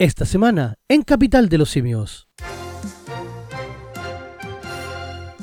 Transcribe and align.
Esta 0.00 0.24
semana, 0.26 0.76
en 0.88 1.02
Capital 1.02 1.48
de 1.48 1.58
los 1.58 1.70
Simios. 1.70 2.28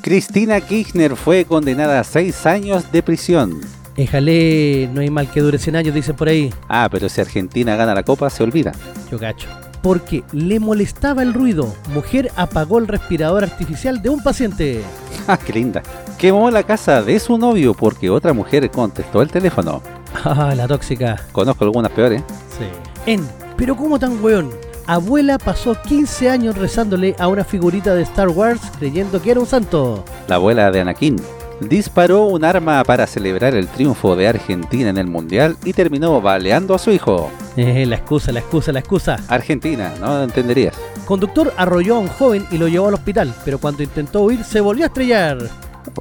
Cristina 0.02 0.62
Kirchner 0.62 1.18
fue 1.18 1.44
condenada 1.44 2.00
a 2.00 2.06
seis 2.06 2.46
años 2.46 2.90
de 2.90 3.04
prisión. 3.04 3.60
Éjale, 3.98 4.90
no 4.94 5.02
hay 5.02 5.10
mal 5.10 5.30
que 5.30 5.42
dure 5.42 5.58
100 5.58 5.76
años, 5.76 5.94
dicen 5.94 6.16
por 6.16 6.30
ahí. 6.30 6.54
Ah, 6.70 6.88
pero 6.90 7.10
si 7.10 7.20
Argentina 7.20 7.76
gana 7.76 7.94
la 7.94 8.04
copa, 8.04 8.30
se 8.30 8.44
olvida. 8.44 8.72
Yo 9.12 9.20
cacho. 9.20 9.50
Porque 9.84 10.24
le 10.32 10.62
molestaba 10.62 11.22
el 11.22 11.34
ruido. 11.34 11.76
Mujer 11.94 12.32
apagó 12.38 12.80
el 12.80 12.88
respirador 12.88 13.44
artificial 13.44 14.02
de 14.02 14.08
un 14.08 14.24
paciente. 14.24 14.82
Ah, 15.28 15.38
qué 15.38 15.52
linda. 15.52 15.84
Quemó 16.18 16.50
la 16.50 16.64
casa 16.64 17.02
de 17.02 17.20
su 17.20 17.38
novio 17.38 17.74
porque 17.74 18.10
otra 18.10 18.32
mujer 18.32 18.70
contestó 18.72 19.22
el 19.22 19.30
teléfono. 19.32 19.82
Ah, 20.24 20.54
la 20.56 20.66
tóxica. 20.66 21.26
Conozco 21.34 21.66
algunas 21.66 21.92
peores. 21.92 22.24
Sí. 22.58 22.66
En 23.12 23.28
Pero 23.58 23.76
¿cómo 23.76 24.00
tan 24.00 24.24
weón? 24.24 24.52
Abuela 24.88 25.38
pasó 25.38 25.76
15 25.82 26.30
años 26.30 26.58
rezándole 26.58 27.16
a 27.18 27.28
una 27.28 27.44
figurita 27.44 27.96
de 27.96 28.04
Star 28.04 28.30
Wars 28.30 28.62
creyendo 28.78 29.22
que 29.22 29.32
era 29.32 29.40
un 29.40 29.48
santo. 29.48 30.04
La 30.28 30.36
abuela 30.36 30.70
de 30.72 30.82
Anakin 30.82 31.16
disparó 31.62 32.26
un 32.26 32.44
arma 32.44 32.84
para 32.84 33.08
celebrar 33.08 33.56
el 33.56 33.68
triunfo 33.68 34.16
de 34.16 34.28
Argentina 34.28 34.90
en 34.90 34.98
el 34.98 35.08
Mundial 35.08 35.58
y 35.64 35.74
terminó 35.74 36.22
baleando 36.22 36.76
a 36.76 36.80
su 36.80 36.92
hijo. 36.92 37.32
Eh, 37.56 37.86
la 37.86 37.96
excusa, 37.96 38.32
la 38.32 38.42
excusa, 38.42 38.72
la 38.72 38.80
excusa. 38.80 39.18
Argentina, 39.28 39.94
no 40.00 40.22
entenderías. 40.22 40.76
Conductor 41.06 41.54
arrolló 41.58 41.96
a 41.96 42.00
un 42.00 42.08
joven 42.08 42.46
y 42.52 42.58
lo 42.58 42.68
llevó 42.68 42.90
al 42.90 42.96
hospital, 42.96 43.34
pero 43.46 43.58
cuando 43.60 43.84
intentó 43.84 44.22
huir 44.22 44.44
se 44.44 44.60
volvió 44.60 44.84
a 44.84 44.88
estrellar. 44.88 45.38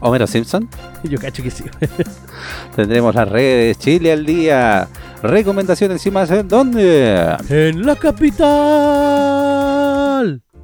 Homero 0.00 0.26
Simpson. 0.26 0.68
Yo 1.02 1.18
cacho 1.18 1.42
que 1.42 1.50
sí. 1.50 1.64
Tendremos 2.76 3.14
las 3.14 3.28
redes 3.28 3.78
Chile 3.78 4.12
al 4.12 4.24
día. 4.26 4.88
Recomendaciones 5.22 6.04
y 6.06 6.10
más 6.10 6.30
en 6.30 6.48
dónde? 6.48 7.36
En 7.48 7.84
la 7.86 7.96
capital. 7.96 8.42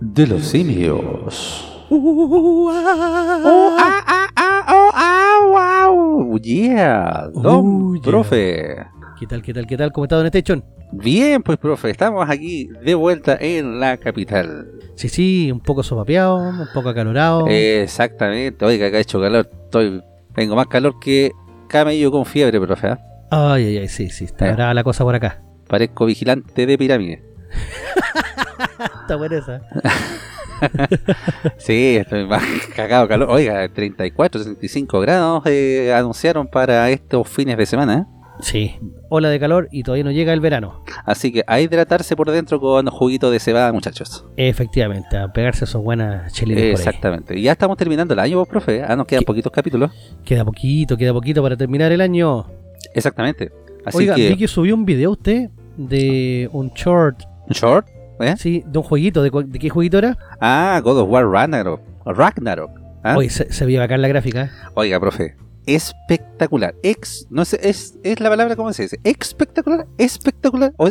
De 0.01 0.27
los 0.27 0.45
simios. 0.45 1.67
Uh, 1.91 2.69
ah. 2.71 3.41
Oh, 3.45 3.77
ah, 3.79 4.05
ah, 4.07 4.29
ah, 4.37 4.67
oh, 4.69 4.91
ah, 4.95 5.87
wow. 5.89 6.39
Yeah, 6.39 7.29
don 7.35 7.67
Uh, 7.67 7.95
yeah. 7.97 8.03
profe. 8.05 8.77
¿Qué 9.21 9.27
tal, 9.27 9.43
qué 9.43 9.53
tal, 9.53 9.67
qué 9.67 9.77
tal? 9.77 9.93
¿Cómo 9.93 10.07
está 10.07 10.17
Don 10.17 10.25
Station? 10.25 10.65
Bien, 10.93 11.43
pues 11.43 11.59
profe, 11.59 11.91
estamos 11.91 12.27
aquí 12.27 12.71
de 12.83 12.95
vuelta 12.95 13.37
en 13.39 13.79
la 13.79 13.99
capital. 13.99 14.67
Sí, 14.95 15.11
sí, 15.11 15.53
un 15.53 15.61
poco 15.61 15.83
sopapeado, 15.83 16.39
un 16.39 16.67
poco 16.73 16.89
acalorado. 16.89 17.47
Exactamente. 17.47 18.65
Oiga, 18.65 18.87
acá 18.87 18.97
ha 18.97 19.01
hecho 19.01 19.21
calor. 19.21 19.47
Estoy, 19.65 20.03
tengo 20.35 20.57
más 20.57 20.69
calor 20.69 20.99
que 20.99 21.33
camello 21.69 22.11
con 22.11 22.25
fiebre, 22.25 22.59
profe. 22.59 22.87
¿ah? 22.89 22.99
Ay, 23.31 23.67
ay, 23.67 23.77
ay, 23.77 23.89
sí, 23.89 24.09
sí, 24.09 24.25
está 24.25 24.53
brava 24.53 24.73
la 24.73 24.85
cosa 24.85 25.05
por 25.05 25.15
acá. 25.15 25.43
Parezco 25.69 26.07
vigilante 26.07 26.65
de 26.65 26.79
pirámide. 26.79 27.23
Está 29.03 29.17
buena 29.17 29.37
esa. 29.37 29.61
Sí, 31.59 31.97
estoy 31.97 32.27
más 32.27 32.43
cagado 32.75 33.09
calor. 33.09 33.31
Oiga, 33.31 33.67
34, 33.73 34.43
35 34.43 35.01
grados 35.01 35.43
eh, 35.47 35.93
anunciaron 35.95 36.47
para 36.47 36.91
estos 36.91 37.29
fines 37.29 37.57
de 37.57 37.65
semana. 37.65 37.99
¿eh? 37.99 38.20
Sí, 38.43 38.77
ola 39.09 39.29
de 39.29 39.39
calor 39.39 39.69
y 39.71 39.83
todavía 39.83 40.05
no 40.05 40.11
llega 40.11 40.33
el 40.33 40.41
verano. 40.41 40.85
Así 41.05 41.33
que 41.33 41.45
a 41.47 41.61
hidratarse 41.61 42.17
por 42.17 42.31
dentro 42.31 42.61
con 42.61 42.87
juguito 42.87 43.31
de 43.31 43.39
cebada, 43.39 43.73
muchachos. 43.73 44.25
Efectivamente, 44.37 45.17
a 45.17 45.33
pegarse 45.33 45.65
esos 45.65 45.83
buenas 45.83 46.33
ahí. 46.43 46.53
Exactamente. 46.53 47.39
Y 47.39 47.43
ya 47.43 47.53
estamos 47.53 47.77
terminando 47.77 48.15
el 48.15 48.21
año, 48.21 48.39
vos, 48.39 48.49
profe. 48.49 48.83
Ah, 48.83 48.97
nos 48.97 49.07
quedan 49.07 49.25
poquitos 49.25 49.53
capítulos. 49.53 49.91
Queda 50.25 50.45
poquito, 50.45 50.97
queda 50.97 51.13
poquito 51.13 51.43
para 51.43 51.57
terminar 51.57 51.93
el 51.93 52.01
año. 52.01 52.47
Exactamente. 52.95 53.53
Así 53.85 53.99
Oiga, 53.99 54.15
que, 54.15 54.29
vi 54.29 54.37
que 54.37 54.49
subió 54.49 54.75
un 54.75 54.85
video 54.85 55.13
usted 55.13 55.51
de 55.77 56.49
un 56.53 56.71
short, 56.71 57.23
short. 57.49 57.87
¿eh? 58.21 58.35
sí, 58.37 58.63
de 58.67 58.79
un 58.79 58.85
jueguito. 58.85 59.23
¿De, 59.23 59.31
de 59.31 59.59
qué 59.59 59.71
jueguito 59.71 59.99
era? 59.99 60.19
Ah, 60.41 60.81
God 60.83 61.01
of 61.01 61.11
War 61.11 61.27
Ragnarok. 61.27 61.81
Ragnarok. 62.05 62.71
¿ah? 63.03 63.17
Oye, 63.17 63.31
se, 63.31 63.53
se 63.53 63.65
veía 63.65 63.81
bacán 63.81 64.03
la 64.03 64.09
gráfica. 64.09 64.45
¿eh? 64.45 64.51
Oiga, 64.75 65.01
profe. 65.01 65.37
Espectacular. 65.67 66.75
Ex, 66.83 67.27
no 67.31 67.45
sé, 67.45 67.61
es, 67.63 67.99
es 68.03 68.21
la 68.21 68.29
palabra, 68.29 68.57
¿cómo 68.57 68.73
se 68.73 68.85
dice? 68.85 69.01
Espectacular, 69.05 69.87
espectacular 69.99 70.73
o 70.77 70.89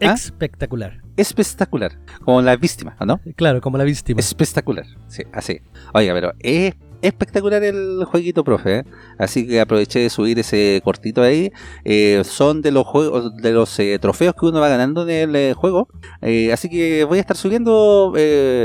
¿Ah? 0.00 0.14
Espectacular. 0.14 1.00
espectacular. 1.16 1.98
Como 2.24 2.40
la 2.42 2.56
víctima, 2.56 2.96
¿o 3.00 3.06
¿no? 3.06 3.20
Claro, 3.36 3.60
como 3.60 3.78
la 3.78 3.84
víctima. 3.84 4.20
Espectacular. 4.20 4.86
Sí, 5.08 5.24
así. 5.32 5.60
Oiga, 5.92 6.14
pero 6.14 6.32
es 6.40 6.74
espectacular 7.02 7.62
el 7.62 8.04
jueguito, 8.04 8.44
profe. 8.44 8.78
¿eh? 8.78 8.84
Así 9.18 9.46
que 9.46 9.60
aproveché 9.60 10.00
de 10.00 10.10
subir 10.10 10.38
ese 10.38 10.80
cortito 10.84 11.22
ahí. 11.22 11.52
Eh, 11.84 12.22
son 12.24 12.62
de 12.62 12.70
los 12.70 12.86
juegos, 12.86 13.36
de 13.36 13.52
los 13.52 13.78
eh, 13.78 13.98
trofeos 14.00 14.34
que 14.34 14.46
uno 14.46 14.60
va 14.60 14.68
ganando 14.68 15.02
en 15.02 15.10
el 15.10 15.36
eh, 15.36 15.54
juego. 15.54 15.88
Eh, 16.22 16.52
así 16.52 16.68
que 16.68 17.04
voy 17.04 17.18
a 17.18 17.20
estar 17.20 17.36
subiendo 17.36 18.12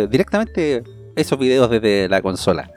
directamente 0.10 0.84
esos 1.16 1.38
videos 1.38 1.70
desde 1.70 2.10
la 2.10 2.22
consola. 2.22 2.72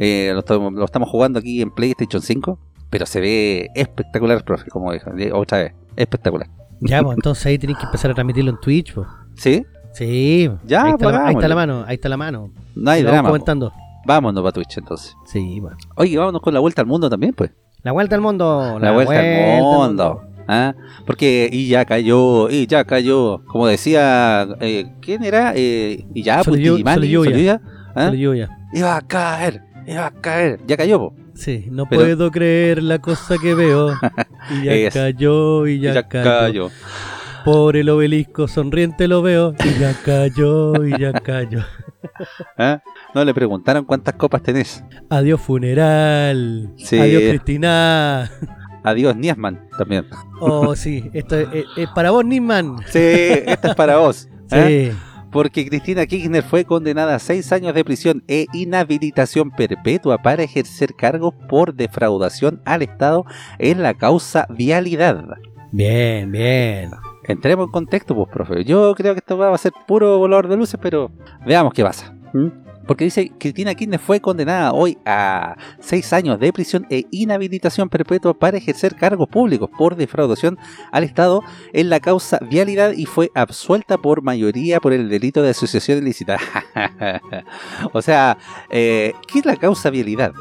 ¿Eh? 0.00 0.30
Lo, 0.32 0.40
estamos, 0.40 0.72
lo 0.72 0.84
estamos 0.84 1.08
jugando 1.08 1.38
aquí 1.38 1.62
en 1.62 1.70
PlayStation 1.70 2.20
5. 2.20 2.58
Pero 2.90 3.06
se 3.06 3.20
ve 3.20 3.68
espectacular, 3.76 4.44
profe, 4.44 4.68
como 4.68 4.92
dijo. 4.92 5.10
eh, 5.16 5.30
Otra 5.32 5.58
vez, 5.58 5.72
espectacular. 5.94 6.48
Ya, 6.80 7.02
pues 7.02 7.16
entonces 7.18 7.46
ahí 7.46 7.58
tenéis 7.58 7.78
que 7.78 7.84
empezar 7.84 8.10
a 8.10 8.14
transmitirlo 8.14 8.50
en 8.50 8.58
Twitch. 8.58 8.94
Pues. 8.94 9.06
¿Sí? 9.36 9.64
Sí, 9.92 10.50
Ya, 10.64 10.84
ahí, 10.84 10.90
está 10.92 11.04
pues 11.04 11.14
la, 11.14 11.26
ahí 11.26 11.34
está 11.34 11.48
la 11.48 11.54
mano, 11.54 11.84
ahí 11.86 11.94
está 11.94 12.08
la 12.08 12.16
mano. 12.16 12.52
No 12.74 12.90
hay 12.90 13.02
drama. 13.02 13.28
comentando. 13.28 13.72
Vámonos 14.06 14.42
para 14.42 14.52
Twitch 14.52 14.78
entonces. 14.78 15.14
Sí, 15.26 15.60
bueno. 15.60 15.76
Oye, 15.96 16.16
vámonos 16.16 16.40
con 16.40 16.54
la 16.54 16.60
vuelta 16.60 16.82
al 16.82 16.86
mundo 16.86 17.10
también, 17.10 17.32
pues. 17.32 17.50
La 17.82 17.92
vuelta 17.92 18.14
al 18.14 18.20
mundo. 18.20 18.78
La, 18.80 18.92
vuelta, 18.92 19.18
al 19.18 19.62
mundo. 19.62 20.22
¿ah? 20.48 20.74
Porque 21.06 21.48
y 21.50 21.68
ya 21.68 21.84
cayó, 21.84 22.50
y 22.50 22.66
ya 22.66 22.84
cayó. 22.84 23.42
Como 23.46 23.66
decía, 23.66 24.48
eh, 24.60 24.92
¿quién 25.00 25.22
era? 25.24 25.52
Eh, 25.54 26.06
y 26.14 26.22
ya, 26.22 26.42
pues 26.44 26.60
¿ah? 27.94 28.12
Iba 28.72 28.96
a 28.96 29.00
caer, 29.02 29.62
iba 29.86 30.06
a 30.06 30.10
caer. 30.10 30.60
Ya 30.66 30.76
cayó, 30.76 30.98
po. 30.98 31.14
Sí, 31.34 31.66
no 31.70 31.86
Pero- 31.88 32.02
puedo 32.02 32.30
creer 32.30 32.82
la 32.82 32.98
cosa 32.98 33.36
que 33.40 33.54
veo. 33.54 33.92
Y 34.50 34.64
ya 34.64 34.72
Es. 34.74 34.94
cayó, 34.94 35.66
y 35.66 35.80
ya, 35.80 35.94
ya 35.94 36.08
cayó. 36.08 36.24
cayó. 36.24 36.68
Por 37.44 37.76
el 37.76 37.88
obelisco 37.88 38.48
sonriente 38.48 39.08
lo 39.08 39.22
veo. 39.22 39.54
Y 39.64 39.78
ya 39.80 39.94
cayó, 40.04 40.84
y 40.84 40.98
ya 40.98 41.12
cayó. 41.12 41.60
¿ah? 42.58 42.82
No 43.14 43.24
le 43.24 43.34
preguntaron 43.34 43.84
cuántas 43.84 44.14
copas 44.14 44.40
tenés. 44.42 44.84
Adiós 45.08 45.40
funeral. 45.40 46.70
Sí. 46.76 46.96
Adiós 46.98 47.22
Cristina. 47.28 48.30
Adiós, 48.84 49.16
Niesman, 49.16 49.68
también. 49.76 50.06
Oh, 50.40 50.76
sí, 50.76 51.10
esto 51.12 51.36
es, 51.36 51.48
es- 51.52 51.64
es 51.76 51.88
para 51.94 52.12
vos, 52.12 52.24
Nisman. 52.24 52.76
Sí, 52.86 52.98
esta 52.98 53.68
es 53.70 53.74
para 53.74 53.96
vos. 53.98 54.28
Sí. 54.48 54.92
Porque 55.30 55.66
Cristina 55.66 56.06
Kirchner 56.06 56.42
fue 56.42 56.64
condenada 56.64 57.14
a 57.14 57.18
seis 57.18 57.52
años 57.52 57.74
de 57.74 57.84
prisión 57.84 58.24
e 58.26 58.46
inhabilitación 58.52 59.50
perpetua 59.50 60.18
para 60.18 60.42
ejercer 60.42 60.94
cargos 60.94 61.34
por 61.48 61.74
defraudación 61.74 62.60
al 62.64 62.82
Estado 62.82 63.24
en 63.58 63.82
la 63.82 63.94
causa 63.94 64.46
vialidad. 64.50 65.24
Bien, 65.72 66.30
bien. 66.32 66.90
Entremos 67.24 67.66
en 67.66 67.72
contexto, 67.72 68.14
pues, 68.14 68.28
profe. 68.28 68.64
Yo 68.64 68.94
creo 68.96 69.14
que 69.14 69.20
esto 69.20 69.38
va 69.38 69.54
a 69.54 69.58
ser 69.58 69.72
puro 69.86 70.18
volador 70.18 70.48
de 70.48 70.56
luces, 70.56 70.80
pero 70.82 71.12
veamos 71.46 71.72
qué 71.72 71.84
pasa. 71.84 72.12
¿Mm? 72.32 72.69
Porque 72.86 73.04
dice 73.04 73.30
Cristina 73.38 73.74
Kirchner 73.74 74.00
fue 74.00 74.20
condenada 74.20 74.72
hoy 74.72 74.98
a 75.04 75.56
seis 75.80 76.12
años 76.12 76.40
de 76.40 76.52
prisión 76.52 76.86
e 76.90 77.06
inhabilitación 77.10 77.88
perpetua 77.88 78.34
para 78.34 78.56
ejercer 78.56 78.96
cargos 78.96 79.28
públicos 79.28 79.70
por 79.78 79.96
defraudación 79.96 80.58
al 80.90 81.04
Estado 81.04 81.42
en 81.72 81.88
la 81.88 82.00
causa 82.00 82.38
vialidad 82.50 82.92
y 82.92 83.06
fue 83.06 83.30
absuelta 83.34 83.98
por 83.98 84.22
mayoría 84.22 84.80
por 84.80 84.92
el 84.92 85.08
delito 85.08 85.42
de 85.42 85.50
asociación 85.50 85.98
ilícita. 85.98 86.38
o 87.92 88.02
sea, 88.02 88.38
eh, 88.70 89.12
¿qué 89.30 89.40
es 89.40 89.46
la 89.46 89.56
causa 89.56 89.90
vialidad? 89.90 90.32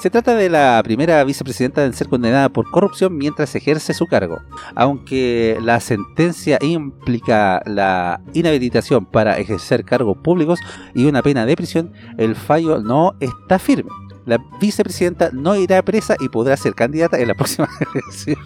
Se 0.00 0.10
trata 0.10 0.34
de 0.34 0.50
la 0.50 0.80
primera 0.84 1.24
vicepresidenta 1.24 1.84
en 1.84 1.94
ser 1.94 2.08
condenada 2.08 2.50
por 2.50 2.70
corrupción 2.70 3.16
mientras 3.16 3.54
ejerce 3.54 3.94
su 3.94 4.06
cargo. 4.06 4.42
Aunque 4.74 5.58
la 5.62 5.80
sentencia 5.80 6.58
implica 6.60 7.62
la 7.64 8.20
inhabilitación 8.34 9.06
para 9.06 9.38
ejercer 9.38 9.84
cargos 9.84 10.18
públicos 10.18 10.60
y 10.94 11.06
una 11.06 11.22
pena 11.22 11.46
de 11.46 11.56
prisión, 11.56 11.92
el 12.18 12.36
fallo 12.36 12.80
no 12.80 13.14
está 13.20 13.58
firme. 13.58 13.90
La 14.26 14.38
vicepresidenta 14.60 15.30
no 15.32 15.56
irá 15.56 15.82
presa 15.82 16.16
y 16.20 16.28
podrá 16.28 16.56
ser 16.56 16.74
candidata 16.74 17.18
en 17.18 17.28
la 17.28 17.34
próxima 17.34 17.68
elección. 17.94 18.36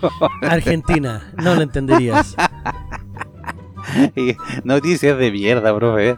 Argentina, 0.43 1.33
no 1.43 1.57
lo 1.57 1.63
entenderías. 1.63 2.37
Noticias 4.65 5.19
de 5.19 5.33
mierda, 5.33 5.75
profe. 5.75 6.17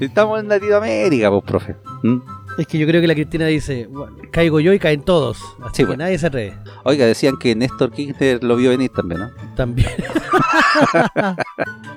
Estamos 0.00 0.40
en 0.40 0.48
Latinoamérica, 0.48 1.30
pues, 1.30 1.44
profe. 1.44 1.76
¿Mm? 2.02 2.18
Es 2.58 2.66
que 2.66 2.78
yo 2.78 2.86
creo 2.86 3.00
que 3.00 3.06
la 3.06 3.14
Cristina 3.14 3.46
dice, 3.46 3.88
caigo 4.30 4.60
yo 4.60 4.72
y 4.72 4.78
caen 4.78 5.02
todos. 5.02 5.38
Así 5.60 5.70
Sí, 5.74 5.82
que 5.82 5.86
bueno. 5.86 6.04
nadie 6.04 6.18
se 6.18 6.28
ríe. 6.28 6.54
Oiga, 6.84 7.06
decían 7.06 7.36
que 7.38 7.54
Néstor 7.54 7.92
Kirchner 7.92 8.42
lo 8.44 8.56
vio 8.56 8.70
venir 8.70 8.90
también, 8.90 9.20
¿no? 9.20 9.30
También. 9.56 9.88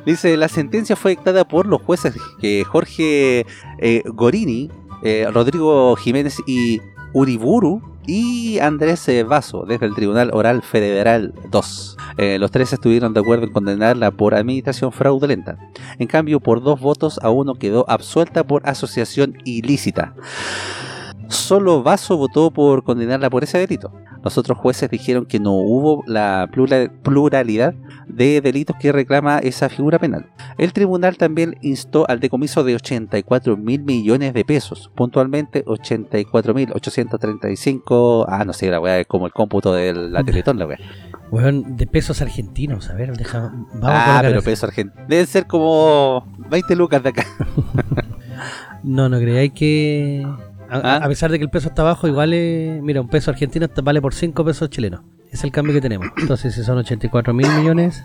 Dice, 0.05 0.35
la 0.37 0.47
sentencia 0.49 0.95
fue 0.95 1.11
dictada 1.11 1.47
por 1.47 1.65
los 1.65 1.81
jueces 1.81 2.15
que 2.39 2.63
Jorge 2.65 3.45
eh, 3.79 4.03
Gorini, 4.05 4.69
eh, 5.03 5.27
Rodrigo 5.31 5.95
Jiménez 5.95 6.37
y 6.45 6.81
Uriburu 7.13 7.81
y 8.05 8.59
Andrés 8.59 9.09
Vaso 9.27 9.65
desde 9.65 9.85
el 9.85 9.95
Tribunal 9.95 10.31
Oral 10.33 10.61
Federal 10.61 11.33
2. 11.49 11.97
Eh, 12.17 12.37
los 12.39 12.51
tres 12.51 12.73
estuvieron 12.73 13.13
de 13.13 13.21
acuerdo 13.21 13.45
en 13.45 13.53
condenarla 13.53 14.11
por 14.11 14.35
administración 14.35 14.91
fraudulenta. 14.91 15.57
En 15.99 16.07
cambio, 16.07 16.39
por 16.39 16.61
dos 16.61 16.79
votos 16.79 17.19
a 17.23 17.29
uno 17.29 17.55
quedó 17.55 17.85
absuelta 17.89 18.43
por 18.43 18.67
asociación 18.67 19.37
ilícita. 19.45 20.15
Solo 21.29 21.81
Vaso 21.81 22.17
votó 22.17 22.51
por 22.51 22.83
condenarla 22.83 23.29
por 23.29 23.43
ese 23.43 23.57
delito. 23.57 23.91
Los 24.23 24.37
otros 24.37 24.57
jueces 24.57 24.89
dijeron 24.89 25.25
que 25.25 25.39
no 25.39 25.53
hubo 25.53 26.03
la 26.07 26.49
pluralidad 27.03 27.73
de 28.07 28.41
delitos 28.41 28.75
que 28.79 28.91
reclama 28.91 29.39
esa 29.39 29.69
figura 29.69 29.99
penal. 29.99 30.27
El 30.57 30.71
tribunal 30.73 31.17
también 31.17 31.57
instó 31.61 32.05
al 32.09 32.19
decomiso 32.19 32.63
de 32.63 32.75
84 32.75 33.57
mil 33.57 33.83
millones 33.83 34.33
de 34.33 34.45
pesos, 34.45 34.89
puntualmente 34.95 35.63
84 35.65 36.53
mil 36.53 36.71
835, 36.73 38.25
ah 38.29 38.45
no 38.45 38.53
sé, 38.53 38.69
la 38.69 38.79
weá 38.79 38.99
es 38.99 39.07
como 39.07 39.25
el 39.25 39.33
cómputo 39.33 39.73
de 39.73 39.93
la 39.93 40.23
Teletón, 40.25 40.57
la 40.57 40.67
weá. 40.67 40.77
Weón, 41.31 41.75
de 41.77 41.87
pesos 41.87 42.21
argentinos, 42.21 42.89
a 42.89 42.93
ver, 42.93 43.17
deja, 43.17 43.51
vamos 43.73 43.81
Ah, 43.83 44.19
pero 44.21 44.41
pesos 44.41 44.69
argentinos, 44.69 45.07
deben 45.07 45.27
ser 45.27 45.47
como 45.47 46.25
20 46.49 46.75
lucas 46.75 47.01
de 47.03 47.09
acá. 47.09 47.25
no, 48.83 49.09
no 49.09 49.17
creáis 49.19 49.51
que 49.53 50.25
¿Ah? 50.73 51.01
A, 51.03 51.07
pesar 51.07 51.31
de 51.31 51.37
que 51.37 51.45
el 51.45 51.49
peso 51.49 51.69
está 51.69 51.83
bajo, 51.83 52.07
igual, 52.07 52.29
mira, 52.81 53.01
un 53.01 53.07
peso 53.07 53.31
argentino 53.31 53.67
vale 53.83 54.01
por 54.01 54.13
5 54.13 54.43
pesos 54.43 54.69
chilenos. 54.69 55.01
Es 55.31 55.43
el 55.43 55.51
cambio 55.51 55.73
que 55.73 55.81
tenemos. 55.81 56.07
Entonces, 56.17 56.55
si 56.55 56.63
son 56.63 56.77
84 56.77 57.33
mil 57.33 57.47
millones, 57.51 58.03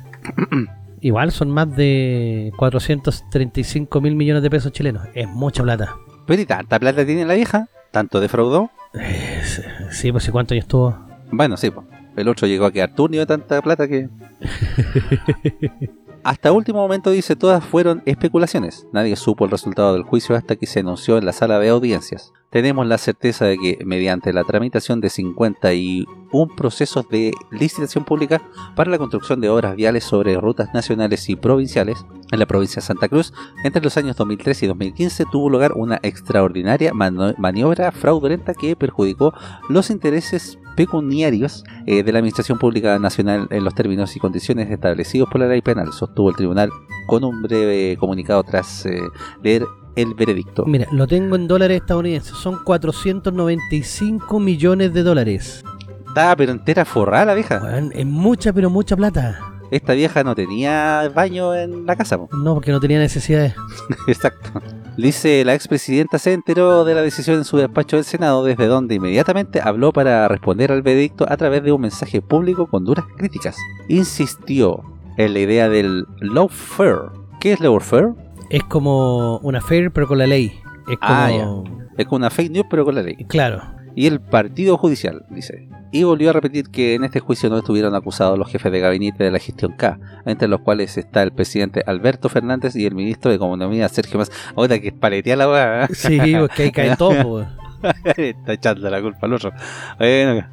igual 1.00 1.32
son 1.32 1.50
más 1.50 1.74
de 1.74 2.52
435 2.56 4.00
mil 4.00 4.16
millones 4.16 4.42
de 4.42 4.50
pesos 4.50 4.72
chilenos. 4.72 5.06
Es 5.14 5.28
mucha 5.28 5.62
plata. 5.62 5.96
Pero 6.26 6.42
¿y 6.42 6.46
tanta 6.46 6.78
plata 6.78 7.06
tiene 7.06 7.24
la 7.24 7.34
vieja? 7.34 7.68
¿Tanto 7.90 8.20
defraudó? 8.20 8.70
Eh, 8.94 9.42
sí, 9.90 10.12
pues 10.12 10.28
¿y 10.28 10.30
cuánto 10.30 10.54
años 10.54 10.64
estuvo? 10.64 10.96
Bueno, 11.30 11.56
sí, 11.56 11.70
pues. 11.70 11.86
El 12.16 12.28
otro 12.28 12.48
llegó 12.48 12.66
a 12.66 12.72
quedar 12.72 12.94
turnio 12.94 13.20
de 13.20 13.26
tanta 13.26 13.62
plata 13.62 13.86
que... 13.86 14.08
Hasta 16.24 16.52
último 16.52 16.80
momento 16.80 17.10
dice 17.10 17.36
todas 17.36 17.64
fueron 17.64 18.02
especulaciones. 18.04 18.86
Nadie 18.92 19.16
supo 19.16 19.44
el 19.44 19.50
resultado 19.50 19.92
del 19.92 20.02
juicio 20.02 20.36
hasta 20.36 20.56
que 20.56 20.66
se 20.66 20.80
anunció 20.80 21.16
en 21.16 21.24
la 21.24 21.32
sala 21.32 21.58
de 21.58 21.68
audiencias. 21.68 22.32
Tenemos 22.50 22.86
la 22.86 22.98
certeza 22.98 23.44
de 23.44 23.58
que 23.58 23.78
mediante 23.84 24.32
la 24.32 24.42
tramitación 24.42 25.00
de 25.00 25.10
51 25.10 26.56
procesos 26.56 27.08
de 27.08 27.32
licitación 27.50 28.04
pública 28.04 28.40
para 28.74 28.90
la 28.90 28.98
construcción 28.98 29.40
de 29.40 29.50
obras 29.50 29.76
viales 29.76 30.04
sobre 30.04 30.34
rutas 30.40 30.72
nacionales 30.72 31.28
y 31.28 31.36
provinciales 31.36 32.04
en 32.32 32.38
la 32.38 32.46
provincia 32.46 32.80
de 32.80 32.86
Santa 32.86 33.08
Cruz, 33.08 33.32
entre 33.64 33.82
los 33.82 33.96
años 33.96 34.16
2013 34.16 34.64
y 34.64 34.68
2015 34.68 35.24
tuvo 35.30 35.50
lugar 35.50 35.72
una 35.74 35.98
extraordinaria 36.02 36.92
maniobra 36.94 37.92
fraudulenta 37.92 38.54
que 38.54 38.76
perjudicó 38.76 39.34
los 39.68 39.90
intereses 39.90 40.58
pecuniarios 40.78 41.64
eh, 41.86 42.04
de 42.04 42.12
la 42.12 42.20
Administración 42.20 42.56
Pública 42.56 43.00
Nacional 43.00 43.48
en 43.50 43.64
los 43.64 43.74
términos 43.74 44.14
y 44.14 44.20
condiciones 44.20 44.70
establecidos 44.70 45.28
por 45.28 45.40
la 45.40 45.48
ley 45.48 45.60
penal, 45.60 45.92
sostuvo 45.92 46.30
el 46.30 46.36
tribunal 46.36 46.70
con 47.08 47.24
un 47.24 47.42
breve 47.42 47.96
comunicado 47.98 48.44
tras 48.44 48.86
eh, 48.86 49.00
leer 49.42 49.64
el 49.96 50.14
veredicto. 50.14 50.64
Mira, 50.66 50.86
lo 50.92 51.08
tengo 51.08 51.34
en 51.34 51.48
dólares 51.48 51.80
estadounidenses, 51.80 52.36
son 52.36 52.62
495 52.62 54.38
millones 54.38 54.94
de 54.94 55.02
dólares. 55.02 55.64
Está 56.06 56.36
pero 56.36 56.52
entera 56.52 56.84
forrada 56.84 57.24
la 57.24 57.34
vieja. 57.34 57.60
es 57.92 58.06
mucha, 58.06 58.52
pero 58.52 58.70
mucha 58.70 58.96
plata. 58.96 59.40
Esta 59.72 59.94
vieja 59.94 60.22
no 60.22 60.36
tenía 60.36 61.10
baño 61.12 61.56
en 61.56 61.86
la 61.86 61.96
casa. 61.96 62.18
No, 62.30 62.54
porque 62.54 62.70
no 62.70 62.78
tenía 62.78 63.00
necesidades. 63.00 63.54
Exacto. 64.06 64.62
Dice, 64.98 65.44
la 65.44 65.54
expresidenta 65.54 66.18
se 66.18 66.32
enteró 66.32 66.84
de 66.84 66.92
la 66.92 67.02
decisión 67.02 67.36
en 67.36 67.44
su 67.44 67.56
despacho 67.56 67.94
del 67.94 68.04
Senado, 68.04 68.42
desde 68.42 68.66
donde 68.66 68.96
inmediatamente 68.96 69.60
habló 69.62 69.92
para 69.92 70.26
responder 70.26 70.72
al 70.72 70.82
veredicto 70.82 71.24
a 71.28 71.36
través 71.36 71.62
de 71.62 71.70
un 71.70 71.80
mensaje 71.80 72.20
público 72.20 72.66
con 72.66 72.84
duras 72.84 73.06
críticas. 73.16 73.56
Insistió 73.86 74.82
en 75.16 75.34
la 75.34 75.38
idea 75.38 75.68
del 75.68 76.04
lawfare. 76.18 77.12
¿Qué 77.38 77.52
es 77.52 77.60
lawfare? 77.60 78.08
Es 78.50 78.64
como 78.64 79.38
una 79.38 79.60
fair 79.60 79.92
pero 79.92 80.08
con 80.08 80.18
la 80.18 80.26
ley. 80.26 80.60
Es 80.90 80.98
ah, 81.00 81.28
como... 81.30 81.64
Es 81.96 82.06
como 82.06 82.16
una 82.16 82.30
fake 82.30 82.50
news 82.50 82.66
pero 82.68 82.84
con 82.84 82.96
la 82.96 83.02
ley. 83.02 83.14
Claro. 83.28 83.77
Y 83.98 84.06
el 84.06 84.20
partido 84.20 84.78
judicial, 84.78 85.24
dice 85.28 85.66
y 85.90 86.04
volvió 86.04 86.30
a 86.30 86.32
repetir 86.32 86.70
que 86.70 86.94
en 86.94 87.02
este 87.02 87.18
juicio 87.18 87.50
no 87.50 87.58
estuvieron 87.58 87.96
acusados 87.96 88.38
los 88.38 88.48
jefes 88.48 88.70
de 88.70 88.78
gabinete 88.78 89.24
de 89.24 89.32
la 89.32 89.40
gestión 89.40 89.72
K, 89.72 89.98
entre 90.24 90.46
los 90.46 90.60
cuales 90.60 90.96
está 90.96 91.20
el 91.24 91.32
presidente 91.32 91.82
Alberto 91.84 92.28
Fernández 92.28 92.76
y 92.76 92.86
el 92.86 92.94
ministro 92.94 93.32
de 93.32 93.38
Economía 93.38 93.88
Sergio 93.88 94.18
Más. 94.18 94.30
Ahora 94.54 94.78
que 94.78 94.92
paletea 94.92 95.34
la 95.34 95.48
weá. 95.48 95.88
Sí, 95.94 96.20
porque 96.38 96.62
ahí 96.62 96.70
cae 96.70 96.96
todo. 96.96 97.48
está 98.16 98.52
echando 98.52 98.88
la 98.88 99.02
culpa 99.02 99.26
al 99.26 99.32
otro. 99.32 99.52
Bueno, 99.98 100.46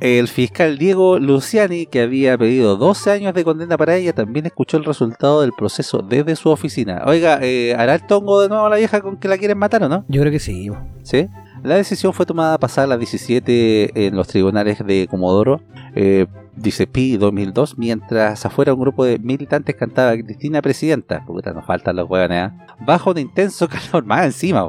el 0.00 0.28
fiscal 0.28 0.78
Diego 0.78 1.18
Luciani, 1.18 1.84
que 1.84 2.00
había 2.00 2.38
pedido 2.38 2.76
12 2.76 3.10
años 3.10 3.34
de 3.34 3.44
condena 3.44 3.76
para 3.76 3.96
ella, 3.96 4.14
también 4.14 4.46
escuchó 4.46 4.78
el 4.78 4.84
resultado 4.84 5.42
del 5.42 5.52
proceso 5.52 5.98
desde 5.98 6.36
su 6.36 6.48
oficina. 6.48 7.02
Oiga, 7.04 7.38
eh, 7.42 7.74
¿hará 7.76 7.96
el 7.96 8.06
tongo 8.06 8.40
de 8.40 8.48
nuevo 8.48 8.64
a 8.64 8.70
la 8.70 8.76
vieja 8.76 9.02
con 9.02 9.18
que 9.18 9.28
la 9.28 9.36
quieren 9.36 9.58
matar 9.58 9.82
o 9.82 9.88
no? 9.88 10.06
Yo 10.08 10.20
creo 10.22 10.32
que 10.32 10.40
sí. 10.40 10.70
¿Sí? 11.02 11.28
La 11.62 11.76
decisión 11.76 12.12
fue 12.12 12.26
tomada 12.26 12.58
pasada 12.58 12.88
las 12.88 12.98
17 12.98 14.06
en 14.06 14.16
los 14.16 14.26
tribunales 14.26 14.84
de 14.84 15.06
Comodoro, 15.08 15.60
eh, 15.94 16.26
dice 16.56 16.88
Pi 16.88 17.16
2002, 17.16 17.78
mientras 17.78 18.44
afuera 18.44 18.74
un 18.74 18.80
grupo 18.80 19.04
de 19.04 19.18
militantes 19.20 19.76
cantaba 19.76 20.16
Cristina 20.16 20.60
Presidenta, 20.60 21.24
puta, 21.24 21.52
nos 21.52 21.64
faltan 21.64 21.96
los 21.96 22.10
huevones, 22.10 22.50
¿eh? 22.50 22.54
bajo 22.80 23.12
un 23.12 23.18
intenso 23.18 23.68
calor, 23.92 24.04
más 24.04 24.26
encima, 24.26 24.66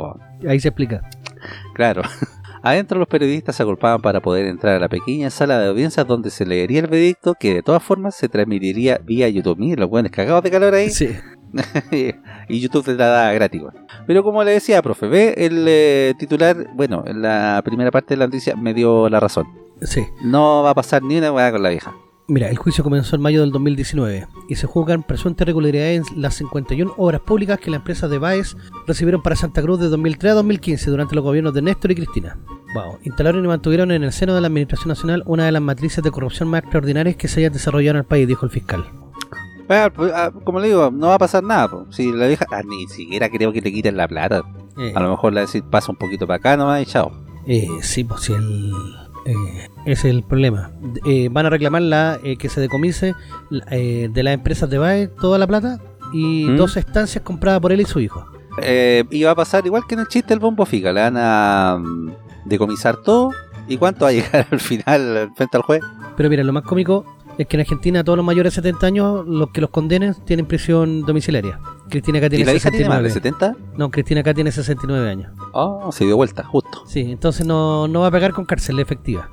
Ahí 0.48 0.60
se 0.60 0.68
explica. 0.68 1.10
Claro. 1.74 2.04
Adentro 2.62 2.98
los 2.98 3.10
periodistas 3.10 3.58
se 3.58 3.64
agolpaban 3.64 4.02
para 4.02 4.22
poder 4.22 4.46
entrar 4.46 4.76
a 4.76 4.80
la 4.80 4.88
pequeña 4.88 5.30
sala 5.30 5.60
de 5.60 5.68
audiencias 5.68 6.08
donde 6.08 6.30
se 6.30 6.46
leería 6.46 6.80
el 6.80 6.88
veredicto 6.88 7.34
que 7.38 7.56
de 7.56 7.62
todas 7.62 7.84
formas 7.84 8.16
se 8.16 8.30
transmitiría 8.30 9.02
vía 9.04 9.28
YouTube. 9.28 9.60
Miren 9.60 9.82
los 9.82 9.90
buenos 9.90 10.14
cagados 10.14 10.44
de 10.44 10.52
calor 10.52 10.74
ahí. 10.74 10.90
Sí. 10.90 11.10
y 12.50 12.60
YouTube 12.60 12.86
te 12.86 12.96
la 12.96 13.08
da 13.08 13.34
gratis. 13.34 13.62
Pero 14.08 14.24
como 14.24 14.44
le 14.44 14.52
decía, 14.52 14.82
profe, 14.82 15.08
ve 15.08 15.34
el 15.38 15.66
eh, 15.68 16.14
titular, 16.18 16.70
bueno, 16.74 17.04
en 17.06 17.22
la 17.22 17.62
primera 17.64 17.92
parte 17.92 18.14
de 18.14 18.18
la 18.18 18.26
noticia 18.26 18.56
me 18.56 18.74
dio 18.74 19.10
la 19.10 19.20
razón. 19.20 19.46
Sí. 19.82 20.06
No 20.24 20.64
va 20.64 20.72
a 20.72 20.76
pasar 20.76 21.04
ni 21.04 21.18
una 21.18 21.32
hueá 21.32 21.52
con 21.52 21.64
la 21.64 21.70
vieja. 21.70 21.94
Mira, 22.28 22.50
el 22.50 22.58
juicio 22.58 22.86
comenzó 22.86 23.18
en 23.18 23.22
mayo 23.22 23.42
del 23.42 23.52
2019 23.52 24.28
y 24.48 24.56
se 24.56 24.66
juzgan 24.66 25.04
presuntas 25.04 25.44
irregularidades 25.44 26.04
en 26.10 26.22
las 26.22 26.36
51 26.36 26.94
obras 26.96 27.20
públicas 27.20 27.60
que 27.60 27.70
la 27.70 27.78
empresa 27.78 28.08
de 28.08 28.18
Baez 28.18 28.56
recibieron 28.88 29.22
para 29.22 29.36
Santa 29.36 29.62
Cruz 29.62 29.82
de 29.82 29.90
2003 29.90 30.32
a 30.32 30.36
2015 30.36 30.90
durante 30.90 31.16
los 31.16 31.24
gobiernos 31.24 31.54
de 31.54 31.62
Néstor 31.62 31.92
y 31.92 31.96
Cristina. 31.96 32.38
Wow. 32.76 33.00
Instalaron 33.04 33.44
y 33.44 33.48
mantuvieron 33.50 33.92
en 33.92 34.04
el 34.04 34.14
seno 34.14 34.34
de 34.34 34.42
la 34.42 34.48
Administración 34.48 34.88
Nacional 34.88 35.24
una 35.26 35.46
de 35.46 35.52
las 35.52 35.62
matrices 35.62 36.02
de 36.02 36.12
corrupción 36.12 36.48
más 36.48 36.62
extraordinarias 36.62 37.18
que 37.18 37.28
se 37.28 37.42
hayan 37.42 37.54
desarrollado 37.54 37.98
en 37.98 38.04
el 38.04 38.06
país, 38.06 38.26
dijo 38.26 38.46
el 38.46 38.52
fiscal. 38.52 38.86
Pues, 39.68 40.12
ah, 40.14 40.32
como 40.44 40.60
le 40.60 40.68
digo, 40.68 40.92
no 40.92 41.08
va 41.08 41.16
a 41.16 41.20
pasar 41.20 41.44
nada. 41.44 41.70
Si 41.90 42.12
la 42.12 42.28
vieja, 42.28 42.46
ah, 42.52 42.62
ni 42.66 42.88
siquiera 42.88 43.30
creo 43.30 43.52
que 43.52 43.62
le 43.62 43.72
quiten 43.72 43.98
la 43.98 44.08
plata. 44.08 44.44
Eh. 44.78 44.94
A 44.96 45.00
lo 45.00 45.10
mejor 45.10 45.34
la 45.34 45.42
decir 45.42 45.64
pasa 45.64 45.92
un 45.92 45.98
poquito 45.98 46.28
para 46.28 46.38
acá 46.38 46.58
nomás 46.58 46.82
y 46.82 46.86
chao. 46.86 47.12
Eh, 47.46 47.68
sí, 47.82 48.04
pues 48.04 48.22
si 48.22 48.34
el, 48.34 48.72
eh, 49.26 49.70
es 49.86 50.06
el 50.06 50.24
problema. 50.24 50.72
Eh, 51.06 51.30
van 51.32 51.46
a 51.46 51.50
reclamar 51.50 51.82
la, 51.82 52.20
que 52.40 52.50
se 52.50 52.62
decomise 52.62 53.16
de 53.50 54.24
las 54.24 54.34
empresas 54.34 54.70
de 54.70 54.78
BAE 54.78 55.08
toda 55.08 55.38
la 55.38 55.48
plata 55.48 55.80
y 56.14 56.46
¿Mm? 56.46 56.58
dos 56.58 56.78
estancias 56.78 57.24
compradas 57.24 57.60
por 57.60 57.72
él 57.72 57.82
y 57.82 57.86
su 57.86 58.00
hijo. 58.00 58.26
y 58.62 59.24
va 59.24 59.32
a 59.32 59.36
pasar 59.36 59.66
igual 59.66 59.84
que 59.88 59.96
en 59.96 60.02
el 60.02 60.08
chiste 60.08 60.34
el 60.34 60.40
bombo 60.40 60.66
fica. 60.66 60.92
Le 60.94 61.02
van 61.02 61.18
a 61.18 61.78
mm, 61.80 62.12
decomisar 62.46 62.98
todo. 62.98 63.32
¿Y 63.68 63.78
cuánto 63.78 64.06
va 64.06 64.10
a 64.10 64.14
llegar 64.14 64.48
al 64.52 64.60
final 64.60 65.32
frente 65.36 65.58
al 65.58 65.64
juez? 65.64 65.82
Pero 66.16 66.30
mira, 66.30 66.44
lo 66.44 66.54
más 66.54 66.64
cómico 66.64 67.06
es 67.38 67.48
que 67.48 67.58
en 67.58 67.62
Argentina 67.62 68.04
todos 68.04 68.18
los 68.18 68.26
mayores 68.26 68.54
de 68.54 68.62
70 68.62 68.88
años, 68.88 69.28
los 69.28 69.50
que 69.50 69.62
los 69.62 69.70
condenen, 69.70 70.16
tienen 70.26 70.46
prisión 70.46 71.02
domiciliaria. 71.02 71.60
Cristina 71.90 72.20
acá 72.20 72.30
tiene 72.30 72.44
¿Y 72.44 72.46
la 72.46 72.54
hija 72.54 72.70
tiene 72.70 72.90
más 72.90 73.04
de 73.04 73.10
70? 73.10 73.56
No, 73.78 73.90
Cristina 73.90 74.22
acá 74.22 74.34
tiene 74.34 74.52
69 74.52 75.10
años. 75.10 75.32
Ah, 75.54 75.90
se 75.92 76.06
dio 76.06 76.16
vuelta, 76.16 76.44
justo. 76.44 76.84
Sí, 76.88 77.02
entonces 77.02 77.46
no, 77.46 77.88
no 77.88 78.02
va 78.02 78.08
a 78.08 78.12
pegar 78.12 78.34
con 78.34 78.46
cárcel 78.46 78.80
efectiva. 78.80 79.30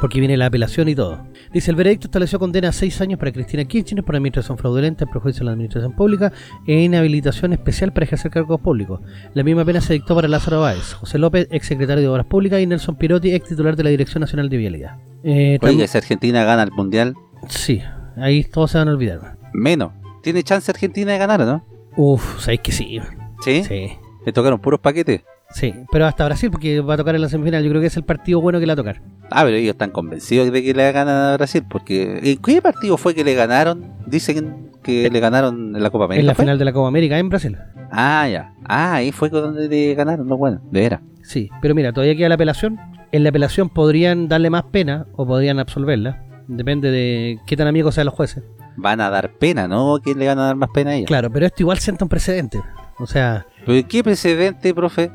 Porque 0.00 0.18
viene 0.18 0.36
la 0.36 0.46
apelación 0.46 0.88
y 0.88 0.94
todo. 0.94 1.24
Dice, 1.52 1.70
el 1.70 1.76
veredicto 1.76 2.08
estableció 2.08 2.38
condena 2.38 2.68
a 2.68 2.72
6 2.72 3.00
años 3.00 3.18
para 3.18 3.32
Cristina 3.32 3.64
Kirchner 3.64 4.04
por 4.04 4.16
administración 4.16 4.58
fraudulenta, 4.58 5.04
en 5.04 5.10
prejuicio 5.10 5.40
de 5.40 5.44
la 5.46 5.52
administración 5.52 5.94
pública 5.94 6.32
e 6.66 6.82
inhabilitación 6.82 7.52
especial 7.52 7.92
para 7.92 8.04
ejercer 8.04 8.30
cargos 8.30 8.60
públicos. 8.60 9.00
La 9.34 9.44
misma 9.44 9.64
pena 9.64 9.80
se 9.80 9.92
dictó 9.92 10.14
para 10.16 10.26
Lázaro 10.26 10.60
Báez, 10.60 10.94
José 10.94 11.18
López, 11.18 11.46
ex 11.50 11.66
secretario 11.66 12.02
de 12.02 12.08
Obras 12.08 12.26
Públicas, 12.26 12.60
y 12.60 12.66
Nelson 12.66 12.96
Pirotti, 12.96 13.32
ex 13.32 13.48
titular 13.48 13.76
de 13.76 13.84
la 13.84 13.90
Dirección 13.90 14.20
Nacional 14.20 14.48
de 14.48 14.56
Vialidad. 14.56 14.96
Eh, 15.22 15.58
Oye, 15.62 15.86
si 15.86 15.96
Argentina 15.96 16.44
gana 16.44 16.64
el 16.64 16.72
Mundial, 16.72 17.14
Sí, 17.48 17.82
ahí 18.16 18.44
todos 18.44 18.70
se 18.72 18.78
van 18.78 18.88
a 18.88 18.92
olvidar. 18.92 19.36
Menos. 19.52 19.92
¿Tiene 20.22 20.42
chance 20.42 20.70
Argentina 20.70 21.12
de 21.12 21.18
ganar 21.18 21.40
no? 21.40 21.64
Uf, 21.96 22.40
sabéis 22.40 22.60
que 22.60 22.72
sí. 22.72 23.00
¿Sí? 23.42 23.62
Sí. 23.64 23.92
¿Le 24.24 24.32
tocaron 24.32 24.58
puros 24.58 24.80
paquetes? 24.80 25.22
Sí, 25.50 25.72
pero 25.92 26.06
hasta 26.06 26.24
Brasil, 26.24 26.50
porque 26.50 26.80
va 26.80 26.94
a 26.94 26.96
tocar 26.96 27.14
en 27.14 27.20
la 27.20 27.28
semifinal. 27.28 27.62
Yo 27.62 27.70
creo 27.70 27.80
que 27.80 27.86
es 27.86 27.96
el 27.96 28.04
partido 28.04 28.40
bueno 28.40 28.58
que 28.58 28.66
le 28.66 28.70
va 28.70 28.74
a 28.74 28.76
tocar. 28.76 29.02
Ah, 29.30 29.42
pero 29.44 29.56
ellos 29.56 29.72
están 29.72 29.90
convencidos 29.90 30.50
de 30.50 30.62
que 30.62 30.74
le 30.74 30.92
ganar 30.92 31.32
a 31.32 31.36
Brasil, 31.36 31.64
porque 31.68 32.20
¿en 32.22 32.38
qué 32.38 32.60
partido 32.60 32.96
fue 32.96 33.14
que 33.14 33.22
le 33.22 33.34
ganaron? 33.34 33.92
Dicen 34.06 34.70
que 34.82 35.08
le 35.10 35.20
ganaron 35.20 35.76
en 35.76 35.82
la 35.82 35.90
Copa 35.90 36.06
América. 36.06 36.20
En 36.20 36.26
la 36.26 36.34
final 36.34 36.58
de 36.58 36.64
la 36.64 36.72
Copa 36.72 36.88
América 36.88 37.18
en 37.18 37.28
Brasil. 37.28 37.56
Ah, 37.90 38.28
ya. 38.28 38.54
Ah, 38.64 38.94
ahí 38.94 39.12
fue 39.12 39.30
donde 39.30 39.68
le 39.68 39.94
ganaron, 39.94 40.26
no 40.26 40.36
bueno, 40.36 40.60
de 40.70 40.80
veras. 40.80 41.00
Sí, 41.22 41.48
pero 41.62 41.74
mira, 41.74 41.92
todavía 41.92 42.16
queda 42.16 42.28
la 42.28 42.34
apelación 42.34 42.78
En 43.12 43.22
la 43.22 43.30
apelación 43.30 43.70
podrían 43.70 44.28
darle 44.28 44.50
más 44.50 44.64
pena 44.64 45.06
o 45.14 45.26
podrían 45.26 45.58
absolverla. 45.58 46.23
Depende 46.46 46.90
de 46.90 47.38
qué 47.46 47.56
tan 47.56 47.66
amigos 47.66 47.94
sean 47.94 48.06
los 48.06 48.14
jueces. 48.14 48.42
Van 48.76 49.00
a 49.00 49.08
dar 49.10 49.30
pena, 49.34 49.68
¿no? 49.68 49.98
¿Quién 50.02 50.18
le 50.18 50.26
van 50.26 50.38
a 50.38 50.46
dar 50.46 50.56
más 50.56 50.68
pena 50.74 50.90
a 50.90 50.94
ella? 50.94 51.06
Claro, 51.06 51.30
pero 51.30 51.46
esto 51.46 51.62
igual 51.62 51.78
sienta 51.78 52.04
un 52.04 52.08
precedente. 52.08 52.60
O 52.98 53.06
sea, 53.06 53.46
¿Pero 53.66 53.86
qué 53.88 54.02
precedente, 54.04 54.74
profe? 54.74 55.10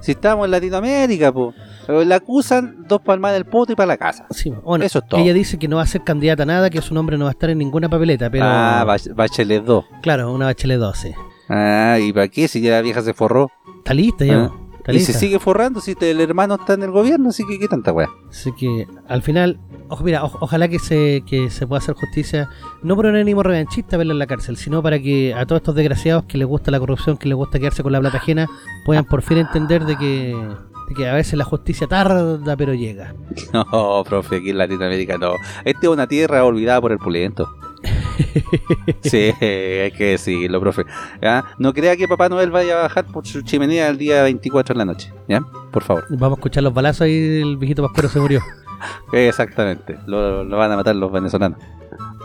Si 0.00 0.12
estamos 0.12 0.44
en 0.44 0.52
Latinoamérica, 0.52 1.32
po. 1.32 1.52
Pero 1.86 2.04
La 2.04 2.16
acusan, 2.16 2.84
dos 2.86 3.00
palmas 3.00 3.32
del 3.32 3.46
poto 3.46 3.72
y 3.72 3.74
para 3.76 3.86
la 3.88 3.96
casa. 3.96 4.26
sí, 4.30 4.50
bueno, 4.62 4.84
Eso 4.84 5.00
es 5.00 5.06
todo. 5.08 5.20
ella 5.20 5.32
dice 5.32 5.58
que 5.58 5.66
no 5.68 5.76
va 5.76 5.82
a 5.82 5.86
ser 5.86 6.04
candidata 6.04 6.42
a 6.44 6.46
nada, 6.46 6.70
que 6.70 6.80
su 6.82 6.94
nombre 6.94 7.16
no 7.18 7.24
va 7.24 7.30
a 7.30 7.32
estar 7.32 7.50
en 7.50 7.58
ninguna 7.58 7.88
papeleta, 7.88 8.30
pero 8.30 8.44
Ah, 8.46 8.84
Bach- 8.86 9.12
Bachelet 9.14 9.64
2. 9.64 9.84
claro, 10.02 10.32
una 10.32 10.44
bachelet 10.46 10.78
12. 10.78 11.14
Ah, 11.48 11.98
¿y 12.00 12.12
para 12.12 12.28
qué? 12.28 12.46
Si 12.46 12.60
ya 12.60 12.72
la 12.72 12.82
vieja 12.82 13.00
se 13.02 13.14
forró. 13.14 13.50
Está 13.78 13.94
lista 13.94 14.24
ya. 14.24 14.44
Ah. 14.44 14.52
Y 14.96 15.00
se 15.00 15.12
sigue 15.18 15.38
forrando 15.38 15.80
si 15.80 15.94
te- 15.94 16.10
el 16.10 16.20
hermano 16.20 16.54
está 16.54 16.74
en 16.74 16.82
el 16.82 16.90
gobierno, 16.90 17.28
así 17.28 17.44
que 17.46 17.58
qué 17.58 17.68
tanta 17.68 17.92
weá. 17.92 18.08
Así 18.30 18.52
que 18.52 18.86
al 19.06 19.22
final, 19.22 19.58
ojo, 19.88 20.02
mira, 20.04 20.24
o- 20.24 20.38
ojalá 20.40 20.68
que 20.68 20.78
se, 20.78 21.22
que 21.26 21.50
se 21.50 21.66
pueda 21.66 21.78
hacer 21.78 21.94
justicia, 21.94 22.48
no 22.82 22.96
por 22.96 23.06
un 23.06 23.16
ánimo 23.16 23.42
revanchista 23.42 23.96
verla 23.96 24.12
en 24.14 24.18
la 24.18 24.26
cárcel, 24.26 24.56
sino 24.56 24.82
para 24.82 24.98
que 24.98 25.34
a 25.34 25.44
todos 25.46 25.60
estos 25.60 25.74
desgraciados 25.74 26.24
que 26.24 26.38
les 26.38 26.46
gusta 26.48 26.70
la 26.70 26.80
corrupción, 26.80 27.16
que 27.16 27.28
les 27.28 27.36
gusta 27.36 27.58
quedarse 27.58 27.82
con 27.82 27.92
la 27.92 28.00
plata 28.00 28.16
ajena, 28.18 28.46
puedan 28.86 29.04
por 29.04 29.22
fin 29.22 29.38
entender 29.38 29.84
de 29.84 29.96
que, 29.96 30.34
de 30.88 30.94
que 30.94 31.08
a 31.08 31.14
veces 31.14 31.34
la 31.34 31.44
justicia 31.44 31.86
tarda, 31.86 32.56
pero 32.56 32.72
llega. 32.74 33.14
No, 33.52 34.02
profe, 34.08 34.36
aquí 34.36 34.50
en 34.50 34.58
Latinoamérica 34.58 35.18
no. 35.18 35.32
Esta 35.64 35.80
es 35.82 35.88
una 35.88 36.06
tierra 36.06 36.44
olvidada 36.44 36.80
por 36.80 36.92
el 36.92 36.98
pulento. 36.98 37.48
Sí, 39.02 39.32
hay 39.40 39.90
que 39.92 40.10
decirlo, 40.12 40.60
profe. 40.60 40.84
¿Ya? 41.22 41.44
No 41.58 41.72
crea 41.72 41.96
que 41.96 42.08
Papá 42.08 42.28
Noel 42.28 42.50
vaya 42.50 42.78
a 42.78 42.82
bajar 42.82 43.06
por 43.06 43.26
su 43.26 43.42
chimenea 43.42 43.88
el 43.88 43.98
día 43.98 44.22
24 44.22 44.72
en 44.74 44.78
la 44.78 44.84
noche. 44.84 45.12
¿Ya? 45.28 45.40
Por 45.70 45.82
favor. 45.82 46.04
Vamos 46.10 46.38
a 46.38 46.40
escuchar 46.40 46.62
los 46.62 46.74
balazos 46.74 47.06
y 47.08 47.40
el 47.40 47.56
viejito 47.56 47.82
Pascuero 47.82 48.08
se 48.08 48.20
murió. 48.20 48.40
Exactamente. 49.12 49.98
Lo, 50.06 50.44
lo 50.44 50.56
van 50.56 50.72
a 50.72 50.76
matar 50.76 50.96
los 50.96 51.10
venezolanos. 51.12 51.58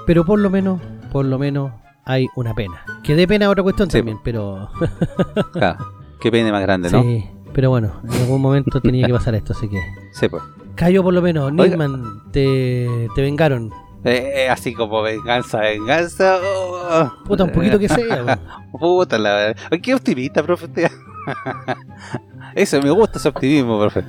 Pero 0.05 0.25
por 0.25 0.39
lo 0.39 0.49
menos, 0.49 0.81
por 1.11 1.25
lo 1.25 1.37
menos 1.39 1.71
hay 2.05 2.27
una 2.35 2.53
pena. 2.53 2.83
Que 3.03 3.15
dé 3.15 3.27
pena 3.27 3.49
otra 3.49 3.63
cuestión 3.63 3.89
Sí, 3.89 3.97
también, 3.99 4.19
pero... 4.23 4.69
Claro. 5.53 5.85
Qué 6.19 6.31
pene 6.31 6.51
más 6.51 6.61
grande, 6.61 6.89
¿no? 6.89 7.01
Sí, 7.01 7.25
pero 7.53 7.69
bueno, 7.69 8.01
en 8.03 8.21
algún 8.21 8.41
momento 8.41 8.79
tenía 8.81 9.07
que 9.07 9.13
pasar 9.13 9.35
esto, 9.35 9.53
así 9.53 9.67
que... 9.67 9.81
Sí, 10.11 10.27
pues. 10.29 10.43
Cayó 10.75 11.03
por 11.03 11.13
lo 11.13 11.21
menos, 11.21 11.51
Oiga. 11.57 11.77
Te, 12.31 13.09
te 13.13 13.21
vengaron. 13.21 13.71
Eh, 14.05 14.47
así 14.49 14.73
como 14.73 15.01
venganza, 15.01 15.59
venganza. 15.59 16.37
oh. 16.43 17.11
Puta, 17.25 17.45
un 17.45 17.51
poquito 17.51 17.79
que 17.79 17.87
sea. 17.89 18.37
Puta 18.71 19.17
la. 19.17 19.55
Ay, 19.71 19.79
Qué 19.81 19.93
optimista, 19.95 20.43
profe. 20.43 20.67
Eso, 22.55 22.81
me 22.81 22.91
gusta 22.91 23.17
ese 23.17 23.29
optimismo, 23.29 23.79
profe. 23.79 24.03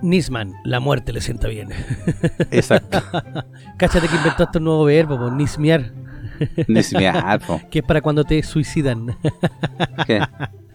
Nisman, 0.00 0.52
la 0.64 0.80
muerte 0.80 1.12
le 1.12 1.20
sienta 1.20 1.46
bien. 1.48 1.68
Exacto. 2.50 3.00
Cáchate 3.76 4.08
que 4.08 4.16
inventó 4.16 4.44
este 4.44 4.58
nuevo 4.58 4.84
verbo, 4.84 5.16
po, 5.16 5.30
nismear, 5.30 5.92
Ni 6.66 6.82
si 6.82 6.96
me 6.96 7.06
alfo. 7.08 7.60
que 7.70 7.80
es 7.80 7.84
para 7.84 8.00
cuando 8.00 8.24
te 8.24 8.42
suicidan. 8.42 9.16
¿Qué? 10.06 10.20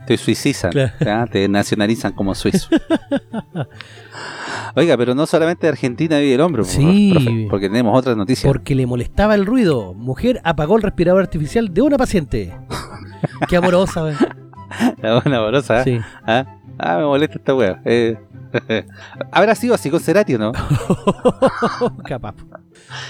Te 0.07 0.17
suicizan, 0.17 0.71
te 1.31 1.47
nacionalizan 1.49 2.13
como 2.13 2.33
suizo. 2.33 2.69
Oiga, 4.75 4.95
pero 4.97 5.13
no 5.15 5.25
solamente 5.25 5.67
de 5.67 5.69
Argentina 5.71 6.17
vive 6.19 6.35
el 6.35 6.41
hombre, 6.41 6.63
Sí. 6.63 7.09
profe, 7.13 7.47
porque 7.49 7.67
tenemos 7.69 7.97
otras 7.97 8.15
noticias. 8.15 8.51
Porque 8.51 8.73
le 8.75 8.85
molestaba 8.85 9.35
el 9.35 9.45
ruido. 9.45 9.93
Mujer 9.93 10.39
apagó 10.43 10.77
el 10.77 10.83
respirador 10.83 11.21
artificial 11.21 11.73
de 11.73 11.81
una 11.81 11.97
paciente. 11.97 12.53
Qué 13.49 13.57
amorosa. 13.57 14.03
La 15.01 15.19
buena 15.21 15.39
bolosa, 15.41 15.81
¿eh? 15.81 15.83
Sí. 15.83 15.99
¿Ah? 16.25 16.45
Ah, 16.77 16.97
me 16.97 17.05
molesta 17.05 17.37
esta 17.37 17.55
wea. 17.55 17.81
Eh, 17.85 18.17
¿Habrá 19.31 19.55
sido 19.55 19.73
así 19.75 19.89
con 19.89 19.99
Cerati 19.99 20.35
o 20.35 20.39
no? 20.39 20.51
Capaz. 22.05 22.35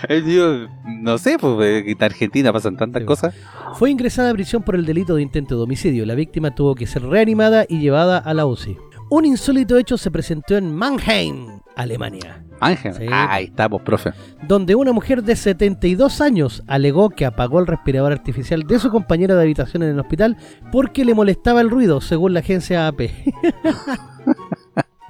Eh, 0.10 0.24
Yo 0.25 0.68
no 1.01 1.18
sé, 1.18 1.38
pues 1.39 1.84
que 1.84 1.92
en 1.92 2.04
Argentina 2.04 2.51
pasan 2.54 2.77
tantas 2.77 3.01
Sí. 3.01 3.06
cosas. 3.06 3.36
Fue 3.75 3.92
ingresada 3.92 4.32
a 4.32 4.34
prisión 4.34 4.63
por 4.63 4.75
el 4.75 4.86
delito 4.86 5.16
de 5.16 5.22
intento 5.22 5.56
de 5.58 5.63
homicidio. 5.63 6.06
La 6.06 6.16
víctima 6.16 6.56
tuvo 6.56 6.74
que 6.75 6.88
ser 6.88 7.04
reanimada 7.04 7.66
y 7.68 7.80
llevada 7.80 8.18
a 8.18 8.34
la 8.34 8.46
UCI. 8.46 8.77
Un 9.10 9.24
insólito 9.25 9.77
hecho 9.77 9.98
se 9.98 10.12
presentó 10.12 10.58
en 10.58 10.75
Mannheim, 10.75 11.62
Alemania, 11.77 12.44
Ángel. 12.60 12.94
Sí. 12.94 13.06
Ah, 13.10 13.27
ahí 13.36 13.46
estamos, 13.46 13.82
profe. 13.82 14.12
donde 14.46 14.75
una 14.75 14.92
mujer 14.92 15.24
de 15.24 15.38
72 15.38 16.20
años 16.20 16.62
alegó 16.68 17.10
que 17.10 17.25
apagó 17.25 17.60
el 17.62 17.68
respirador 17.68 18.12
artificial 18.12 18.63
de 18.63 18.80
su 18.80 18.89
compañera 18.92 19.36
de 19.36 19.44
habitación 19.44 19.84
en 19.84 19.92
el 19.92 20.00
hospital 20.01 20.36
porque 20.74 21.06
le 21.06 21.13
molestaba 21.13 21.62
el 21.62 21.70
ruido, 21.70 22.01
según 22.01 22.34
la 22.34 22.42
agencia 22.42 22.88
AP. 22.88 23.04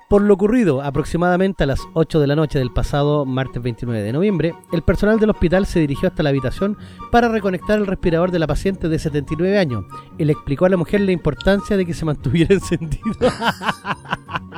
Por 0.10 0.22
lo 0.22 0.36
ocurrido, 0.36 0.82
aproximadamente 0.82 1.66
a 1.66 1.68
las 1.68 1.82
8 1.94 2.22
de 2.22 2.28
la 2.28 2.38
noche 2.38 2.60
del 2.60 2.72
pasado 2.72 3.26
martes 3.26 3.62
29 3.62 4.02
de 4.02 4.14
noviembre, 4.14 4.56
el 4.72 4.82
personal 4.82 5.20
del 5.20 5.32
hospital 5.32 5.66
se 5.66 5.82
dirigió 5.82 6.08
hasta 6.08 6.24
la 6.24 6.30
habitación 6.30 6.78
para 7.12 7.28
reconectar 7.28 7.78
el 7.78 7.86
respirador 7.86 8.32
de 8.32 8.40
la 8.40 8.48
paciente 8.48 8.88
de 8.88 9.00
79 9.00 9.58
años 9.58 9.84
y 10.18 10.24
le 10.24 10.32
explicó 10.32 10.64
a 10.64 10.70
la 10.70 10.78
mujer 10.78 11.02
la 11.02 11.12
importancia 11.12 11.76
de 11.76 11.86
que 11.86 11.94
se 11.94 12.06
mantuviera 12.06 12.54
encendido. 12.54 13.30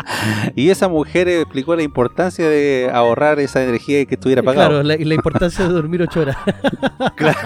Y 0.55 0.69
esa 0.69 0.87
mujer 0.87 1.27
explicó 1.27 1.75
la 1.75 1.83
importancia 1.83 2.47
de 2.49 2.89
ahorrar 2.93 3.39
esa 3.39 3.63
energía 3.63 4.01
y 4.01 4.05
que 4.05 4.15
estuviera 4.15 4.41
apagado. 4.41 4.69
claro, 4.69 4.83
la, 4.83 4.95
la 4.97 5.13
importancia 5.13 5.67
de 5.67 5.73
dormir 5.73 6.01
8 6.01 6.19
horas. 6.21 6.37
Claro, 7.15 7.37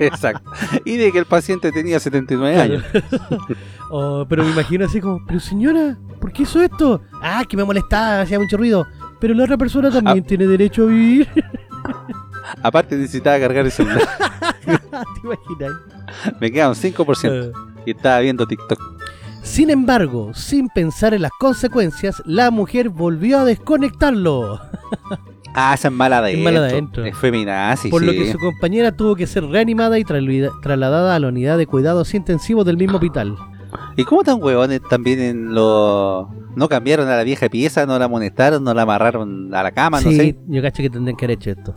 exacto. 0.00 0.50
Y 0.84 0.96
de 0.96 1.10
que 1.12 1.18
el 1.18 1.24
paciente 1.26 1.72
tenía 1.72 1.98
79 2.00 2.54
Claro. 2.54 2.74
años. 2.74 2.84
Oh, 3.92 4.24
pero 4.28 4.44
me 4.44 4.50
imagino 4.52 4.84
así 4.84 5.00
como, 5.00 5.20
pero 5.26 5.40
señora, 5.40 5.98
¿por 6.20 6.32
qué 6.32 6.44
hizo 6.44 6.62
esto? 6.62 7.02
Ah, 7.22 7.42
que 7.48 7.56
me 7.56 7.64
molestaba, 7.64 8.20
hacía 8.20 8.38
mucho 8.38 8.56
ruido. 8.56 8.86
Pero 9.18 9.34
la 9.34 9.42
otra 9.42 9.56
persona 9.58 9.90
también 9.90 10.22
Ah. 10.24 10.26
tiene 10.28 10.46
derecho 10.46 10.84
a 10.84 10.86
vivir. 10.86 11.28
Aparte 12.62 12.94
necesitaba 12.96 13.38
cargar 13.40 13.64
el 13.64 13.72
celular. 13.72 14.06
¿Te 14.64 15.20
imaginas? 15.24 15.72
Me 16.40 16.52
queda 16.52 16.68
un 16.68 16.76
5% 16.76 17.48
Eh. 17.48 17.52
y 17.86 17.90
estaba 17.90 18.20
viendo 18.20 18.46
TikTok. 18.46 18.80
Sin 19.50 19.68
embargo, 19.68 20.32
sin 20.32 20.68
pensar 20.68 21.12
en 21.12 21.22
las 21.22 21.32
consecuencias, 21.32 22.22
la 22.24 22.52
mujer 22.52 22.88
volvió 22.88 23.40
a 23.40 23.44
desconectarlo. 23.44 24.60
Ah, 25.52 25.74
esa 25.74 25.88
es 25.88 25.94
mala 25.94 26.22
de 26.22 26.34
Es 26.34 26.38
mala 26.38 26.60
de 26.60 26.68
adentro. 26.68 27.04
Es 27.04 27.18
feminazi, 27.18 27.88
por 27.88 28.04
lo 28.04 28.12
que 28.12 28.30
su 28.30 28.38
compañera 28.38 28.96
tuvo 28.96 29.16
que 29.16 29.26
ser 29.26 29.44
reanimada 29.44 29.98
y 29.98 30.04
trasladada 30.04 31.16
a 31.16 31.18
la 31.18 31.26
unidad 31.26 31.58
de 31.58 31.66
cuidados 31.66 32.14
intensivos 32.14 32.64
del 32.64 32.76
mismo 32.76 32.98
hospital. 32.98 33.34
¿Y 33.96 34.04
cómo 34.04 34.22
tan 34.22 34.40
huevones 34.40 34.80
también 34.88 35.18
en 35.18 35.52
lo... 35.52 36.30
No 36.54 36.68
cambiaron 36.68 37.08
a 37.08 37.16
la 37.16 37.24
vieja 37.24 37.48
pieza, 37.48 37.84
no 37.84 37.98
la 37.98 38.04
amonestaron, 38.04 38.62
no 38.62 38.72
la 38.74 38.82
amarraron 38.82 39.52
a 39.52 39.64
la 39.64 39.72
cama, 39.72 40.00
no 40.00 40.10
sí, 40.10 40.16
sé? 40.16 40.38
yo 40.46 40.62
caché 40.62 40.84
que 40.84 40.90
tendrían 40.90 41.16
que 41.16 41.24
haber 41.24 41.38
hecho 41.38 41.50
esto. 41.50 41.74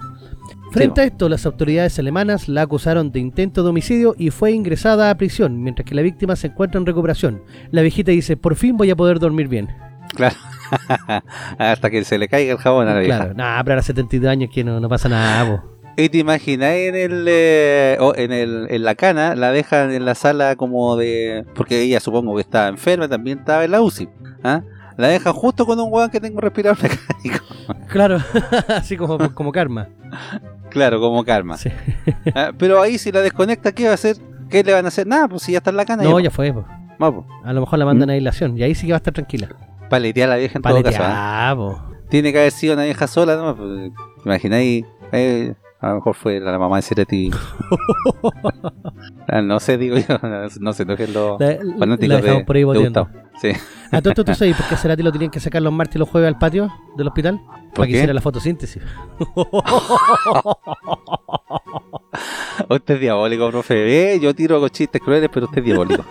Frente 0.73 1.01
a 1.01 1.03
esto, 1.03 1.29
las 1.29 1.45
autoridades 1.45 1.99
alemanas 1.99 2.49
la 2.49 2.63
acusaron 2.63 3.11
de 3.11 3.19
intento 3.19 3.61
de 3.61 3.69
homicidio 3.69 4.15
y 4.17 4.31
fue 4.31 4.53
ingresada 4.53 5.11
a 5.11 5.17
prisión, 5.17 5.61
mientras 5.61 5.85
que 5.85 5.93
la 5.93 6.01
víctima 6.01 6.35
se 6.35 6.47
encuentra 6.47 6.79
en 6.79 6.87
recuperación. 6.87 7.43
La 7.69 7.83
viejita 7.83 8.09
dice, 8.09 8.37
por 8.37 8.55
fin 8.55 8.75
voy 8.75 8.89
a 8.89 8.95
poder 8.95 9.19
dormir 9.19 9.47
bien. 9.47 9.69
Claro. 10.15 10.35
Hasta 11.59 11.91
que 11.91 12.03
se 12.03 12.17
le 12.17 12.27
caiga 12.27 12.53
el 12.53 12.57
jabón 12.57 12.87
a 12.87 12.95
la 12.95 13.01
vieja. 13.01 13.17
Claro, 13.17 13.33
nada, 13.35 13.63
pero 13.63 13.73
a 13.73 13.75
los 13.77 13.85
72 13.85 14.31
años 14.31 14.49
que 14.51 14.63
no, 14.63 14.79
no 14.79 14.89
pasa 14.89 15.09
nada. 15.09 15.63
Y 15.95 16.09
te 16.09 16.17
imaginas 16.17 16.73
en 16.73 16.95
el, 16.95 17.25
eh, 17.27 17.97
en 18.15 18.31
el 18.31 18.67
en 18.71 18.83
la 18.83 18.95
cana, 18.95 19.35
la 19.35 19.51
dejan 19.51 19.91
en 19.91 20.05
la 20.05 20.15
sala 20.15 20.55
como 20.55 20.95
de... 20.95 21.45
Porque 21.53 21.81
ella 21.81 21.99
supongo 21.99 22.33
que 22.33 22.41
estaba 22.41 22.67
enferma, 22.67 23.07
también 23.07 23.39
estaba 23.39 23.63
en 23.63 23.71
la 23.71 23.81
UCI. 23.81 24.09
¿ah? 24.43 24.63
La 24.97 25.07
dejan 25.07 25.33
justo 25.33 25.67
con 25.67 25.79
un 25.79 25.93
hueón 25.93 26.09
que 26.09 26.19
tengo 26.19 26.41
respirador 26.41 26.77
mecánico. 26.81 27.45
Claro, 27.89 28.17
así 28.69 28.97
como, 28.97 29.33
como 29.35 29.51
karma. 29.51 29.87
Claro, 30.73 30.99
como 30.99 31.23
karma. 31.23 31.55
Sí. 31.57 31.69
Ah, 32.35 32.51
Pero 32.57 32.81
ahí 32.81 32.97
si 32.97 33.11
la 33.11 33.21
desconecta, 33.21 33.71
¿qué 33.71 33.85
va 33.85 33.91
a 33.91 33.93
hacer? 33.93 34.17
¿Qué 34.49 34.63
le 34.63 34.73
van 34.73 34.85
a 34.85 34.87
hacer? 34.87 35.05
Nada, 35.07 35.27
pues 35.27 35.43
si 35.43 35.51
ya 35.51 35.59
está 35.59 35.69
en 35.69 35.77
la 35.77 35.85
cana. 35.85 36.03
No, 36.03 36.19
ya, 36.19 36.25
ya 36.25 36.31
fue, 36.31 36.51
po. 36.51 36.65
Vamos, 36.99 37.25
A 37.43 37.53
lo 37.53 37.61
mejor 37.61 37.79
la 37.79 37.85
mandan 37.85 38.09
a 38.09 38.13
aislación 38.13 38.57
y 38.57 38.63
ahí 38.63 38.75
sí 38.75 38.87
que 38.87 38.93
va 38.93 38.97
a 38.97 39.03
estar 39.03 39.13
tranquila. 39.13 39.49
paletear 39.89 40.29
a 40.29 40.33
la 40.33 40.37
vieja 40.39 40.57
en 40.57 40.61
todo 40.63 40.83
caso. 40.83 40.99
¿ah? 41.01 41.53
Po. 41.55 41.81
Tiene 42.09 42.31
que 42.31 42.39
haber 42.39 42.51
sido 42.51 42.73
una 42.73 42.83
vieja 42.83 43.07
sola, 43.07 43.35
¿no? 43.35 43.55
Pues, 43.55 43.91
imagináis, 44.25 44.85
eh, 45.11 45.53
a 45.79 45.89
lo 45.89 45.95
mejor 45.95 46.15
fue 46.15 46.39
la 46.39 46.57
mamá 46.57 46.77
de 46.77 46.81
Cerati. 46.81 47.31
Ah, 49.27 49.41
no 49.41 49.59
sé, 49.59 49.77
digo 49.77 49.95
yo, 49.97 50.19
no 50.59 50.73
sé, 50.73 50.85
no 50.85 50.93
es 50.93 51.09
lo 51.13 51.37
La, 51.39 51.57
fanáticos 51.79 52.07
la 52.09 52.15
dejamos 52.17 52.39
de, 52.39 52.45
por 52.45 52.55
ahí 52.55 52.63
de. 52.63 53.05
Sí. 53.41 53.51
A 53.91 54.01
todo 54.01 54.11
esto 54.11 54.25
tú 54.25 54.35
sabes 54.35 54.55
por 54.55 54.67
qué 54.67 54.75
Cerati 54.75 55.01
lo 55.01 55.11
tenían 55.11 55.31
que 55.31 55.39
sacar 55.39 55.61
los 55.61 55.73
martes 55.73 55.95
y 55.95 55.99
los 55.99 56.09
jueves 56.09 56.27
al 56.27 56.37
patio 56.37 56.69
del 56.97 57.07
hospital. 57.07 57.39
Para 57.75 57.85
que 57.87 57.91
qué? 57.93 57.97
hiciera 57.97 58.13
la 58.13 58.21
fotosíntesis. 58.21 58.81
Usted 62.69 62.93
es 62.95 62.99
diabólico, 63.01 63.49
profe. 63.49 64.13
Eh, 64.13 64.19
yo 64.19 64.33
tiro 64.35 64.59
con 64.59 64.69
chistes 64.69 65.01
crueles, 65.01 65.29
pero 65.33 65.45
usted 65.47 65.59
es 65.59 65.65
diabólico. 65.65 66.05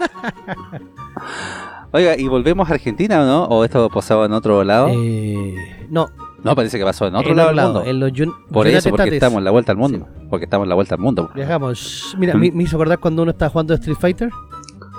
Oiga, 1.92 2.16
¿y 2.16 2.26
volvemos 2.26 2.68
a 2.70 2.74
Argentina 2.74 3.20
o 3.22 3.24
no? 3.26 3.44
¿O 3.44 3.64
esto 3.64 3.88
pasaba 3.90 4.26
en 4.26 4.32
otro 4.32 4.64
lado? 4.64 4.88
Eh, 4.90 5.54
no, 5.90 6.08
no, 6.42 6.54
parece 6.56 6.78
que 6.78 6.84
pasó 6.84 7.06
en 7.06 7.14
otro 7.14 7.30
en 7.30 7.36
lado 7.36 7.48
del 7.50 7.56
mundo. 7.64 7.84
en 7.84 8.00
los 8.00 8.12
Yun- 8.12 8.34
Por 8.50 8.66
eso, 8.66 8.90
porque 8.90 9.14
estamos 9.14 9.38
en 9.38 9.44
la 9.44 9.50
vuelta 9.50 9.72
al 9.72 9.78
mundo. 9.78 10.08
Porque 10.30 10.44
estamos 10.46 10.64
en 10.64 10.68
la 10.70 10.74
vuelta 10.74 10.94
al 10.94 11.00
mundo. 11.00 11.30
Viajamos. 11.34 12.14
Mira, 12.18 12.34
Mm. 12.34 12.40
me, 12.40 12.50
me 12.50 12.62
hizo 12.64 12.76
acordar 12.76 12.98
cuando 12.98 13.22
uno 13.22 13.30
estaba 13.32 13.50
jugando 13.50 13.74
Street 13.74 13.96
Fighter 14.00 14.30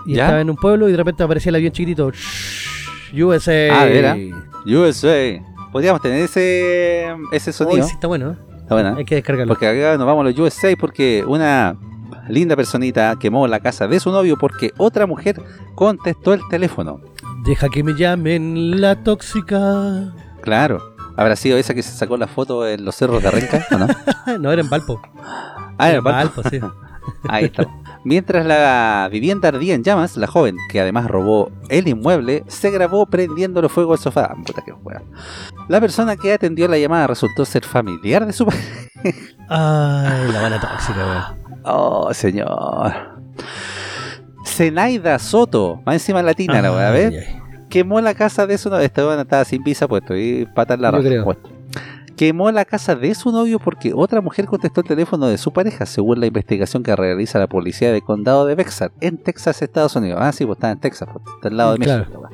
y 0.05 0.13
¿Ya? 0.15 0.25
estaba 0.25 0.41
en 0.41 0.49
un 0.51 0.55
pueblo 0.55 0.87
y 0.87 0.91
de 0.91 0.97
repente 0.97 1.23
aparecía 1.23 1.49
el 1.49 1.55
avión 1.55 1.71
chiquitito. 1.71 2.11
USA. 3.13 3.51
Ah. 3.71 4.15
USA. 4.65 5.41
Podríamos 5.73 6.01
tener 6.01 6.21
ese, 6.23 7.07
ese 7.33 7.49
Hoy 7.49 7.53
sonido. 7.53 7.87
sí 7.87 7.93
está 7.95 8.07
bueno, 8.07 8.31
¿eh? 8.31 8.35
Está 8.59 8.75
buena. 8.75 8.95
Hay 8.95 9.03
que 9.03 9.15
descargarlo. 9.15 9.53
Porque 9.53 9.67
acá 9.67 9.97
nos 9.97 10.07
vamos 10.07 10.25
a 10.25 10.29
los 10.29 10.39
USA 10.39 10.69
porque 10.79 11.23
una 11.27 11.75
linda 12.29 12.55
personita 12.55 13.17
quemó 13.19 13.45
la 13.47 13.59
casa 13.59 13.87
de 13.87 13.99
su 13.99 14.09
novio 14.11 14.37
porque 14.37 14.71
otra 14.77 15.05
mujer 15.05 15.41
contestó 15.75 16.33
el 16.33 16.39
teléfono. 16.49 17.01
Deja 17.43 17.67
que 17.67 17.83
me 17.83 17.93
llamen 17.93 18.79
la 18.79 19.03
tóxica. 19.03 20.13
Claro. 20.41 20.93
¿Habrá 21.17 21.35
sido 21.35 21.57
esa 21.57 21.73
que 21.73 21.83
se 21.83 21.91
sacó 21.91 22.15
la 22.17 22.27
foto 22.27 22.65
en 22.67 22.85
los 22.85 22.95
cerros 22.95 23.21
de 23.21 23.29
Renca? 23.31 23.65
¿o 23.71 23.77
no? 23.77 23.87
no, 24.39 24.51
era 24.51 24.61
en 24.61 24.69
Valpo. 24.69 25.01
Ah, 25.77 25.89
Era 25.89 25.97
en 25.97 26.03
Valpo. 26.03 26.41
sí. 26.49 26.59
Ahí 27.27 27.45
está. 27.45 27.67
Mientras 28.05 28.45
la 28.45 29.07
vivienda 29.11 29.47
ardía 29.47 29.75
en 29.75 29.83
llamas, 29.83 30.17
la 30.17 30.27
joven, 30.27 30.57
que 30.69 30.81
además 30.81 31.07
robó 31.07 31.51
el 31.69 31.87
inmueble, 31.87 32.43
se 32.47 32.69
grabó 32.69 33.05
prendiéndole 33.05 33.69
fuego 33.69 33.93
al 33.93 33.99
sofá. 33.99 34.35
Puta 34.45 34.61
que 34.61 34.73
wea. 34.73 35.01
La 35.69 35.79
persona 35.79 36.17
que 36.17 36.33
atendió 36.33 36.67
la 36.67 36.77
llamada 36.77 37.07
resultó 37.07 37.45
ser 37.45 37.63
familiar 37.63 38.25
de 38.25 38.33
su 38.33 38.45
pareja. 38.45 38.67
Ay, 39.49 40.31
la 40.31 40.39
buena 40.41 40.59
tóxica, 40.59 40.97
weón. 40.99 41.59
Oh, 41.63 42.13
señor. 42.13 42.91
Zenaida 44.45 45.17
Soto, 45.19 45.81
más 45.85 45.95
encima 45.95 46.21
latina, 46.21 46.61
la 46.61 46.69
voy 46.71 46.81
a 46.83 46.89
ver. 46.91 47.13
Ay, 47.13 47.17
ay. 47.35 47.39
Quemó 47.69 48.01
la 48.01 48.13
casa 48.13 48.45
de 48.45 48.57
su 48.57 48.69
novio. 48.69 48.83
Esta 48.83 49.03
buena 49.05 49.21
estaba 49.23 49.45
sin 49.45 49.63
visa 49.63 49.87
puesto 49.87 50.15
y 50.15 50.45
patas 50.53 50.77
la 50.79 50.89
Yo 50.91 50.97
raja 50.97 51.07
creo. 51.09 51.23
puesto. 51.23 51.49
Quemó 52.15 52.51
la 52.51 52.65
casa 52.65 52.95
de 52.95 53.13
su 53.15 53.31
novio 53.31 53.59
porque 53.59 53.91
otra 53.95 54.21
mujer 54.21 54.45
contestó 54.45 54.81
el 54.81 54.87
teléfono 54.87 55.27
de 55.27 55.37
su 55.37 55.51
pareja, 55.51 55.85
según 55.85 56.19
la 56.19 56.27
investigación 56.27 56.83
que 56.83 56.95
realiza 56.95 57.39
la 57.39 57.47
policía 57.47 57.91
del 57.91 58.03
condado 58.03 58.45
de 58.45 58.55
Bexar, 58.55 58.91
en 59.01 59.17
Texas, 59.17 59.61
Estados 59.61 59.95
Unidos. 59.95 60.19
Ah, 60.21 60.31
sí, 60.31 60.45
pues 60.45 60.57
está 60.57 60.71
en 60.71 60.79
Texas, 60.79 61.09
pues, 61.11 61.23
está 61.35 61.47
al 61.49 61.57
lado 61.57 61.73
de 61.73 61.79
Claro. 61.79 62.05
México. 62.05 62.29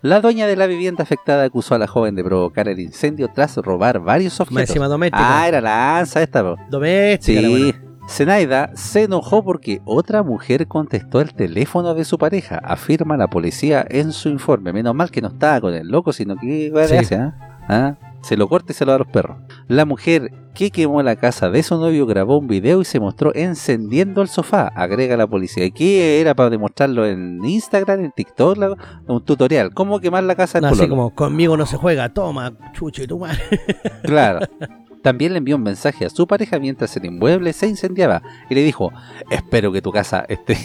la 0.00 0.20
dueña 0.20 0.46
de 0.46 0.56
la 0.56 0.66
vivienda 0.66 1.02
afectada 1.02 1.44
acusó 1.44 1.74
a 1.74 1.78
la 1.78 1.86
joven 1.86 2.14
de 2.14 2.24
provocar 2.24 2.66
el 2.68 2.80
incendio 2.80 3.28
tras 3.28 3.56
robar 3.58 3.98
varios 4.00 4.40
objetos. 4.40 4.74
doméstica. 4.88 5.40
Ah, 5.42 5.48
era 5.48 5.60
la 5.60 5.98
ANSA 5.98 6.22
esta, 6.22 6.42
po. 6.42 6.56
Doméstica, 6.70 7.40
Sí. 7.42 7.74
Zenaida 8.08 8.70
se 8.74 9.02
enojó 9.04 9.44
porque 9.44 9.82
otra 9.84 10.22
mujer 10.22 10.66
contestó 10.66 11.20
el 11.20 11.32
teléfono 11.34 11.94
de 11.94 12.04
su 12.04 12.16
pareja, 12.18 12.58
afirma 12.64 13.16
la 13.16 13.28
policía 13.28 13.84
en 13.88 14.12
su 14.12 14.28
informe. 14.30 14.72
Menos 14.72 14.94
mal 14.94 15.10
que 15.10 15.20
no 15.20 15.28
estaba 15.28 15.60
con 15.60 15.74
el 15.74 15.86
loco, 15.88 16.12
sino 16.12 16.36
que 16.36 16.72
¿qué 16.74 16.86
Sí. 16.88 16.96
hace, 16.96 17.14
ah? 17.16 17.34
¿Ah? 17.68 17.96
Se 18.22 18.36
lo 18.36 18.48
corta 18.48 18.72
y 18.72 18.74
se 18.74 18.84
lo 18.84 18.92
da 18.92 18.96
a 18.96 18.98
los 19.00 19.08
perros. 19.08 19.38
La 19.68 19.84
mujer 19.84 20.30
que 20.54 20.70
quemó 20.70 21.02
la 21.02 21.16
casa 21.16 21.48
de 21.48 21.62
su 21.62 21.76
novio 21.78 22.06
grabó 22.06 22.38
un 22.38 22.46
video 22.48 22.80
y 22.80 22.84
se 22.84 23.00
mostró 23.00 23.32
encendiendo 23.34 24.20
el 24.20 24.28
sofá, 24.28 24.68
agrega 24.68 25.16
la 25.16 25.26
policía. 25.26 25.64
¿Y 25.64 25.70
qué 25.72 26.20
era 26.20 26.34
para 26.34 26.50
demostrarlo 26.50 27.06
en 27.06 27.44
Instagram, 27.44 28.00
en 28.04 28.12
TikTok? 28.12 28.56
la- 28.58 28.76
un 29.06 29.24
tutorial. 29.24 29.72
¿Cómo 29.72 30.00
quemar 30.00 30.24
la 30.24 30.34
casa 30.34 30.60
del 30.60 30.68
No, 30.70 30.74
así 30.76 30.88
como 30.88 31.14
conmigo 31.14 31.56
no 31.56 31.66
se 31.66 31.76
juega, 31.76 32.08
toma, 32.10 32.52
chucho 32.72 33.02
y 33.02 33.06
tu 33.06 33.18
madre. 33.18 33.40
Claro. 34.02 34.40
También 35.02 35.32
le 35.32 35.38
envió 35.38 35.56
un 35.56 35.62
mensaje 35.62 36.04
a 36.04 36.10
su 36.10 36.26
pareja 36.26 36.58
mientras 36.58 36.94
el 36.96 37.06
inmueble 37.06 37.54
se 37.54 37.66
incendiaba 37.66 38.20
y 38.50 38.54
le 38.54 38.62
dijo, 38.62 38.92
espero 39.30 39.72
que 39.72 39.80
tu 39.80 39.92
casa 39.92 40.26
esté, 40.28 40.58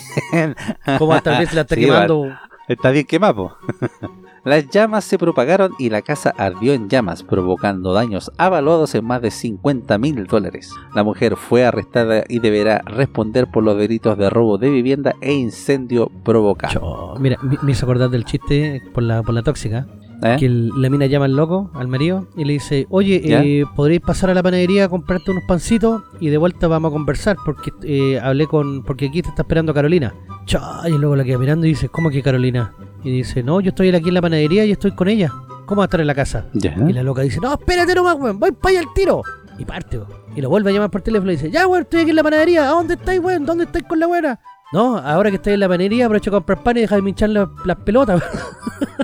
Como 0.98 1.22
tal 1.22 1.40
vez 1.40 1.54
la 1.54 1.62
está 1.62 1.76
Sí, 1.76 1.82
quemando. 1.82 2.28
está 2.68 2.92
bien 2.92 3.06
quemado. 3.06 3.56
Las 4.46 4.70
llamas 4.70 5.04
se 5.04 5.18
propagaron 5.18 5.72
y 5.80 5.90
la 5.90 6.02
casa 6.04 6.34
ardió 6.38 6.74
en 6.74 6.88
llamas, 6.88 7.24
provocando 7.24 7.94
daños 7.94 8.32
avaluados 8.38 8.94
en 8.96 9.04
más 9.04 9.22
de 9.22 9.32
50 9.32 9.98
mil 9.98 10.26
dólares. 10.28 10.72
La 10.94 11.04
mujer 11.04 11.36
fue 11.36 11.66
arrestada 11.66 12.24
y 12.30 12.40
deberá 12.40 12.82
responder 12.86 13.48
por 13.52 13.64
los 13.64 13.76
delitos 13.78 14.18
de 14.18 14.30
robo 14.30 14.58
de 14.60 14.70
vivienda 14.70 15.16
e 15.20 15.34
incendio 15.34 16.12
provocado. 16.24 17.16
Mira, 17.20 17.38
me 17.62 17.72
hizo 17.72 17.86
acordar 17.86 18.10
del 18.12 18.24
chiste 18.26 18.82
por 18.94 19.04
la, 19.04 19.24
por 19.24 19.34
la 19.34 19.42
tóxica. 19.42 19.88
¿Eh? 20.24 20.38
Que 20.40 20.46
el- 20.46 20.70
la 20.78 20.90
mina 20.90 21.08
llama 21.08 21.26
al 21.26 21.36
loco, 21.36 21.70
al 21.74 21.90
marido, 21.90 22.28
y 22.38 22.46
le 22.46 22.54
dice, 22.54 22.88
oye, 22.90 23.22
eh, 23.26 23.66
¿podréis 23.76 24.00
pasar 24.00 24.30
a 24.30 24.34
la 24.34 24.42
panadería 24.42 24.86
a 24.86 24.90
comprarte 24.90 25.32
unos 25.32 25.44
pancitos? 25.46 26.04
Y 26.22 26.30
de 26.30 26.38
vuelta 26.38 26.68
vamos 26.68 26.90
a 26.92 26.94
conversar, 26.94 27.36
porque 27.44 27.72
eh, 27.84 28.20
hablé 28.22 28.48
con... 28.48 28.84
Porque 28.84 29.08
aquí 29.08 29.22
te 29.22 29.28
está 29.30 29.42
esperando 29.42 29.74
Carolina. 29.74 30.14
Cha, 30.46 30.88
y 30.88 30.92
luego 30.98 31.16
la 31.18 31.24
queda 31.26 31.38
mirando 31.38 31.66
y 31.66 31.70
dice, 31.70 31.90
¿cómo 31.90 32.10
que 32.12 32.22
Carolina? 32.24 32.74
Y 33.06 33.12
dice, 33.12 33.42
no, 33.44 33.62
yo 33.62 33.70
estoy 33.70 33.96
aquí 33.96 34.08
en 34.10 34.16
la 34.16 34.22
panadería 34.22 34.66
y 34.66 34.72
estoy 34.72 34.92
con 34.96 35.08
ella. 35.08 35.32
¿Cómo 35.66 35.80
va 35.80 35.84
a 35.84 35.86
estar 35.86 36.02
en 36.02 36.08
la 36.08 36.16
casa? 36.16 36.46
Ya. 36.54 36.76
Y 36.88 36.92
la 36.92 37.04
loca 37.04 37.22
dice, 37.22 37.40
no, 37.40 37.54
espérate 37.54 37.96
nomás, 37.96 38.16
weón, 38.20 38.40
voy 38.40 38.52
para 38.52 38.72
allá 38.72 38.80
al 38.88 38.94
tiro. 38.94 39.22
Y 39.58 39.64
parte, 39.66 39.98
weón. 40.00 40.10
Y 40.36 40.42
lo 40.42 40.50
vuelve 40.50 40.72
a 40.72 40.74
llamar 40.74 40.90
por 40.92 41.02
teléfono 41.02 41.32
y 41.32 41.36
dice, 41.36 41.50
ya, 41.52 41.68
weón, 41.68 41.84
estoy 41.84 42.02
aquí 42.02 42.10
en 42.10 42.16
la 42.18 42.24
panadería. 42.24 42.64
¿A 42.66 42.72
dónde 42.74 42.96
estáis, 42.96 43.20
weón? 43.22 43.46
¿Dónde 43.46 43.64
estáis 43.66 43.86
con 43.86 44.00
la 44.00 44.08
buena? 44.08 44.40
No, 44.74 44.98
ahora 44.98 45.30
que 45.30 45.36
estoy 45.38 45.54
en 45.54 45.60
la 45.62 45.68
panadería 45.70 46.06
aprovecho 46.08 46.32
a 46.32 46.34
comprar 46.34 46.62
pan 46.64 46.78
y 46.78 46.82
dejar 46.82 46.98
de 46.98 47.02
me 47.04 47.10
hinchar 47.12 47.30
la- 47.30 47.50
las 47.64 47.78
pelotas. 47.78 48.22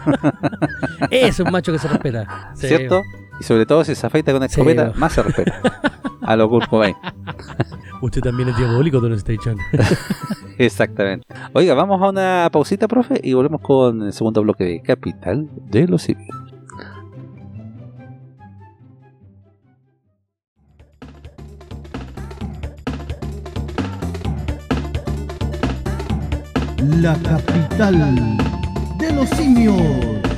es 1.11 1.39
un 1.39 1.51
macho 1.51 1.71
que 1.71 1.79
se 1.79 1.87
respeta. 1.87 2.51
Sí, 2.55 2.67
¿Cierto? 2.67 3.01
Y 3.41 3.43
sobre 3.43 3.65
todo 3.65 3.83
si 3.83 3.95
se 3.95 4.05
afeita 4.05 4.31
con 4.33 4.43
escopeta, 4.43 4.83
weón. 4.83 4.99
más 4.99 5.13
se 5.13 5.23
respeta. 5.23 5.59
A 6.21 6.35
lo 6.35 6.47
Kurt 6.47 6.69
Cobain. 6.69 6.95
Usted 8.03 8.21
también 8.21 8.49
es 8.49 8.57
diabólico, 8.57 8.99
Don 8.99 9.13
Station. 9.13 9.57
Exactamente. 10.59 11.25
Oiga, 11.53 11.73
vamos 11.73 11.99
a 12.03 12.09
una 12.09 12.49
pausita, 12.51 12.87
profe, 12.87 13.19
y 13.23 13.33
volvemos 13.33 13.61
con 13.61 14.03
el 14.03 14.13
segundo 14.13 14.43
bloque 14.43 14.63
de 14.63 14.81
Capital 14.83 15.49
de 15.71 15.87
los 15.87 16.03
Simios. 16.03 16.37
La 27.01 27.15
capital 27.23 28.37
de 28.99 29.13
los 29.13 29.27
simios. 29.29 30.30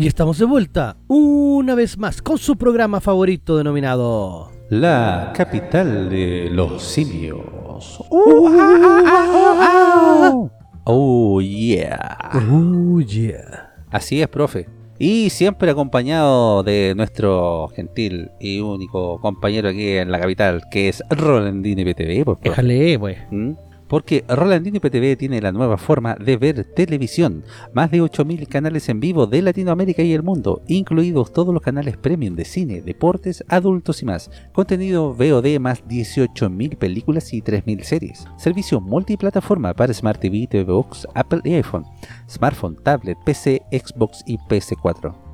Y 0.00 0.06
estamos 0.06 0.38
de 0.38 0.44
vuelta, 0.44 0.96
una 1.08 1.74
vez 1.74 1.98
más, 1.98 2.22
con 2.22 2.38
su 2.38 2.56
programa 2.56 3.00
favorito 3.00 3.56
denominado... 3.56 4.52
La 4.70 5.32
capital 5.34 6.08
de 6.08 6.48
los 6.52 6.84
simios. 6.84 8.04
Oh, 10.84 11.40
yeah. 11.40 12.16
Oh, 12.48 13.00
yeah. 13.00 13.72
Así 13.90 14.22
es, 14.22 14.28
profe. 14.28 14.77
Y 14.98 15.30
siempre 15.30 15.70
acompañado 15.70 16.62
de 16.62 16.94
nuestro 16.96 17.68
gentil 17.68 18.30
y 18.40 18.58
único 18.60 19.20
compañero 19.20 19.68
aquí 19.68 19.96
en 19.96 20.10
la 20.10 20.18
capital, 20.18 20.62
que 20.70 20.88
es 20.88 21.02
Rolandini 21.08 21.84
PTV. 21.84 22.24
Por. 22.24 22.40
Déjale, 22.40 22.98
pues. 22.98 23.18
¿Mm? 23.30 23.52
Porque 23.88 24.24
Rolandini 24.28 24.80
PTV 24.80 25.16
tiene 25.16 25.40
la 25.40 25.52
nueva 25.52 25.76
forma 25.78 26.14
de 26.14 26.36
ver 26.36 26.64
televisión. 26.64 27.44
Más 27.72 27.90
de 27.90 28.02
8.000 28.02 28.46
canales 28.48 28.88
en 28.88 29.00
vivo 29.00 29.26
de 29.26 29.42
Latinoamérica 29.42 30.02
y 30.02 30.12
el 30.12 30.22
mundo, 30.22 30.62
incluidos 30.68 31.32
todos 31.32 31.52
los 31.54 31.62
canales 31.62 31.96
premium 31.96 32.36
de 32.36 32.44
cine, 32.44 32.82
deportes, 32.82 33.44
adultos 33.48 34.02
y 34.02 34.06
más. 34.06 34.30
Contenido 34.52 35.14
VOD 35.14 35.58
más 35.58 35.84
18.000 35.86 36.76
películas 36.76 37.32
y 37.32 37.42
3.000 37.42 37.82
series. 37.82 38.24
Servicio 38.36 38.80
multiplataforma 38.80 39.74
para 39.74 39.94
Smart 39.94 40.20
TV, 40.20 40.46
TV 40.46 40.64
Box, 40.64 41.06
Apple 41.14 41.40
y 41.44 41.54
iPhone. 41.54 41.84
Smartphone, 42.28 42.76
tablet, 42.82 43.18
PC, 43.24 43.62
Xbox 43.72 44.22
y 44.26 44.36
PS4. 44.38 45.27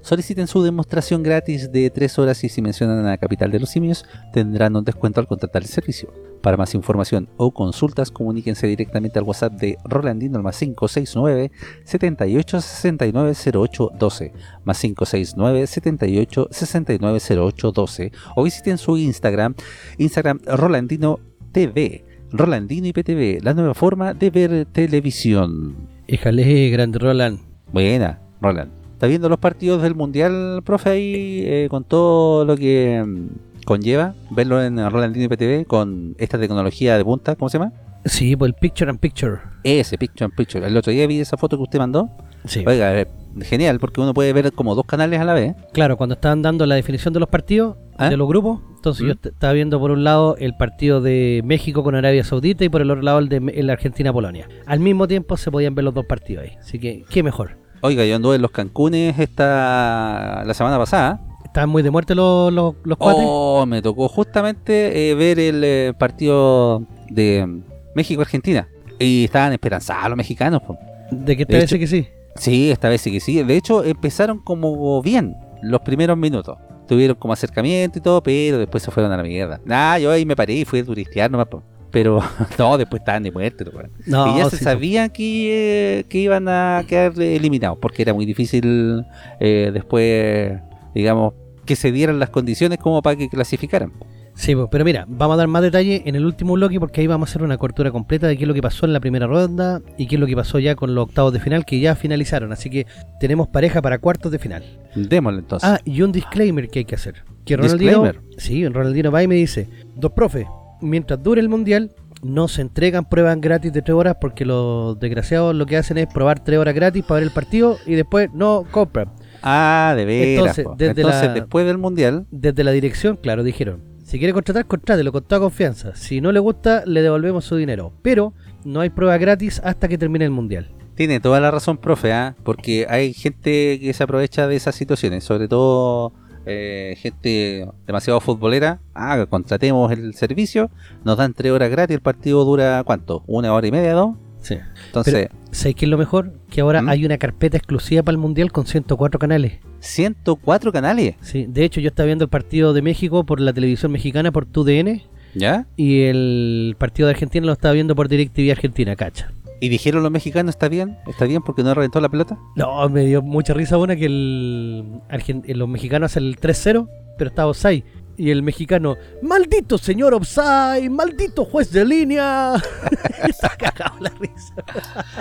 Soliciten 0.00 0.46
su 0.46 0.62
demostración 0.62 1.22
gratis 1.22 1.70
de 1.72 1.90
3 1.90 2.18
horas 2.18 2.44
y 2.44 2.48
si 2.48 2.62
mencionan 2.62 2.98
a 3.04 3.10
la 3.10 3.18
capital 3.18 3.50
de 3.50 3.60
los 3.60 3.70
simios 3.70 4.04
tendrán 4.32 4.76
un 4.76 4.84
descuento 4.84 5.20
al 5.20 5.26
contratar 5.26 5.62
el 5.62 5.68
servicio. 5.68 6.12
Para 6.42 6.56
más 6.56 6.74
información 6.74 7.28
o 7.36 7.52
consultas, 7.52 8.10
comuníquense 8.10 8.66
directamente 8.66 9.18
al 9.18 9.24
WhatsApp 9.24 9.54
de 9.54 9.76
Rolandino 9.84 10.36
al 10.36 10.44
más 10.44 10.58
569 10.58 11.50
78 11.84 12.60
69 12.60 13.34
08 13.54 13.90
12 13.98 14.32
más 14.64 14.80
569 14.80 15.66
78 15.66 16.48
69 16.50 17.20
08 17.28 17.72
12 17.72 18.12
o 18.36 18.44
visiten 18.44 18.78
su 18.78 18.96
Instagram, 18.96 19.54
Instagram 19.98 20.38
Rolandino 20.46 21.18
TV, 21.52 22.04
Rolandino 22.30 22.86
IPTV, 22.86 23.42
la 23.42 23.54
nueva 23.54 23.74
forma 23.74 24.14
de 24.14 24.30
ver 24.30 24.66
televisión. 24.66 25.88
Déjale, 26.06 26.70
grande 26.70 26.98
Roland. 26.98 27.40
Buena, 27.72 28.20
Roland. 28.40 28.77
¿Está 28.98 29.06
viendo 29.06 29.28
los 29.28 29.38
partidos 29.38 29.80
del 29.80 29.94
Mundial, 29.94 30.60
profe, 30.64 30.90
ahí 30.90 31.42
eh, 31.46 31.68
con 31.70 31.84
todo 31.84 32.44
lo 32.44 32.56
que 32.56 33.00
mm, 33.06 33.64
conlleva 33.64 34.14
verlo 34.30 34.60
en 34.60 34.90
Rolandino 34.90 35.24
IPTV 35.26 35.66
con 35.68 36.16
esta 36.18 36.36
tecnología 36.36 36.96
de 36.98 37.04
punta? 37.04 37.36
¿Cómo 37.36 37.48
se 37.48 37.58
llama? 37.60 37.72
Sí, 38.04 38.34
pues 38.34 38.48
el 38.48 38.54
Picture 38.54 38.90
and 38.90 38.98
Picture. 38.98 39.36
Ese, 39.62 39.96
Picture 39.98 40.24
in 40.28 40.32
Picture. 40.34 40.66
El 40.66 40.76
otro 40.76 40.90
día 40.92 41.06
vi 41.06 41.20
esa 41.20 41.36
foto 41.36 41.56
que 41.56 41.62
usted 41.62 41.78
mandó. 41.78 42.10
Sí. 42.44 42.64
Oiga, 42.66 43.00
eh, 43.00 43.06
genial, 43.42 43.78
porque 43.78 44.00
uno 44.00 44.12
puede 44.12 44.32
ver 44.32 44.52
como 44.52 44.74
dos 44.74 44.84
canales 44.84 45.20
a 45.20 45.24
la 45.24 45.34
vez. 45.34 45.54
Claro, 45.72 45.96
cuando 45.96 46.14
estaban 46.16 46.42
dando 46.42 46.66
la 46.66 46.74
definición 46.74 47.14
de 47.14 47.20
los 47.20 47.28
partidos, 47.28 47.76
¿Ah? 47.98 48.10
de 48.10 48.16
los 48.16 48.26
grupos, 48.26 48.62
entonces 48.78 49.04
¿Mm? 49.04 49.06
yo 49.06 49.12
est- 49.12 49.26
estaba 49.26 49.52
viendo 49.52 49.78
por 49.78 49.92
un 49.92 50.02
lado 50.02 50.34
el 50.38 50.56
partido 50.56 51.00
de 51.00 51.40
México 51.44 51.84
con 51.84 51.94
Arabia 51.94 52.24
Saudita 52.24 52.64
y 52.64 52.68
por 52.68 52.80
el 52.82 52.90
otro 52.90 53.02
lado 53.02 53.20
el 53.20 53.28
de 53.28 53.72
Argentina-Polonia. 53.72 54.48
Al 54.66 54.80
mismo 54.80 55.06
tiempo 55.06 55.36
se 55.36 55.52
podían 55.52 55.76
ver 55.76 55.84
los 55.84 55.94
dos 55.94 56.04
partidos 56.06 56.44
ahí. 56.46 56.56
Así 56.58 56.80
que, 56.80 57.04
qué 57.08 57.22
mejor. 57.22 57.58
Oiga, 57.80 58.04
yo 58.04 58.16
anduve 58.16 58.36
en 58.36 58.42
los 58.42 58.50
Cancunes 58.50 59.18
esta 59.18 60.42
la 60.44 60.54
semana 60.54 60.78
pasada. 60.78 61.20
Estaban 61.44 61.70
muy 61.70 61.82
de 61.82 61.90
muerte 61.90 62.14
los, 62.14 62.52
los, 62.52 62.74
los 62.84 62.98
cuates. 62.98 63.22
Oh, 63.26 63.64
me 63.66 63.80
tocó 63.82 64.08
justamente 64.08 65.10
eh, 65.10 65.14
ver 65.14 65.38
el 65.38 65.62
eh, 65.64 65.92
partido 65.98 66.82
de 67.08 67.62
México-Argentina. 67.94 68.68
Y 68.98 69.24
estaban 69.24 69.52
esperanzados 69.52 70.08
los 70.10 70.16
mexicanos. 70.16 70.60
po. 70.62 70.76
de 71.10 71.36
que 71.36 71.44
de 71.44 71.54
esta 71.54 71.54
vez 71.54 71.64
hecho- 71.72 71.78
que 71.78 71.86
sí. 71.86 72.08
Sí, 72.36 72.70
esta 72.70 72.88
vez 72.88 73.00
sí 73.00 73.10
que 73.10 73.20
sí. 73.20 73.42
De 73.42 73.56
hecho, 73.56 73.82
empezaron 73.84 74.38
como 74.40 75.00
bien 75.02 75.34
los 75.62 75.80
primeros 75.80 76.16
minutos. 76.16 76.56
Tuvieron 76.86 77.16
como 77.16 77.32
acercamiento 77.32 77.98
y 77.98 78.02
todo, 78.02 78.22
pero 78.22 78.58
después 78.58 78.82
se 78.82 78.90
fueron 78.90 79.12
a 79.12 79.16
la 79.16 79.22
mierda. 79.22 79.60
Nah, 79.64 79.98
yo 79.98 80.10
ahí 80.10 80.24
me 80.24 80.36
paré 80.36 80.54
y 80.54 80.64
fui 80.64 80.80
a 80.80 80.84
turistear 80.84 81.30
nomás. 81.30 81.48
po. 81.48 81.62
Pero 81.90 82.20
no, 82.58 82.78
después 82.78 83.00
estaban 83.00 83.22
de 83.22 83.30
muerte. 83.30 83.64
No, 84.06 84.34
y 84.34 84.38
ya 84.38 84.50
se 84.50 84.58
sí, 84.58 84.64
sabía 84.64 85.08
que, 85.08 86.00
eh, 86.00 86.04
que 86.08 86.18
iban 86.18 86.48
a 86.48 86.84
quedar 86.86 87.20
eliminados, 87.20 87.78
porque 87.80 88.02
era 88.02 88.14
muy 88.14 88.26
difícil 88.26 89.04
eh, 89.40 89.70
después, 89.72 90.58
digamos, 90.94 91.34
que 91.64 91.76
se 91.76 91.92
dieran 91.92 92.18
las 92.18 92.30
condiciones 92.30 92.78
como 92.78 93.02
para 93.02 93.16
que 93.16 93.28
clasificaran. 93.28 93.92
Sí, 94.38 94.54
pues, 94.54 94.68
pero 94.70 94.84
mira, 94.84 95.04
vamos 95.08 95.34
a 95.34 95.38
dar 95.38 95.48
más 95.48 95.62
detalle 95.62 96.02
en 96.06 96.14
el 96.14 96.24
último 96.24 96.52
bloque 96.52 96.78
porque 96.78 97.00
ahí 97.00 97.08
vamos 97.08 97.28
a 97.28 97.30
hacer 97.30 97.42
una 97.42 97.58
cobertura 97.58 97.90
completa 97.90 98.28
de 98.28 98.36
qué 98.36 98.44
es 98.44 98.48
lo 98.48 98.54
que 98.54 98.62
pasó 98.62 98.86
en 98.86 98.92
la 98.92 99.00
primera 99.00 99.26
ronda 99.26 99.82
y 99.96 100.06
qué 100.06 100.14
es 100.14 100.20
lo 100.20 100.28
que 100.28 100.36
pasó 100.36 100.60
ya 100.60 100.76
con 100.76 100.94
los 100.94 101.08
octavos 101.08 101.32
de 101.32 101.40
final 101.40 101.64
que 101.64 101.80
ya 101.80 101.96
finalizaron. 101.96 102.52
Así 102.52 102.70
que 102.70 102.86
tenemos 103.18 103.48
pareja 103.48 103.82
para 103.82 103.98
cuartos 103.98 104.30
de 104.30 104.38
final. 104.38 104.62
Démosle 104.94 105.40
entonces. 105.40 105.68
Ah, 105.68 105.80
y 105.84 106.02
un 106.02 106.12
disclaimer 106.12 106.68
que 106.68 106.78
hay 106.78 106.84
que 106.84 106.94
hacer. 106.94 107.24
Que 107.44 107.56
Ronaldinho, 107.56 108.04
Disclaimer. 108.04 108.20
sí, 108.36 108.68
Ronaldinho 108.68 109.10
va 109.10 109.24
y 109.24 109.26
me 109.26 109.34
dice, 109.34 109.68
dos 109.96 110.12
profe, 110.12 110.46
mientras 110.80 111.22
dure 111.22 111.40
el 111.40 111.48
mundial, 111.48 111.92
no 112.22 112.48
se 112.48 112.62
entregan 112.62 113.08
pruebas 113.08 113.40
gratis 113.40 113.72
de 113.72 113.82
tres 113.82 113.94
horas 113.94 114.16
porque 114.20 114.44
los 114.44 114.98
desgraciados 114.98 115.54
lo 115.54 115.66
que 115.66 115.76
hacen 115.76 115.98
es 115.98 116.06
probar 116.12 116.42
tres 116.42 116.58
horas 116.58 116.74
gratis 116.74 117.04
para 117.04 117.16
ver 117.20 117.24
el 117.28 117.30
partido 117.32 117.76
y 117.86 117.94
después 117.94 118.28
no 118.32 118.64
compran. 118.70 119.10
Ah, 119.42 119.94
de 119.96 120.04
veras. 120.04 120.28
Entonces, 120.38 120.64
po. 120.64 120.74
desde 120.76 121.00
Entonces, 121.02 121.26
la- 121.28 121.34
después 121.34 121.66
del 121.66 121.78
mundial, 121.78 122.26
Desde 122.30 122.64
la 122.64 122.72
dirección, 122.72 123.16
claro, 123.16 123.44
dijeron, 123.44 123.82
si 124.02 124.18
quiere 124.18 124.32
contratar, 124.32 124.66
contrátelo 124.66 125.12
con 125.12 125.22
toda 125.22 125.40
confianza. 125.40 125.94
Si 125.94 126.20
no 126.20 126.32
le 126.32 126.40
gusta, 126.40 126.82
le 126.86 127.02
devolvemos 127.02 127.44
su 127.44 127.54
dinero. 127.56 127.92
Pero 128.02 128.32
no 128.64 128.80
hay 128.80 128.90
prueba 128.90 129.16
gratis 129.18 129.60
hasta 129.62 129.86
que 129.86 129.96
termine 129.98 130.24
el 130.24 130.30
mundial. 130.32 130.70
tiene 130.96 131.20
toda 131.20 131.38
la 131.38 131.52
razón, 131.52 131.76
profe, 131.76 132.12
¿ah? 132.12 132.34
porque 132.42 132.84
hay 132.90 133.12
gente 133.12 133.78
que 133.80 133.92
se 133.92 134.02
aprovecha 134.02 134.48
de 134.48 134.56
esas 134.56 134.74
situaciones, 134.74 135.22
sobre 135.22 135.46
todo 135.46 136.12
eh, 136.48 136.96
gente 136.98 137.68
demasiado 137.86 138.20
futbolera. 138.20 138.80
Ah, 138.94 139.26
contratemos 139.28 139.92
el 139.92 140.14
servicio, 140.14 140.70
nos 141.04 141.16
dan 141.16 141.34
tres 141.34 141.52
horas 141.52 141.70
gratis, 141.70 141.94
el 141.94 142.02
partido 142.02 142.44
dura 142.44 142.82
¿cuánto? 142.84 143.22
¿Una 143.26 143.52
hora 143.52 143.66
y 143.66 143.70
media, 143.70 143.92
dos? 143.92 144.16
Sí. 144.40 144.56
Entonces, 144.86 145.28
¿Sabéis 145.50 145.76
qué 145.76 145.84
es 145.86 145.90
lo 145.90 145.98
mejor? 145.98 146.32
Que 146.50 146.60
ahora 146.60 146.80
¿Mm? 146.82 146.88
hay 146.88 147.04
una 147.04 147.18
carpeta 147.18 147.56
exclusiva 147.56 148.02
para 148.02 148.12
el 148.12 148.18
mundial 148.18 148.52
con 148.52 148.66
104 148.66 149.18
canales. 149.18 149.58
104 149.80 150.72
canales, 150.72 151.16
Sí, 151.20 151.46
de 151.48 151.64
hecho 151.64 151.80
yo 151.80 151.88
estaba 151.88 152.06
viendo 152.06 152.24
el 152.24 152.30
partido 152.30 152.72
de 152.72 152.82
México 152.82 153.24
por 153.24 153.40
la 153.40 153.52
televisión 153.52 153.92
mexicana, 153.92 154.32
por 154.32 154.46
TUDN, 154.46 155.02
¿ya? 155.34 155.66
y 155.76 156.02
el 156.02 156.76
partido 156.78 157.06
de 157.08 157.14
Argentina 157.14 157.46
lo 157.46 157.52
estaba 157.52 157.74
viendo 157.74 157.94
por 157.94 158.08
DirecTV 158.08 158.50
Argentina, 158.50 158.96
cacha. 158.96 159.32
¿Y 159.60 159.68
dijeron 159.68 160.02
los 160.02 160.12
mexicanos, 160.12 160.54
está 160.54 160.68
bien? 160.68 160.98
¿Está 161.06 161.24
bien 161.24 161.42
porque 161.42 161.62
no 161.62 161.74
reventó 161.74 162.00
la 162.00 162.08
pelota? 162.08 162.38
No, 162.54 162.88
me 162.88 163.04
dio 163.04 163.22
mucha 163.22 163.54
risa 163.54 163.76
una 163.78 163.96
que 163.96 164.06
el, 164.06 165.00
eh, 165.10 165.54
los 165.54 165.68
mexicanos 165.68 166.12
hacen 166.12 166.24
el 166.24 166.38
3-0, 166.38 166.88
pero 167.16 167.30
estaba 167.30 167.50
offside. 167.50 167.84
Y 168.16 168.30
el 168.30 168.42
mexicano, 168.42 168.96
maldito 169.22 169.78
señor 169.78 170.12
offside, 170.12 170.90
maldito 170.90 171.44
juez 171.44 171.70
de 171.70 171.84
línea. 171.84 172.54
Está 173.28 173.50
cagado 173.56 173.96
la 174.00 174.10
risa. 174.10 174.54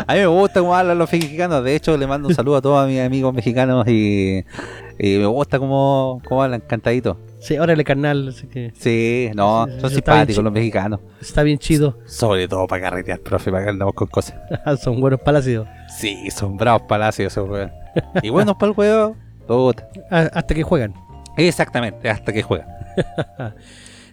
A 0.07 0.13
mí 0.15 0.19
me 0.19 0.27
gusta 0.27 0.61
cómo 0.61 0.75
hablan 0.75 0.97
los 0.97 1.11
mexicanos. 1.11 1.63
De 1.63 1.75
hecho, 1.75 1.95
le 1.95 2.07
mando 2.07 2.27
un 2.27 2.33
saludo 2.33 2.57
a 2.57 2.61
todos 2.61 2.87
mis 2.87 2.99
amigos 2.99 3.33
mexicanos 3.35 3.87
y, 3.87 4.43
y 4.97 5.17
me 5.17 5.27
gusta 5.27 5.59
cómo, 5.59 6.21
cómo 6.27 6.41
hablan 6.41 6.61
cantadito. 6.61 7.19
Sí, 7.47 7.57
órale 7.57 7.85
carnal, 7.85 8.27
así 8.27 8.45
que 8.45 8.73
Sí, 8.77 9.31
no, 9.33 9.67
Sí, 9.67 9.79
son 9.79 9.89
simpáticos 9.89 10.43
los 10.43 10.51
mexicanos. 10.51 10.99
está 11.21 11.43
bien 11.43 11.57
chido. 11.57 11.97
Sobre 12.05 12.45
todo 12.49 12.67
para 12.67 12.81
carretear, 12.81 13.21
profe, 13.21 13.51
para 13.51 13.63
que 13.63 13.69
andamos 13.69 13.93
con 13.93 14.07
cosas. 14.09 14.35
Son 14.81 14.99
buenos 14.99 15.21
palacios. 15.21 15.65
Sí, 15.97 16.29
son 16.29 16.57
bravos 16.57 16.81
palacios 16.89 17.31
esos 17.31 17.49
weón. 17.49 17.71
Y 18.21 18.29
buenos 18.29 18.55
para 18.57 18.71
el 18.71 18.75
juego. 18.75 19.15
Ah, 20.11 20.29
Hasta 20.33 20.53
que 20.53 20.63
juegan. 20.63 20.93
Exactamente, 21.37 22.09
hasta 22.09 22.33
que 22.33 22.43
juegan. 22.43 22.67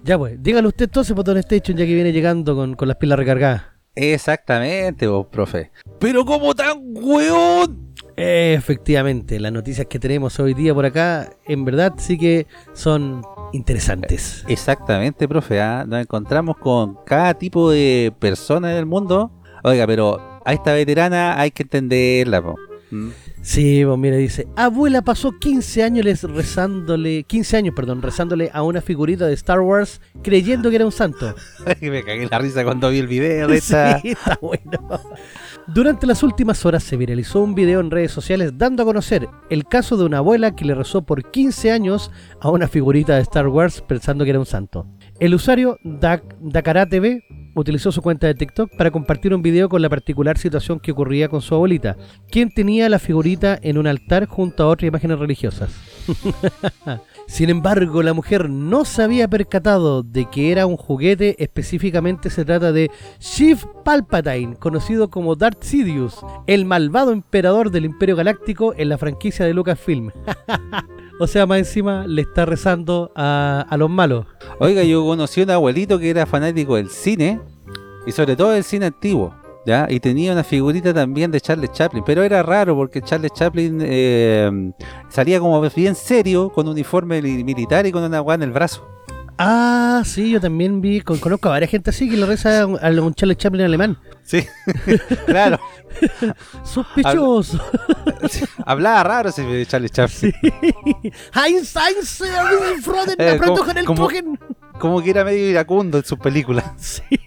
Ya 0.04 0.18
pues, 0.18 0.40
dígalo 0.42 0.68
usted 0.68 0.84
entonces, 0.84 1.16
Botón 1.16 1.38
Station, 1.38 1.78
ya 1.78 1.86
que 1.86 1.94
viene 1.94 2.12
llegando 2.12 2.54
con, 2.54 2.74
con 2.74 2.88
las 2.88 2.98
pilas 2.98 3.18
recargadas. 3.18 3.62
Exactamente, 3.94 5.06
vos, 5.06 5.26
profe. 5.28 5.70
Pero 5.98 6.26
como 6.26 6.54
tan 6.54 6.76
weón. 6.92 7.93
Efectivamente, 8.16 9.40
las 9.40 9.52
noticias 9.52 9.86
que 9.88 9.98
tenemos 9.98 10.38
hoy 10.38 10.54
día 10.54 10.72
por 10.72 10.84
acá, 10.84 11.30
en 11.46 11.64
verdad 11.64 11.94
sí 11.96 12.16
que 12.16 12.46
son 12.72 13.22
interesantes. 13.52 14.44
Exactamente, 14.48 15.26
profe. 15.28 15.60
¿ah? 15.60 15.84
Nos 15.86 16.00
encontramos 16.00 16.56
con 16.56 16.98
cada 17.04 17.34
tipo 17.34 17.70
de 17.70 18.12
persona 18.18 18.70
en 18.72 18.78
el 18.78 18.86
mundo. 18.86 19.30
Oiga, 19.62 19.86
pero 19.86 20.40
a 20.44 20.52
esta 20.52 20.74
veterana 20.74 21.40
hay 21.40 21.50
que 21.50 21.62
entenderla, 21.64 22.42
po. 22.42 22.56
¿Mm? 22.90 23.10
Sí, 23.42 23.82
pues 23.84 23.98
mira, 23.98 24.16
dice, 24.16 24.46
abuela 24.56 25.02
pasó 25.02 25.32
15 25.38 25.82
años 25.82 26.04
les 26.04 26.22
rezándole, 26.22 27.24
15 27.24 27.58
años, 27.58 27.74
perdón, 27.74 28.00
rezándole 28.00 28.50
a 28.54 28.62
una 28.62 28.80
figurita 28.80 29.26
de 29.26 29.34
Star 29.34 29.60
Wars 29.60 30.00
creyendo 30.22 30.70
que 30.70 30.76
era 30.76 30.86
un 30.86 30.92
santo. 30.92 31.34
me 31.82 32.02
cagué 32.02 32.26
la 32.30 32.38
risa 32.38 32.64
cuando 32.64 32.88
vi 32.88 33.00
el 33.00 33.06
video 33.06 33.48
de 33.48 33.56
esta. 33.58 34.00
Sí, 34.00 34.12
está 34.12 34.38
bueno. 34.40 35.00
Durante 35.66 36.06
las 36.06 36.22
últimas 36.22 36.66
horas 36.66 36.84
se 36.84 36.96
viralizó 36.96 37.40
un 37.40 37.54
video 37.54 37.80
en 37.80 37.90
redes 37.90 38.12
sociales 38.12 38.52
dando 38.58 38.82
a 38.82 38.86
conocer 38.86 39.28
el 39.48 39.64
caso 39.64 39.96
de 39.96 40.04
una 40.04 40.18
abuela 40.18 40.54
que 40.54 40.64
le 40.66 40.74
rezó 40.74 41.02
por 41.02 41.30
15 41.30 41.72
años 41.72 42.10
a 42.40 42.50
una 42.50 42.68
figurita 42.68 43.14
de 43.16 43.22
Star 43.22 43.48
Wars 43.48 43.80
pensando 43.80 44.24
que 44.24 44.30
era 44.30 44.38
un 44.38 44.44
santo. 44.46 44.86
El 45.20 45.34
usuario 45.34 45.78
Dak- 45.82 46.36
Dakara 46.40 46.86
TV 46.86 47.22
utilizó 47.54 47.92
su 47.92 48.02
cuenta 48.02 48.26
de 48.26 48.34
TikTok 48.34 48.76
para 48.76 48.90
compartir 48.90 49.32
un 49.34 49.40
video 49.40 49.68
con 49.70 49.80
la 49.80 49.88
particular 49.88 50.36
situación 50.36 50.80
que 50.80 50.92
ocurría 50.92 51.28
con 51.28 51.40
su 51.40 51.54
abuelita, 51.54 51.96
quien 52.30 52.52
tenía 52.52 52.88
la 52.90 52.98
figurita 52.98 53.58
en 53.62 53.78
un 53.78 53.86
altar 53.86 54.26
junto 54.26 54.64
a 54.64 54.68
otras 54.68 54.88
imágenes 54.88 55.18
religiosas. 55.18 55.70
Sin 57.26 57.50
embargo, 57.50 58.02
la 58.02 58.12
mujer 58.12 58.50
no 58.50 58.84
se 58.84 59.02
había 59.02 59.28
percatado 59.28 60.02
de 60.02 60.26
que 60.26 60.52
era 60.52 60.66
un 60.66 60.76
juguete, 60.76 61.42
específicamente 61.42 62.30
se 62.30 62.44
trata 62.44 62.72
de 62.72 62.90
Sheev 63.18 63.66
Palpatine, 63.84 64.56
conocido 64.56 65.10
como 65.10 65.34
Darth 65.34 65.62
Sidious, 65.62 66.24
el 66.46 66.64
malvado 66.64 67.12
emperador 67.12 67.70
del 67.70 67.86
Imperio 67.86 68.16
Galáctico 68.16 68.74
en 68.76 68.88
la 68.88 68.98
franquicia 68.98 69.46
de 69.46 69.54
Lucasfilm. 69.54 70.10
o 71.20 71.26
sea, 71.26 71.46
más 71.46 71.58
encima 71.58 72.06
le 72.06 72.22
está 72.22 72.44
rezando 72.44 73.10
a, 73.16 73.66
a 73.68 73.76
los 73.76 73.90
malos. 73.90 74.26
Oiga, 74.58 74.82
yo 74.84 75.04
conocí 75.04 75.40
a 75.40 75.44
un 75.44 75.50
abuelito 75.50 75.98
que 75.98 76.10
era 76.10 76.26
fanático 76.26 76.76
del 76.76 76.90
cine 76.90 77.40
y 78.06 78.12
sobre 78.12 78.36
todo 78.36 78.50
del 78.50 78.64
cine 78.64 78.86
antiguo. 78.86 79.43
¿Ya? 79.66 79.86
Y 79.88 79.98
tenía 80.00 80.32
una 80.32 80.44
figurita 80.44 80.92
también 80.92 81.30
de 81.30 81.40
Charles 81.40 81.72
Chaplin, 81.72 82.04
pero 82.04 82.22
era 82.22 82.42
raro 82.42 82.76
porque 82.76 83.00
Charles 83.00 83.32
Chaplin 83.32 83.78
eh, 83.82 84.72
salía 85.08 85.40
como 85.40 85.60
bien 85.70 85.94
serio, 85.94 86.50
con 86.50 86.68
uniforme 86.68 87.22
li- 87.22 87.42
militar 87.44 87.86
y 87.86 87.92
con 87.92 88.02
una 88.02 88.20
guana 88.20 88.44
en 88.44 88.50
el 88.50 88.54
brazo. 88.54 88.86
Ah, 89.38 90.02
sí, 90.04 90.30
yo 90.30 90.40
también 90.40 90.80
vi, 90.82 91.00
con- 91.00 91.18
conozco 91.18 91.48
a 91.48 91.52
varias 91.52 91.70
gente 91.70 91.90
así 91.90 92.08
que 92.10 92.16
le 92.16 92.26
reza 92.26 92.60
a 92.62 92.66
un, 92.66 93.14
Charles 93.14 93.38
Chaplin 93.38 93.64
alemán. 93.64 93.98
Sí, 94.22 94.46
claro. 95.26 95.58
Sospechoso. 96.64 97.58
Hablaba 98.66 99.02
raro 99.02 99.28
ese 99.30 99.64
Charles 99.66 99.92
Chaplin. 99.92 100.32
Heinz, 101.34 101.74
Heinz, 101.74 102.20
eh, 102.20 102.26
Froden, 102.82 103.16
Eh, 103.18 103.38
como- 103.42 103.56
con 103.64 103.78
el 103.78 103.84
como-. 103.86 104.08
Como 104.78 105.00
que 105.02 105.10
era 105.10 105.24
medio 105.24 105.48
iracundo 105.48 105.98
en 105.98 106.04
sus 106.04 106.18
películas. 106.18 106.64
Sí. 106.76 107.02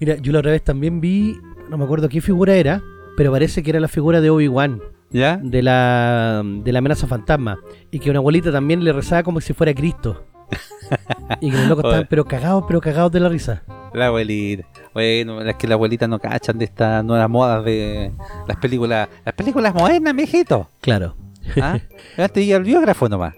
Mira, 0.00 0.16
yo 0.16 0.32
la 0.32 0.38
otra 0.38 0.52
vez 0.52 0.62
también 0.62 1.00
vi, 1.00 1.38
no 1.68 1.76
me 1.76 1.84
acuerdo 1.84 2.08
qué 2.08 2.20
figura 2.20 2.54
era, 2.54 2.82
pero 3.16 3.30
parece 3.32 3.62
que 3.62 3.70
era 3.70 3.80
la 3.80 3.88
figura 3.88 4.20
de 4.20 4.30
Obi-Wan, 4.30 4.80
¿Ya? 5.10 5.36
de 5.36 5.62
la, 5.62 6.42
de 6.44 6.72
la 6.72 6.78
amenaza 6.78 7.06
fantasma. 7.06 7.58
Y 7.90 7.98
que 7.98 8.10
una 8.10 8.18
abuelita 8.18 8.50
también 8.50 8.82
le 8.82 8.92
rezaba 8.92 9.22
como 9.22 9.40
si 9.40 9.52
fuera 9.52 9.74
Cristo. 9.74 10.24
Y 11.40 11.50
que 11.50 11.56
los 11.56 11.68
locos 11.68 11.84
estaban 11.84 12.06
pero 12.10 12.24
cagados, 12.24 12.64
pero 12.66 12.80
cagados 12.80 13.12
de 13.12 13.20
la 13.20 13.28
risa. 13.28 13.62
La 13.94 14.06
abuelita. 14.06 14.66
Bueno, 14.92 15.40
es 15.40 15.54
que 15.54 15.68
la 15.68 15.74
abuelita 15.74 16.08
no 16.08 16.18
cachan 16.18 16.58
de 16.58 16.64
estas 16.64 17.04
nuevas 17.04 17.30
modas 17.30 17.64
de 17.64 18.10
las 18.48 18.56
películas. 18.56 19.08
Las 19.24 19.34
películas 19.34 19.72
modernas, 19.72 20.12
mijito. 20.12 20.68
Claro. 20.80 21.14
¿Ah? 21.60 21.78
Iba 22.34 22.56
al 22.56 22.64
biógrafo 22.64 23.08
nomás. 23.08 23.34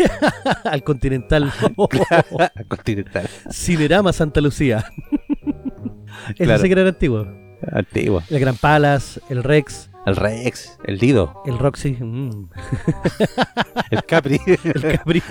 Al 0.64 0.82
Continental. 0.82 1.52
Continental. 2.68 3.28
Cinerama 3.50 4.12
Santa 4.12 4.40
Lucía. 4.40 4.84
Ese 6.30 6.44
Claro. 6.44 6.62
sí 6.62 6.68
que 6.68 6.72
era 6.80 6.88
antiguo. 6.88 7.26
Antiguo. 7.70 8.22
El 8.28 8.40
Gran 8.40 8.56
Palace, 8.56 9.20
el 9.28 9.44
Rex, 9.44 9.88
El 10.04 10.16
Rex, 10.16 10.78
el 10.84 10.98
Dido, 10.98 11.42
el 11.46 11.58
Roxy, 11.58 11.92
mm, 12.00 12.48
el 13.92 14.02
Capri. 14.04 14.40
el 14.64 14.98
Capri. 14.98 15.22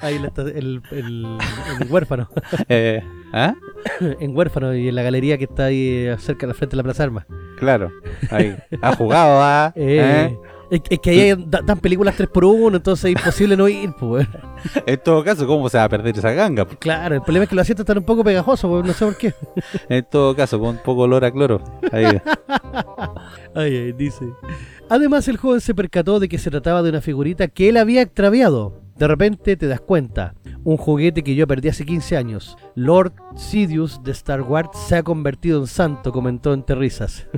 Ahí 0.00 0.18
la 0.18 0.32
el, 0.44 0.82
el, 0.90 1.38
el 1.80 1.90
huérfano. 1.92 2.28
Eh, 2.68 3.02
¿Ah? 3.32 3.54
en 4.00 4.36
huérfano 4.36 4.74
y 4.74 4.88
en 4.88 4.94
la 4.94 5.02
galería 5.02 5.36
que 5.38 5.44
está 5.44 5.66
ahí 5.66 6.06
cerca 6.18 6.46
de 6.46 6.48
la 6.48 6.54
frente 6.54 6.72
de 6.72 6.78
la 6.78 6.82
Plaza 6.84 7.02
Armas. 7.04 7.26
Claro. 7.58 7.90
Ahí. 8.30 8.56
Ha 8.82 8.94
jugado, 8.96 9.40
¿ah? 9.42 9.72
Eh, 9.76 10.30
¿Eh? 10.30 10.38
Es, 10.70 10.80
es 10.90 10.98
que 10.98 11.10
ahí 11.10 11.44
da- 11.46 11.60
dan 11.64 11.78
películas 11.78 12.14
3 12.16 12.28
por 12.28 12.44
1 12.44 12.76
entonces 12.78 13.04
es 13.06 13.10
imposible 13.12 13.56
no 13.56 13.68
ir, 13.68 13.92
pues. 13.98 14.26
En 14.86 14.98
todo 15.00 15.22
caso, 15.22 15.46
¿cómo 15.46 15.68
se 15.68 15.78
va 15.78 15.84
a 15.84 15.88
perder 15.88 16.18
esa 16.18 16.32
ganga? 16.32 16.64
Claro, 16.64 17.14
el 17.14 17.22
problema 17.22 17.44
es 17.44 17.48
que 17.50 17.54
los 17.54 17.62
asientos 17.62 17.84
están 17.84 17.98
un 17.98 18.04
poco 18.04 18.24
pegajosos, 18.24 18.68
pues, 18.68 18.84
no 18.84 18.92
sé 18.92 19.04
por 19.04 19.16
qué. 19.16 19.34
En 19.88 20.04
todo 20.10 20.34
caso, 20.34 20.58
con 20.58 20.70
un 20.70 20.78
poco 20.78 21.02
olor 21.02 21.24
a 21.24 21.30
cloro. 21.30 21.60
Ahí. 21.92 22.04
Ay, 23.54 23.76
ay, 23.76 23.92
dice. 23.92 24.24
Además, 24.88 25.26
el 25.28 25.36
joven 25.38 25.60
se 25.60 25.74
percató 25.74 26.20
de 26.20 26.28
que 26.28 26.38
se 26.38 26.50
trataba 26.50 26.82
de 26.82 26.90
una 26.90 27.00
figurita 27.00 27.48
que 27.48 27.68
él 27.70 27.76
había 27.78 28.02
extraviado. 28.02 28.82
De 28.98 29.06
repente 29.06 29.56
te 29.56 29.66
das 29.66 29.80
cuenta, 29.80 30.34
un 30.64 30.78
juguete 30.78 31.22
que 31.22 31.34
yo 31.34 31.46
perdí 31.46 31.68
hace 31.68 31.84
15 31.84 32.16
años. 32.16 32.56
Lord 32.74 33.12
Sidious 33.36 34.02
de 34.02 34.12
Star 34.12 34.40
Wars 34.40 34.70
se 34.72 34.96
ha 34.96 35.02
convertido 35.02 35.60
en 35.60 35.66
santo, 35.66 36.12
comentó 36.12 36.54
entre 36.54 36.76
risas. 36.76 37.28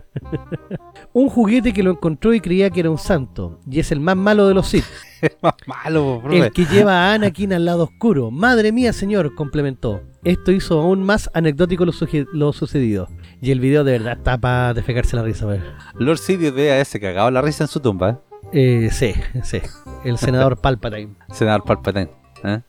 un 1.12 1.28
juguete 1.28 1.72
que 1.72 1.82
lo 1.82 1.90
encontró 1.90 2.32
y 2.32 2.40
creía 2.40 2.70
que 2.70 2.80
era 2.80 2.90
un 2.90 2.98
santo, 2.98 3.60
y 3.68 3.80
es 3.80 3.90
el 3.90 3.98
más 3.98 4.16
malo 4.16 4.46
de 4.46 4.54
los 4.54 4.68
Sith. 4.68 4.84
Es 5.20 5.36
más 5.42 5.54
malo, 5.66 6.22
El 6.30 6.52
que 6.52 6.64
lleva 6.64 6.92
a 6.92 7.14
Anakin 7.14 7.52
al 7.52 7.64
lado 7.64 7.82
oscuro. 7.82 8.30
Madre 8.30 8.70
mía, 8.70 8.92
señor, 8.92 9.34
complementó. 9.34 10.00
Esto 10.22 10.52
hizo 10.52 10.80
aún 10.80 11.02
más 11.02 11.28
anecdótico 11.34 11.84
lo, 11.84 12.52
sucedido. 12.52 13.08
Y 13.40 13.50
el 13.50 13.58
video 13.58 13.82
de 13.82 13.98
verdad 13.98 14.18
está 14.18 14.38
para 14.38 14.74
defecarse 14.74 15.16
la 15.16 15.24
risa, 15.24 15.46
ver. 15.46 15.64
Lord 15.98 16.18
Sidious 16.18 16.54
de 16.54 16.80
ese 16.80 17.00
cagado 17.00 17.32
la 17.32 17.42
risa 17.42 17.64
en 17.64 17.68
su 17.68 17.80
tumba. 17.80 18.22
¿Eh? 18.52 18.88
Sí, 18.92 19.14
sí. 19.42 19.60
El 20.04 20.18
senador 20.18 20.56
Palpatine. 20.60 21.14
Senador 21.32 21.64
Palpatine. 21.64 22.10
¿eh? 22.44 22.60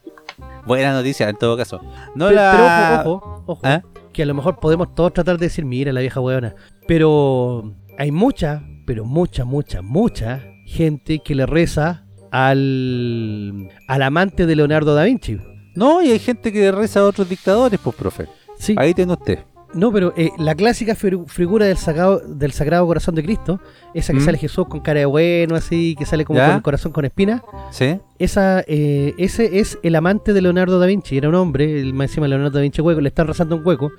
Buena 0.65 0.93
noticia, 0.93 1.29
en 1.29 1.37
todo 1.37 1.57
caso. 1.57 1.81
No 2.15 2.27
Pe- 2.29 2.35
la... 2.35 2.51
Pero 3.03 3.11
ojo, 3.13 3.25
ojo, 3.25 3.43
ojo. 3.47 3.67
¿Eh? 3.67 3.81
Que 4.13 4.23
a 4.23 4.25
lo 4.25 4.33
mejor 4.33 4.59
podemos 4.59 4.93
todos 4.95 5.13
tratar 5.13 5.37
de 5.37 5.45
decir, 5.47 5.65
mira 5.65 5.91
la 5.93 6.01
vieja 6.01 6.19
huevona. 6.19 6.55
Pero 6.87 7.73
hay 7.97 8.11
mucha, 8.11 8.63
pero 8.85 9.05
mucha, 9.05 9.45
mucha, 9.45 9.81
mucha 9.81 10.43
gente 10.65 11.19
que 11.19 11.35
le 11.35 11.45
reza 11.45 12.05
al, 12.31 13.69
al 13.87 14.01
amante 14.01 14.45
de 14.45 14.55
Leonardo 14.55 14.95
da 14.95 15.03
Vinci. 15.03 15.37
No, 15.75 16.01
y 16.01 16.11
hay 16.11 16.19
gente 16.19 16.51
que 16.51 16.71
reza 16.71 17.01
a 17.01 17.05
otros 17.05 17.29
dictadores, 17.29 17.79
pues, 17.83 17.95
profe. 17.95 18.27
Sí. 18.57 18.75
Ahí 18.77 18.93
tiene 18.93 19.13
usted. 19.13 19.39
No, 19.73 19.91
pero 19.91 20.13
eh, 20.17 20.31
la 20.39 20.55
clásica 20.55 20.95
figu- 20.95 21.27
figura 21.27 21.65
del 21.67 21.77
sagrado, 21.77 22.19
del 22.25 22.51
Sagrado 22.51 22.87
Corazón 22.87 23.13
de 23.15 23.23
Cristo, 23.23 23.59
esa 23.93 24.13
que 24.13 24.19
¿Mm? 24.19 24.25
sale 24.25 24.37
Jesús 24.39 24.65
con 24.67 24.79
cara 24.79 24.99
de 25.01 25.05
bueno, 25.05 25.55
así, 25.55 25.95
que 25.97 26.05
sale 26.05 26.25
como 26.25 26.39
¿Ya? 26.39 26.47
con 26.47 26.55
el 26.55 26.61
corazón 26.63 26.91
con 26.91 27.05
espina, 27.05 27.43
¿Sí? 27.69 27.99
esa, 28.17 28.63
eh, 28.67 29.13
ese 29.19 29.59
es 29.59 29.77
el 29.83 29.95
amante 29.95 30.33
de 30.33 30.41
Leonardo 30.41 30.79
da 30.79 30.87
Vinci, 30.87 31.17
era 31.17 31.29
un 31.29 31.35
hombre, 31.35 31.79
el, 31.79 31.93
más 31.93 32.09
encima 32.09 32.27
Leonardo 32.27 32.57
da 32.57 32.61
Vinci 32.61 32.81
hueco, 32.81 32.99
le 32.99 33.09
están 33.09 33.27
rezando 33.27 33.55
un 33.57 33.65
hueco. 33.67 33.91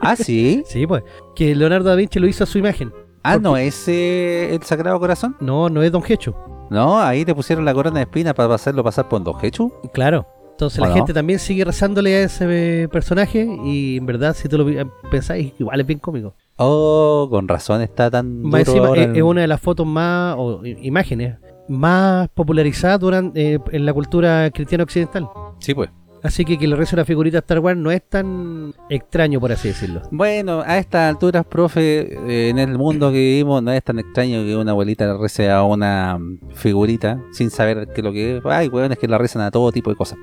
Ah, 0.00 0.16
sí. 0.16 0.62
Sí, 0.66 0.86
pues, 0.86 1.02
que 1.36 1.54
Leonardo 1.54 1.88
da 1.90 1.94
Vinci 1.94 2.18
lo 2.18 2.26
hizo 2.26 2.44
a 2.44 2.46
su 2.46 2.58
imagen. 2.58 2.92
Ah, 3.22 3.34
¿Por 3.34 3.42
no, 3.42 3.56
es 3.56 3.86
eh, 3.88 4.54
el 4.54 4.62
Sagrado 4.62 4.98
Corazón. 5.00 5.36
No, 5.40 5.68
no 5.70 5.82
es 5.82 5.90
Don 5.92 6.02
Hecho. 6.06 6.34
No, 6.70 6.98
ahí 7.00 7.24
te 7.24 7.34
pusieron 7.34 7.64
la 7.64 7.72
corona 7.72 7.96
de 7.96 8.02
espina 8.02 8.34
para 8.34 8.54
hacerlo 8.54 8.82
pasar 8.84 9.08
por 9.08 9.22
Don 9.22 9.36
Hechu. 9.42 9.72
Claro. 9.92 10.26
Entonces 10.54 10.78
¿O 10.78 10.82
la 10.84 10.88
no? 10.90 10.94
gente 10.94 11.12
también 11.12 11.38
sigue 11.40 11.64
rezándole 11.64 12.14
a 12.14 12.22
ese 12.22 12.82
eh, 12.84 12.88
personaje 12.88 13.44
y 13.64 13.96
en 13.96 14.06
verdad 14.06 14.34
si 14.36 14.48
tú 14.48 14.56
lo 14.58 14.64
pi- 14.64 14.76
pensáis, 15.10 15.52
igual 15.58 15.80
es 15.80 15.86
bien 15.86 15.98
cómico. 15.98 16.34
Oh, 16.56 17.26
con 17.28 17.48
razón 17.48 17.82
está 17.82 18.08
tan 18.10 18.40
Más 18.42 18.60
encima, 18.68 18.86
ahora 18.86 19.02
es, 19.02 19.08
el- 19.08 19.16
es 19.16 19.22
una 19.24 19.40
de 19.40 19.48
las 19.48 19.60
fotos 19.60 19.84
más, 19.86 20.36
o 20.38 20.64
imágenes, 20.64 21.36
más 21.68 22.28
popularizadas 22.28 23.00
durante, 23.00 23.54
eh, 23.54 23.58
en 23.72 23.84
la 23.84 23.92
cultura 23.92 24.48
cristiana 24.52 24.84
occidental. 24.84 25.28
Sí, 25.58 25.74
pues. 25.74 25.90
Así 26.24 26.46
que 26.46 26.58
que 26.58 26.66
le 26.66 26.74
reza 26.74 26.96
una 26.96 27.04
figurita 27.04 27.36
a 27.36 27.40
Star 27.40 27.58
Wars 27.58 27.78
no 27.78 27.90
es 27.90 28.02
tan 28.02 28.72
extraño, 28.88 29.38
por 29.40 29.52
así 29.52 29.68
decirlo. 29.68 30.00
Bueno, 30.10 30.62
a 30.64 30.78
estas 30.78 31.10
alturas, 31.10 31.44
profe, 31.44 32.14
eh, 32.26 32.48
en 32.48 32.58
el 32.58 32.78
mundo 32.78 33.10
que 33.10 33.18
vivimos 33.18 33.62
no 33.62 33.70
es 33.70 33.84
tan 33.84 33.98
extraño 33.98 34.42
que 34.42 34.56
una 34.56 34.70
abuelita 34.70 35.06
le 35.06 35.18
rece 35.18 35.50
a 35.50 35.62
una 35.64 36.18
figurita 36.54 37.20
sin 37.30 37.50
saber 37.50 37.88
qué 37.88 38.00
es 38.00 38.04
lo 38.04 38.10
que 38.10 38.38
es. 38.38 38.46
Hay 38.46 38.68
hueones 38.68 38.98
que 38.98 39.06
la 39.06 39.18
rezan 39.18 39.42
a 39.42 39.50
todo 39.50 39.70
tipo 39.70 39.90
de 39.90 39.96
cosas. 39.96 40.18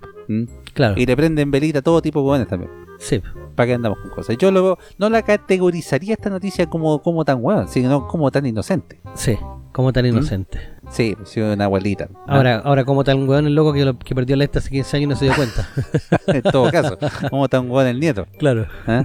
Claro. 0.73 0.95
Y 0.97 1.05
le 1.05 1.15
prenden 1.15 1.51
velita 1.51 1.79
a 1.79 1.81
todo 1.83 2.01
tipo 2.01 2.19
de 2.21 2.25
hueones 2.25 2.47
también. 2.47 2.71
Sí. 2.97 3.21
¿Para 3.55 3.67
qué 3.67 3.73
andamos 3.75 3.99
con 3.99 4.09
cosas? 4.09 4.37
Yo 4.39 4.49
luego 4.49 4.79
no 4.97 5.07
la 5.07 5.21
categorizaría 5.21 6.13
esta 6.13 6.31
noticia 6.31 6.65
como, 6.65 7.01
como 7.03 7.25
tan 7.25 7.37
hueón, 7.41 7.67
sino 7.67 8.07
como 8.07 8.31
tan 8.31 8.47
inocente. 8.47 8.99
Sí. 9.13 9.37
Como 9.71 9.93
tan 9.93 10.05
inocente. 10.05 10.59
Sí, 10.89 11.15
sí, 11.23 11.39
una 11.39 11.65
abuelita. 11.65 12.09
¿ah? 12.27 12.35
Ahora, 12.35 12.57
ahora 12.65 12.83
como 12.83 13.03
tan 13.05 13.27
weón 13.27 13.47
el 13.47 13.55
loco 13.55 13.71
que, 13.71 13.85
lo- 13.85 13.97
que 13.97 14.13
perdió 14.13 14.35
la 14.35 14.43
esta 14.43 14.59
hace 14.59 14.69
15 14.69 14.97
años 14.97 15.03
y 15.05 15.07
no 15.07 15.15
se 15.15 15.25
dio 15.25 15.33
cuenta. 15.35 15.69
en 16.27 16.41
todo 16.41 16.69
caso, 16.71 16.97
como 17.29 17.47
tan 17.47 17.69
hueón 17.71 17.87
el 17.87 17.99
nieto. 17.99 18.25
claro. 18.37 18.67
¿ah? 18.87 19.03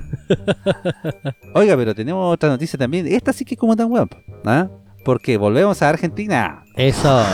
Oiga, 1.55 1.76
pero 1.76 1.94
tenemos 1.94 2.33
otra 2.35 2.48
noticia 2.48 2.79
también. 2.79 3.07
Esta 3.07 3.33
sí 3.33 3.44
que 3.44 3.55
es 3.55 3.61
como 3.61 3.76
tan 3.76 3.90
hueón. 3.90 4.11
¿ah? 4.44 4.68
Porque 5.05 5.37
volvemos 5.37 5.81
a 5.83 5.88
Argentina. 5.88 6.64
Eso. 6.74 7.24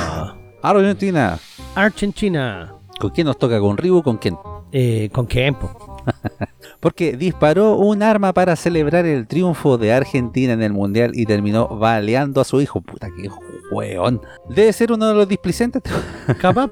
Argentina. 0.63 1.39
Argentina. 1.75 2.75
¿Con 3.01 3.11
quién 3.11 3.27
nos 3.27 3.39
toca? 3.39 3.59
¿Con 3.59 3.77
Ribu? 3.79 4.03
¿Con 4.03 4.19
quién? 4.19 4.37
Eh, 4.73 5.09
¿Con 5.13 5.27
quién? 5.27 5.55
po? 5.55 5.92
Porque 6.81 7.17
disparó 7.17 7.77
un 7.77 8.03
arma 8.03 8.33
para 8.33 8.57
celebrar 8.57 9.07
el 9.07 9.27
triunfo 9.27 9.79
de 9.79 9.93
Argentina 9.93 10.53
en 10.53 10.63
el 10.63 10.73
Mundial 10.73 11.13
y 11.15 11.27
terminó 11.27 11.69
baleando 11.69 12.41
a 12.41 12.45
su 12.45 12.61
hijo. 12.61 12.81
Puta, 12.81 13.09
qué 13.17 13.29
hueón. 13.71 14.21
Debe 14.49 14.73
ser 14.73 14.93
uno 14.93 15.07
de 15.09 15.15
los 15.15 15.29
displicentes. 15.29 15.83
Capaz. 16.41 16.71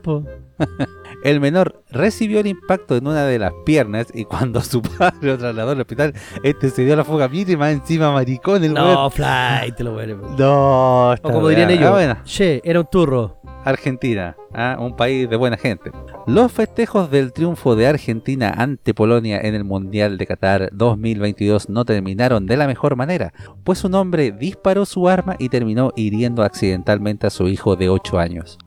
El 1.25 1.41
menor 1.41 1.83
recibió 1.91 2.41
el 2.41 2.47
impacto 2.47 2.97
en 2.97 3.07
una 3.07 3.25
de 3.25 3.39
las 3.39 3.53
piernas 3.67 4.07
y 4.15 4.25
cuando 4.25 4.61
su 4.63 4.81
padre 4.81 5.19
lo 5.21 5.37
trasladó 5.39 5.73
al 5.73 5.81
hospital, 5.81 6.15
este 6.43 6.71
se 6.71 6.85
dio 6.85 6.97
la 6.97 7.05
fuga. 7.05 7.29
Mire, 7.29 7.57
más 7.59 7.73
encima 7.73 8.11
maricón 8.11 8.65
el 8.65 8.73
No, 8.73 8.85
weón. 8.85 9.11
fly, 9.11 9.73
te 9.77 9.85
lo 9.85 9.93
voy 9.93 10.05
a 10.05 10.07
No, 10.07 11.11
O 11.13 11.17
como 11.23 11.49
dirían 11.49 11.71
ellos, 11.71 11.87
Ah, 11.89 11.91
bueno. 11.91 12.17
che, 12.25 12.61
era 12.65 12.81
un 12.81 12.87
turro. 12.91 13.40
Argentina, 13.65 14.37
¿ah? 14.55 14.77
un 14.81 14.97
país 14.97 15.29
de 15.29 15.37
buena 15.37 15.57
gente. 15.57 15.91
Los 16.27 16.53
festejos 16.53 17.11
del 17.11 17.33
triunfo 17.33 17.77
de 17.77 17.87
Argentina 17.87 18.53
ante 18.57 18.95
Polonia 18.95 19.41
en 19.41 19.55
el 19.55 19.65
Mundial 19.65 20.19
de 20.19 20.27
Qatar 20.27 20.71
2022 20.73 21.69
no 21.69 21.85
terminaron 21.85 22.47
de 22.47 22.57
la 22.57 22.67
mejor 22.67 22.97
manera, 22.97 23.33
pues 23.65 23.85
un 23.85 23.95
hombre 23.95 24.33
disparó 24.33 24.87
su 24.87 25.09
arma 25.09 25.37
y 25.39 25.49
terminó 25.49 25.93
hiriendo 25.97 26.43
accidentalmente 26.43 27.27
a 27.27 27.31
su 27.31 27.49
hijo 27.49 27.77
de 27.77 27.89
8 27.89 28.19
años. 28.19 28.59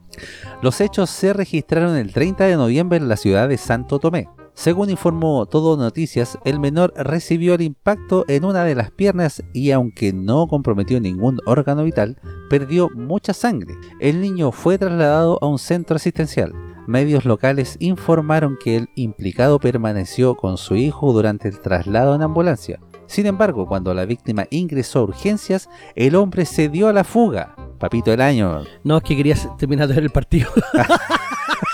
Los 0.62 0.79
hechos 0.82 1.10
se 1.10 1.34
registraron 1.34 1.95
el 1.95 2.13
30 2.13 2.45
de 2.45 2.56
noviembre 2.56 2.97
en 2.97 3.10
la 3.10 3.17
ciudad 3.17 3.49
de 3.49 3.58
Santo 3.58 3.99
Tomé. 3.99 4.29
Según 4.55 4.89
informó 4.89 5.45
Todo 5.47 5.77
Noticias, 5.77 6.37
el 6.45 6.59
menor 6.59 6.93
recibió 6.95 7.55
el 7.55 7.61
impacto 7.61 8.23
en 8.27 8.45
una 8.45 8.63
de 8.63 8.75
las 8.75 8.91
piernas 8.91 9.43
y 9.51 9.71
aunque 9.71 10.13
no 10.13 10.47
comprometió 10.47 11.01
ningún 11.01 11.39
órgano 11.45 11.83
vital, 11.83 12.19
perdió 12.49 12.89
mucha 12.95 13.33
sangre. 13.33 13.73
El 13.99 14.21
niño 14.21 14.51
fue 14.51 14.77
trasladado 14.77 15.39
a 15.41 15.47
un 15.47 15.57
centro 15.57 15.95
asistencial. 15.95 16.53
Medios 16.85 17.25
locales 17.25 17.77
informaron 17.79 18.57
que 18.61 18.75
el 18.75 18.89
implicado 18.95 19.59
permaneció 19.59 20.35
con 20.35 20.57
su 20.57 20.75
hijo 20.75 21.13
durante 21.13 21.47
el 21.47 21.59
traslado 21.59 22.13
en 22.13 22.21
ambulancia. 22.21 22.79
Sin 23.07 23.25
embargo, 23.25 23.67
cuando 23.67 23.93
la 23.93 24.05
víctima 24.05 24.45
ingresó 24.49 24.99
a 24.99 25.03
urgencias, 25.03 25.69
el 25.95 26.15
hombre 26.15 26.45
se 26.45 26.69
dio 26.69 26.87
a 26.87 26.93
la 26.93 27.03
fuga. 27.03 27.55
Papito 27.79 28.11
del 28.11 28.21
año. 28.21 28.63
No, 28.83 28.97
es 28.97 29.03
que 29.03 29.15
quería 29.17 29.35
terminar 29.57 29.87
de 29.87 29.95
ver 29.95 30.03
el 30.03 30.09
partido. 30.09 30.49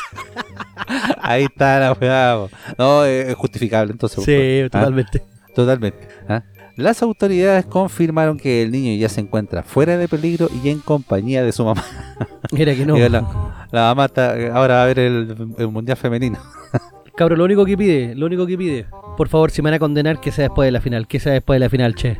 Ahí 1.21 1.43
está 1.43 1.80
la 1.80 1.93
weá. 1.93 2.38
No, 2.78 3.06
es 3.06 3.34
justificable 3.36 3.91
entonces. 3.91 4.23
sí, 4.23 4.62
¿Ah? 4.65 4.69
totalmente. 4.69 5.21
Totalmente. 5.56 6.08
¿ah? 6.28 6.43
Las 6.75 7.02
autoridades 7.02 7.65
confirmaron 7.65 8.38
que 8.38 8.62
el 8.63 8.71
niño 8.71 8.97
ya 8.99 9.10
se 9.10 9.19
encuentra 9.19 9.63
fuera 9.63 9.97
de 9.97 10.08
peligro 10.08 10.47
y 10.63 10.69
en 10.69 10.80
compañía 10.80 11.43
de 11.43 11.52
su 11.52 11.65
mamá. 11.65 11.84
Era 12.58 12.73
que 12.73 12.86
no. 12.86 12.97
La, 12.97 13.10
la 13.71 13.82
mamá 13.82 14.06
está, 14.06 14.32
ahora 14.54 14.75
va 14.75 14.84
a 14.84 14.86
ver 14.86 14.99
el, 14.99 15.36
el 15.58 15.67
mundial 15.67 15.97
femenino. 15.97 16.39
Cabro, 17.17 17.36
lo 17.36 17.43
único 17.43 17.65
que 17.65 17.75
pide, 17.78 18.15
lo 18.15 18.28
único 18.28 18.47
que 18.47 18.58
pide. 18.58 18.86
Por 19.17 19.28
favor, 19.28 19.52
si 19.52 19.62
me 19.62 19.69
van 19.69 19.73
a 19.75 19.80
condenar, 19.80 20.21
que 20.21 20.32
sea 20.32 20.43
después 20.43 20.67
de 20.67 20.71
la 20.71 20.80
final. 20.80 21.06
Que 21.06 21.19
sea 21.19 21.34
después 21.34 21.58
de 21.58 21.65
la 21.65 21.69
final, 21.69 21.93
che. 21.95 22.17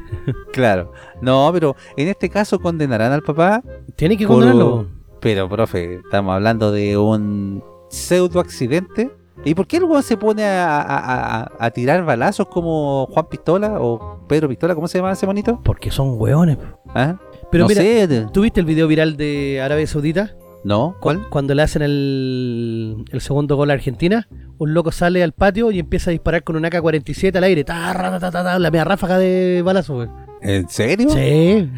Claro. 0.51 0.91
No, 1.21 1.49
pero 1.53 1.77
en 1.95 2.10
este 2.10 2.27
caso 2.29 2.60
condenarán 2.60 3.13
al 3.13 3.21
papá. 3.21 3.63
Tiene 3.95 4.17
que 4.17 4.27
por- 4.27 4.36
condenarlo. 4.38 4.88
Pero, 5.21 5.47
profe, 5.47 5.95
estamos 6.03 6.34
hablando 6.36 6.73
de 6.73 6.97
un 6.97 7.63
pseudo 7.89 8.39
accidente. 8.39 9.12
¿Y 9.45 9.56
por 9.56 9.67
qué 9.67 9.78
el 9.78 9.86
weón 9.86 10.04
se 10.04 10.17
pone 10.17 10.43
a, 10.43 10.82
a- 10.82 11.41
a- 11.43 11.52
a 11.60 11.71
tirar 11.71 12.04
balazos 12.04 12.47
como 12.49 13.08
Juan 13.10 13.28
Pistola 13.30 13.78
o 13.80 14.25
Pedro 14.28 14.49
Pistola? 14.49 14.75
¿Cómo 14.75 14.88
se 14.89 14.97
llama 14.97 15.13
ese 15.13 15.25
monito? 15.25 15.62
Porque 15.63 15.91
son 15.91 16.15
hueones. 16.19 16.58
¿Ah? 16.93 17.15
Pero 17.49 17.63
no 17.63 17.69
mira, 17.69 17.82
sé. 17.82 18.28
¿tuviste 18.34 18.60
el 18.60 18.65
video 18.65 18.88
viral 18.88 19.15
de 19.15 19.62
Arabia 19.63 19.88
Saudita? 19.88 20.36
¿No? 20.65 20.97
¿Cuál? 20.99 21.30
Cuando 21.30 21.56
le 21.56 21.62
hacen 21.62 21.82
el, 21.82 23.06
el 23.12 23.21
segundo 23.21 23.56
gol 23.56 23.71
a 23.71 23.75
Argentina, 23.75 24.28
un 24.58 24.73
loco 24.73 24.91
sale 24.91 25.23
al 25.23 25.32
patio 25.32 25.71
y 25.71 25.80
empieza 25.80 26.10
a 26.10 26.12
disparar 26.12 26.43
con 26.43 26.58
un 26.58 26.63
AK-47 26.65 27.34
al 27.38 27.45
aire. 27.45 27.63
Ta, 27.63 27.93
ra, 27.93 28.19
ta, 28.19 28.30
ta, 28.32 28.43
ta, 28.43 28.60
la 28.60 28.69
media 28.69 28.84
ráfaga 28.84 29.17
de 29.17 29.62
balazo, 29.63 29.95
güey. 29.95 30.10
¿En 30.41 30.67
serio? 30.67 31.10
Sí. 31.12 31.69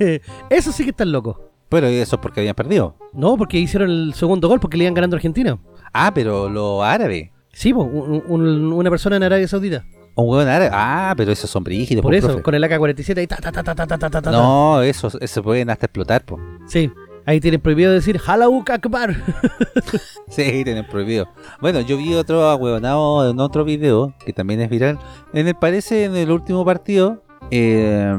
Eso 0.50 0.72
sí 0.72 0.82
que 0.82 0.90
está 0.90 1.04
loco. 1.04 1.52
Pero 1.68 1.86
eso 1.86 2.16
es 2.16 2.22
porque 2.22 2.40
habían 2.40 2.54
perdido. 2.54 2.96
No, 3.12 3.36
porque 3.36 3.58
hicieron 3.58 3.90
el 3.90 4.14
segundo 4.14 4.48
gol 4.48 4.60
porque 4.60 4.76
le 4.76 4.84
iban 4.84 4.94
ganando 4.94 5.16
a 5.16 5.18
Argentina. 5.18 5.58
Ah, 5.92 6.12
pero 6.14 6.48
los 6.48 6.82
árabes. 6.82 7.30
Sí, 7.52 7.72
un, 7.72 8.72
una 8.72 8.90
persona 8.90 9.16
en 9.16 9.22
Arabia 9.22 9.48
Saudita. 9.48 9.84
Un 10.16 10.28
hueón 10.28 10.48
árabe. 10.48 10.70
Ah, 10.72 11.14
pero 11.16 11.32
esos 11.32 11.50
son 11.50 11.64
brígidos. 11.64 12.02
Por 12.02 12.14
eso, 12.14 12.42
con 12.42 12.54
el 12.54 12.62
AK-47 12.62 13.18
ahí 13.18 13.26
ta, 13.26 13.36
ta, 13.36 13.50
ta, 13.50 13.62
ta, 13.62 13.74
ta, 13.74 13.98
ta, 13.98 14.22
ta, 14.22 14.30
No, 14.30 14.82
esos, 14.82 15.16
esos 15.20 15.42
pueden 15.42 15.70
hasta 15.70 15.86
explotar, 15.86 16.24
po. 16.24 16.38
Sí. 16.66 16.90
Ahí 17.26 17.40
tienen 17.40 17.60
prohibido 17.60 17.90
decir 17.90 18.20
Halauk 18.24 18.68
Akbar. 18.70 19.16
sí, 20.28 20.62
tienen 20.62 20.86
prohibido. 20.86 21.26
Bueno, 21.60 21.80
yo 21.80 21.96
vi 21.96 22.14
otro 22.14 22.44
ahueonado 22.44 23.30
en 23.30 23.40
otro 23.40 23.64
video 23.64 24.14
que 24.24 24.32
también 24.32 24.60
es 24.60 24.68
viral. 24.68 24.98
En 25.32 25.52
parece 25.54 26.04
en 26.04 26.16
el 26.16 26.30
último 26.30 26.64
partido 26.64 27.22
eh, 27.50 28.14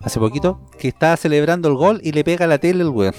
hace 0.00 0.18
poquito, 0.18 0.60
que 0.78 0.88
estaba 0.88 1.16
celebrando 1.16 1.68
el 1.68 1.74
gol 1.74 2.00
y 2.02 2.12
le 2.12 2.24
pega 2.24 2.46
la 2.46 2.58
tele 2.58 2.82
el 2.82 2.88
weón. 2.88 3.14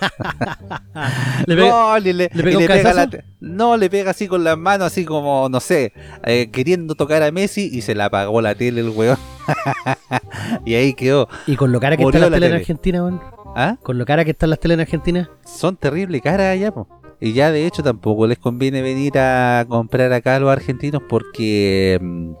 Le 1.46 1.56
pega- 1.56 1.98
le, 2.00 2.12
le 2.12 2.28
le 2.34 2.82
la 2.82 3.08
No, 3.40 3.76
le 3.76 3.88
pega 3.88 4.10
así 4.10 4.28
con 4.28 4.44
las 4.44 4.58
manos, 4.58 4.86
así 4.88 5.04
como, 5.04 5.48
no 5.48 5.60
sé, 5.60 5.92
eh, 6.24 6.50
queriendo 6.50 6.94
tocar 6.94 7.22
a 7.22 7.30
Messi 7.30 7.70
y 7.72 7.80
se 7.82 7.94
la 7.94 8.06
apagó 8.06 8.40
la 8.42 8.54
tele 8.54 8.80
el 8.82 8.90
weón. 8.90 9.16
y 10.66 10.74
ahí 10.74 10.94
quedó. 10.94 11.28
Y 11.46 11.56
con 11.56 11.72
lo 11.72 11.80
cara 11.80 11.96
que 11.96 12.02
están 12.04 12.20
las 12.20 12.30
la 12.30 12.36
teles 12.36 12.48
en 12.48 12.52
tele. 12.52 12.62
Argentina, 12.62 13.02
weón. 13.02 13.20
¿Ah? 13.56 13.76
Con 13.82 13.98
lo 13.98 14.04
cara 14.04 14.24
que 14.24 14.32
están 14.32 14.50
las 14.50 14.60
teles 14.60 14.74
en 14.74 14.80
Argentina. 14.80 15.30
son 15.44 15.76
terrible 15.76 16.20
caras 16.20 16.48
allá, 16.54 16.72
po. 16.72 16.88
Y 17.20 17.32
ya 17.32 17.50
de 17.50 17.66
hecho 17.66 17.82
tampoco 17.82 18.26
les 18.26 18.38
conviene 18.38 18.82
venir 18.82 19.16
a 19.18 19.64
comprar 19.68 20.12
acá 20.12 20.36
a 20.36 20.40
los 20.40 20.50
argentinos 20.50 21.02
porque 21.08 21.98
mm, 22.02 22.32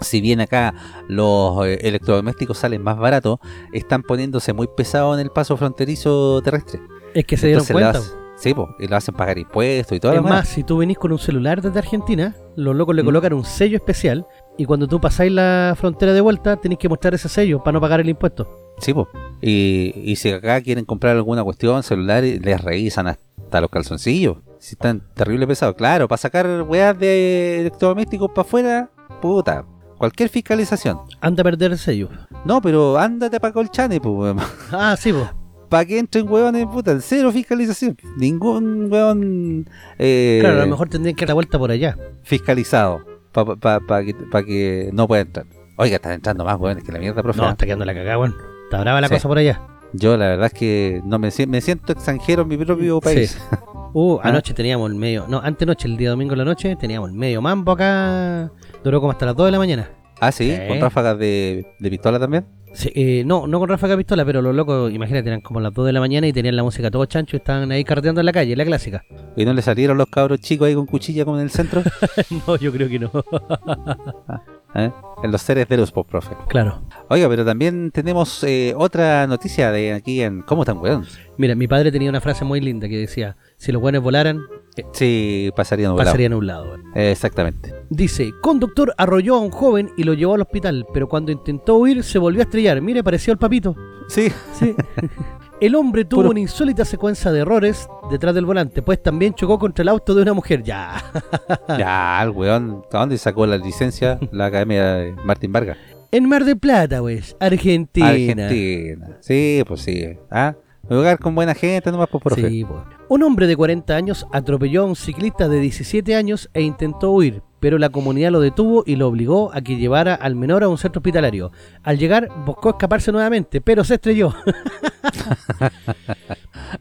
si 0.00 0.20
bien 0.20 0.40
acá 0.40 0.74
los 1.08 1.66
eh, 1.66 1.78
electrodomésticos 1.82 2.58
salen 2.58 2.82
más 2.82 2.98
baratos, 2.98 3.38
están 3.72 4.02
poniéndose 4.02 4.52
muy 4.52 4.68
pesados 4.76 5.16
en 5.16 5.20
el 5.24 5.30
paso 5.30 5.56
fronterizo 5.56 6.40
terrestre. 6.42 6.80
Es 7.14 7.24
que 7.24 7.36
se 7.36 7.46
dieron 7.46 7.62
Entonces 7.62 7.74
lo 7.74 7.92
cuenta. 7.92 7.98
hacen- 7.98 8.26
sí, 8.38 8.54
po, 8.54 8.68
y 8.78 8.86
lo 8.86 8.96
hacen 8.96 9.14
pagar 9.14 9.38
impuestos 9.38 9.96
y 9.96 10.00
todo 10.00 10.12
Es 10.12 10.16
demás. 10.18 10.30
más, 10.30 10.48
si 10.48 10.62
tú 10.64 10.78
venís 10.78 10.98
con 10.98 11.12
un 11.12 11.18
celular 11.18 11.62
desde 11.62 11.78
Argentina, 11.78 12.34
los 12.56 12.76
locos 12.76 12.94
le 12.94 13.02
Mm. 13.02 13.06
colocan 13.06 13.32
un 13.32 13.44
sello 13.44 13.76
especial 13.76 14.26
y 14.58 14.64
cuando 14.66 14.86
tú 14.86 15.00
pasáis 15.00 15.32
la 15.32 15.74
frontera 15.78 16.12
de 16.12 16.20
vuelta, 16.20 16.56
tenéis 16.56 16.78
que 16.78 16.88
mostrar 16.88 17.14
ese 17.14 17.28
sello 17.28 17.62
para 17.62 17.72
no 17.74 17.80
pagar 17.80 18.00
el 18.00 18.08
impuesto. 18.08 18.74
Sí, 18.78 18.92
po. 18.92 19.08
Y, 19.40 19.92
y 19.96 20.16
si 20.16 20.30
acá 20.30 20.60
quieren 20.60 20.84
comprar 20.84 21.16
alguna 21.16 21.42
cuestión 21.44 21.82
celular, 21.82 22.22
les 22.22 22.60
revisan 22.60 23.06
hasta 23.06 23.60
los 23.62 23.70
calzoncillos. 23.70 24.36
Si 24.58 24.74
están 24.74 25.02
terrible 25.14 25.46
pesados. 25.46 25.74
Claro, 25.76 26.08
para 26.08 26.16
sacar 26.18 26.62
weas 26.68 26.98
de 26.98 27.60
electrodomésticos 27.60 28.30
para 28.34 28.46
afuera, 28.46 28.90
puta. 29.22 29.64
Cualquier 29.98 30.28
fiscalización. 30.28 30.98
Anda 31.20 31.40
a 31.40 31.44
perder 31.44 31.72
el 31.72 31.78
sello. 31.78 32.08
No, 32.44 32.60
pero 32.60 32.98
ándate 32.98 33.40
para 33.40 33.52
Colchane, 33.52 34.00
pues, 34.00 34.36
Ah, 34.72 34.96
sí, 34.98 35.12
pues. 35.12 35.26
Para 35.68 35.84
que 35.84 35.98
entren 35.98 36.28
hueones, 36.30 36.66
puta, 36.66 36.96
cero 37.00 37.32
fiscalización. 37.32 37.96
Ningún 38.16 38.92
hueón 38.92 39.68
eh, 39.98 40.38
Claro, 40.40 40.58
a 40.58 40.64
lo 40.64 40.70
mejor 40.70 40.88
tendrían 40.88 41.16
que 41.16 41.24
dar 41.24 41.30
la 41.30 41.34
vuelta 41.34 41.58
por 41.58 41.70
allá. 41.70 41.96
fiscalizado. 42.22 43.00
Para 43.32 44.04
que, 44.04 44.14
pa 44.14 44.42
que 44.44 44.90
no 44.92 45.08
pueda 45.08 45.22
entrar. 45.22 45.46
Oiga, 45.76 45.96
están 45.96 46.12
entrando 46.12 46.44
más 46.44 46.58
hueones 46.58 46.84
que 46.84 46.92
la 46.92 46.98
mierda, 46.98 47.22
profe. 47.22 47.40
No, 47.40 47.50
está 47.50 47.66
quedando 47.66 47.84
la 47.84 47.94
cagada, 47.94 48.18
weón. 48.18 48.34
Está 48.64 48.80
brava 48.80 49.00
la 49.00 49.08
Sí. 49.08 49.14
cosa 49.14 49.28
por 49.28 49.38
allá. 49.38 49.60
Yo 49.92 50.16
la 50.16 50.26
verdad 50.28 50.46
es 50.46 50.52
que 50.52 51.00
no 51.04 51.18
me, 51.18 51.30
me 51.48 51.60
siento 51.60 51.92
extranjero 51.92 52.42
en 52.42 52.48
mi 52.48 52.56
propio 52.58 53.00
país. 53.00 53.30
Sí. 53.32 53.56
Uh, 53.98 54.18
Ah. 54.22 54.28
anoche 54.28 54.52
teníamos 54.52 54.90
el 54.90 54.94
medio. 54.96 55.24
No, 55.26 55.38
antenoche, 55.40 55.88
el 55.88 55.96
día 55.96 56.10
domingo 56.10 56.34
en 56.34 56.38
la 56.40 56.44
noche, 56.44 56.76
teníamos 56.76 57.08
el 57.08 57.16
medio 57.16 57.40
mambo 57.40 57.72
acá. 57.72 58.50
Duró 58.84 59.00
como 59.00 59.12
hasta 59.12 59.24
las 59.24 59.34
2 59.34 59.46
de 59.46 59.52
la 59.52 59.58
mañana. 59.58 59.88
Ah, 60.20 60.30
sí, 60.32 60.50
Sí. 60.54 60.68
con 60.68 60.78
ráfagas 60.82 61.18
de, 61.18 61.66
de 61.78 61.90
pistola 61.90 62.18
también. 62.18 62.44
Sí, 62.74 62.92
eh, 62.94 63.22
no, 63.24 63.46
no 63.46 63.58
con 63.58 63.70
ráfaga 63.70 63.96
pistola, 63.96 64.22
pero 64.26 64.42
los 64.42 64.54
locos, 64.54 64.92
imagínate, 64.92 65.28
eran 65.30 65.40
como 65.40 65.60
las 65.60 65.72
2 65.72 65.86
de 65.86 65.94
la 65.94 66.00
mañana 66.00 66.26
y 66.26 66.32
tenían 66.34 66.56
la 66.56 66.62
música 66.62 66.90
todo 66.90 67.06
chancho 67.06 67.36
y 67.36 67.38
estaban 67.38 67.72
ahí 67.72 67.84
carreteando 67.84 68.20
en 68.20 68.26
la 68.26 68.32
calle, 68.32 68.54
la 68.54 68.66
clásica. 68.66 69.02
Y 69.34 69.46
no 69.46 69.54
le 69.54 69.62
salieron 69.62 69.96
los 69.96 70.08
cabros 70.08 70.40
chicos 70.40 70.68
ahí 70.68 70.74
con 70.74 70.84
cuchilla 70.84 71.24
como 71.24 71.38
en 71.38 71.44
el 71.44 71.50
centro. 71.50 71.82
no, 72.46 72.56
yo 72.56 72.70
creo 72.72 72.90
que 72.90 72.98
no. 72.98 73.10
¿Eh? 74.74 74.90
En 75.22 75.32
los 75.32 75.40
seres 75.40 75.68
de 75.68 75.76
los 75.78 75.90
pop, 75.92 76.06
profe. 76.08 76.36
claro. 76.48 76.82
Oiga, 77.08 77.28
pero 77.28 77.44
también 77.44 77.90
tenemos 77.92 78.42
eh, 78.44 78.74
otra 78.76 79.26
noticia 79.26 79.70
de 79.72 79.94
aquí 79.94 80.20
en 80.20 80.42
¿Cómo 80.42 80.62
están, 80.62 80.78
weón? 80.78 81.06
Mira, 81.38 81.54
mi 81.54 81.66
padre 81.66 81.90
tenía 81.90 82.10
una 82.10 82.20
frase 82.20 82.44
muy 82.44 82.60
linda 82.60 82.86
que 82.88 82.98
decía, 82.98 83.36
si 83.56 83.72
los 83.72 83.80
buenos 83.80 84.02
volaran, 84.02 84.40
eh, 84.76 84.84
Sí, 84.92 85.50
pasarían 85.56 85.92
volado. 85.92 86.08
pasarían 86.08 86.32
a 86.34 86.36
un 86.36 86.46
lado. 86.46 86.64
weón. 86.64 86.82
Eh, 86.94 87.10
exactamente. 87.12 87.72
Dice, 87.88 88.32
conductor 88.42 88.92
arrolló 88.98 89.36
a 89.36 89.40
un 89.40 89.50
joven 89.50 89.90
y 89.96 90.02
lo 90.04 90.12
llevó 90.12 90.34
al 90.34 90.42
hospital, 90.42 90.84
pero 90.92 91.08
cuando 91.08 91.32
intentó 91.32 91.76
huir 91.76 92.02
se 92.04 92.18
volvió 92.18 92.40
a 92.40 92.44
estrellar. 92.44 92.82
Mire, 92.82 93.02
pareció 93.02 93.32
el 93.32 93.38
papito. 93.38 93.74
Sí. 94.08 94.28
Sí. 94.52 94.74
El 95.60 95.74
hombre 95.74 96.04
tuvo 96.04 96.20
Puro- 96.20 96.30
una 96.32 96.40
insólita 96.40 96.84
secuencia 96.84 97.32
de 97.32 97.40
errores 97.40 97.88
detrás 98.10 98.34
del 98.34 98.44
volante, 98.44 98.82
pues 98.82 99.02
también 99.02 99.32
chocó 99.34 99.58
contra 99.58 99.82
el 99.82 99.88
auto 99.88 100.14
de 100.14 100.22
una 100.22 100.34
mujer. 100.34 100.62
Ya. 100.62 101.02
ya, 101.78 102.20
el 102.22 102.30
weón, 102.30 102.82
¿a 102.92 102.98
dónde 102.98 103.16
sacó 103.16 103.46
la 103.46 103.56
licencia? 103.56 104.18
La 104.32 104.46
academia 104.46 104.94
de 104.96 105.12
Martín 105.24 105.52
Vargas. 105.52 105.78
En 106.12 106.28
Mar 106.28 106.44
del 106.44 106.58
Plata, 106.58 107.00
pues, 107.00 107.36
Argentina. 107.40 108.08
Argentina. 108.08 109.16
Sí, 109.20 109.62
pues 109.66 109.80
sí. 109.80 110.16
¿Ah? 110.30 110.54
Un 110.88 110.98
lugar 110.98 111.18
con 111.18 111.34
buena 111.34 111.54
gente, 111.54 111.90
nomás 111.90 112.08
por 112.08 112.22
profe. 112.22 112.48
Sí, 112.48 112.64
pues. 112.64 112.80
Un 113.08 113.22
hombre 113.22 113.46
de 113.46 113.56
40 113.56 113.96
años 113.96 114.26
atropelló 114.32 114.82
a 114.82 114.86
un 114.86 114.94
ciclista 114.94 115.48
de 115.48 115.58
17 115.58 116.14
años 116.14 116.48
e 116.54 116.62
intentó 116.62 117.10
huir, 117.10 117.42
pero 117.66 117.78
la 117.78 117.88
comunidad 117.88 118.30
lo 118.30 118.38
detuvo 118.38 118.84
y 118.86 118.94
lo 118.94 119.08
obligó 119.08 119.50
a 119.52 119.60
que 119.60 119.76
llevara 119.76 120.14
al 120.14 120.36
menor 120.36 120.62
a 120.62 120.68
un 120.68 120.78
centro 120.78 121.00
hospitalario. 121.00 121.50
Al 121.82 121.98
llegar, 121.98 122.28
buscó 122.44 122.68
escaparse 122.70 123.10
nuevamente, 123.10 123.60
pero 123.60 123.82
se 123.82 123.94
estrelló. 123.94 124.32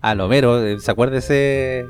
A 0.01 0.13
lo 0.13 0.27
mero, 0.27 0.79
¿se 0.79 0.91
acuerda 0.91 1.17
ese? 1.17 1.85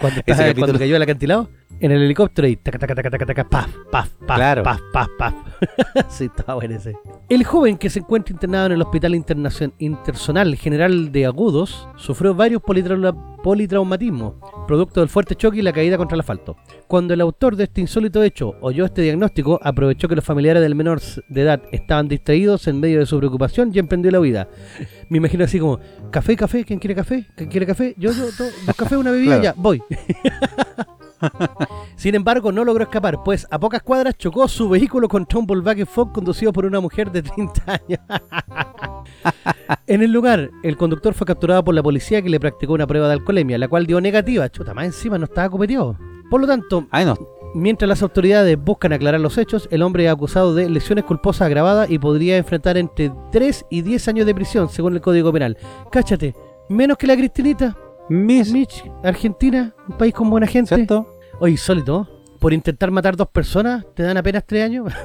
Cuando, 0.00 0.20
Ese 0.20 0.30
estaba- 0.30 0.48
capítulo- 0.48 0.66
cuando 0.66 0.78
cayó 0.78 0.96
al 0.96 1.02
acantilado, 1.02 1.50
en 1.80 1.92
el 1.92 2.02
helicóptero 2.02 2.48
y 2.48 2.56
taca, 2.56 2.78
taca, 2.78 2.94
taca, 2.94 3.10
taca, 3.10 3.26
taca, 3.26 3.44
paf, 3.48 3.74
paf, 3.90 4.08
paf, 4.26 4.36
Claro. 4.36 4.62
paf, 4.62 4.80
paf, 4.92 5.08
paf. 5.18 5.34
sí, 6.08 6.24
estaba 6.24 6.54
bueno 6.54 6.74
ese. 6.76 6.94
El 7.28 7.44
joven 7.44 7.76
que 7.76 7.90
se 7.90 7.98
encuentra 8.00 8.32
internado 8.32 8.66
en 8.66 8.72
el 8.72 8.82
Hospital 8.82 9.12
Internacion- 9.14 9.72
Intersonal 9.78 10.54
General 10.56 11.10
de 11.12 11.26
Agudos 11.26 11.88
sufrió 11.96 12.34
varios 12.34 12.62
politraula- 12.62 13.14
politraumatismos, 13.42 14.34
producto 14.66 15.00
del 15.00 15.08
fuerte 15.08 15.34
choque 15.34 15.58
y 15.58 15.62
la 15.62 15.72
caída 15.72 15.96
contra 15.96 16.14
el 16.14 16.20
asfalto. 16.20 16.56
Cuando 16.88 17.14
el 17.14 17.20
autor 17.20 17.56
de 17.56 17.64
este 17.64 17.80
insólito 17.80 18.22
hecho 18.22 18.54
oyó 18.60 18.84
este 18.84 19.02
diagnóstico, 19.02 19.58
aprovechó 19.62 20.08
que 20.08 20.16
los 20.16 20.24
familiares 20.24 20.62
del 20.62 20.74
menor 20.74 21.00
de 21.28 21.40
edad 21.42 21.62
estaban 21.72 22.08
distraídos 22.08 22.66
en 22.68 22.80
medio 22.80 22.98
de 23.00 23.06
su 23.06 23.18
preocupación 23.18 23.70
y 23.74 23.78
emprendió 23.78 24.10
la 24.10 24.20
huida. 24.20 24.48
Me 25.10 25.18
imagino 25.18 25.44
así 25.44 25.58
como, 25.58 25.78
café, 26.10 26.36
café, 26.36 26.64
¿quién 26.64 26.78
quiere 26.78 26.94
café? 26.94 27.26
¿Quién 27.36 27.48
quiere 27.50 27.66
café? 27.66 27.94
Yo, 27.98 28.12
yo, 28.12 28.26
dos 28.36 28.52
café, 28.76 28.96
una 28.96 29.10
bebida, 29.10 29.40
Claro. 29.40 29.42
ya, 29.42 29.54
voy. 29.56 29.82
Sin 31.96 32.14
embargo, 32.14 32.52
no 32.52 32.64
logró 32.64 32.84
escapar, 32.84 33.22
pues 33.24 33.46
a 33.50 33.58
pocas 33.58 33.82
cuadras 33.82 34.16
chocó 34.16 34.46
su 34.48 34.68
vehículo 34.68 35.08
contra 35.08 35.38
un 35.38 35.46
Volkswagen 35.46 35.86
Ford 35.86 36.12
conducido 36.12 36.52
por 36.52 36.66
una 36.66 36.80
mujer 36.80 37.10
de 37.10 37.22
30 37.22 37.62
años. 37.66 38.00
en 39.86 40.02
el 40.02 40.12
lugar, 40.12 40.50
el 40.62 40.76
conductor 40.76 41.14
fue 41.14 41.26
capturado 41.26 41.64
por 41.64 41.74
la 41.74 41.82
policía 41.82 42.22
que 42.22 42.28
le 42.30 42.40
practicó 42.40 42.74
una 42.74 42.86
prueba 42.86 43.06
de 43.08 43.14
alcoholemia, 43.14 43.58
la 43.58 43.68
cual 43.68 43.86
dio 43.86 44.00
negativa. 44.00 44.48
Chuta, 44.48 44.74
más 44.74 44.86
encima 44.86 45.18
no 45.18 45.24
estaba 45.24 45.48
copeteado. 45.48 45.96
Por 46.30 46.40
lo 46.40 46.46
tanto, 46.46 46.86
Ay, 46.90 47.04
no. 47.04 47.16
mientras 47.54 47.88
las 47.88 48.02
autoridades 48.02 48.58
buscan 48.62 48.92
aclarar 48.92 49.20
los 49.20 49.38
hechos, 49.38 49.68
el 49.70 49.82
hombre 49.82 50.06
es 50.06 50.10
acusado 50.10 50.54
de 50.54 50.68
lesiones 50.68 51.04
culposas 51.04 51.46
agravadas 51.46 51.88
y 51.90 51.98
podría 51.98 52.36
enfrentar 52.36 52.76
entre 52.76 53.12
3 53.32 53.66
y 53.70 53.82
10 53.82 54.08
años 54.08 54.26
de 54.26 54.34
prisión, 54.34 54.68
según 54.68 54.94
el 54.94 55.00
Código 55.00 55.32
Penal. 55.32 55.56
Cáchate, 55.90 56.34
menos 56.68 56.98
que 56.98 57.06
la 57.06 57.16
Cristinita, 57.16 57.76
Miss. 58.08 58.52
Mitch, 58.52 58.84
Argentina, 59.02 59.74
un 59.88 59.96
país 59.98 60.14
con 60.14 60.30
buena 60.30 60.46
gente. 60.46 60.74
¿Cierto? 60.74 61.08
Oye, 61.40 61.52
insólito. 61.52 62.08
Por 62.38 62.52
intentar 62.52 62.90
matar 62.90 63.16
dos 63.16 63.28
personas, 63.28 63.84
te 63.94 64.02
dan 64.02 64.16
apenas 64.16 64.44
tres 64.46 64.64
años. 64.64 64.92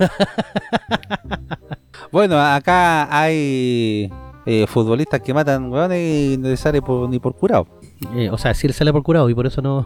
Bueno, 2.11 2.37
acá 2.41 3.07
hay 3.17 4.11
eh, 4.45 4.65
futbolistas 4.67 5.21
que 5.21 5.33
matan 5.33 5.71
weones 5.71 5.99
y 6.33 6.37
no 6.37 6.49
les 6.49 6.59
sale 6.59 6.81
por- 6.81 7.07
ni 7.09 7.19
por 7.19 7.35
curado. 7.35 7.67
Eh, 8.15 8.29
o 8.29 8.37
sea, 8.37 8.53
sí 8.53 8.67
le 8.67 8.73
sale 8.73 8.91
por 8.91 9.01
curado 9.03 9.29
y 9.29 9.35
por 9.35 9.45
eso 9.47 9.61
no. 9.61 9.85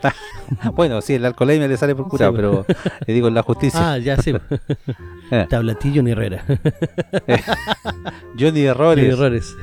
Bueno, 0.74 1.00
sí, 1.00 1.14
el 1.14 1.24
alcoholemia 1.24 1.66
le 1.68 1.76
sale 1.78 1.94
por 1.94 2.08
curado, 2.08 2.32
Sí, 2.32 2.36
pero 2.36 2.66
le 3.06 3.14
digo 3.14 3.28
en 3.28 3.34
la 3.34 3.42
justicia. 3.42 3.92
ah, 3.92 3.98
ya 3.98 4.16
sí. 4.20 4.34
Eh. 5.30 5.46
Tablatillo 5.48 6.02
ni 6.02 6.10
Herrera. 6.10 6.44
Johnny 8.38 8.60
Ni 8.60 8.66
Errores. 8.66 9.12
errores. 9.14 9.56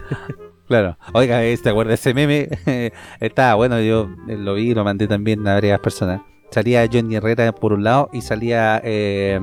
Claro. 0.68 0.98
Oiga, 1.14 1.44
este, 1.44 1.70
acuerda 1.70 1.94
ese 1.94 2.14
meme? 2.14 2.50
Está 3.20 3.56
bueno, 3.56 3.80
yo 3.82 4.10
eh, 4.28 4.38
lo 4.38 4.56
vi 4.56 4.72
y 4.72 4.74
lo 4.74 4.84
mandé 4.84 5.08
también 5.08 5.48
a 5.48 5.56
varias 5.56 5.80
personas. 5.80 6.22
Salía 6.52 6.88
Johnny 6.92 7.16
Herrera 7.16 7.52
por 7.52 7.74
un 7.74 7.84
lado 7.84 8.10
y 8.14 8.22
salía 8.22 8.80
eh, 8.84 9.40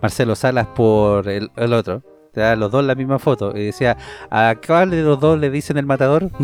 Marcelo 0.00 0.34
Salas 0.34 0.66
por 0.66 1.28
el, 1.28 1.50
el 1.56 1.72
otro. 1.72 2.02
Los 2.34 2.70
dos 2.70 2.84
la 2.84 2.94
misma 2.94 3.18
foto. 3.18 3.52
Y 3.56 3.66
decía, 3.66 3.96
¿a 4.30 4.54
cuál 4.66 4.90
de 4.90 5.02
los 5.02 5.20
dos 5.20 5.38
le 5.38 5.50
dicen 5.50 5.76
el 5.76 5.84
matador? 5.84 6.30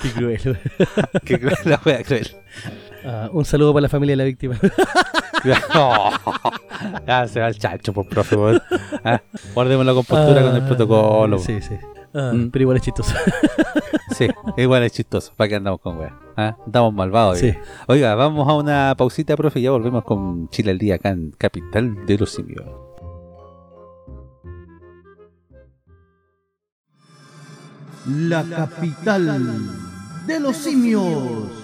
Qué 0.00 0.10
cruel. 0.12 0.58
que 1.24 1.40
cruel, 1.40 1.56
la 1.64 1.80
wea 1.84 2.04
cruel. 2.04 2.28
Ah, 3.04 3.28
un 3.32 3.44
saludo 3.44 3.72
para 3.72 3.82
la 3.82 3.88
familia 3.88 4.12
de 4.14 4.16
la 4.18 4.24
víctima. 4.24 4.56
No. 5.74 6.10
Ya 7.06 7.28
se 7.28 7.38
va 7.38 7.48
el 7.48 7.58
chancho, 7.58 7.92
por 7.92 8.08
profe. 8.08 8.34
weón. 8.34 8.62
Ah, 9.04 9.20
Guardemos 9.54 9.84
la 9.84 9.92
compostura 9.92 10.40
con 10.42 10.56
el 10.56 10.62
Ah, 10.62 10.66
protocolo. 10.66 11.38
Sí, 11.38 11.60
sí. 11.60 11.74
Ah, 12.14 12.30
Mm. 12.32 12.50
Pero 12.50 12.62
igual 12.62 12.76
es 12.78 12.82
chistoso. 12.82 13.14
Sí, 14.16 14.28
igual 14.56 14.84
es 14.84 14.92
chistoso. 14.92 15.32
¿Para 15.36 15.48
qué 15.48 15.56
andamos 15.56 15.80
con 15.80 15.98
weá? 15.98 16.16
¿Ah? 16.36 16.56
Andamos 16.64 16.94
malvados. 16.94 17.38
Sí. 17.38 17.52
Oiga, 17.88 18.14
vamos 18.14 18.48
a 18.48 18.54
una 18.54 18.94
pausita, 18.96 19.36
profe, 19.36 19.58
y 19.58 19.64
ya 19.64 19.72
volvemos 19.72 20.04
con 20.04 20.48
Chile 20.50 20.70
al 20.70 20.78
día 20.78 20.94
acá 20.94 21.08
en 21.10 21.32
Capital 21.32 22.06
de 22.06 22.16
los 22.18 22.30
Simios. 22.30 22.64
La 28.06 28.42
capital 28.44 29.26
de 30.26 30.40
los 30.40 30.56
simios. 30.56 31.63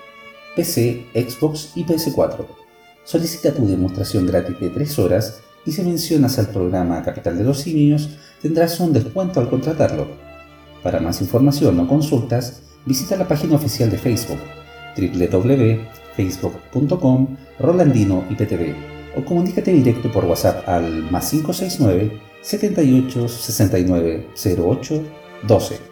PC, 0.55 1.05
Xbox 1.13 1.73
y 1.75 1.83
PS4. 1.85 2.45
Solicita 3.03 3.53
tu 3.53 3.67
demostración 3.67 4.25
gratis 4.27 4.59
de 4.59 4.69
3 4.69 4.99
horas 4.99 5.41
y 5.65 5.71
si 5.71 5.81
mencionas 5.81 6.37
al 6.39 6.47
programa 6.47 7.01
Capital 7.03 7.37
de 7.37 7.43
los 7.43 7.59
Simios 7.59 8.09
tendrás 8.41 8.79
un 8.79 8.93
descuento 8.93 9.39
al 9.39 9.49
contratarlo. 9.49 10.07
Para 10.83 10.99
más 10.99 11.21
información 11.21 11.79
o 11.79 11.87
consultas, 11.87 12.63
visita 12.85 13.15
la 13.15 13.27
página 13.27 13.55
oficial 13.55 13.89
de 13.89 13.97
Facebook 13.97 14.37
www.facebook.com 14.97 17.37
Rolandino 17.59 18.25
IPTV 18.29 18.75
o 19.17 19.23
comunícate 19.23 19.71
directo 19.71 20.11
por 20.11 20.25
WhatsApp 20.25 20.67
al 20.67 21.09
más 21.11 21.29
569 21.29 22.19
78 22.41 23.29
69 23.29 24.27
08 24.57 25.03
12 25.47 25.90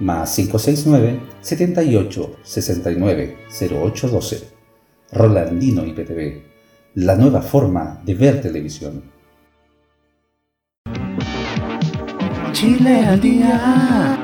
más 0.00 0.34
569 0.34 1.20
78 1.40 2.36
69 2.42 3.36
08 3.70 4.08
12 4.08 4.60
Rolandino 5.12 5.84
IPTV, 5.84 6.42
la 6.94 7.16
nueva 7.16 7.42
forma 7.42 8.00
de 8.04 8.14
ver 8.14 8.40
televisión. 8.40 9.02
Chile 12.52 13.06
al 13.06 13.20
día. 13.20 14.18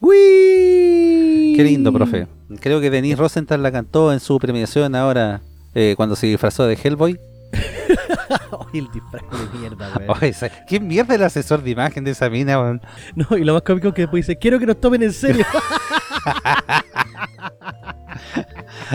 ¡Uy! 0.00 1.54
Qué 1.56 1.62
lindo, 1.62 1.92
profe. 1.92 2.26
Creo 2.60 2.80
que 2.80 2.90
Denise 2.90 3.16
Rosenthal 3.16 3.62
la 3.62 3.70
cantó 3.70 4.12
en 4.12 4.18
su 4.18 4.38
premiación 4.40 4.96
ahora 4.96 5.42
eh, 5.74 5.94
cuando 5.96 6.16
se 6.16 6.26
disfrazó 6.26 6.66
de 6.66 6.78
Hellboy. 6.82 7.18
Ay, 8.72 8.78
el 8.80 8.90
disfraz 8.92 9.22
de 9.22 9.58
mierda, 9.58 9.92
weón. 9.96 10.10
Oye, 10.20 10.34
¿Qué 10.68 10.80
mierda 10.80 11.14
el 11.14 11.22
asesor 11.22 11.62
de 11.62 11.70
imagen 11.70 12.04
de 12.04 12.10
esa 12.12 12.28
mina, 12.30 12.60
weón? 12.60 12.80
No, 13.14 13.36
y 13.36 13.44
lo 13.44 13.54
más 13.54 13.62
cómico 13.62 13.88
es 13.88 13.94
que 13.94 14.02
después 14.02 14.26
dice, 14.26 14.38
quiero 14.38 14.58
que 14.58 14.66
nos 14.66 14.80
tomen 14.80 15.02
en 15.02 15.12
serio. 15.12 15.44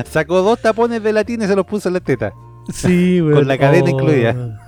Sacó 0.05 0.41
dos 0.41 0.59
tapones 0.59 1.03
de 1.03 1.13
latín 1.13 1.41
y 1.41 1.47
se 1.47 1.55
los 1.55 1.65
puso 1.65 1.89
en 1.89 1.93
la 1.95 1.99
teta. 1.99 2.31
sí, 2.73 3.21
weón. 3.21 3.39
Con 3.39 3.47
la 3.47 3.57
cadena 3.57 3.89
incluida. 3.89 4.59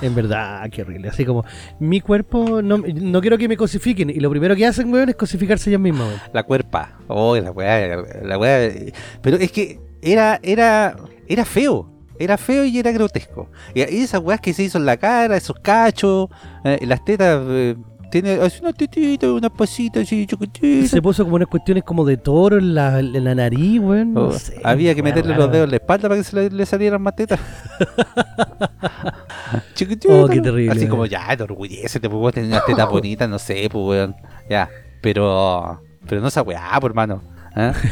En 0.00 0.14
verdad, 0.14 0.68
qué 0.70 0.82
horrible. 0.82 1.08
Así 1.08 1.24
como, 1.24 1.44
mi 1.78 2.00
cuerpo, 2.00 2.62
no, 2.62 2.78
no 2.78 3.20
quiero 3.20 3.36
que 3.36 3.48
me 3.48 3.56
cosifiquen. 3.56 4.10
Y 4.10 4.20
lo 4.20 4.30
primero 4.30 4.56
que 4.56 4.66
hacen, 4.66 4.92
weón, 4.92 5.08
es 5.10 5.16
cosificarse 5.16 5.68
ellos 5.70 5.80
mismos, 5.80 6.08
weón. 6.08 6.20
La 6.32 6.42
cuerpa. 6.42 6.98
Oh, 7.08 7.36
la 7.36 7.50
weá, 7.50 7.96
la 8.22 8.38
weá. 8.38 8.70
Pero 9.20 9.36
es 9.36 9.52
que 9.52 9.80
era, 10.02 10.38
era, 10.42 10.96
era 11.30 11.44
feo. 11.44 11.88
Era 12.18 12.36
feo 12.36 12.64
y 12.66 12.78
era 12.78 12.92
grotesco. 12.92 13.48
Y, 13.74 13.80
esas 13.80 14.20
weas 14.20 14.40
que 14.40 14.52
se 14.52 14.64
hizo 14.64 14.76
en 14.76 14.84
la 14.84 14.98
cara, 14.98 15.36
esos 15.36 15.56
cachos, 15.60 16.28
eh, 16.64 16.78
las 16.86 17.02
tetas, 17.02 17.40
eh, 17.48 17.76
tiene 18.10 18.32
así 18.32 18.58
una 18.60 18.72
tetita, 18.72 19.32
unas 19.32 19.52
pasitas 19.52 20.02
así 20.02 20.26
chiquititas. 20.26 20.90
Se 20.90 21.00
puso 21.00 21.24
como 21.24 21.36
unas 21.36 21.48
cuestiones 21.48 21.84
como 21.84 22.04
de 22.04 22.16
toro 22.16 22.58
en 22.58 22.74
la, 22.74 22.98
en 22.98 23.24
la 23.24 23.34
nariz, 23.34 23.80
weón. 23.80 24.12
No 24.12 24.26
Oh, 24.26 24.32
sé, 24.32 24.60
había 24.64 24.94
que 24.94 25.02
meterle 25.02 25.34
los 25.34 25.50
dedos 25.50 25.64
en 25.64 25.70
la 25.70 25.76
espalda 25.76 26.08
para 26.08 26.20
que 26.20 26.24
se 26.24 26.36
le, 26.36 26.50
le 26.50 26.66
salieran 26.66 27.00
más 27.00 27.16
tetas. 27.16 27.40
Chiquitito. 29.74 30.24
Oh, 30.24 30.28
qué 30.28 30.40
terrible, 30.40 30.72
Así 30.72 30.86
como 30.88 31.06
ya, 31.06 31.36
te 31.36 31.42
orgullécete, 31.42 32.08
pues 32.08 32.20
vos 32.20 32.34
tenés 32.34 32.50
unas 32.50 32.66
tetas 32.66 32.86
bonitas, 32.90 33.28
no 33.28 33.38
sé, 33.38 33.68
pues 33.70 33.84
weón. 33.84 34.16
Ya, 34.48 34.68
pero, 35.00 35.80
pero 36.06 36.20
no 36.20 36.28
esa 36.28 36.42
weá, 36.42 36.70
pues 36.80 36.90
hermano. 36.90 37.22
¿Ah? 37.54 37.72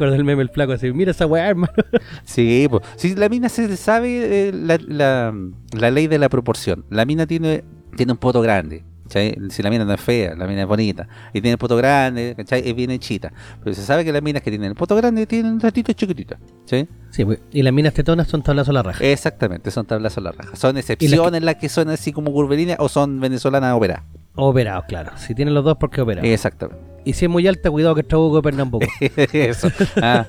El 0.00 0.24
meme 0.24 0.42
el 0.42 0.48
flaco 0.48 0.72
así, 0.72 0.92
mira 0.92 1.10
esa 1.10 1.26
weá, 1.26 1.48
hermano. 1.48 1.72
Sí, 2.24 2.66
pues. 2.70 2.82
Si 2.96 3.14
la 3.14 3.28
mina 3.28 3.48
se 3.48 3.76
sabe 3.76 4.48
eh, 4.48 4.52
la, 4.52 4.78
la- 4.86 5.34
la 5.72 5.90
ley 5.90 6.06
de 6.06 6.18
la 6.18 6.28
proporción. 6.28 6.84
La 6.90 7.04
mina 7.04 7.26
tiene, 7.26 7.64
tiene 7.96 8.12
un 8.12 8.18
poto 8.18 8.40
grande. 8.40 8.84
¿cachai? 9.04 9.36
Si 9.50 9.62
la 9.62 9.70
mina 9.70 9.84
no 9.84 9.92
es 9.94 10.00
fea, 10.00 10.34
la 10.36 10.46
mina 10.46 10.62
es 10.62 10.68
bonita. 10.68 11.08
Y 11.32 11.40
tiene 11.40 11.52
el 11.52 11.58
poto 11.58 11.76
grande, 11.76 12.34
¿cachai? 12.36 12.62
Es 12.68 12.74
bien 12.76 12.90
hechita. 12.90 13.32
Pero 13.64 13.74
se 13.74 13.82
sabe 13.82 14.04
que 14.04 14.12
las 14.12 14.22
minas 14.22 14.42
que 14.42 14.50
tienen 14.50 14.68
el 14.70 14.76
poto 14.76 14.94
grande 14.96 15.26
tienen 15.26 15.52
un 15.54 15.60
ratito 15.60 15.92
chiquitito. 15.94 16.36
¿sí? 16.66 16.86
Sí, 17.10 17.24
pues, 17.24 17.40
y 17.52 17.62
las 17.62 17.72
minas 17.72 17.94
tetonas 17.94 18.28
son 18.28 18.42
tablazos 18.42 18.70
a 18.70 18.72
la 18.74 18.82
raja. 18.82 19.02
Exactamente, 19.04 19.70
son 19.70 19.86
tablazos 19.86 20.18
a 20.18 20.20
la 20.22 20.32
raja. 20.32 20.54
¿Son 20.56 20.76
excepciones 20.76 21.42
las 21.42 21.56
que 21.56 21.68
son 21.68 21.88
así 21.88 22.12
como 22.12 22.32
curvilíneas 22.32 22.78
o 22.80 22.88
son 22.88 23.18
venezolanas 23.20 23.74
operadas? 23.74 24.04
Operados, 24.40 24.84
claro. 24.86 25.10
Si 25.16 25.34
tienen 25.34 25.52
los 25.52 25.64
dos, 25.64 25.76
porque 25.78 26.00
operan. 26.00 26.24
Exactamente. 26.24 26.80
Y 27.04 27.14
si 27.14 27.24
es 27.24 27.30
muy 27.30 27.46
alta, 27.46 27.70
cuidado 27.70 27.94
que 27.94 28.04
Trabuco 28.04 28.36
de 28.36 28.42
Pernambuco. 28.42 28.86
Eso. 29.32 29.68
Ah, 29.96 30.26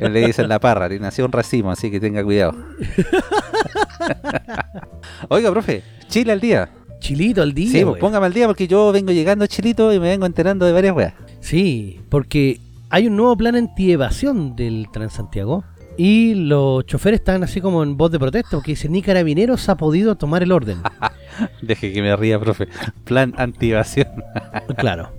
le 0.00 0.26
dicen 0.26 0.48
la 0.48 0.60
parra, 0.60 0.88
le 0.88 1.00
nació 1.00 1.24
un 1.24 1.32
racimo, 1.32 1.70
así 1.70 1.90
que 1.90 1.98
tenga 1.98 2.22
cuidado. 2.22 2.54
Oiga, 5.28 5.50
profe, 5.50 5.82
Chile 6.08 6.32
al 6.32 6.40
día. 6.40 6.68
Chilito 7.00 7.42
al 7.42 7.52
día. 7.52 7.66
Sí, 7.66 7.72
pues 7.78 7.86
güey. 7.86 8.00
póngame 8.00 8.26
al 8.26 8.34
día 8.34 8.46
porque 8.46 8.68
yo 8.68 8.92
vengo 8.92 9.10
llegando 9.10 9.44
a 9.44 9.48
Chilito 9.48 9.92
y 9.92 9.98
me 9.98 10.08
vengo 10.08 10.26
enterando 10.26 10.66
de 10.66 10.72
varias 10.72 10.94
weas. 10.94 11.14
Sí, 11.40 12.00
porque 12.10 12.60
hay 12.90 13.06
un 13.06 13.16
nuevo 13.16 13.36
plan 13.36 13.56
anti-evasión 13.56 14.54
del 14.54 14.88
Transantiago. 14.92 15.64
Y 15.98 16.34
los 16.34 16.86
choferes 16.86 17.18
están 17.18 17.42
así 17.42 17.60
como 17.60 17.82
en 17.82 17.96
voz 17.96 18.12
de 18.12 18.20
protesta 18.20 18.50
porque 18.52 18.70
dicen 18.70 18.92
ni 18.92 19.02
carabineros 19.02 19.68
ha 19.68 19.76
podido 19.76 20.14
tomar 20.14 20.44
el 20.44 20.52
orden. 20.52 20.78
Deje 21.62 21.92
que 21.92 22.00
me 22.00 22.14
ría, 22.14 22.38
profe. 22.38 22.68
Plan 23.04 23.34
antivación. 23.36 24.08
claro. 24.78 25.12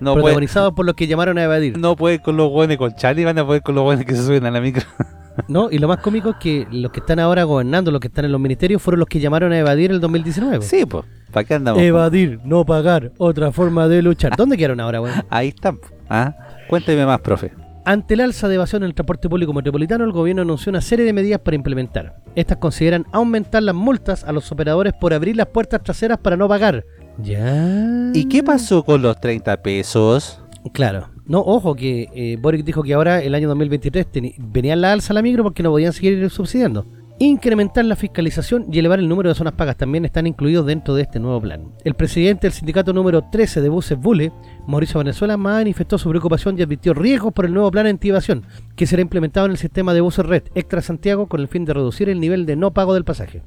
No 0.00 0.12
puede, 0.12 0.22
protagonizados 0.22 0.72
por 0.72 0.86
los 0.86 0.94
que 0.94 1.06
llamaron 1.06 1.36
a 1.36 1.44
evadir. 1.44 1.76
no 1.76 1.94
puede 1.94 2.20
con 2.20 2.34
los 2.34 2.50
buenos 2.50 2.78
con 2.78 2.94
Chani, 2.94 3.24
van 3.24 3.38
a 3.38 3.44
poder 3.44 3.60
con 3.60 3.74
los 3.74 3.84
buenos 3.84 4.06
que 4.06 4.14
se 4.16 4.24
suben 4.24 4.46
a 4.46 4.50
la 4.50 4.58
micro. 4.58 4.84
¿no? 5.48 5.70
Y 5.70 5.78
lo 5.78 5.86
más 5.86 5.98
cómico 5.98 6.30
es 6.30 6.36
que 6.36 6.66
los 6.70 6.90
que 6.92 7.00
están 7.00 7.18
ahora 7.18 7.44
gobernando, 7.44 7.90
los 7.90 8.00
que 8.00 8.08
están 8.08 8.24
en 8.24 8.32
los 8.32 8.40
ministerios, 8.40 8.80
fueron 8.80 9.00
los 9.00 9.08
que 9.08 9.20
llamaron 9.20 9.52
a 9.52 9.58
evadir 9.58 9.90
el 9.90 10.00
2019. 10.00 10.64
Sí, 10.64 10.86
pues. 10.86 11.04
¿Para 11.30 11.44
qué 11.44 11.54
andamos? 11.54 11.82
Evadir, 11.82 12.40
no 12.42 12.64
pagar, 12.64 13.12
otra 13.18 13.52
forma 13.52 13.86
de 13.86 14.00
luchar. 14.00 14.34
¿Dónde 14.34 14.56
quedaron 14.56 14.80
ahora, 14.80 15.00
güey? 15.00 15.12
Ahí 15.28 15.48
están. 15.48 15.78
¿Ah? 16.08 16.34
Cuénteme 16.68 17.04
más, 17.04 17.20
profe. 17.20 17.52
Ante 17.84 18.14
el 18.14 18.20
alza 18.20 18.46
de 18.48 18.56
evasión 18.56 18.82
en 18.82 18.88
el 18.88 18.94
transporte 18.94 19.28
público 19.28 19.52
metropolitano, 19.52 20.04
el 20.04 20.12
gobierno 20.12 20.42
anunció 20.42 20.70
una 20.70 20.80
serie 20.80 21.04
de 21.06 21.12
medidas 21.12 21.40
para 21.40 21.54
implementar. 21.56 22.22
Estas 22.36 22.58
consideran 22.58 23.06
aumentar 23.12 23.62
las 23.62 23.74
multas 23.74 24.22
a 24.24 24.32
los 24.32 24.52
operadores 24.52 24.92
por 25.00 25.14
abrir 25.14 25.36
las 25.36 25.46
puertas 25.46 25.82
traseras 25.82 26.18
para 26.18 26.36
no 26.36 26.46
pagar. 26.48 26.84
Ya. 27.22 28.10
¿Y 28.14 28.28
qué 28.28 28.42
pasó 28.42 28.84
con 28.84 29.02
los 29.02 29.18
30 29.20 29.62
pesos? 29.62 30.40
Claro. 30.72 31.08
No, 31.26 31.40
ojo, 31.40 31.74
que 31.74 32.08
eh, 32.14 32.36
Boric 32.40 32.64
dijo 32.64 32.82
que 32.82 32.92
ahora, 32.94 33.22
el 33.22 33.34
año 33.34 33.48
2023, 33.48 34.06
teni- 34.12 34.34
venía 34.38 34.76
la 34.76 34.92
alza 34.92 35.12
a 35.12 35.14
la 35.14 35.22
micro 35.22 35.42
porque 35.42 35.62
no 35.62 35.70
podían 35.70 35.92
seguir 35.92 36.28
subsidiando. 36.28 36.86
Incrementar 37.22 37.84
la 37.84 37.96
fiscalización 37.96 38.64
y 38.72 38.78
elevar 38.78 38.98
el 38.98 39.06
número 39.06 39.28
de 39.28 39.34
zonas 39.34 39.52
pagas 39.52 39.76
también 39.76 40.06
están 40.06 40.26
incluidos 40.26 40.64
dentro 40.64 40.94
de 40.94 41.02
este 41.02 41.20
nuevo 41.20 41.38
plan. 41.38 41.70
El 41.84 41.92
presidente 41.92 42.46
del 42.46 42.54
sindicato 42.54 42.94
número 42.94 43.24
13 43.30 43.60
de 43.60 43.68
buses 43.68 43.98
Bule, 43.98 44.32
Mauricio 44.66 44.96
Venezuela, 44.96 45.36
manifestó 45.36 45.98
su 45.98 46.08
preocupación 46.08 46.58
y 46.58 46.62
advirtió 46.62 46.94
riesgos 46.94 47.34
por 47.34 47.44
el 47.44 47.52
nuevo 47.52 47.70
plan 47.70 47.86
anti-evasión 47.86 48.46
que 48.74 48.86
será 48.86 49.02
implementado 49.02 49.44
en 49.44 49.52
el 49.52 49.58
sistema 49.58 49.92
de 49.92 50.00
buses 50.00 50.24
Red 50.24 50.44
Extra 50.54 50.80
Santiago 50.80 51.26
con 51.26 51.42
el 51.42 51.48
fin 51.48 51.66
de 51.66 51.74
reducir 51.74 52.08
el 52.08 52.20
nivel 52.20 52.46
de 52.46 52.56
no 52.56 52.72
pago 52.72 52.94
del 52.94 53.04
pasaje. 53.04 53.42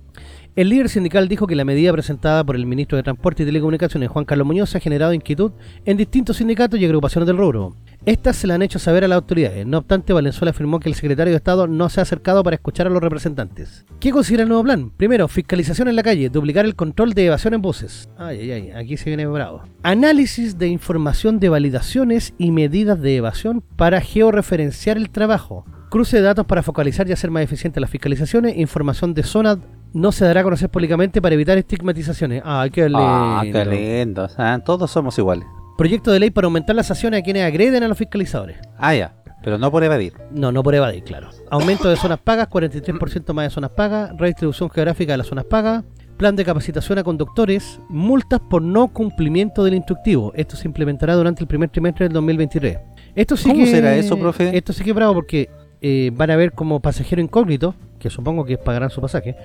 El 0.55 0.69
líder 0.69 0.87
sindical 0.87 1.27
dijo 1.27 1.47
que 1.47 1.55
la 1.55 1.65
medida 1.65 1.91
presentada 1.91 2.43
por 2.43 2.55
el 2.55 2.67
ministro 2.67 2.95
de 2.95 3.01
Transporte 3.01 3.41
y 3.41 3.45
Telecomunicaciones, 3.47 4.09
Juan 4.09 4.23
Carlos 4.23 4.45
Muñoz, 4.45 4.75
ha 4.75 4.79
generado 4.79 5.11
inquietud 5.11 5.51
en 5.83 5.97
distintos 5.97 6.37
sindicatos 6.37 6.79
y 6.79 6.85
agrupaciones 6.85 7.25
del 7.25 7.37
rubro. 7.37 7.75
Estas 8.05 8.35
se 8.35 8.45
la 8.45 8.53
han 8.53 8.61
hecho 8.61 8.77
saber 8.77 9.03
a 9.03 9.07
las 9.07 9.15
autoridades. 9.15 9.65
No 9.65 9.79
obstante, 9.79 10.13
Valenzuela 10.13 10.51
afirmó 10.51 10.79
que 10.79 10.89
el 10.89 10.95
secretario 10.95 11.31
de 11.31 11.37
Estado 11.37 11.65
no 11.65 11.89
se 11.89 12.01
ha 12.01 12.03
acercado 12.03 12.43
para 12.43 12.55
escuchar 12.55 12.85
a 12.85 12.91
los 12.91 13.01
representantes. 13.01 13.83
¿Qué 13.99 14.11
considera 14.11 14.43
el 14.43 14.49
nuevo 14.49 14.63
plan? 14.63 14.91
Primero, 14.91 15.27
fiscalización 15.27 15.87
en 15.87 15.95
la 15.95 16.03
calle, 16.03 16.29
duplicar 16.29 16.65
el 16.65 16.75
control 16.75 17.13
de 17.13 17.25
evasión 17.25 17.55
en 17.55 17.63
buses. 17.63 18.07
Ay, 18.19 18.41
ay, 18.41 18.51
ay, 18.51 18.71
aquí 18.73 18.95
se 18.95 19.09
viene 19.09 19.25
bravo. 19.25 19.63
Análisis 19.81 20.59
de 20.59 20.67
información 20.67 21.39
de 21.39 21.49
validaciones 21.49 22.35
y 22.37 22.51
medidas 22.51 23.01
de 23.01 23.15
evasión 23.15 23.63
para 23.75 24.01
georreferenciar 24.01 24.97
el 24.97 25.09
trabajo 25.09 25.65
Cruce 25.93 26.17
de 26.17 26.23
datos 26.23 26.47
para 26.47 26.63
focalizar 26.63 27.07
y 27.07 27.11
hacer 27.11 27.29
más 27.29 27.43
eficientes 27.43 27.79
las 27.79 27.87
fiscalizaciones. 27.87 28.57
Información 28.57 29.13
de 29.13 29.21
zona 29.21 29.59
no 29.93 30.11
se 30.11 30.25
dará 30.25 30.39
a 30.41 30.43
conocer 30.43 30.67
públicamente 30.67 31.21
para 31.21 31.35
evitar 31.35 31.55
estigmatizaciones. 31.59 32.41
Ay, 32.43 32.71
qué 32.71 32.85
lindo. 32.85 32.97
Ah, 32.99 33.43
qué 33.43 33.63
lindo. 33.63 34.27
Ah, 34.39 34.59
todos 34.65 34.89
somos 34.89 35.15
iguales. 35.19 35.45
Proyecto 35.77 36.11
de 36.11 36.19
ley 36.19 36.31
para 36.31 36.45
aumentar 36.47 36.75
las 36.75 36.87
sanciones 36.87 37.19
a 37.19 37.23
quienes 37.23 37.43
agreden 37.43 37.83
a 37.83 37.87
los 37.87 37.95
fiscalizadores. 37.95 38.57
Ah, 38.79 38.95
ya. 38.95 39.13
Pero 39.43 39.59
no 39.59 39.69
por 39.69 39.83
evadir. 39.83 40.13
No, 40.31 40.51
no 40.51 40.63
por 40.63 40.73
evadir, 40.73 41.03
claro. 41.03 41.29
Aumento 41.51 41.87
de 41.87 41.95
zonas 41.95 42.17
pagas, 42.17 42.49
43% 42.49 43.31
más 43.35 43.45
de 43.45 43.49
zonas 43.51 43.69
pagas. 43.69 44.17
Redistribución 44.17 44.71
geográfica 44.71 45.13
de 45.13 45.17
las 45.19 45.27
zonas 45.27 45.45
pagas. 45.45 45.83
Plan 46.17 46.35
de 46.35 46.43
capacitación 46.43 46.97
a 46.97 47.03
conductores. 47.03 47.79
Multas 47.87 48.39
por 48.39 48.63
no 48.63 48.87
cumplimiento 48.91 49.63
del 49.63 49.75
instructivo. 49.75 50.31
Esto 50.35 50.55
se 50.55 50.67
implementará 50.67 51.13
durante 51.13 51.43
el 51.43 51.47
primer 51.47 51.69
trimestre 51.69 52.05
del 52.05 52.13
2023. 52.13 52.79
Esto 53.13 53.37
sí 53.37 53.49
¿Cómo 53.49 53.63
que- 53.63 53.69
será 53.69 53.95
eso, 53.95 54.17
profe? 54.17 54.57
Esto 54.57 54.73
sí 54.73 54.83
que 54.83 54.89
es 54.89 54.95
bravo 54.95 55.13
porque 55.13 55.51
eh, 55.83 56.09
van 56.13 56.31
a 56.31 56.35
ver 56.35 56.53
como 56.53 56.79
pasajero 56.79 57.21
incógnito, 57.21 57.75
que 57.99 58.09
supongo 58.09 58.43
que 58.45 58.57
pagarán 58.57 58.89
su 58.89 58.99
pasaje, 59.01 59.35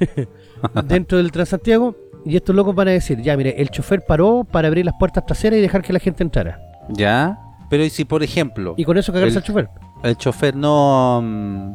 dentro 0.84 1.18
del 1.18 1.30
Transantiago. 1.32 1.94
Y 2.24 2.36
estos 2.36 2.54
locos 2.54 2.74
van 2.74 2.86
a 2.88 2.92
decir, 2.92 3.20
ya 3.20 3.36
mire, 3.36 3.60
el 3.60 3.68
chofer 3.70 4.02
paró 4.06 4.44
para 4.44 4.68
abrir 4.68 4.84
las 4.84 4.94
puertas 4.98 5.26
traseras 5.26 5.58
y 5.58 5.60
dejar 5.60 5.82
que 5.82 5.92
la 5.92 5.98
gente 5.98 6.22
entrara. 6.22 6.60
¿Ya? 6.88 7.36
Pero 7.68 7.84
¿y 7.84 7.90
si, 7.90 8.04
por 8.04 8.22
ejemplo, 8.22 8.74
Y 8.76 8.84
con 8.84 8.96
eso 8.96 9.12
cagarse 9.12 9.32
El- 9.32 9.36
al 9.38 9.42
chofer. 9.42 9.68
el 10.04 10.16
chofer 10.16 10.54
no... 10.54 11.20
mm, 11.22 11.74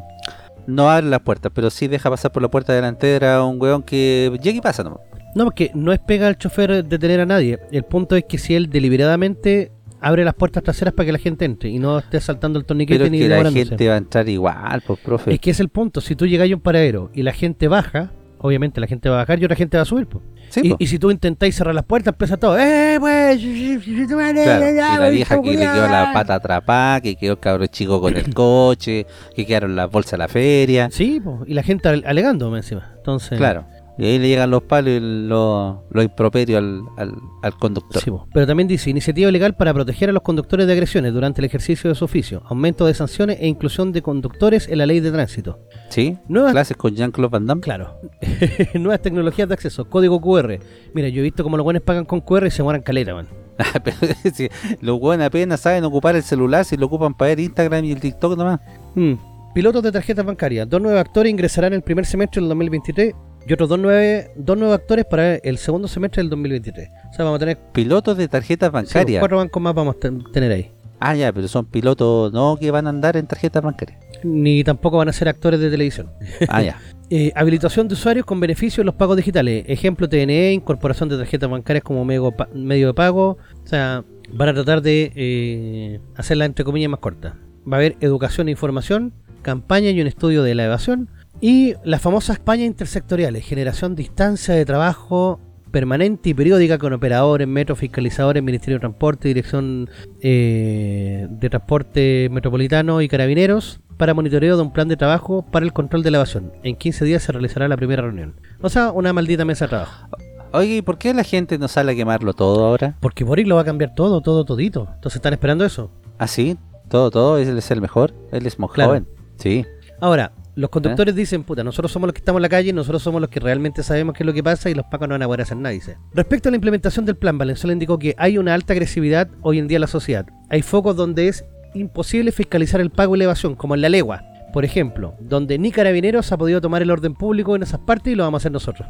No 0.67 0.89
abre 0.89 1.07
las 1.07 1.19
puertas, 1.19 1.51
pero 1.53 1.69
sí 1.69 1.87
deja 1.87 2.09
pasar 2.09 2.31
por 2.31 2.41
la 2.41 2.47
puerta 2.49 2.71
delantera 2.73 3.35
a 3.37 3.45
un 3.45 3.61
weón 3.61 3.83
que 3.83 4.31
llega 4.41 4.57
y 4.57 4.61
pasa 4.61 4.83
nomás. 4.83 4.99
No, 5.35 5.43
porque 5.43 5.69
no 5.73 5.91
es 5.91 5.99
pega 5.99 6.27
al 6.27 6.37
chofer 6.37 6.83
detener 6.85 7.19
a 7.19 7.25
nadie. 7.25 7.59
El 7.71 7.83
punto 7.83 8.15
es 8.15 8.23
que 8.23 8.37
si 8.37 8.55
él 8.55 8.69
deliberadamente 8.69 9.71
abre 10.01 10.23
las 10.25 10.33
puertas 10.33 10.63
traseras 10.63 10.93
para 10.93 11.05
que 11.07 11.11
la 11.11 11.17
gente 11.19 11.45
entre 11.45 11.69
y 11.69 11.79
no 11.79 11.99
esté 11.99 12.19
saltando 12.21 12.59
el 12.59 12.65
torniquete 12.65 12.97
Pero 12.97 13.05
es 13.05 13.11
ni 13.11 13.19
que 13.19 13.27
la 13.29 13.51
gente 13.51 13.87
va 13.89 13.93
a 13.95 13.97
entrar 13.97 14.29
igual, 14.29 14.81
pues, 14.85 14.99
profe. 14.99 15.33
Es 15.33 15.39
que 15.39 15.51
es 15.51 15.59
el 15.59 15.69
punto. 15.69 16.01
Si 16.01 16.15
tú 16.15 16.25
llegas 16.27 16.49
a 16.51 16.53
un 16.55 16.61
paradero 16.61 17.09
y 17.13 17.23
la 17.23 17.33
gente 17.33 17.67
baja, 17.67 18.11
obviamente 18.39 18.79
la 18.79 18.87
gente 18.87 19.09
va 19.09 19.15
a 19.15 19.19
bajar 19.19 19.39
y 19.41 19.45
otra 19.45 19.55
gente 19.55 19.77
va 19.77 19.83
a 19.83 19.85
subir. 19.85 20.07
pues. 20.07 20.23
Sí, 20.49 20.61
y, 20.63 20.69
po. 20.69 20.75
y 20.79 20.87
si 20.87 20.97
tú 20.97 21.11
intentáis 21.11 21.55
cerrar 21.55 21.75
las 21.75 21.83
puertas, 21.83 22.13
empieza 22.13 22.37
todo. 22.37 22.57
¡Eh, 22.57 22.95
pues! 23.01 23.37
Claro, 23.41 24.65
y 24.65 24.99
la 24.99 25.09
vieja 25.09 25.41
que 25.41 25.51
le 25.51 25.57
quedó 25.57 25.87
la 25.87 26.11
pata 26.13 26.35
atrapada, 26.35 27.01
que 27.01 27.15
quedó 27.15 27.33
el 27.33 27.39
cabro 27.39 27.65
chico 27.67 27.99
con 27.99 28.15
el 28.15 28.33
coche, 28.33 29.05
que 29.35 29.45
quedaron 29.45 29.75
las 29.75 29.89
bolsas 29.91 30.13
a 30.13 30.17
la 30.17 30.27
feria. 30.27 30.89
Sí, 30.91 31.19
po, 31.23 31.43
y 31.45 31.53
la 31.53 31.63
gente 31.63 31.89
al- 31.89 32.03
alegando 32.05 32.55
encima. 32.55 32.91
Entonces, 32.97 33.37
Claro. 33.37 33.65
Y 33.99 34.05
ahí 34.05 34.19
le 34.19 34.27
llegan 34.27 34.51
los 34.51 34.61
palos 34.63 34.91
y 34.93 34.99
los 34.99 35.77
lo 35.89 36.01
improperios 36.03 36.59
al, 36.59 36.81
al, 36.97 37.15
al 37.41 37.57
conductor. 37.57 38.01
Sí, 38.01 38.11
pero 38.33 38.45
también 38.45 38.67
dice 38.67 38.89
iniciativa 38.89 39.31
legal 39.31 39.55
para 39.55 39.73
proteger 39.73 40.09
a 40.09 40.13
los 40.13 40.21
conductores 40.21 40.67
de 40.67 40.73
agresiones 40.73 41.13
durante 41.13 41.41
el 41.41 41.45
ejercicio 41.45 41.89
de 41.89 41.95
su 41.95 42.05
oficio, 42.05 42.43
aumento 42.45 42.85
de 42.85 42.93
sanciones 42.93 43.37
e 43.39 43.47
inclusión 43.47 43.91
de 43.91 44.01
conductores 44.03 44.67
en 44.67 44.77
la 44.77 44.85
ley 44.85 44.99
de 44.99 45.11
tránsito. 45.11 45.59
¿Sí? 45.89 46.17
Nuevas- 46.27 46.51
Clases 46.51 46.77
con 46.77 46.95
Jean-Claude 46.95 47.31
Van 47.31 47.45
Damme. 47.47 47.61
Claro. 47.61 47.99
Nuevas 48.75 49.01
tecnologías 49.01 49.47
de 49.47 49.53
acceso, 49.55 49.85
código 49.85 50.21
QR. 50.21 50.59
Mira, 50.93 51.09
yo 51.09 51.21
he 51.21 51.23
visto 51.23 51.43
cómo 51.43 51.57
los 51.57 51.63
buenos 51.63 51.81
pagan 51.83 52.05
con 52.05 52.21
QR 52.21 52.45
y 52.47 52.51
se 52.51 52.61
mueran 52.61 52.83
caleta, 52.83 53.15
man. 53.15 53.27
Pero 53.83 53.97
los 54.81 54.99
buenos 54.99 55.25
apenas 55.25 55.59
saben 55.61 55.83
ocupar 55.85 56.15
el 56.15 56.21
celular, 56.23 56.63
si 56.65 56.77
lo 56.77 56.85
ocupan 56.85 57.15
para 57.15 57.29
ver 57.29 57.39
Instagram 57.39 57.83
y 57.85 57.91
el 57.93 57.99
TikTok 57.99 58.37
nomás. 58.37 58.59
Mm. 58.93 59.13
Pilotos 59.55 59.81
de 59.81 59.91
tarjetas 59.91 60.23
bancarias. 60.23 60.69
Dos 60.69 60.79
nuevos 60.79 61.01
actores 61.01 61.31
ingresarán 61.31 61.73
el 61.73 61.81
primer 61.81 62.05
semestre 62.05 62.39
del 62.41 62.49
2023 62.49 63.15
y 63.47 63.53
otros 63.53 63.69
dos, 63.69 63.79
nueve, 63.79 64.31
dos 64.35 64.57
nuevos 64.57 64.75
actores 64.77 65.05
para 65.05 65.35
el 65.35 65.57
segundo 65.57 65.87
semestre 65.87 66.21
del 66.21 66.29
2023. 66.29 66.89
O 67.09 67.13
sea, 67.13 67.25
vamos 67.25 67.37
a 67.37 67.39
tener 67.39 67.57
Pilotos 67.73 68.17
de 68.17 68.27
tarjetas 68.27 68.69
sí, 68.69 68.73
bancarias. 68.73 69.19
cuatro 69.19 69.37
bancos 69.37 69.61
más 69.61 69.73
vamos 69.73 69.95
a 69.95 69.99
ten- 69.99 70.23
tener 70.33 70.51
ahí. 70.51 70.71
Ah, 70.99 71.15
ya, 71.15 71.31
pero 71.31 71.47
son 71.47 71.65
pilotos 71.65 72.33
no 72.33 72.57
que 72.59 72.71
van 72.71 72.87
a 72.87 72.89
andar 72.89 73.15
en 73.17 73.27
tarjetas 73.27 73.61
bancarias. 73.63 73.99
Ni 74.23 74.63
tampoco 74.63 74.97
van 74.97 75.09
a 75.09 75.13
ser 75.13 75.29
actores 75.29 75.59
de 75.59 75.69
televisión. 75.69 76.11
Ah, 76.49 76.61
ya. 76.61 76.77
Eh, 77.09 77.31
habilitación 77.37 77.87
de 77.87 77.93
usuarios 77.93 78.25
con 78.25 78.41
beneficios 78.41 78.79
en 78.79 78.87
los 78.87 78.95
pagos 78.95 79.15
digitales. 79.15 79.63
Ejemplo 79.69 80.09
TNE, 80.09 80.51
incorporación 80.51 81.07
de 81.07 81.15
tarjetas 81.15 81.49
bancarias 81.49 81.81
como 81.81 82.03
medio, 82.03 82.31
pa- 82.31 82.49
medio 82.53 82.87
de 82.87 82.93
pago. 82.93 83.37
O 83.63 83.65
sea, 83.67 84.03
van 84.33 84.49
a 84.49 84.53
tratar 84.53 84.81
de 84.81 85.13
eh, 85.15 85.99
hacerla 86.17 86.43
entre 86.43 86.65
comillas 86.65 86.89
más 86.89 86.99
corta. 86.99 87.37
Va 87.65 87.77
a 87.77 87.79
haber 87.79 87.95
educación 88.01 88.49
e 88.49 88.51
información, 88.51 89.13
campaña 89.41 89.89
y 89.91 90.01
un 90.01 90.07
estudio 90.07 90.43
de 90.43 90.53
la 90.53 90.65
evasión. 90.65 91.09
Y 91.39 91.75
las 91.83 92.01
famosas 92.01 92.37
campañas 92.37 92.67
intersectoriales, 92.67 93.45
generación 93.45 93.95
de 93.95 94.03
instancia 94.03 94.55
de 94.55 94.65
trabajo 94.65 95.39
permanente 95.71 96.29
y 96.29 96.33
periódica 96.33 96.77
con 96.77 96.93
operadores, 96.93 97.47
metros, 97.47 97.77
fiscalizadores, 97.77 98.41
Ministerio 98.41 98.77
de 98.77 98.79
Transporte, 98.79 99.27
Dirección 99.27 99.89
eh, 100.21 101.27
de 101.29 101.49
Transporte 101.49 102.29
Metropolitano 102.31 103.01
y 103.01 103.07
Carabineros 103.07 103.81
para 103.97 104.13
monitoreo 104.13 104.55
de 104.55 104.61
un 104.63 104.71
plan 104.71 104.87
de 104.87 104.95
trabajo 104.97 105.43
para 105.51 105.65
el 105.65 105.73
control 105.73 106.03
de 106.03 106.11
la 106.11 106.17
evasión. 106.17 106.51
En 106.63 106.75
15 106.75 107.05
días 107.05 107.23
se 107.23 107.31
realizará 107.31 107.67
la 107.67 107.77
primera 107.77 108.01
reunión. 108.01 108.35
O 108.61 108.69
sea, 108.69 108.91
una 108.91 109.11
maldita 109.13 109.43
mesa 109.45 109.65
de 109.65 109.69
trabajo. 109.69 110.07
Oye, 110.53 110.77
¿y 110.77 110.81
por 110.81 110.97
qué 110.97 111.13
la 111.13 111.23
gente 111.23 111.57
no 111.57 111.67
sale 111.67 111.91
a 111.91 111.95
quemarlo 111.95 112.33
todo 112.33 112.65
ahora? 112.65 112.95
Porque 113.01 113.23
Boric 113.23 113.47
lo 113.47 113.55
va 113.55 113.61
a 113.61 113.65
cambiar 113.65 113.93
todo, 113.93 114.21
todo, 114.21 114.45
todito. 114.45 114.87
Entonces 114.95 115.17
están 115.17 115.33
esperando 115.33 115.65
eso. 115.65 115.91
¿Ah, 116.17 116.27
sí? 116.27 116.57
Todo, 116.89 117.11
todo, 117.11 117.37
él 117.37 117.57
es 117.57 117.69
el 117.69 117.81
mejor. 117.81 118.13
Él 118.31 118.45
es 118.45 118.57
muy 118.57 118.69
Claro. 118.69 118.91
joven. 118.91 119.07
Sí. 119.37 119.65
Ahora, 119.99 120.31
los 120.57 120.71
conductores 120.71 121.15
dicen, 121.15 121.43
puta, 121.43 121.63
nosotros 121.63 121.91
somos 121.91 122.07
los 122.07 122.13
que 122.13 122.19
estamos 122.19 122.39
en 122.39 122.41
la 122.41 122.49
calle, 122.49 122.73
nosotros 122.73 123.03
somos 123.03 123.21
los 123.21 123.29
que 123.29 123.39
realmente 123.39 123.83
sabemos 123.83 124.15
qué 124.15 124.23
es 124.23 124.25
lo 124.25 124.33
que 124.33 124.43
pasa 124.43 124.71
y 124.71 124.73
los 124.73 124.85
pacos 124.87 125.07
no 125.07 125.13
van 125.13 125.21
a 125.21 125.27
poder 125.27 125.41
hacer 125.41 125.55
nada, 125.55 125.69
dice. 125.69 125.97
Respecto 126.13 126.49
a 126.49 126.51
la 126.51 126.55
implementación 126.55 127.05
del 127.05 127.15
plan, 127.15 127.37
Valenzuela 127.37 127.73
indicó 127.73 127.99
que 127.99 128.15
hay 128.17 128.39
una 128.39 128.55
alta 128.55 128.73
agresividad 128.73 129.29
hoy 129.41 129.59
en 129.59 129.67
día 129.67 129.77
en 129.77 129.81
la 129.81 129.87
sociedad. 129.87 130.25
Hay 130.49 130.63
focos 130.63 130.95
donde 130.95 131.27
es 131.27 131.45
imposible 131.75 132.31
fiscalizar 132.31 132.81
el 132.81 132.89
pago 132.89 133.15
y 133.15 133.19
la 133.19 133.25
evasión, 133.25 133.55
como 133.55 133.75
en 133.75 133.81
la 133.81 133.89
legua. 133.89 134.23
Por 134.51 134.65
ejemplo, 134.65 135.13
donde 135.19 135.59
ni 135.59 135.71
carabineros 135.71 136.31
ha 136.31 136.37
podido 136.37 136.59
tomar 136.59 136.81
el 136.81 136.89
orden 136.89 137.13
público 137.13 137.55
en 137.55 137.61
esas 137.61 137.79
partes 137.81 138.13
y 138.13 138.15
lo 138.15 138.23
vamos 138.23 138.39
a 138.39 138.41
hacer 138.41 138.51
nosotros. 138.51 138.87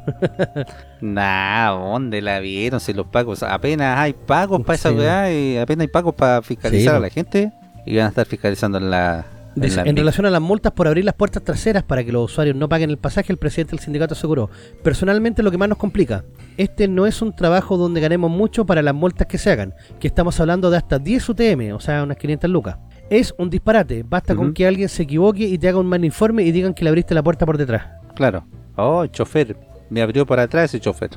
Nah, 1.01 1.72
¿dónde 1.72 2.22
la 2.22 2.39
vieron? 2.39 2.80
Si 2.80 2.93
los 2.93 3.07
pagos, 3.07 3.43
apenas 3.43 3.99
hay 3.99 4.13
pagos 4.13 4.61
para 4.61 4.76
esa 4.76 4.91
weá 4.91 5.34
y 5.34 5.57
apenas 5.57 5.82
hay 5.82 5.88
pagos 5.89 6.15
para 6.15 6.41
fiscalizar 6.41 6.93
Sí, 6.93 6.97
a 6.97 6.99
la 6.99 7.09
gente 7.09 7.51
y 7.86 7.97
van 7.97 8.05
a 8.05 8.09
estar 8.09 8.26
fiscalizando 8.26 8.78
en 8.78 8.89
la. 8.91 9.26
En 9.58 9.62
Dice, 9.62 9.84
relación 9.84 10.26
a 10.26 10.30
las 10.30 10.41
multas 10.41 10.72
por 10.72 10.88
abrir 10.88 11.03
las 11.03 11.16
puertas 11.16 11.43
traseras 11.43 11.84
para 11.84 12.03
que 12.03 12.12
los 12.12 12.32
usuarios 12.32 12.55
no 12.55 12.70
paguen 12.70 12.89
el 12.89 12.97
pasaje, 12.97 13.32
el 13.32 13.38
presidente 13.38 13.72
del 13.72 13.80
sindicato 13.80 14.14
aseguró, 14.14 14.49
personalmente 14.84 15.43
lo 15.43 15.51
que 15.51 15.58
más 15.58 15.70
nos 15.70 15.78
complica, 15.78 16.24
este 16.58 16.88
no 16.88 17.05
es 17.05 17.22
un 17.22 17.36
trabajo 17.36 17.78
donde 17.78 18.01
ganemos 18.01 18.30
mucho 18.30 18.66
para 18.66 18.82
las 18.82 18.93
multas 18.93 19.28
que 19.28 19.38
se 19.38 19.51
hagan, 19.51 19.74
que 19.99 20.08
estamos 20.08 20.39
hablando 20.39 20.70
de 20.70 20.78
hasta 20.78 20.99
10 20.99 21.30
UTM, 21.30 21.74
o 21.74 21.80
sea, 21.80 22.03
unas 22.03 22.18
500 22.18 22.49
lucas. 22.49 22.78
Es 23.10 23.34
un 23.38 23.49
disparate, 23.49 24.03
basta 24.03 24.36
con 24.36 24.53
que 24.53 24.68
alguien 24.68 24.89
se 24.89 25.03
equivoque 25.03 25.45
y 25.45 25.58
te 25.58 25.70
haga 25.70 25.80
un 25.80 25.88
mal 25.88 26.03
informe 26.03 26.43
y 26.43 26.51
digan 26.51 26.74
que 26.74 26.84
le 26.84 26.89
abriste 26.89 27.16
la 27.16 27.24
puerta 27.24 27.45
por 27.45 27.58
detrás. 27.58 27.88
Claro. 28.16 28.45
Oh, 28.76 29.03
el 29.03 29.12
chofer. 29.12 29.55
Me 29.89 30.01
abrió 30.01 30.26
por 30.26 30.39
atrás 30.39 30.66
ese 30.66 30.80
chofer. 30.80 31.12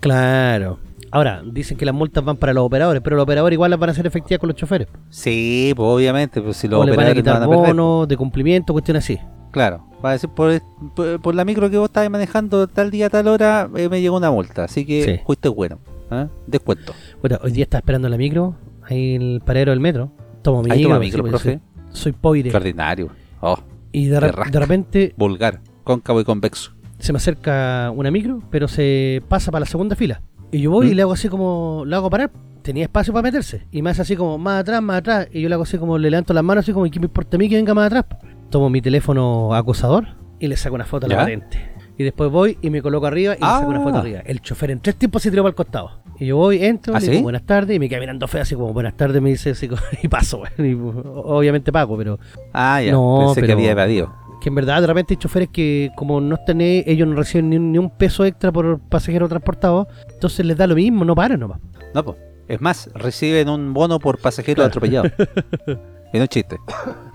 Claro. 0.00 0.78
Ahora, 1.12 1.42
dicen 1.44 1.76
que 1.76 1.84
las 1.84 1.94
multas 1.94 2.24
van 2.24 2.36
para 2.36 2.52
los 2.52 2.64
operadores, 2.64 3.02
pero 3.02 3.16
los 3.16 3.24
operadores 3.24 3.54
igual 3.56 3.70
las 3.70 3.80
van 3.80 3.88
a 3.90 3.92
hacer 3.92 4.06
efectivas 4.06 4.38
con 4.38 4.48
los 4.48 4.56
choferes. 4.56 4.88
Sí, 5.08 5.72
pues 5.74 5.86
obviamente, 5.86 6.40
pues 6.40 6.56
si 6.56 6.68
los 6.68 6.80
o 6.80 6.84
les 6.84 6.96
van 6.96 7.06
a 7.06 7.10
operadores 7.10 7.22
quitar 7.22 7.34
van 7.40 7.42
a 7.42 7.46
bonos 7.74 8.06
de 8.08 8.16
cumplimiento, 8.16 8.72
cuestiones 8.72 9.04
así. 9.04 9.18
Claro, 9.50 9.84
va 10.04 10.10
a 10.10 10.12
decir 10.12 10.30
por, 10.30 10.60
por, 10.94 11.20
por 11.20 11.34
la 11.34 11.44
micro 11.44 11.68
que 11.68 11.76
vos 11.76 11.88
estabas 11.88 12.08
manejando 12.10 12.68
tal 12.68 12.90
día, 12.92 13.10
tal 13.10 13.26
hora, 13.26 13.68
eh, 13.74 13.88
me 13.88 14.00
llegó 14.00 14.16
una 14.16 14.30
multa. 14.30 14.64
Así 14.64 14.84
que 14.86 15.02
Sí. 15.04 15.20
fuiste 15.26 15.48
bueno. 15.48 15.80
¿ah? 16.10 16.28
Descuento. 16.46 16.92
Bueno, 17.20 17.38
hoy 17.42 17.50
día 17.52 17.64
está 17.64 17.78
esperando 17.78 18.08
la 18.08 18.16
micro, 18.16 18.54
ahí 18.88 19.16
en 19.16 19.22
el 19.22 19.40
paradero 19.40 19.72
del 19.72 19.80
metro. 19.80 20.12
Tomo 20.42 20.62
mi 20.62 20.70
Ahí 20.70 20.84
toma 20.84 21.00
micro, 21.00 21.24
micro, 21.24 21.38
sí, 21.38 21.44
profe. 21.48 21.60
Soy, 21.88 22.02
soy 22.02 22.12
pobre. 22.12 22.44
Qué 22.50 22.56
ordinario. 22.56 23.08
Oh, 23.40 23.58
Y 23.90 24.06
de 24.06 24.20
repente 24.20 25.12
vulgar, 25.16 25.60
cóncavo 25.82 26.20
y 26.20 26.24
convexo. 26.24 26.72
se 27.00 27.12
me 27.12 27.16
acerca 27.16 27.90
una 27.94 28.10
micro, 28.12 28.40
pero 28.50 28.68
se 28.68 29.22
pasa 29.28 29.50
para 29.50 29.60
la 29.60 29.66
segunda 29.66 29.96
fila. 29.96 30.22
Y 30.52 30.60
yo 30.62 30.70
voy 30.70 30.88
y 30.88 30.90
¿Mm? 30.92 30.96
le 30.96 31.02
hago 31.02 31.12
así 31.12 31.28
como, 31.28 31.84
le 31.86 31.96
hago 31.96 32.10
parar. 32.10 32.30
Tenía 32.62 32.84
espacio 32.84 33.12
para 33.12 33.22
meterse. 33.22 33.66
Y 33.70 33.80
me 33.82 33.90
hace 33.90 34.02
así 34.02 34.16
como, 34.16 34.36
más 34.38 34.60
atrás, 34.60 34.82
más 34.82 34.98
atrás. 34.98 35.28
Y 35.32 35.40
yo 35.40 35.48
le 35.48 35.54
hago 35.54 35.62
así 35.64 35.78
como, 35.78 35.96
le 35.98 36.10
levanto 36.10 36.34
las 36.34 36.44
manos 36.44 36.64
así 36.64 36.72
como, 36.72 36.86
¿y 36.86 36.90
qué 36.90 37.00
me 37.00 37.06
importa 37.06 37.36
a 37.36 37.38
mí 37.38 37.48
que 37.48 37.56
venga 37.56 37.72
más 37.74 37.86
atrás? 37.86 38.04
Tomo 38.50 38.68
mi 38.68 38.82
teléfono 38.82 39.54
acosador 39.54 40.08
y 40.38 40.46
le 40.48 40.56
saco 40.56 40.74
una 40.74 40.84
foto 40.84 41.06
a 41.06 41.08
la 41.08 41.16
patente. 41.18 41.70
Y 41.96 42.02
después 42.02 42.30
voy 42.30 42.58
y 42.62 42.70
me 42.70 42.80
coloco 42.82 43.06
arriba 43.06 43.34
y 43.36 43.40
le 43.40 43.46
saco 43.46 43.68
una 43.68 43.80
foto 43.80 43.96
Ah. 43.96 44.00
arriba. 44.00 44.20
El 44.24 44.40
chofer 44.40 44.70
en 44.70 44.80
tres 44.80 44.96
tiempos 44.96 45.22
se 45.22 45.30
tiró 45.30 45.42
para 45.42 45.50
el 45.50 45.54
costado. 45.54 46.00
Y 46.18 46.26
yo 46.26 46.36
voy, 46.36 46.62
entro, 46.64 46.94
¿Ah, 46.94 46.98
le 47.00 47.06
digo 47.06 47.16
sí? 47.18 47.22
buenas 47.22 47.42
tardes 47.44 47.76
y 47.76 47.78
me 47.78 47.88
queda 47.88 48.00
mirando 48.00 48.26
feo 48.28 48.42
así 48.42 48.54
como 48.54 48.72
buenas 48.74 48.94
tardes, 48.96 49.22
me 49.22 49.30
dice 49.30 49.50
así 49.50 49.68
como, 49.68 49.80
y 50.02 50.08
paso. 50.08 50.42
Y, 50.58 50.72
obviamente 50.74 51.72
pago, 51.72 51.96
pero 51.96 52.18
Ah, 52.52 52.82
ya. 52.82 52.92
No, 52.92 53.32
Pensé 53.34 53.46
que 53.46 53.52
había 53.52 53.70
evadido. 53.70 54.12
Que 54.40 54.48
en 54.48 54.54
verdad 54.54 54.80
de 54.80 54.86
repente 54.86 55.14
hay 55.14 55.18
choferes 55.18 55.48
que 55.52 55.90
como 55.96 56.20
no 56.20 56.34
están 56.36 56.60
ellos 56.60 57.06
no 57.06 57.14
reciben 57.16 57.50
ni, 57.50 57.56
un- 57.56 57.72
ni 57.72 57.78
un 57.78 57.90
peso 57.90 58.24
extra 58.24 58.50
por 58.52 58.78
pasajero 58.80 59.28
transportado, 59.28 59.86
entonces 60.12 60.44
les 60.46 60.56
da 60.56 60.66
lo 60.66 60.74
mismo, 60.74 61.04
no 61.04 61.14
paran 61.14 61.40
nomás. 61.40 61.60
No, 61.94 62.04
pues. 62.04 62.16
Es 62.48 62.60
más, 62.60 62.90
reciben 62.94 63.48
un 63.48 63.72
bono 63.72 64.00
por 64.00 64.18
pasajero 64.18 64.56
Claro. 64.56 64.68
atropellado. 64.68 65.08
y 66.12 66.18
no 66.18 66.24
es 66.24 66.28
chiste. 66.30 66.56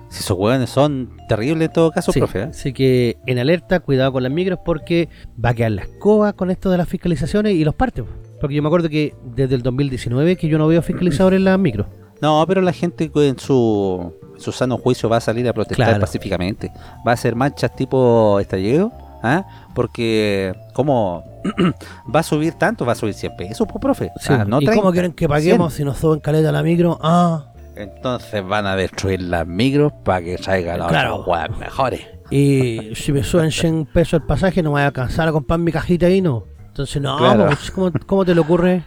Si 0.07 0.19
esos 0.21 0.37
hueones 0.37 0.69
son 0.69 1.09
terribles 1.27 1.67
en 1.67 1.73
todo 1.73 1.91
caso, 1.91 2.11
Sí, 2.13 2.19
profe. 2.19 2.39
¿eh? 2.39 2.43
Así 2.43 2.71
que 2.71 3.17
en 3.25 3.39
alerta, 3.39 3.81
cuidado 3.81 4.13
con 4.13 4.23
las 4.23 4.31
micros 4.31 4.59
porque 4.63 5.09
va 5.43 5.49
a 5.49 5.53
quedar 5.53 5.71
la 5.71 5.81
escoba 5.81 6.31
con 6.33 6.51
esto 6.51 6.69
de 6.69 6.77
las 6.77 6.87
fiscalizaciones 6.87 7.53
y 7.53 7.65
los 7.65 7.75
partes. 7.75 8.05
Porque 8.39 8.55
yo 8.55 8.61
me 8.61 8.67
acuerdo 8.69 8.87
que 8.87 9.13
desde 9.35 9.55
el 9.55 9.61
2019 9.63 10.37
que 10.37 10.47
yo 10.47 10.57
no 10.57 10.67
veo 10.67 10.81
fiscalizadores 10.81 11.37
en 11.37 11.43
las 11.45 11.59
micros. 11.59 11.87
No, 12.21 12.45
pero 12.47 12.61
la 12.61 12.71
gente 12.71 13.11
en 13.13 13.37
su, 13.39 14.13
su 14.37 14.51
sano 14.51 14.77
juicio 14.77 15.09
va 15.09 15.17
a 15.17 15.21
salir 15.21 15.47
a 15.47 15.53
protestar 15.53 15.87
Claro. 15.87 16.01
pacíficamente. 16.01 16.71
Va 17.07 17.11
a 17.11 17.13
hacer 17.13 17.35
marchas 17.35 17.75
tipo 17.75 18.39
estallido, 18.39 18.91
¿ah? 19.23 19.45
Porque, 19.73 20.53
¿cómo 20.73 21.23
va 22.15 22.19
a 22.19 22.23
subir 22.23 22.53
tanto? 22.53 22.85
Va 22.85 22.93
a 22.93 22.95
subir 22.95 23.13
100 23.13 23.35
pesos, 23.37 23.67
pues, 23.67 23.81
profe. 23.81 24.11
Sí, 24.19 24.27
Ah, 24.33 24.45
no 24.47 24.57
¿Y 24.61 24.65
30, 24.65 24.81
cómo 24.81 24.91
quieren 24.91 25.13
que 25.13 25.27
paguemos 25.27 25.73
si 25.73 25.83
nos 25.83 25.97
suben 25.97 26.19
caleta 26.19 26.51
la 26.51 26.63
micro? 26.63 26.97
Ah, 27.01 27.51
Entonces 27.75 28.45
van 28.47 28.65
a 28.65 28.75
destruir 28.75 29.21
las 29.21 29.45
micros 29.45 29.91
para 30.03 30.21
que 30.23 30.37
traigan 30.37 30.79
las 30.79 30.87
Claro. 30.89 31.17
otras 31.25 31.57
mejores. 31.57 32.01
y 32.31 32.91
si 32.95 33.11
me 33.11 33.21
suben 33.23 33.51
100 33.51 33.85
pesos 33.85 34.13
el 34.13 34.23
pasaje, 34.23 34.63
no 34.63 34.69
me 34.69 34.73
voy 34.75 34.81
a 34.81 34.87
alcanzar 34.87 35.27
a 35.27 35.31
comprar 35.31 35.59
mi 35.59 35.71
cajita 35.71 36.07
ahí, 36.07 36.21
¿no? 36.21 36.45
Entonces, 36.67 37.01
no, 37.01 37.17
Claro. 37.17 37.45
pues, 37.47 37.69
¿cómo, 37.71 37.91
cómo 38.05 38.25
te 38.25 38.33
le 38.33 38.41
ocurre? 38.41 38.83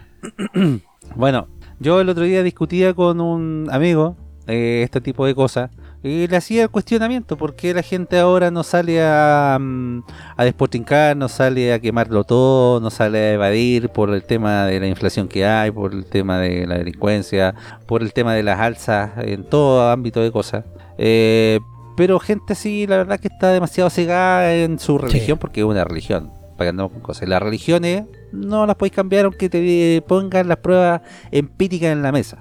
Bueno, 1.15 1.47
yo 1.79 2.01
el 2.01 2.09
otro 2.09 2.23
día 2.23 2.43
discutía 2.43 2.93
con 2.93 3.19
un 3.19 3.67
amigo 3.71 4.15
eh, 4.49 4.81
este 4.83 4.99
tipo 4.99 5.25
de 5.25 5.35
cosas 5.35 5.69
y 6.01 6.27
le 6.27 6.37
hacía 6.37 6.63
el 6.63 6.69
cuestionamiento 6.69 7.37
por 7.37 7.55
qué 7.55 7.73
la 7.73 7.81
gente 7.81 8.17
ahora 8.17 8.51
no 8.51 8.63
sale 8.63 9.01
a, 9.01 9.57
mm, 9.59 10.03
a 10.37 10.43
despotincar, 10.45 11.15
no 11.17 11.27
sale 11.27 11.73
a 11.73 11.79
quemarlo 11.79 12.23
todo, 12.23 12.79
no 12.79 12.89
sale 12.89 13.19
a 13.19 13.33
evadir 13.33 13.89
por 13.89 14.09
el 14.09 14.23
tema 14.23 14.65
de 14.65 14.79
la 14.79 14.87
inflación 14.87 15.27
que 15.27 15.45
hay, 15.45 15.71
por 15.71 15.93
el 15.93 16.05
tema 16.05 16.39
de 16.39 16.65
la 16.65 16.77
delincuencia, 16.77 17.53
por 17.85 18.01
el 18.01 18.13
tema 18.13 18.33
de 18.33 18.43
las 18.43 18.59
alzas 18.59 19.11
en 19.17 19.43
todo 19.43 19.89
ámbito 19.89 20.21
de 20.21 20.31
cosas. 20.31 20.65
Eh, 20.97 21.59
pero 21.97 22.17
gente 22.19 22.55
sí, 22.55 22.87
la 22.87 22.97
verdad 22.97 23.19
que 23.19 23.27
está 23.27 23.51
demasiado 23.51 23.89
cegada 23.89 24.55
en 24.55 24.79
su 24.79 24.97
religión 24.97 25.37
porque 25.37 25.59
es 25.59 25.65
una 25.65 25.83
religión. 25.83 26.31
Para 26.57 26.67
que 26.67 26.69
andemos 26.69 26.93
con 26.93 27.01
cosas. 27.01 27.27
Las 27.27 27.41
religiones 27.41 28.03
no 28.31 28.65
las 28.65 28.75
podéis 28.77 28.95
cambiar 28.95 29.25
aunque 29.25 29.49
te 29.49 30.01
pongan 30.07 30.47
las 30.47 30.57
pruebas 30.57 31.01
empíricas 31.31 31.91
en 31.91 32.01
la 32.01 32.11
mesa. 32.11 32.37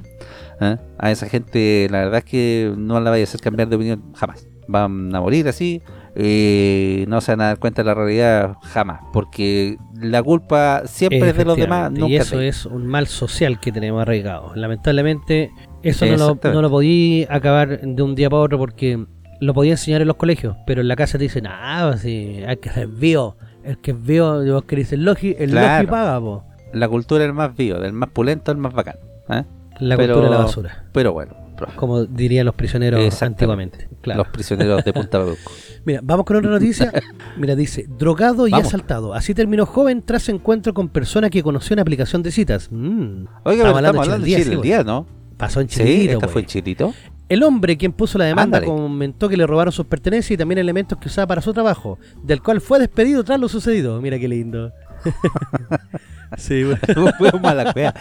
¿Eh? 0.61 0.77
A 0.99 1.11
esa 1.11 1.29
gente, 1.29 1.89
la 1.91 1.99
verdad 2.01 2.19
es 2.19 2.25
que 2.25 2.73
no 2.77 3.01
la 3.01 3.11
vaya 3.11 3.23
a 3.23 3.25
hacer 3.25 3.41
cambiar 3.41 3.69
de 3.69 3.77
opinión 3.77 4.13
jamás. 4.15 4.47
Van 4.67 5.15
a 5.15 5.21
morir 5.21 5.49
así, 5.49 5.83
eh, 6.15 7.07
no 7.09 7.21
se 7.23 7.33
van 7.33 7.41
a 7.41 7.45
dar 7.47 7.59
cuenta 7.59 7.83
de 7.83 7.87
la 7.87 7.95
realidad 7.95 8.57
jamás. 8.63 9.01
Porque 9.13 9.79
la 10.01 10.23
culpa 10.23 10.83
siempre 10.85 11.31
es 11.31 11.37
de 11.37 11.45
los 11.45 11.57
demás, 11.57 11.91
nunca 11.91 12.07
Y 12.09 12.17
es 12.17 12.27
eso 12.27 12.41
es 12.41 12.67
un 12.67 12.87
mal 12.87 13.07
social 13.07 13.61
que 13.61 13.73
tenemos 13.73 14.03
arraigado. 14.03 14.53
Lamentablemente, 14.55 15.51
eso 15.83 16.05
no 16.07 16.17
lo, 16.17 16.39
no 16.53 16.63
lo 16.63 16.71
podí 16.71 17.27
acabar 17.31 17.81
de 17.81 18.03
un 18.03 18.15
día 18.15 18.29
para 18.29 18.43
otro 18.43 18.59
porque 18.59 19.07
lo 19.41 19.55
podía 19.55 19.73
enseñar 19.73 20.03
en 20.03 20.09
los 20.09 20.17
colegios, 20.17 20.57
pero 20.67 20.81
en 20.83 20.89
la 20.89 20.97
casa 20.97 21.17
te 21.17 21.25
dicen, 21.25 21.47
ah, 21.47 21.95
sí, 21.97 22.43
hay 22.47 22.57
que 22.59 22.71
ser 22.71 22.89
vivo. 22.89 23.37
El 23.65 23.79
que 23.79 23.93
es 23.93 24.03
vivo, 24.03 24.45
vos 24.45 24.65
que 24.65 24.77
dices 24.77 24.99
logi, 24.99 25.35
el 25.39 25.51
Claro. 25.51 25.83
logi 25.85 25.91
paga, 25.91 26.21
po. 26.21 26.45
La 26.73 26.89
cultura 26.89 27.23
es 27.25 27.29
el 27.29 27.35
más 27.35 27.57
vivo, 27.57 27.79
del 27.79 27.93
más 27.93 28.11
pulento 28.11 28.51
al 28.51 28.59
más 28.59 28.75
bacán. 28.75 28.97
¿eh? 29.31 29.45
La 29.81 29.97
Pero- 29.97 30.15
cultura 30.15 30.31
de 30.33 30.39
la 30.39 30.45
basura. 30.45 30.85
Pero 30.93 31.13
bueno, 31.13 31.35
profe, 31.57 31.77
Como 31.77 32.05
dirían 32.05 32.47
los 32.47 32.55
prisioneros 32.55 33.23
antiguamente. 33.23 33.89
Claro. 34.01 34.19
los 34.25 34.29
prisioneros 34.29 34.85
de 34.85 34.93
Punta 34.93 35.19
Bauco. 35.19 35.37
Mira, 35.85 36.01
vamos 36.03 36.25
con 36.27 36.37
otra 36.37 36.51
noticia. 36.51 36.93
Mira, 37.37 37.55
dice, 37.57 37.87
drogado 37.99 38.47
y 38.47 38.51
Vamos. 38.53 38.67
asaltado. 38.69 39.15
Así 39.15 39.35
terminó 39.35 39.67
joven 39.67 40.03
tras 40.03 40.29
encuentro 40.29 40.73
con 40.75 40.89
persona 40.89 41.31
que 41.31 41.43
conoció 41.43 41.75
en 41.75 41.81
aplicación 41.81 42.23
de 42.23 42.31
citas. 42.31 42.69
Mm, 42.71 43.25
Oiga, 43.45 43.69
estamos 43.69 43.83
de 43.83 43.89
hablando 43.89 44.19
de 44.19 44.25
Chile 44.37 44.55
el 44.55 44.61
día, 44.63 44.85
¿no? 44.85 45.07
Pasó 45.37 45.61
en 45.61 45.69
Sí, 45.69 45.77
Chilito, 45.83 46.13
esta 46.15 46.27
güey. 46.27 46.33
fue 46.33 46.41
el 46.43 46.47
chilito. 46.49 46.95
El 47.29 47.43
hombre 47.43 47.77
quien 47.77 47.93
puso 47.93 48.19
la 48.19 48.25
demanda 48.25 48.59
Ándale. 48.59 48.67
comentó 48.67 49.29
que 49.29 49.37
le 49.37 49.47
robaron 49.47 49.71
sus 49.71 49.85
pertenencias 49.87 50.31
y 50.33 50.37
también 50.37 50.59
elementos 50.59 50.99
que 50.99 51.09
usaba 51.09 51.27
para 51.29 51.43
su 51.43 51.53
trabajo, 51.53 51.99
del 52.25 52.43
cual 52.43 52.61
fue 52.61 52.79
despedido 52.81 53.23
tras 53.23 53.39
lo 53.39 53.49
sucedido. 53.49 54.01
Mira 54.01 54.19
qué 54.19 54.27
lindo. 54.29 54.73
sí, 56.37 56.63
güey. 56.65 56.77
Fue 57.19 57.33
mala 57.43 57.73
cueva. 57.73 57.95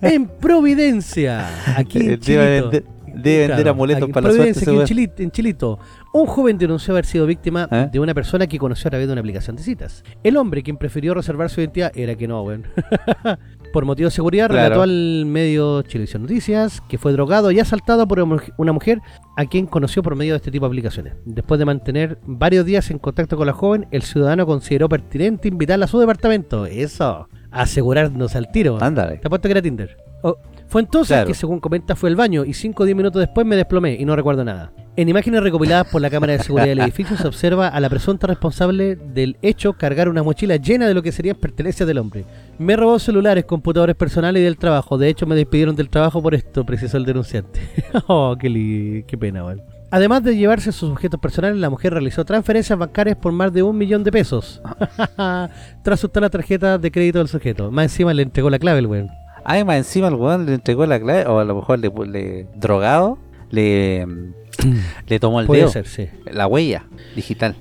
En 0.00 0.26
Providencia, 0.28 1.48
aquí 1.76 1.98
en 1.98 2.20
Debe 2.20 2.20
Chilito. 2.20 2.70
debe 2.70 2.84
vender 3.14 3.46
Claro, 3.46 3.70
amuletos 3.70 4.10
para 4.10 4.28
la 4.28 4.34
suerte, 4.34 4.60
Providencia, 4.60 4.62
ese 4.62 4.70
aquí 4.70 4.80
en. 4.80 4.86
Chilito, 4.86 5.22
en 5.22 5.30
Chilito. 5.30 5.78
Un 6.14 6.26
joven 6.26 6.58
denunció 6.58 6.92
haber 6.94 7.04
sido 7.06 7.26
víctima 7.26 7.68
¿Eh? 7.70 7.88
de 7.92 8.00
una 8.00 8.14
persona 8.14 8.46
que 8.46 8.58
conoció 8.58 8.88
a 8.88 8.90
través 8.90 9.06
de 9.06 9.12
una 9.12 9.20
aplicación 9.20 9.56
de 9.56 9.62
citas. 9.62 10.02
El 10.22 10.36
hombre, 10.36 10.62
quien 10.62 10.76
prefirió 10.76 11.14
reservar 11.14 11.48
su 11.50 11.60
identidad, 11.60 11.92
era 11.94 12.14
que 12.14 12.26
no, 12.28 12.42
weón. 12.42 12.66
por 13.72 13.84
motivo 13.84 14.06
de 14.08 14.10
seguridad, 14.12 14.48
Claro. 14.48 14.62
relató 14.62 14.82
al 14.82 15.24
medio 15.26 15.82
Chilevisión 15.82 16.22
Noticias 16.22 16.80
que 16.88 16.98
fue 16.98 17.12
drogado 17.12 17.50
y 17.50 17.58
asaltado 17.58 18.06
por 18.06 18.20
una 18.20 18.36
muj- 18.36 18.52
una 18.58 18.72
mujer 18.72 19.00
a 19.36 19.46
quien 19.46 19.66
conoció 19.66 20.02
por 20.02 20.14
medio 20.14 20.34
de 20.34 20.36
este 20.36 20.50
tipo 20.50 20.66
de 20.66 20.68
aplicaciones. 20.68 21.14
Después 21.24 21.58
de 21.58 21.64
mantener 21.64 22.18
varios 22.26 22.64
días 22.66 22.90
en 22.90 22.98
contacto 22.98 23.36
con 23.36 23.46
la 23.46 23.52
joven, 23.52 23.86
el 23.90 24.02
ciudadano 24.02 24.46
consideró 24.46 24.88
pertinente 24.88 25.48
invitarla 25.48 25.86
a 25.86 25.88
su 25.88 25.98
departamento. 25.98 26.66
Eso, 26.66 27.28
asegurarnos 27.50 28.36
al 28.36 28.50
tiro. 28.52 28.78
Ándale. 28.80 29.18
Te 29.18 29.26
apuesto 29.26 29.48
que 29.48 29.52
era 29.52 29.62
Tinder. 29.62 29.96
Oh, 30.22 30.36
Fue 30.72 30.80
entonces 30.80 31.08
Claro. 31.14 31.26
que, 31.28 31.34
según 31.34 31.60
comenta, 31.60 31.94
fue 31.94 32.08
al 32.08 32.16
baño 32.16 32.46
y 32.46 32.54
5 32.54 32.82
o 32.82 32.86
10 32.86 32.96
minutos 32.96 33.20
después 33.20 33.46
me 33.46 33.56
desplomé 33.56 33.94
y 34.00 34.06
no 34.06 34.16
recuerdo 34.16 34.42
nada. 34.42 34.72
En 34.96 35.06
imágenes 35.06 35.42
recopiladas 35.42 35.86
por 35.88 36.00
la 36.00 36.08
cámara 36.08 36.32
de 36.32 36.38
seguridad 36.38 36.66
del 36.68 36.80
edificio 36.88 37.14
se 37.18 37.28
observa 37.28 37.68
a 37.68 37.78
la 37.78 37.90
presunta 37.90 38.26
responsable 38.26 38.96
del 38.96 39.36
hecho 39.42 39.74
cargar 39.74 40.08
una 40.08 40.22
mochila 40.22 40.56
llena 40.56 40.86
de 40.88 40.94
lo 40.94 41.02
que 41.02 41.12
serían 41.12 41.36
pertenencias 41.36 41.86
del 41.86 41.98
hombre. 41.98 42.24
Me 42.58 42.74
robó 42.74 42.98
celulares, 42.98 43.44
computadores 43.44 43.96
personales 43.96 44.40
y 44.40 44.44
del 44.44 44.56
trabajo. 44.56 44.96
De 44.96 45.08
hecho, 45.10 45.26
me 45.26 45.34
despidieron 45.36 45.76
del 45.76 45.90
trabajo 45.90 46.22
por 46.22 46.34
esto, 46.34 46.64
precisó 46.64 46.96
el 46.96 47.04
denunciante. 47.04 47.60
oh, 48.06 48.34
qué, 48.40 48.48
li- 48.48 49.04
qué 49.06 49.18
pena, 49.18 49.44
weón. 49.44 49.60
Además 49.90 50.22
de 50.24 50.34
llevarse 50.34 50.72
sus 50.72 50.88
objetos 50.90 51.20
personales, 51.20 51.58
la 51.58 51.68
mujer 51.68 51.92
realizó 51.92 52.24
transferencias 52.24 52.78
bancarias 52.78 53.18
por 53.18 53.30
más 53.32 53.52
de 53.52 53.62
un 53.62 53.76
millón 53.76 54.02
de 54.04 54.10
pesos. 54.10 54.62
Tras 55.82 56.02
usar 56.04 56.22
la 56.22 56.30
tarjeta 56.30 56.78
de 56.78 56.90
crédito 56.90 57.18
del 57.18 57.28
sujeto. 57.28 57.70
Más 57.70 57.84
encima 57.84 58.14
le 58.14 58.22
entregó 58.22 58.48
la 58.48 58.58
clave 58.58 58.78
el 58.78 58.86
weón. 58.86 59.10
Además, 59.44 59.76
encima 59.78 60.08
el 60.08 60.14
weón 60.14 60.46
le 60.46 60.54
entregó 60.54 60.86
la 60.86 61.00
clave, 61.00 61.26
o 61.26 61.38
a 61.38 61.44
lo 61.44 61.54
mejor 61.56 61.78
le, 61.78 61.90
le- 62.08 62.46
drogado, 62.56 63.18
le, 63.50 64.06
le 65.06 65.20
tomó 65.20 65.40
el 65.40 65.46
Puede 65.46 65.62
dedo, 65.62 65.70
ser, 65.72 65.86
sí. 65.86 66.08
la 66.30 66.46
huella 66.46 66.84
digital. 67.16 67.56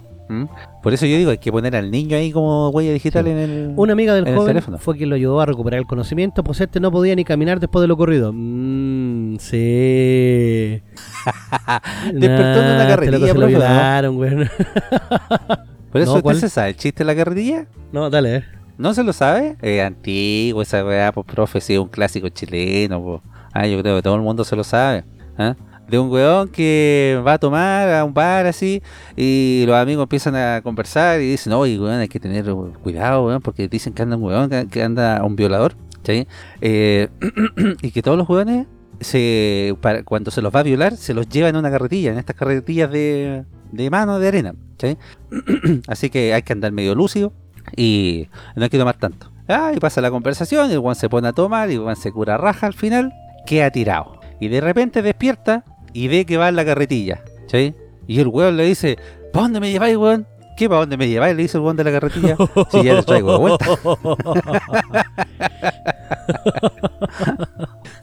Por 0.82 0.94
eso 0.94 1.06
yo 1.06 1.18
digo, 1.18 1.30
hay 1.30 1.40
que 1.40 1.52
poner 1.52 1.76
al 1.76 1.92
niño 1.92 2.16
ahí 2.16 2.32
como 2.32 2.70
huella 2.70 2.94
digital 2.94 3.26
Sí. 3.26 3.32
en 3.32 3.38
el. 3.38 3.74
Una 3.76 3.92
amiga 3.92 4.14
del 4.14 4.24
en 4.26 4.30
el 4.30 4.36
joven 4.38 4.52
teléfono. 4.52 4.78
fue 4.78 4.96
quien 4.96 5.10
lo 5.10 5.16
ayudó 5.18 5.42
a 5.42 5.46
recuperar 5.46 5.82
el 5.82 5.86
conocimiento, 5.86 6.42
pues 6.42 6.62
este 6.62 6.80
no 6.80 6.90
podía 6.90 7.14
ni 7.18 7.26
caminar 7.26 7.60
después 7.60 7.82
de 7.82 7.90
lo 7.90 7.96
ocurrido. 7.96 8.32
Mmm, 8.34 9.36
sí. 9.40 10.82
Despertó 12.14 12.62
en 12.62 12.76
una 12.76 12.88
carretilla, 12.88 13.18
este 13.18 13.28
se 13.28 13.34
lo 13.34 13.42
¿no? 13.42 13.48
violaron, 13.48 14.16
güey. 14.16 14.32
Por 15.92 16.00
eso 16.02 16.14
No, 16.14 16.22
usted 16.24 16.40
se 16.40 16.50
sabe 16.50 16.70
el 16.70 16.76
chiste 16.78 17.00
de 17.04 17.08
la 17.08 17.16
carretilla. 17.16 17.66
No, 17.92 18.10
dale, 18.10 18.36
eh. 18.38 18.44
¿No 18.82 18.96
se 18.96 19.04
lo 19.04 19.14
sabe? 19.14 19.58
Es 19.62 19.80
antiguo 19.84 20.64
esa 20.64 20.84
weá, 20.84 21.12
pues 21.12 21.28
profe, 21.28 21.62
sí, 21.62 21.78
un 21.78 21.88
clásico 21.88 22.30
chileno. 22.30 23.22
Ah, 23.54 23.68
yo 23.68 23.80
creo 23.80 23.98
que 23.98 24.02
todo 24.02 24.16
el 24.16 24.22
mundo 24.22 24.44
se 24.44 24.56
lo 24.56 24.64
sabe. 24.64 25.04
¿ah? 25.38 25.56
De 25.88 26.00
un 26.00 26.10
weón 26.10 26.50
que 26.50 27.22
va 27.24 27.34
a 27.34 27.38
tomar 27.38 27.88
a 27.94 28.04
un 28.04 28.12
bar 28.12 28.48
así 28.48 28.82
y 29.16 29.66
los 29.68 29.76
amigos 29.76 30.02
empiezan 30.02 30.36
a 30.36 30.62
conversar 30.64 31.22
y 31.22 31.30
dicen, 31.30 31.54
oye, 31.54 31.80
weón, 31.80 32.00
hay 32.00 32.08
que 32.08 32.20
tener 32.20 32.52
cuidado, 32.82 33.28
weón, 33.28 33.40
porque 33.44 33.68
dicen 33.68 33.94
que 33.94 34.02
anda 34.02 34.16
un 34.18 34.24
weón, 34.24 34.50
que- 34.50 34.82
anda 34.82 35.24
un 35.24 35.36
violador, 35.36 35.76
¿sí? 36.02 36.28
Eh, 36.60 37.08
y 37.84 37.92
que 37.92 38.02
todos 38.02 38.18
los 38.18 38.28
weones, 38.28 38.66
cuando 40.06 40.32
se 40.32 40.42
los 40.42 40.56
va 40.56 40.62
a 40.62 40.64
violar, 40.64 40.98
se 40.98 41.14
los 41.14 41.30
lleva 41.30 41.50
en 41.50 41.56
una 41.56 41.70
carretilla, 41.70 42.14
en 42.14 42.18
estas 42.18 42.36
carretillas 42.36 42.90
de, 42.92 43.46
de 43.72 43.90
mano, 43.92 44.18
de 44.18 44.28
arena, 44.28 44.56
¿sí? 44.80 44.98
Así 45.88 46.10
que 46.10 46.34
hay 46.34 46.42
que 46.42 46.54
andar 46.54 46.72
medio 46.72 46.96
lúcido 46.96 47.32
y 47.76 48.28
no 48.56 48.64
hay 48.64 48.70
que 48.70 48.78
tomar 48.78 48.98
tanto. 48.98 49.32
Ah, 49.48 49.72
y 49.76 49.80
pasa 49.80 50.02
la 50.02 50.12
conversación, 50.12 50.70
y 50.70 50.74
el 50.74 50.80
weón 50.80 50.96
se 50.96 51.10
pone 51.10 51.28
a 51.28 51.34
tomar, 51.34 51.70
y 51.70 51.74
el 51.74 51.82
weón 51.82 51.96
se 51.96 52.12
cura 52.12 52.38
raja 52.38 52.68
al 52.68 52.74
final, 52.74 53.14
queda 53.46 53.70
tirado. 53.72 54.20
Y 54.40 54.48
de 54.48 54.62
repente 54.62 55.02
despierta 55.02 55.64
y 55.94 56.08
ve 56.08 56.26
que 56.26 56.38
va 56.38 56.50
en 56.50 56.56
la 56.56 56.66
carretilla, 56.66 57.24
¿sí? 57.48 57.76
Y 58.08 58.20
el 58.20 58.28
weón 58.28 58.58
le 58.58 58.66
dice, 58.66 58.98
¿para 59.34 59.44
dónde 59.44 59.60
me 59.60 59.72
lleváis, 59.72 59.98
weón? 59.98 60.28
¿Qué 60.58 60.68
para 60.70 60.82
dónde 60.82 60.98
me 60.98 61.08
lleváis? 61.08 61.36
Le 61.36 61.44
dice 61.44 61.58
el 61.58 61.64
weón 61.64 61.78
de 61.78 61.84
la 61.84 61.92
carretilla. 61.92 62.36
Si 62.72 62.84
ya 62.84 62.94
le 62.94 63.04
traigo 63.04 63.32
de 63.32 63.38
vuelta. 63.38 63.66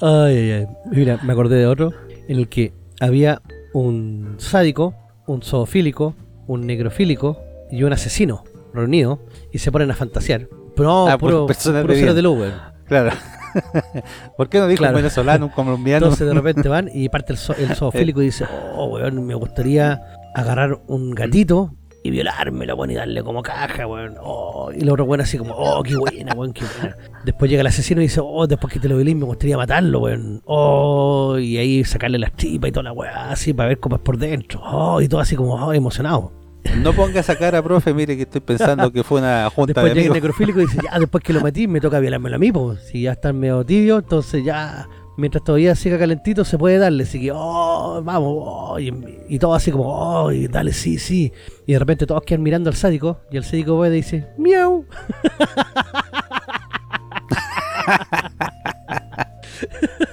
ay, 0.01 0.37
ay, 0.37 0.51
ay. 0.51 0.67
Mira, 0.91 1.19
me 1.23 1.33
acordé 1.33 1.57
de 1.57 1.67
otro 1.67 1.93
en 2.29 2.39
el 2.39 2.49
que 2.49 2.73
había 3.01 3.43
un 3.73 4.35
sádico, 4.39 4.95
un 5.27 5.43
zoofílico, 5.43 6.15
un 6.47 6.67
necrofílico 6.67 7.39
y 7.71 7.83
un 7.83 7.93
asesino 7.93 8.45
reunidos 8.75 9.19
y 9.59 9.61
se 9.61 9.73
ponen 9.73 9.91
a 9.91 9.95
fantasear. 9.95 10.49
Pero 10.77 10.89
no, 10.89 11.09
Ah, 11.09 11.19
por 11.19 11.31
puro, 11.31 11.47
personas 11.47 11.83
puro 11.83 12.15
de 12.15 12.23
luz, 12.23 12.39
weón. 12.39 12.55
Claro. 12.87 13.11
¿Por 14.37 14.49
qué 14.49 14.59
no 14.59 14.67
dijo 14.69 14.79
Claro. 14.79 14.95
un 14.97 15.03
venezolano, 15.03 15.47
un 15.47 15.53
colombiano? 15.53 16.07
Entonces 16.07 16.27
de 16.27 16.35
repente 16.35 16.69
van 16.69 16.89
y 16.93 17.09
parte 17.09 17.33
el, 17.33 17.39
zo- 17.39 17.57
el 17.59 17.75
zoofílico 17.77 18.23
y 18.23 18.27
dice, 18.27 18.47
oh, 18.77 18.87
weón, 18.87 19.27
me 19.27 19.35
gustaría 19.35 20.01
agarrar 20.35 20.79
un 20.87 21.11
gatito 21.11 21.75
y 22.05 22.11
violármelo, 22.11 22.77
weón, 22.77 22.93
y 22.93 22.95
darle 22.95 23.23
como 23.25 23.43
caja, 23.43 23.87
weón. 23.87 24.15
Oh, 24.23 24.71
y 24.73 24.81
el 24.83 24.91
otro 24.91 25.05
weón 25.05 25.21
así 25.21 25.37
como, 25.37 25.55
oh, 25.55 25.83
qué 25.83 25.97
buena, 25.97 26.33
weón, 26.35 26.53
qué 26.53 26.65
buena. 26.81 26.97
Después 27.25 27.51
llega 27.51 27.61
el 27.63 27.67
asesino 27.67 28.01
y 28.01 28.05
dice, 28.05 28.21
oh, 28.23 28.47
después 28.47 28.73
que 28.73 28.79
te 28.79 28.89
lo 28.89 28.95
violé 28.97 29.15
me 29.15 29.25
gustaría 29.25 29.57
matarlo, 29.57 30.01
weón. 30.01 30.41
Oh, 30.45 31.37
y 31.39 31.59
ahí 31.59 31.85
sacarle 31.85 32.19
las 32.19 32.33
tripas 32.35 32.69
y 32.69 32.73
toda 32.73 32.85
la 32.85 32.93
weá, 32.93 33.31
así 33.31 33.53
para 33.53 33.71
ver 33.71 33.81
cómo 33.81 33.97
es 33.97 34.03
por 34.03 34.17
dentro. 34.19 34.61
Oh, 34.65 35.01
y 35.01 35.09
todo 35.09 35.21
así 35.21 35.35
como, 35.35 35.55
oh, 35.55 35.73
emocionado. 35.73 36.33
No 36.77 36.93
ponga 36.93 37.21
esa 37.21 37.37
cara, 37.37 37.63
profe, 37.63 37.93
mire 37.93 38.17
que 38.17 38.23
estoy 38.23 38.41
pensando 38.41 38.93
que 38.93 39.03
fue 39.03 39.21
una 39.21 39.51
junta 39.51 39.83
Después 39.83 39.85
de 39.85 39.89
llega 39.95 40.01
el 40.01 40.11
amigos. 40.11 40.15
necrofílico 40.17 40.61
y 40.61 40.67
dice, 40.67 40.79
ya, 40.85 40.99
después 40.99 41.25
que 41.25 41.33
lo 41.33 41.41
metí 41.41 41.67
me 41.67 41.81
toca 41.81 41.99
violármelo 41.99 42.37
a 42.37 42.39
mí, 42.39 42.53
pues. 42.53 42.81
Si 42.83 43.03
ya 43.03 43.13
están 43.13 43.39
medio 43.39 43.65
tibio, 43.65 43.99
entonces 43.99 44.45
ya 44.45 44.89
mientras 45.17 45.43
todavía 45.43 45.75
siga 45.75 45.99
calentito, 45.99 46.45
se 46.45 46.57
puede 46.57 46.79
darle. 46.79 47.03
Así 47.03 47.21
que, 47.21 47.33
oh, 47.35 48.01
vamos, 48.05 48.33
oh, 48.37 48.79
y, 48.79 48.93
y 49.29 49.39
todo 49.39 49.55
así 49.55 49.73
como, 49.73 49.85
oh, 49.89 50.31
y 50.31 50.47
dale, 50.47 50.73
sí, 50.73 50.99
sí. 50.99 51.33
Y 51.67 51.73
de 51.73 51.79
repente 51.79 52.07
todos 52.07 52.23
quedan 52.23 52.43
mirando 52.43 52.71
al 52.71 52.77
sádico, 52.77 53.21
y 53.31 53.39
el 53.39 53.45
sádico 53.45 53.77
puede 53.77 53.95
y 53.95 54.03
dice, 54.03 54.29
miau. 54.39 54.85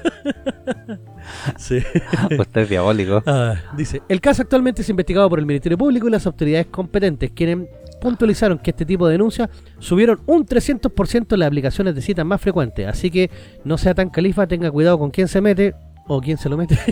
sí. 1.57 1.79
Usted 2.39 2.61
es 2.61 2.69
diabólico. 2.69 3.23
Ah, 3.25 3.55
dice, 3.77 4.01
el 4.09 4.21
caso 4.21 4.41
actualmente 4.43 4.81
es 4.81 4.89
investigado 4.89 5.29
por 5.29 5.39
el 5.39 5.45
Ministerio 5.45 5.77
Público 5.77 6.07
y 6.07 6.11
las 6.11 6.25
autoridades 6.25 6.67
competentes, 6.67 7.31
quienes 7.31 7.67
puntualizaron 8.01 8.59
que 8.59 8.71
este 8.71 8.85
tipo 8.85 9.07
de 9.07 9.13
denuncias 9.13 9.49
subieron 9.79 10.19
un 10.27 10.45
300% 10.45 11.35
las 11.37 11.47
aplicaciones 11.47 11.95
de 11.95 12.01
citas 12.01 12.25
más 12.25 12.39
frecuentes. 12.41 12.87
Así 12.87 13.09
que 13.09 13.29
no 13.63 13.77
sea 13.77 13.93
tan 13.95 14.09
califa, 14.09 14.45
tenga 14.47 14.69
cuidado 14.71 14.99
con 14.99 15.09
quién 15.11 15.27
se 15.27 15.41
mete 15.41 15.73
o 16.07 16.21
quién 16.21 16.37
se 16.37 16.49
lo 16.49 16.57
mete. 16.57 16.77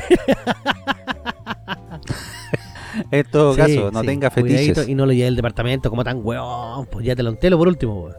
En 3.10 3.26
todo 3.26 3.54
Sí, 3.56 3.60
caso, 3.60 3.92
no 3.92 4.02
sí, 4.02 4.06
tenga 4.06 4.30
fetiches. 4.30 4.88
Y 4.88 4.94
no 4.94 5.08
lo 5.08 5.14
lleve 5.14 5.28
al 5.28 5.36
departamento 5.36 5.90
como 5.90 6.04
tan 6.04 6.20
weón. 6.24 6.86
Pues 6.92 7.04
ya 7.06 7.16
te 7.16 7.24
lo 7.24 7.32
entelo 7.32 7.58
por 7.58 7.68
último, 7.68 8.04
weón. 8.04 8.16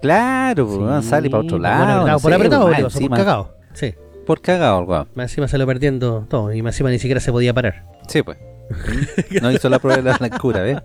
Claro, 0.00 0.66
pues, 0.66 1.04
Sí, 1.04 1.10
sale 1.10 1.28
para 1.28 1.42
otro 1.42 1.58
pues, 1.58 1.62
lado. 1.62 1.76
bueno, 1.84 1.92
apretado, 1.92 2.06
no 2.16 2.20
por 2.20 2.30
sé, 2.30 2.34
apretado, 2.36 2.64
weón, 2.66 2.76
somos 2.78 2.94
encima- 2.96 3.16
cagados. 3.16 3.48
Sí. 3.74 3.94
Por 4.26 4.40
cagado, 4.40 4.80
weón. 4.82 5.08
Más 5.14 5.30
encima 5.30 5.48
salió 5.48 5.66
perdiendo 5.66 6.26
todo. 6.28 6.52
Y 6.52 6.60
más 6.62 6.74
encima 6.74 6.90
ni 6.90 6.98
siquiera 6.98 7.20
se 7.20 7.30
podía 7.32 7.54
parar. 7.54 7.84
Sí, 8.08 8.22
pues. 8.22 8.38
No 9.42 9.50
hizo 9.52 9.68
la 9.68 9.78
prueba 9.78 9.98
de 10.02 10.10
la 10.10 10.16
blancura, 10.18 10.62
¿ves? 10.62 10.78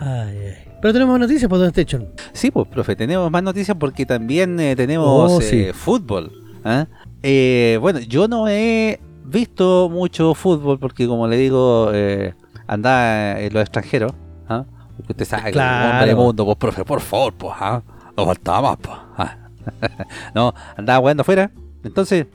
Ay, 0.00 0.38
ay. 0.38 0.54
Pero 0.80 0.92
tenemos 0.94 1.18
noticias 1.20 1.48
por 1.48 1.58
Don 1.58 1.68
Station. 1.68 2.08
Sí, 2.32 2.50
pues, 2.50 2.66
profe, 2.68 2.96
tenemos 2.96 3.30
más 3.30 3.42
noticias 3.42 3.76
porque 3.78 4.04
también 4.04 4.58
eh, 4.58 4.74
tenemos 4.74 5.30
Oh, 5.32 5.40
eh, 5.40 5.44
sí. 5.44 5.66
fútbol. 5.72 6.32
¿ah? 6.64 6.86
Eh, 7.22 7.78
bueno, 7.80 8.00
yo 8.00 8.26
no 8.26 8.48
he 8.48 8.98
visto 9.24 9.88
mucho 9.88 10.34
fútbol 10.34 10.78
porque, 10.80 11.06
como 11.06 11.28
le 11.28 11.36
digo, 11.36 11.90
eh, 11.92 12.34
andaba 12.66 13.38
en 13.38 13.52
los 13.52 13.62
extranjeros. 13.62 14.12
¿ah? 14.48 14.64
Porque 14.96 15.12
usted 15.12 15.24
sabe 15.24 15.44
que 15.44 15.52
Claro. 15.52 15.84
el 15.84 15.92
hombre 15.92 16.06
de 16.08 16.14
mundo, 16.16 16.44
pues, 16.46 16.56
profe, 16.56 16.84
por 16.84 17.00
favor, 17.00 17.32
pues, 17.34 17.52
¿ah? 17.60 17.82
no 18.16 18.26
faltaba 18.26 18.70
más, 18.70 18.78
pues. 18.82 19.28
no, 20.34 20.52
andaba 20.76 20.98
jugando 20.98 21.20
afuera. 21.20 21.50
Entonces, 21.84 22.26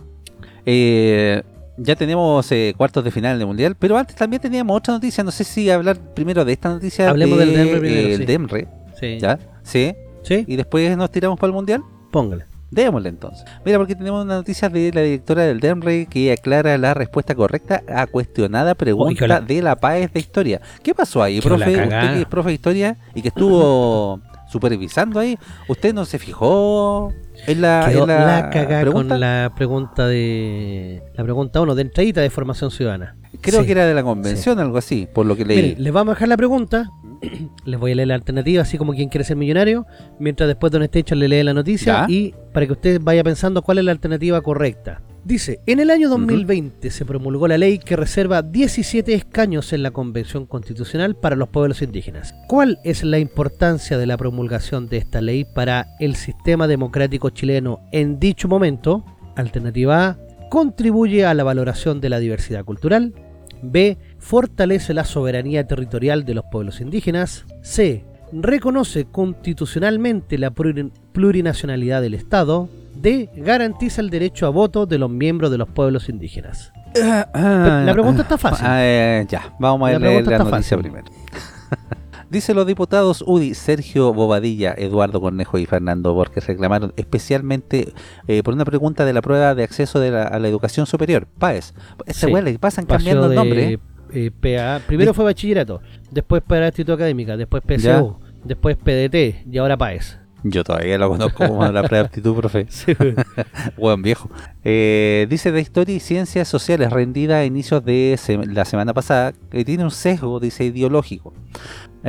eh, 0.65 1.41
ya 1.77 1.95
tenemos 1.95 2.51
eh, 2.51 2.73
cuartos 2.75 3.03
de 3.03 3.11
final 3.11 3.37
del 3.37 3.47
mundial, 3.47 3.75
pero 3.77 3.97
antes 3.97 4.15
también 4.15 4.41
teníamos 4.41 4.77
otra 4.77 4.93
noticia. 4.95 5.23
No 5.23 5.31
sé 5.31 5.43
si 5.43 5.69
hablar 5.69 5.97
primero 6.13 6.43
de 6.45 6.53
esta 6.53 6.69
noticia. 6.69 7.09
Hablemos 7.09 7.37
de, 7.37 7.45
del 7.45 7.69
primero, 7.79 7.85
eh, 7.85 8.13
el 8.13 8.67
sí. 8.99 9.17
¿ya? 9.19 9.39
Sí. 9.63 9.93
¿Sí? 10.23 10.43
Y 10.47 10.55
después 10.55 10.95
nos 10.97 11.11
tiramos 11.11 11.39
para 11.39 11.49
el 11.49 11.53
mundial. 11.55 11.81
Póngale. 12.11 12.45
Démosle 12.69 13.07
entonces. 13.07 13.45
Mira, 13.63 13.77
porque 13.77 13.95
tenemos 13.95 14.25
una 14.25 14.35
noticia 14.35 14.67
de 14.67 14.91
la 14.93 14.99
directora 15.01 15.43
del 15.43 15.61
DEMRE 15.61 16.05
que 16.07 16.33
aclara 16.33 16.77
la 16.77 16.93
respuesta 16.93 17.33
correcta 17.33 17.81
a 17.87 18.07
cuestionada 18.07 18.75
pregunta 18.75 19.25
la- 19.25 19.39
de 19.39 19.61
la 19.61 19.77
PAES 19.77 20.11
de 20.11 20.19
historia. 20.19 20.59
¿Qué 20.83 20.93
pasó 20.93 21.23
ahí, 21.23 21.39
profe? 21.39 21.63
Usted 21.63 21.89
que 21.89 22.19
es 22.21 22.25
profe 22.25 22.49
de 22.49 22.55
historia 22.55 22.97
y 23.15 23.21
que 23.21 23.29
estuvo 23.29 24.19
supervisando 24.47 25.19
ahí, 25.19 25.37
¿usted 25.67 25.93
no 25.93 26.05
se 26.05 26.19
fijó 26.19 27.13
en 27.45 27.61
la, 27.61 27.91
en 27.91 28.07
la 28.07 28.25
la 28.25 28.49
cagada 28.49 28.81
pregunta? 28.81 29.09
con 29.09 29.19
la 29.19 29.51
pregunta 29.55 30.07
de. 30.07 31.03
La 31.15 31.23
pregunta 31.23 31.61
1 31.61 31.75
de 31.75 31.81
entradita 31.81 32.21
de 32.21 32.29
formación 32.29 32.71
ciudadana. 32.71 33.16
Creo 33.41 33.61
Sí. 33.61 33.65
que 33.65 33.71
era 33.73 33.85
de 33.85 33.93
la 33.93 34.03
convención, 34.03 34.59
algo 34.59 34.77
así, 34.77 35.07
por 35.13 35.25
lo 35.25 35.35
que 35.35 35.45
leí. 35.45 35.57
Miren, 35.61 35.83
les 35.83 35.93
vamos 35.93 36.11
a 36.11 36.15
dejar 36.15 36.27
la 36.29 36.37
pregunta. 36.37 36.89
les 37.65 37.79
voy 37.79 37.91
a 37.91 37.95
leer 37.95 38.07
la 38.09 38.15
alternativa, 38.15 38.61
así 38.61 38.77
como 38.77 38.93
quien 38.93 39.09
quiere 39.09 39.23
ser 39.25 39.37
millonario. 39.37 39.85
Mientras 40.19 40.47
después 40.47 40.71
Don 40.71 40.83
Station 40.83 41.19
le 41.19 41.27
lee 41.27 41.43
la 41.43 41.53
noticia. 41.53 42.05
Ya. 42.07 42.13
Y 42.13 42.33
para 42.53 42.65
que 42.65 42.73
usted 42.73 43.01
vaya 43.01 43.23
pensando 43.23 43.61
cuál 43.61 43.79
es 43.79 43.85
la 43.85 43.91
alternativa 43.91 44.41
correcta. 44.41 45.01
Dice: 45.25 45.59
En 45.65 45.79
el 45.81 45.89
año 45.89 46.07
2020 46.09 46.89
se 46.89 47.03
promulgó 47.03 47.47
la 47.49 47.57
ley 47.57 47.79
que 47.79 47.97
reserva 47.97 48.41
17 48.41 49.13
escaños 49.13 49.73
en 49.73 49.83
la 49.83 49.91
Convención 49.91 50.45
Constitucional 50.45 51.15
para 51.15 51.35
los 51.35 51.49
pueblos 51.49 51.81
indígenas. 51.81 52.33
¿Cuál 52.47 52.79
es 52.85 53.03
la 53.03 53.19
importancia 53.19 53.97
de 53.97 54.05
la 54.05 54.15
promulgación 54.15 54.87
de 54.87 54.97
esta 54.97 55.19
ley 55.19 55.43
para 55.43 55.87
el 55.99 56.15
sistema 56.15 56.65
democrático 56.67 57.29
chileno 57.31 57.81
en 57.91 58.19
dicho 58.19 58.47
momento? 58.47 59.03
Alternativa 59.35 60.07
A. 60.07 60.17
Contribuye 60.49 61.25
a 61.25 61.33
la 61.33 61.43
valoración 61.43 61.99
de 62.01 62.09
la 62.09 62.19
diversidad 62.19 62.63
cultural. 62.65 63.13
B. 63.61 63.97
Fortalece 64.19 64.93
la 64.93 65.03
soberanía 65.03 65.65
territorial 65.67 66.25
de 66.25 66.33
los 66.35 66.45
pueblos 66.51 66.79
indígenas. 66.81 67.45
C. 67.61 68.05
Reconoce 68.31 69.05
constitucionalmente 69.05 70.37
la 70.37 70.51
pluri- 70.51 70.91
plurinacionalidad 71.13 72.01
del 72.01 72.13
Estado. 72.13 72.69
D. 72.95 73.29
Garantiza 73.35 74.01
el 74.01 74.09
derecho 74.09 74.45
a 74.45 74.49
voto 74.49 74.85
de 74.85 74.97
los 74.97 75.09
miembros 75.09 75.51
de 75.51 75.57
los 75.57 75.69
pueblos 75.69 76.09
indígenas. 76.09 76.71
la 76.95 77.89
pregunta 77.93 78.23
está 78.23 78.37
fácil. 78.37 78.65
Ah, 78.67 78.79
eh, 78.83 79.25
ya, 79.29 79.53
vamos 79.59 79.87
a 79.89 79.93
La 79.93 79.99
leer 79.99 80.25
la 80.27 80.37
noticia 80.39 80.45
fácil. 80.49 80.77
primero. 80.79 81.05
Dice 82.29 82.53
los 82.53 82.67
diputados 82.67 83.23
UDI, 83.25 83.53
Sergio 83.53 84.13
Bobadilla, 84.13 84.73
Eduardo 84.77 85.21
Cornejo 85.21 85.57
y 85.57 85.65
Fernando 85.65 86.13
Borges 86.13 86.45
reclamaron 86.45 86.91
especialmente 86.97 87.93
eh, 88.27 88.43
por 88.43 88.53
una 88.53 88.65
pregunta 88.65 89.05
de 89.05 89.13
la 89.13 89.21
prueba 89.21 89.55
de 89.55 89.63
acceso 89.63 89.99
de 90.01 90.11
la- 90.11 90.23
a 90.23 90.37
la 90.39 90.47
educación 90.49 90.85
superior, 90.85 91.25
PAES. 91.39 91.73
Esta 92.05 92.27
Sí. 92.27 92.33
le 92.33 92.59
pasan 92.59 92.85
Pasó 92.85 92.97
cambiando 92.97 93.23
el 93.25 93.29
de, 93.29 93.35
nombre. 93.35 93.73
¿eh? 93.73 93.79
eh, 94.13 94.31
PA. 94.31 94.81
Primero 94.85 95.11
De- 95.11 95.15
fue 95.15 95.23
bachillerato, 95.25 95.81
después 96.11 96.43
para 96.45 96.67
actitud 96.67 96.93
académica, 96.93 97.37
después 97.37 97.63
PSU, 97.65 97.81
Ya. 97.87 98.03
después 98.43 98.75
PDT 98.77 99.43
y 99.49 99.57
ahora 99.57 99.77
PAES. 99.77 100.19
Yo 100.43 100.63
todavía 100.63 100.97
lo 100.99 101.09
conozco 101.09 101.47
como 101.47 101.63
la 101.65 101.81
prueba 101.83 102.03
de 102.03 102.07
aptitud, 102.07 102.35
profe. 102.35 102.67
Buen 103.77 104.01
viejo. 104.03 104.29
Eh, 104.63 105.25
dice 105.29 105.51
de 105.51 105.59
Historia 105.59 105.95
y 105.95 105.99
Ciencias 105.99 106.47
Sociales, 106.47 106.91
rendida 106.91 107.39
a 107.39 107.45
inicios 107.45 107.83
de 107.83 108.15
se- 108.17 108.37
la 108.45 108.63
semana 108.65 108.93
pasada, 108.93 109.33
que 109.49 109.65
tiene 109.65 109.83
un 109.83 109.91
sesgo, 109.91 110.39
dice, 110.39 110.65
ideológico. 110.65 111.33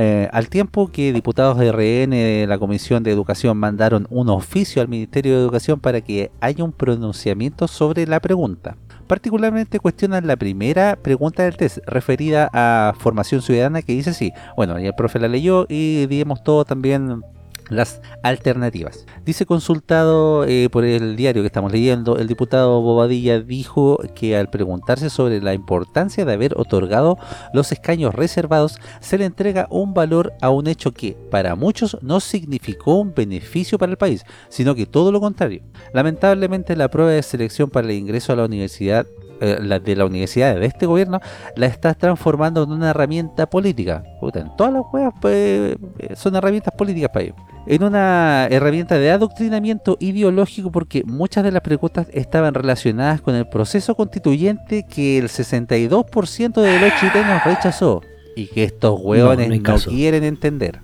Eh, 0.01 0.29
al 0.31 0.47
tiempo 0.47 0.87
que 0.87 1.11
diputados 1.11 1.57
de 1.57 1.73
RN 1.73 2.11
de 2.11 2.45
la 2.47 2.57
Comisión 2.57 3.03
de 3.03 3.11
Educación 3.11 3.57
mandaron 3.57 4.07
un 4.09 4.29
oficio 4.29 4.81
al 4.81 4.87
Ministerio 4.87 5.35
de 5.35 5.41
Educación 5.41 5.81
para 5.81 5.99
que 5.99 6.31
haya 6.39 6.63
un 6.63 6.71
pronunciamiento 6.71 7.67
sobre 7.67 8.07
la 8.07 8.21
pregunta. 8.21 8.77
Particularmente 9.07 9.81
cuestionan 9.81 10.25
la 10.25 10.37
primera 10.37 10.95
pregunta 10.95 11.43
del 11.43 11.57
test, 11.57 11.79
referida 11.85 12.49
a 12.53 12.93
formación 12.97 13.41
ciudadana, 13.41 13.81
que 13.81 13.91
dice 13.91 14.11
así. 14.11 14.31
Bueno, 14.55 14.79
y 14.79 14.85
el 14.85 14.95
profe 14.95 15.19
la 15.19 15.27
leyó 15.27 15.65
y 15.67 16.05
dimos 16.05 16.45
todo 16.45 16.63
también 16.63 17.21
las 17.69 18.01
alternativas. 18.23 19.05
Dice 19.25 19.45
consultado 19.45 20.45
eh, 20.45 20.69
por 20.71 20.85
el 20.85 21.15
diario 21.15 21.41
que 21.41 21.47
estamos 21.47 21.71
leyendo, 21.71 22.17
el 22.17 22.27
diputado 22.27 22.81
Bobadilla 22.81 23.39
dijo 23.39 23.99
que 24.15 24.37
al 24.37 24.49
preguntarse 24.49 25.09
sobre 25.09 25.41
la 25.41 25.53
importancia 25.53 26.25
de 26.25 26.33
haber 26.33 26.57
otorgado 26.57 27.17
los 27.53 27.71
escaños 27.71 28.13
reservados, 28.15 28.79
se 28.99 29.17
le 29.17 29.25
entrega 29.25 29.67
un 29.69 29.93
valor 29.93 30.33
a 30.41 30.49
un 30.49 30.67
hecho 30.67 30.91
que 30.91 31.17
para 31.31 31.55
muchos 31.55 31.97
no 32.01 32.19
significó 32.19 32.95
un 32.95 33.13
beneficio 33.13 33.77
para 33.77 33.91
el 33.91 33.97
país, 33.97 34.23
sino 34.49 34.75
que 34.75 34.85
todo 34.85 35.11
lo 35.11 35.19
contrario. 35.19 35.61
Lamentablemente 35.93 36.75
la 36.75 36.89
prueba 36.89 37.11
de 37.11 37.23
selección 37.23 37.69
para 37.69 37.87
el 37.87 37.93
ingreso 37.93 38.33
a 38.33 38.35
la 38.35 38.45
universidad 38.45 39.05
eh, 39.41 39.79
de 39.83 39.95
la 39.95 40.05
universidad 40.05 40.55
de 40.55 40.65
este 40.65 40.85
gobierno 40.85 41.19
la 41.55 41.65
está 41.65 41.93
transformando 41.93 42.63
en 42.63 42.71
una 42.71 42.89
herramienta 42.91 43.49
política. 43.49 44.03
Puta, 44.19 44.39
en 44.39 44.55
todas 44.55 44.73
las 44.73 44.83
weas 44.91 45.13
pues, 45.21 45.77
eh, 45.99 46.15
son 46.15 46.35
herramientas 46.35 46.73
políticas 46.75 47.09
para 47.11 47.25
ellos. 47.25 47.35
En 47.65 47.83
una 47.83 48.47
herramienta 48.49 48.97
de 48.97 49.11
adoctrinamiento 49.11 49.97
ideológico 49.99 50.71
porque 50.71 51.03
muchas 51.05 51.43
de 51.43 51.51
las 51.51 51.61
preguntas 51.61 52.07
estaban 52.11 52.53
relacionadas 52.53 53.21
con 53.21 53.35
el 53.35 53.47
proceso 53.47 53.95
constituyente 53.95 54.85
que 54.85 55.17
el 55.17 55.27
62% 55.27 56.61
de 56.61 56.79
los 56.79 56.99
chilenos 56.99 57.43
rechazó 57.43 58.01
y 58.35 58.47
que 58.47 58.63
estos 58.63 58.99
hueones 59.01 59.61
no 59.61 59.75
quieren 59.77 60.23
entender. 60.23 60.79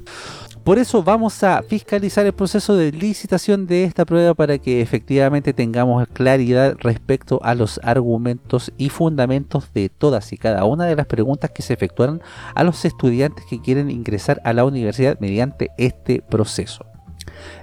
Por 0.66 0.80
eso 0.80 1.04
vamos 1.04 1.44
a 1.44 1.62
fiscalizar 1.62 2.26
el 2.26 2.34
proceso 2.34 2.76
de 2.76 2.92
licitación 2.92 3.68
de 3.68 3.84
esta 3.84 4.04
prueba 4.04 4.34
para 4.34 4.58
que 4.58 4.82
efectivamente 4.82 5.54
tengamos 5.54 6.08
claridad 6.08 6.76
respecto 6.80 7.40
a 7.44 7.54
los 7.54 7.80
argumentos 7.84 8.74
y 8.76 8.90
fundamentos 8.90 9.72
de 9.76 9.90
todas 9.90 10.34
y 10.34 10.38
cada 10.38 10.66
una 10.66 10.86
de 10.86 10.96
las 10.96 11.06
preguntas 11.06 11.52
que 11.52 11.62
se 11.62 11.76
efectuaron 11.76 12.20
a 12.56 12.64
los 12.64 12.84
estudiantes 12.84 13.46
que 13.48 13.62
quieren 13.62 13.92
ingresar 13.92 14.42
a 14.44 14.54
la 14.54 14.66
universidad 14.66 15.20
mediante 15.20 15.70
este 15.78 16.24
proceso. 16.24 16.84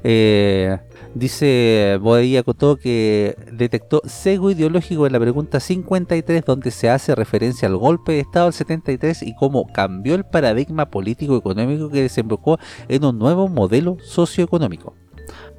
Eh, 0.05 0.79
dice 1.15 1.99
Bodilla 2.01 2.43
Cotó 2.43 2.77
que 2.77 3.37
detectó 3.53 4.03
sesgo 4.05 4.51
ideológico 4.51 5.07
en 5.07 5.13
la 5.13 5.21
pregunta 5.21 5.61
53 5.61 6.45
donde 6.45 6.71
se 6.71 6.91
hace 6.91 7.15
referencia 7.15 7.69
al 7.69 7.77
golpe 7.77 8.13
de 8.13 8.21
Estado 8.21 8.47
del 8.47 8.55
73 8.55 9.23
y 9.23 9.35
cómo 9.35 9.67
cambió 9.73 10.15
el 10.15 10.25
paradigma 10.25 10.91
político-económico 10.91 11.91
que 11.91 12.03
desembocó 12.03 12.59
en 12.89 13.05
un 13.05 13.19
nuevo 13.19 13.49
modelo 13.49 13.97
socioeconómico. 14.01 14.95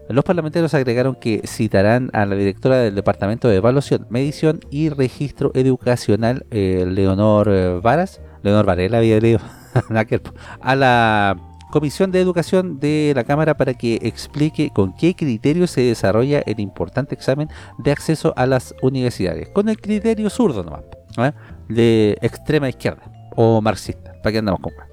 Los 0.09 0.25
parlamentarios 0.25 0.73
agregaron 0.73 1.15
que 1.15 1.41
citarán 1.47 2.09
a 2.13 2.25
la 2.25 2.35
directora 2.35 2.77
del 2.77 2.93
Departamento 2.93 3.47
de 3.47 3.55
Evaluación, 3.55 4.05
Medición 4.09 4.59
y 4.69 4.89
Registro 4.89 5.51
Educacional, 5.53 6.45
eh, 6.51 6.85
Leonor 6.87 7.47
eh, 7.49 7.79
Varas, 7.81 8.19
Leonor 8.43 8.65
Varela 8.65 8.99
a 10.61 10.75
la 10.75 11.52
Comisión 11.73 12.11
de 12.11 12.21
Educación 12.21 12.79
de 12.79 13.13
la 13.15 13.23
Cámara 13.23 13.57
para 13.57 13.73
que 13.73 13.95
explique 14.03 14.69
con 14.69 14.95
qué 14.95 15.15
criterio 15.15 15.65
se 15.65 15.81
desarrolla 15.81 16.43
el 16.45 16.59
importante 16.59 17.15
examen 17.15 17.49
de 17.79 17.91
acceso 17.91 18.31
a 18.37 18.45
las 18.45 18.75
universidades. 18.83 19.49
Con 19.49 19.69
el 19.69 19.81
criterio 19.81 20.29
zurdo 20.29 20.63
nomás, 20.63 20.83
¿eh? 21.17 21.31
de 21.69 22.15
extrema 22.21 22.69
izquierda 22.69 23.01
o 23.35 23.59
marxista. 23.59 24.13
¿Para 24.21 24.31
qué 24.31 24.37
andamos 24.37 24.61
con 24.61 24.75
más? 24.75 24.87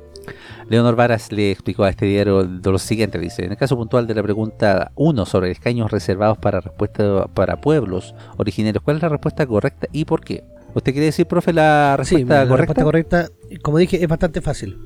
Leonor 0.70 0.96
Varas 0.96 1.30
le 1.32 1.50
explicó 1.50 1.84
a 1.84 1.90
este 1.90 2.06
diario 2.06 2.44
lo 2.44 2.78
siguiente, 2.78 3.18
dice, 3.18 3.44
en 3.44 3.50
el 3.50 3.58
caso 3.58 3.76
puntual 3.76 4.06
de 4.06 4.14
la 4.14 4.22
pregunta 4.22 4.90
1 4.94 5.26
sobre 5.26 5.50
escaños 5.50 5.90
reservados 5.90 6.38
para 6.38 6.60
respuesta 6.60 7.26
para 7.26 7.60
pueblos 7.60 8.14
originarios, 8.38 8.82
¿cuál 8.82 8.96
es 8.96 9.02
la 9.02 9.10
respuesta 9.10 9.46
correcta 9.46 9.86
y 9.92 10.06
por 10.06 10.24
qué? 10.24 10.44
¿Usted 10.74 10.92
quiere 10.92 11.06
decir, 11.06 11.26
profe, 11.26 11.52
la 11.52 11.92
Sí, 12.04 12.14
respuesta 12.14 12.42
la 12.44 12.48
correcta? 12.48 12.72
respuesta 12.72 12.84
correcta, 12.84 13.60
como 13.60 13.76
dije, 13.76 14.02
es 14.02 14.08
bastante 14.08 14.40
fácil. 14.40 14.78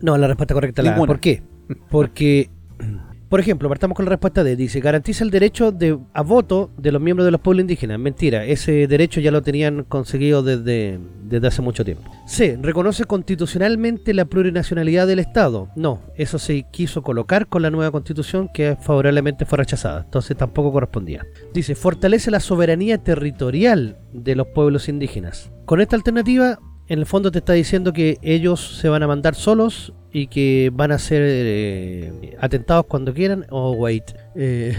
No, 0.00 0.16
la 0.16 0.26
respuesta 0.26 0.54
correcta 0.54 0.82
la. 0.82 0.94
¿Por 0.94 1.20
qué? 1.20 1.42
Porque, 1.90 2.50
por 3.28 3.40
ejemplo, 3.40 3.68
partamos 3.68 3.96
con 3.96 4.04
la 4.04 4.10
respuesta 4.10 4.44
D. 4.44 4.56
Dice, 4.56 4.80
garantiza 4.80 5.24
el 5.24 5.30
derecho 5.30 5.72
de, 5.72 5.98
a 6.12 6.22
voto 6.22 6.70
de 6.78 6.92
los 6.92 7.02
miembros 7.02 7.24
de 7.24 7.32
los 7.32 7.40
pueblos 7.40 7.62
indígenas. 7.62 7.98
Mentira, 7.98 8.44
ese 8.44 8.86
derecho 8.86 9.20
ya 9.20 9.30
lo 9.30 9.42
tenían 9.42 9.84
conseguido 9.84 10.42
desde, 10.42 10.98
desde 11.24 11.46
hace 11.46 11.62
mucho 11.62 11.84
tiempo. 11.84 12.10
C. 12.26 12.58
Reconoce 12.60 13.04
constitucionalmente 13.04 14.14
la 14.14 14.24
plurinacionalidad 14.24 15.06
del 15.06 15.18
Estado. 15.18 15.68
No, 15.76 16.00
eso 16.16 16.38
se 16.38 16.64
quiso 16.70 17.02
colocar 17.02 17.48
con 17.48 17.62
la 17.62 17.70
nueva 17.70 17.90
constitución 17.90 18.48
que 18.52 18.76
favorablemente 18.80 19.46
fue 19.46 19.58
rechazada. 19.58 20.02
Entonces 20.04 20.36
tampoco 20.36 20.72
correspondía. 20.72 21.26
Dice, 21.52 21.74
fortalece 21.74 22.30
la 22.30 22.40
soberanía 22.40 22.98
territorial 22.98 23.98
de 24.12 24.36
los 24.36 24.46
pueblos 24.48 24.88
indígenas. 24.88 25.50
Con 25.64 25.82
esta 25.82 25.96
alternativa, 25.96 26.58
en 26.88 26.98
el 26.98 27.06
fondo 27.06 27.30
te 27.30 27.38
está 27.38 27.52
diciendo 27.52 27.92
que 27.92 28.18
ellos 28.22 28.78
se 28.78 28.88
van 28.88 29.02
a 29.02 29.06
mandar 29.06 29.34
solos 29.34 29.92
y 30.10 30.28
que 30.28 30.70
van 30.72 30.90
a 30.90 30.98
ser 30.98 31.22
eh, 31.22 32.36
atentados 32.40 32.86
cuando 32.86 33.12
quieran. 33.12 33.44
Oh, 33.50 33.72
wait. 33.72 34.04
Eh, 34.34 34.74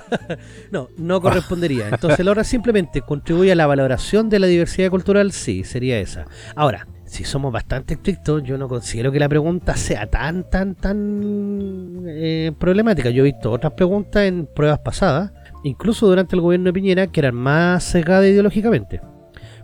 no, 0.70 0.88
no 0.96 1.20
correspondería. 1.20 1.88
Entonces, 1.90 2.24
la 2.24 2.44
simplemente 2.44 3.02
contribuye 3.02 3.52
a 3.52 3.54
la 3.54 3.66
valoración 3.66 4.30
de 4.30 4.38
la 4.38 4.46
diversidad 4.46 4.90
cultural. 4.90 5.32
Sí, 5.32 5.64
sería 5.64 6.00
esa. 6.00 6.24
Ahora, 6.56 6.86
si 7.04 7.24
somos 7.24 7.52
bastante 7.52 7.94
estrictos, 7.94 8.42
yo 8.42 8.56
no 8.56 8.66
considero 8.66 9.12
que 9.12 9.18
la 9.18 9.28
pregunta 9.28 9.76
sea 9.76 10.06
tan, 10.06 10.48
tan, 10.48 10.74
tan 10.74 12.04
eh, 12.08 12.52
problemática. 12.58 13.10
Yo 13.10 13.22
he 13.22 13.32
visto 13.32 13.52
otras 13.52 13.74
preguntas 13.74 14.22
en 14.22 14.46
pruebas 14.46 14.78
pasadas, 14.78 15.30
incluso 15.62 16.06
durante 16.06 16.34
el 16.34 16.40
gobierno 16.40 16.66
de 16.66 16.72
Piñera, 16.72 17.06
que 17.08 17.20
eran 17.20 17.34
más 17.34 17.84
sesgadas 17.84 18.26
ideológicamente. 18.26 19.00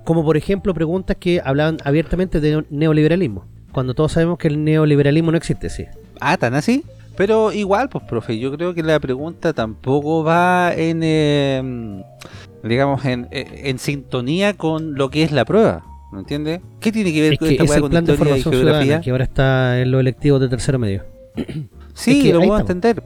Como 0.04 0.24
por 0.24 0.36
ejemplo 0.36 0.74
preguntas 0.74 1.16
que 1.18 1.40
hablaban 1.44 1.78
abiertamente 1.84 2.40
de 2.40 2.64
neoliberalismo. 2.70 3.44
Cuando 3.72 3.94
todos 3.94 4.12
sabemos 4.12 4.38
que 4.38 4.48
el 4.48 4.64
neoliberalismo 4.64 5.30
no 5.30 5.36
existe, 5.36 5.70
sí. 5.70 5.84
Ah, 6.20 6.36
tan 6.36 6.54
así. 6.54 6.84
Pero 7.16 7.52
igual, 7.52 7.88
pues, 7.88 8.04
profe, 8.04 8.38
yo 8.38 8.50
creo 8.56 8.74
que 8.74 8.82
la 8.82 8.98
pregunta 8.98 9.52
tampoco 9.52 10.24
va 10.24 10.72
en, 10.74 11.00
eh, 11.02 12.02
digamos, 12.64 13.04
en, 13.04 13.28
en 13.30 13.78
sintonía 13.78 14.54
con 14.54 14.94
lo 14.94 15.10
que 15.10 15.22
es 15.22 15.30
la 15.32 15.44
prueba. 15.44 15.84
¿Me 16.12 16.20
entiende? 16.20 16.60
¿Qué 16.80 16.90
tiene 16.90 17.12
que 17.12 17.20
ver 17.22 17.32
Es 17.34 17.38
con 17.38 17.48
que 17.48 17.54
esta 17.54 17.64
es 17.64 17.80
con 17.80 17.90
plan 17.90 18.04
de 18.04 18.12
historia 18.14 18.36
y 18.36 18.42
formación 18.42 18.54
geografía? 18.54 18.82
ciudadana 18.82 19.04
que 19.04 19.10
ahora 19.10 19.24
está 19.24 19.80
en 19.80 19.90
los 19.92 20.00
electivos 20.00 20.40
de 20.40 20.48
tercero 20.48 20.78
medio. 20.78 21.04
Sí, 21.94 22.18
Es 22.18 22.24
que 22.24 22.32
lo 22.32 22.40
puedo 22.40 22.58
entender. 22.58 23.02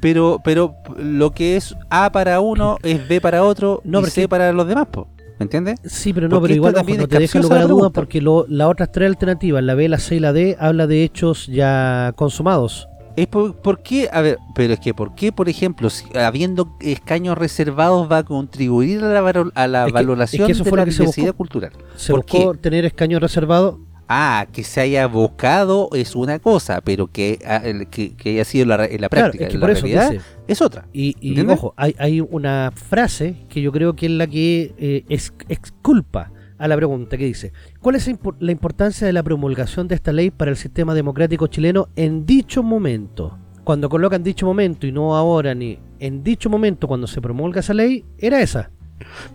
Pero, 0.00 0.40
pero 0.44 0.74
lo 0.96 1.32
que 1.32 1.56
es 1.56 1.74
A 1.90 2.10
para 2.12 2.40
uno 2.40 2.78
es 2.82 3.06
B 3.08 3.20
para 3.20 3.42
otro 3.44 3.80
No, 3.84 4.00
y 4.00 4.04
C 4.06 4.28
para 4.28 4.52
los 4.52 4.66
demás, 4.66 4.86
po. 4.86 5.08
¿Me 5.38 5.44
entiendes? 5.44 5.80
Sí, 5.84 6.12
pero 6.12 6.28
no, 6.28 6.36
Porque 6.36 6.48
pero 6.48 6.54
igual 6.56 6.74
ojo, 6.76 6.96
no 6.96 7.08
te 7.08 7.18
deja 7.18 7.38
lugar 7.40 7.58
a 7.58 7.62
duda 7.62 7.68
pregunta. 7.74 7.90
porque 7.94 8.20
lo- 8.20 8.46
las 8.48 8.68
otras 8.68 8.90
tres 8.92 9.08
alternativas, 9.08 9.62
la 9.62 9.74
B, 9.74 9.88
la 9.88 9.98
C 9.98 10.16
y 10.16 10.20
la 10.20 10.32
D, 10.32 10.56
habla 10.58 10.86
de 10.86 11.04
hechos 11.04 11.46
ya 11.46 12.12
consumados. 12.16 12.88
Es 13.16 13.26
por, 13.26 13.56
¿por 13.56 13.82
qué? 13.82 14.08
A 14.12 14.20
ver, 14.20 14.38
pero 14.54 14.74
es 14.74 14.80
que 14.80 14.94
¿por 14.94 15.14
qué, 15.16 15.32
por 15.32 15.48
ejemplo, 15.48 15.90
si 15.90 16.04
habiendo 16.16 16.76
escaños 16.80 17.36
reservados 17.36 18.10
va 18.10 18.18
a 18.18 18.22
contribuir 18.22 19.02
a 19.02 19.08
la, 19.20 19.50
a 19.54 19.66
la 19.66 19.80
Es 19.82 19.86
que- 19.86 19.92
valoración 19.92 20.42
es 20.42 20.46
que 20.46 20.52
eso 20.52 20.62
de 20.64 20.70
fue 20.70 20.78
la 20.78 20.84
se 20.84 20.90
diversidad 20.92 21.26
buscó. 21.26 21.36
cultural? 21.36 21.72
Se 21.96 22.12
¿Por 22.12 22.22
buscó 22.22 22.54
tener 22.54 22.84
escaños 22.84 23.20
reservados. 23.20 23.76
Ah, 24.10 24.46
que 24.52 24.64
se 24.64 24.80
haya 24.80 25.06
buscado 25.06 25.90
es 25.92 26.14
una 26.16 26.38
cosa, 26.38 26.80
pero 26.82 27.08
que, 27.08 27.38
ah, 27.44 27.60
que, 27.90 28.14
que 28.16 28.30
haya 28.30 28.44
sido 28.44 28.64
la, 28.66 28.86
en 28.86 29.00
la 29.02 29.08
Claro, 29.08 29.24
práctica, 29.32 29.44
es 29.44 29.50
que 29.50 29.54
en 29.56 29.60
por 29.60 29.68
la 29.68 29.72
eso 29.76 29.82
realidad, 29.86 30.10
dice. 30.12 30.24
Es 30.48 30.60
otra. 30.60 30.88
Y, 30.92 31.14
ojo, 31.48 31.74
hay, 31.76 31.94
hay 31.98 32.20
una 32.20 32.72
frase 32.74 33.46
que 33.48 33.60
yo 33.62 33.70
creo 33.70 33.94
que 33.94 34.06
es 34.06 34.12
la 34.12 34.26
que 34.26 34.74
eh, 34.78 35.04
es, 35.08 35.32
exculpa 35.48 36.32
a 36.58 36.66
la 36.66 36.74
pregunta 36.74 37.16
que 37.16 37.24
dice, 37.26 37.52
¿cuál 37.80 37.94
es 37.94 38.08
la 38.08 38.14
impor- 38.14 38.36
la 38.40 38.50
importancia 38.50 39.06
de 39.06 39.12
la 39.12 39.22
promulgación 39.22 39.86
de 39.86 39.94
esta 39.94 40.12
ley 40.12 40.30
para 40.32 40.50
el 40.50 40.56
sistema 40.56 40.92
democrático 40.94 41.46
chileno 41.46 41.88
en 41.94 42.26
dicho 42.26 42.64
momento? 42.64 43.38
Cuando 43.62 43.88
colocan 43.88 44.24
dicho 44.24 44.46
momento 44.46 44.86
y 44.86 44.92
no 44.92 45.14
ahora 45.14 45.54
ni 45.54 45.78
en 46.00 46.24
dicho 46.24 46.48
momento 46.50 46.88
cuando 46.88 47.06
se 47.06 47.20
promulga 47.20 47.60
esa 47.60 47.74
ley, 47.74 48.04
era 48.18 48.40
esa. 48.40 48.70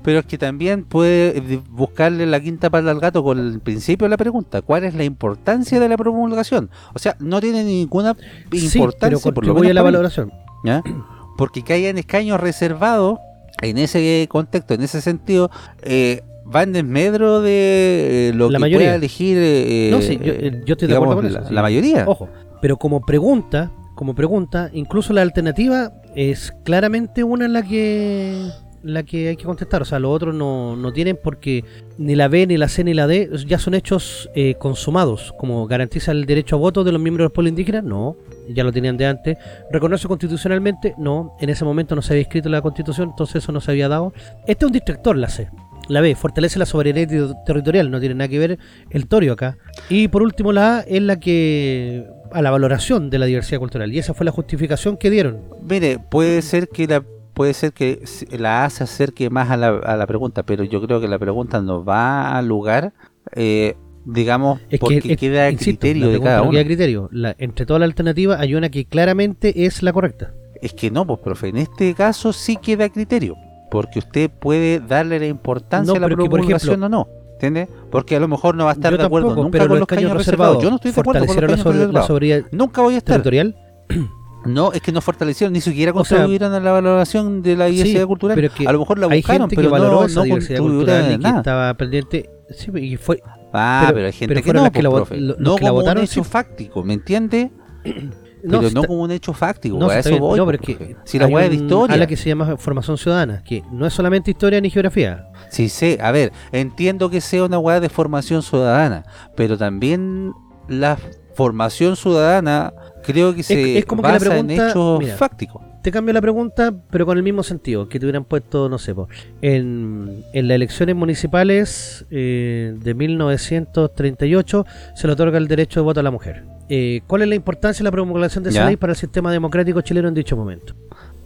Pero 0.04 0.20
es 0.20 0.26
que 0.26 0.38
también 0.38 0.84
puede 0.84 1.38
eh, 1.38 1.62
buscarle 1.70 2.26
la 2.26 2.42
quinta 2.42 2.70
pata 2.70 2.92
al 2.92 3.00
gato 3.00 3.24
con 3.24 3.40
el 3.40 3.62
principio 3.62 4.04
de 4.06 4.10
la 4.10 4.18
pregunta. 4.18 4.62
¿Cuál 4.62 4.84
es 4.84 4.94
la 4.94 5.06
importancia 5.06 5.80
de 5.80 5.88
la 5.88 5.96
promulgación? 5.96 6.70
O 6.94 7.00
sea, 7.00 7.16
no 7.20 7.40
tiene 7.40 7.64
ninguna 7.64 8.18
Sí, 8.52 8.66
importancia 8.80 9.10
pero 9.10 9.20
por 9.34 9.46
lo 9.46 9.54
contribuye 9.54 9.72
a 9.72 9.74
la 9.76 9.82
mí, 9.82 9.86
valoración. 9.86 10.32
¿Ya? 10.64 10.84
Porque 11.38 11.64
que 11.64 11.74
hayan 11.74 11.98
escaños 11.98 12.40
reservados 12.40 13.20
en 13.62 13.78
ese 13.78 14.28
contexto, 14.30 14.74
en 14.74 14.82
ese 14.82 15.02
sentido, 15.02 15.50
eh, 15.82 16.22
va 16.54 16.64
en 16.64 16.74
desmedro 16.74 17.42
de 17.42 18.30
eh, 18.30 18.34
lo 18.36 18.50
La 18.50 18.58
que 18.58 18.62
mayoría. 18.62 18.88
pueda 18.88 18.96
elegir 18.96 19.38
eh, 19.40 19.90
No, 19.92 20.02
sí, 20.02 20.18
yo, 20.24 20.34
eh, 20.34 20.62
yo 20.66 20.74
estoy 20.74 20.88
de 20.88 20.96
acuerdo 20.96 21.16
con 21.16 21.32
la, 21.32 21.40
eso. 21.40 21.48
sí. 21.48 21.54
la 21.54 21.62
mayoría. 21.62 22.06
Ojo, 22.08 22.28
pero 22.62 22.78
como 22.78 23.02
pregunta, 23.02 23.72
como 23.96 24.14
pregunta, 24.16 24.70
incluso 24.74 25.14
la 25.14 25.22
alternativa 25.22 25.92
es 26.16 26.54
claramente 26.64 27.24
una 27.24 27.46
en 27.46 27.54
la 27.54 27.64
que 27.64 28.50
la 28.84 29.04
que 29.04 29.30
hay 29.30 29.36
que 29.36 29.46
contestar. 29.46 29.82
O 29.82 29.86
sea, 29.86 30.00
los 30.00 30.12
otros 30.14 30.36
no, 30.36 30.76
no 30.76 30.94
tienen 30.94 31.18
porque 31.22 31.64
ni 31.98 32.16
la 32.16 32.28
B, 32.28 32.46
ni 32.48 32.58
la 32.58 32.68
C, 32.68 32.84
ni 32.84 32.94
la 32.94 33.08
D 33.08 33.30
ya 33.48 33.58
son 33.58 33.74
hechos 33.74 34.30
eh, 34.36 34.56
consumados. 34.56 35.34
Como 35.40 35.66
garantiza 35.68 36.12
el 36.12 36.26
derecho 36.26 36.56
a 36.56 36.60
voto 36.60 36.84
de 36.84 36.92
los 36.92 37.02
miembros 37.02 37.26
del 37.26 37.32
pueblo 37.34 37.50
indígena, 37.50 37.82
no, 37.82 38.16
ya 38.50 38.64
lo 38.64 38.72
tenían 38.72 38.98
de 38.98 39.06
antes. 39.08 39.38
Reconoce 39.72 40.08
constitucionalmente, 40.08 40.94
no, 40.98 41.36
en 41.40 41.50
ese 41.50 41.66
momento 41.66 41.96
no 41.96 42.02
se 42.02 42.14
había 42.14 42.24
escrito 42.24 42.50
la 42.50 42.62
constitución, 42.62 43.10
entonces 43.10 43.44
eso 43.44 43.52
no 43.52 43.62
se 43.62 43.72
había 43.72 43.88
dado. 43.88 44.14
Este 44.48 44.66
es 44.66 44.68
un 44.68 44.74
distractor, 44.74 45.18
la 45.18 45.30
C. 45.30 45.50
La 45.90 46.00
B, 46.00 46.16
fortalece 46.16 46.60
la 46.60 46.66
soberanía 46.66 47.06
ter- 47.08 47.34
territorial, 47.46 47.92
no 47.92 48.00
tiene 48.00 48.16
nada 48.16 48.30
que 48.30 48.40
ver 48.40 48.58
el 48.90 49.08
torio 49.08 49.34
acá. 49.34 49.58
Y 49.90 50.08
por 50.08 50.24
último, 50.24 50.54
la 50.54 50.78
A 50.78 50.82
es 50.82 51.02
la 51.02 51.20
que. 51.20 52.06
a 52.32 52.42
la 52.42 52.52
valoración 52.52 53.10
de 53.10 53.20
la 53.20 53.26
diversidad 53.26 53.60
cultural. 53.60 53.94
Y 53.94 54.00
esa 54.00 54.14
fue 54.14 54.26
la 54.26 54.32
justificación 54.32 54.96
que 54.98 55.10
dieron. 55.10 55.42
Mire, 55.62 56.00
puede 56.00 56.42
ser 56.42 56.70
que 56.70 56.88
la 56.88 57.04
puede 57.34 57.54
ser 57.54 57.74
que 57.74 58.04
la 58.32 58.66
A 58.66 58.70
se 58.70 58.84
acerque 58.84 59.30
más 59.30 59.50
a 59.50 59.58
la, 59.58 59.70
a 59.70 59.98
la 59.98 60.08
pregunta, 60.08 60.44
pero 60.44 60.64
yo 60.64 60.82
creo 60.82 61.02
que 61.02 61.08
la 61.08 61.20
pregunta 61.20 61.62
no 61.62 61.84
va 61.84 62.38
al 62.38 62.48
lugar, 62.48 62.94
eh, 63.36 63.76
digamos, 64.06 64.60
Es 64.70 64.80
porque 64.80 65.02
que, 65.02 65.14
es- 65.14 65.20
queda 65.20 65.44
a 65.46 65.50
insisto, 65.52 65.80
criterio 65.80 66.10
de 66.10 66.20
cada 66.22 66.38
no 66.38 66.44
uno. 66.44 66.52
queda 66.52 66.62
a 66.62 66.66
criterio. 66.66 67.10
La- 67.12 67.36
entre 67.40 67.66
todas 67.66 67.80
las 67.80 67.88
alternativas 67.88 68.40
hay 68.40 68.56
una 68.56 68.70
que 68.70 68.86
claramente 68.86 69.66
es 69.66 69.82
la 69.84 69.94
correcta. 69.94 70.34
Es 70.62 70.74
que 70.74 70.92
no, 70.92 71.06
pues, 71.08 71.20
profe, 71.20 71.50
en 71.50 71.58
este 71.58 71.94
caso 71.94 72.32
sí 72.34 72.58
queda 72.58 72.86
a 72.86 72.90
criterio, 72.90 73.36
porque 73.72 74.00
usted 74.00 74.30
puede 74.30 74.80
darle 74.80 75.20
la 75.20 75.28
importancia 75.28 75.92
No, 75.94 75.98
a 75.98 76.08
la 76.08 76.14
promulgación 76.16 76.56
ejemplo, 76.56 76.86
o 76.86 76.90
no. 76.90 77.08
¿Entiende? 77.34 77.68
Porque 77.92 78.16
a 78.16 78.20
lo 78.22 78.30
mejor 78.30 78.56
no 78.56 78.64
va 78.66 78.70
a 78.70 78.74
estar 78.74 78.96
de 78.98 79.04
acuerdo 79.04 79.36
nunca 79.36 79.50
pero 79.52 79.64
con 79.66 79.70
los 79.72 79.80
los 79.80 79.88
caños 79.88 80.14
reservados. 80.14 80.58
reservados 80.58 80.64
Yo 80.64 80.70
no 80.70 80.76
estoy 80.78 80.92
de 80.92 81.02
acuerdo 81.02 81.26
con 81.26 81.36
los 81.36 81.46
caños 81.46 81.60
sobre- 81.60 81.78
la 81.78 81.84
reservados. 81.86 82.08
soberanía 82.08 82.48
Nunca 82.54 82.82
voy 82.82 82.94
a 82.94 82.98
estar. 83.00 83.16
territorial. 83.22 83.56
No, 84.46 84.72
es 84.74 84.82
que 84.82 84.92
no 84.92 85.02
fortalecieron, 85.02 85.54
ni 85.54 85.62
siquiera 85.62 85.92
O 85.94 86.04
sea, 86.04 86.18
contribuyeron 86.18 86.54
a 86.54 86.60
la 86.60 86.72
valoración 86.72 87.42
de 87.42 87.56
la 87.56 87.66
diversidad 87.68 88.02
Sí, 88.02 88.08
cultural. 88.08 88.36
pero 88.36 88.54
que 88.54 88.68
a 88.68 88.72
lo 88.72 88.80
mejor 88.80 89.00
la 89.00 89.08
buscaron, 89.08 89.48
pero 89.50 89.62
que 89.62 89.68
valoró 89.68 90.08
no, 90.08 90.08
no 90.14 90.22
diversidad 90.24 90.60
cultural 90.60 91.12
y 91.14 91.20
que 91.20 91.28
estaba 91.30 91.74
pendiente. 91.76 92.30
Sí, 92.50 92.72
y 92.76 92.98
fue, 92.98 93.22
Ah, 93.54 93.84
pero- 93.86 93.96
pero, 93.96 94.06
hay 94.08 94.12
gente 94.14 94.34
pero 94.36 94.46
que 94.46 94.54
no, 94.54 94.64
que 94.66 94.72
pues, 94.72 94.84
la 94.84 94.90
profe. 94.92 95.18
lo- 95.18 95.36
no 95.38 95.56
que 95.56 95.64
la 95.64 95.70
como 95.70 95.82
votaron, 95.82 96.02
un 96.02 96.06
hecho 96.06 96.24
sí. 96.24 96.30
fáctico, 96.30 96.84
¿me 96.84 96.94
entiende? 96.94 97.52
No, 98.46 98.60
pero 98.60 98.72
no 98.72 98.84
como 98.84 99.04
un 99.04 99.12
hecho 99.12 99.32
fáctico, 99.32 99.78
No, 99.78 99.88
a 99.90 100.00
eso 100.00 100.18
voy. 100.20 100.38
no, 100.38 100.44
pues, 100.44 100.60
pero 100.60 100.74
es 100.74 100.78
que 100.90 100.96
si 101.06 101.18
la 101.18 101.28
es 101.44 101.50
de 101.50 101.56
historia. 101.56 101.96
ala 101.96 102.08
que 102.08 102.18
se 102.18 102.28
llama 102.28 102.58
formación 102.58 102.98
ciudadana, 102.98 103.42
que 103.42 103.64
no 103.72 103.88
es 103.88 103.94
solamente 103.94 104.32
historia 104.32 104.60
ni 104.60 104.70
geografía. 104.70 105.28
Sí, 105.50 105.70
sé, 105.70 105.98
a 106.02 106.12
ver, 106.12 106.34
entiendo 106.52 107.10
que 107.10 107.22
sea 107.22 107.46
una 107.46 107.58
weá 107.58 107.80
de 107.80 107.88
formación 107.88 108.42
ciudadana, 108.44 109.06
pero 109.38 109.58
también 109.58 110.34
la 110.68 110.98
formación 111.36 111.96
ciudadana 111.96 112.74
creo 113.04 113.36
que 113.36 113.44
se 113.44 113.78
es 113.78 113.86
como 113.86 114.02
que 114.02 114.08
la 114.08 114.14
basa 114.14 114.38
en 114.38 114.48
pregunta- 114.48 114.70
hechos 114.70 115.00
mira, 115.00 115.16
fácticos. 115.18 115.62
Te 115.84 115.92
cambio 115.92 116.14
la 116.14 116.22
pregunta, 116.22 116.74
pero 116.90 117.06
con 117.06 117.18
el 117.18 117.24
mismo 117.24 117.44
sentido, 117.44 117.90
que 117.90 118.00
te 118.00 118.06
hubieran 118.06 118.24
puesto, 118.24 118.70
no 118.70 118.78
sé, 118.80 118.96
po, 118.96 119.10
en, 119.42 120.24
en 120.32 120.48
las 120.48 120.56
elecciones 120.56 120.96
municipales 120.96 122.06
eh, 122.10 122.74
de 122.80 122.94
1938 122.94 124.66
se 124.96 125.08
le 125.08 125.14
otorga 125.14 125.38
el 125.38 125.48
derecho 125.48 125.80
de 125.82 125.84
voto 125.84 126.00
a 126.00 126.04
la 126.04 126.12
mujer. 126.12 126.44
Eh, 126.70 127.02
¿Cuál 127.08 127.24
es 127.24 127.28
la 127.28 127.36
importancia 127.36 127.80
de 127.80 127.84
la 127.86 127.92
promulgación 127.92 128.44
de 128.46 128.52
esa 128.52 128.60
Ya. 128.62 128.66
ley 128.68 128.78
para 128.78 128.94
el 128.94 128.98
sistema 128.98 129.32
democrático 129.32 129.82
chileno 129.82 130.08
en 130.08 130.14
dicho 130.14 130.38
momento? 130.38 130.74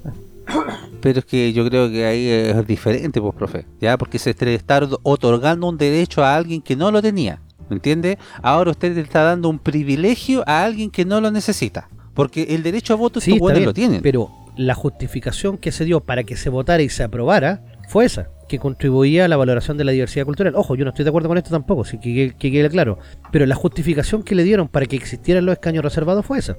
Pero 1.02 1.20
es 1.20 1.26
que 1.26 1.54
yo 1.54 1.68
creo 1.68 1.90
que 1.92 2.06
ahí 2.06 2.28
es 2.28 2.66
diferente, 2.68 3.22
pues, 3.22 3.36
profe. 3.36 3.66
Ya, 3.80 3.98
porque 3.98 4.18
se 4.18 4.32
está 4.32 4.82
otorgando 5.04 5.68
un 5.70 5.78
derecho 5.78 6.24
a 6.24 6.36
alguien 6.36 6.62
que 6.62 6.76
no 6.76 6.90
lo 6.92 7.02
tenía. 7.02 7.42
¿Me 7.70 7.76
entiende? 7.76 8.18
Ahora 8.42 8.72
usted 8.72 8.96
le 8.96 9.02
está 9.02 9.24
dando 9.24 9.50
un 9.50 9.60
privilegio 9.60 10.44
a 10.48 10.64
alguien 10.64 10.90
que 10.92 11.06
no 11.06 11.22
lo 11.22 11.32
necesita. 11.32 11.90
Porque 12.14 12.44
el 12.50 12.64
derecho 12.64 12.94
a 12.94 12.96
voto 12.98 13.20
Sí, 13.22 13.34
estos 13.34 13.52
bien, 13.54 13.66
lo 13.66 13.74
tienen. 13.74 14.02
pero 14.02 14.30
la 14.56 14.74
justificación 14.74 15.58
que 15.58 15.72
se 15.72 15.86
dio 15.86 16.00
para 16.00 16.24
que 16.24 16.36
se 16.36 16.50
votara 16.50 16.82
y 16.82 16.90
se 16.90 17.04
aprobara 17.04 17.64
fue 17.90 18.06
esa, 18.06 18.30
que 18.50 18.58
contribuía 18.58 19.26
a 19.26 19.28
la 19.28 19.38
valoración 19.38 19.78
de 19.78 19.84
la 19.84 19.92
diversidad 19.92 20.26
cultural. 20.26 20.56
Ojo, 20.56 20.76
yo 20.76 20.84
no 20.84 20.90
estoy 20.90 21.04
de 21.04 21.10
acuerdo 21.10 21.30
con 21.30 21.38
esto 21.38 21.52
tampoco, 21.52 21.86
sí 21.86 22.00
que 22.00 22.34
quede 22.38 22.70
claro. 22.70 22.98
Pero 23.32 23.46
la 23.46 23.56
justificación 23.56 24.24
que 24.24 24.34
le 24.34 24.44
dieron 24.44 24.68
para 24.68 24.86
que 24.88 24.96
existieran 24.96 25.46
los 25.46 25.54
escaños 25.54 25.84
reservados 25.84 26.26
fue 26.26 26.40
esa. 26.40 26.58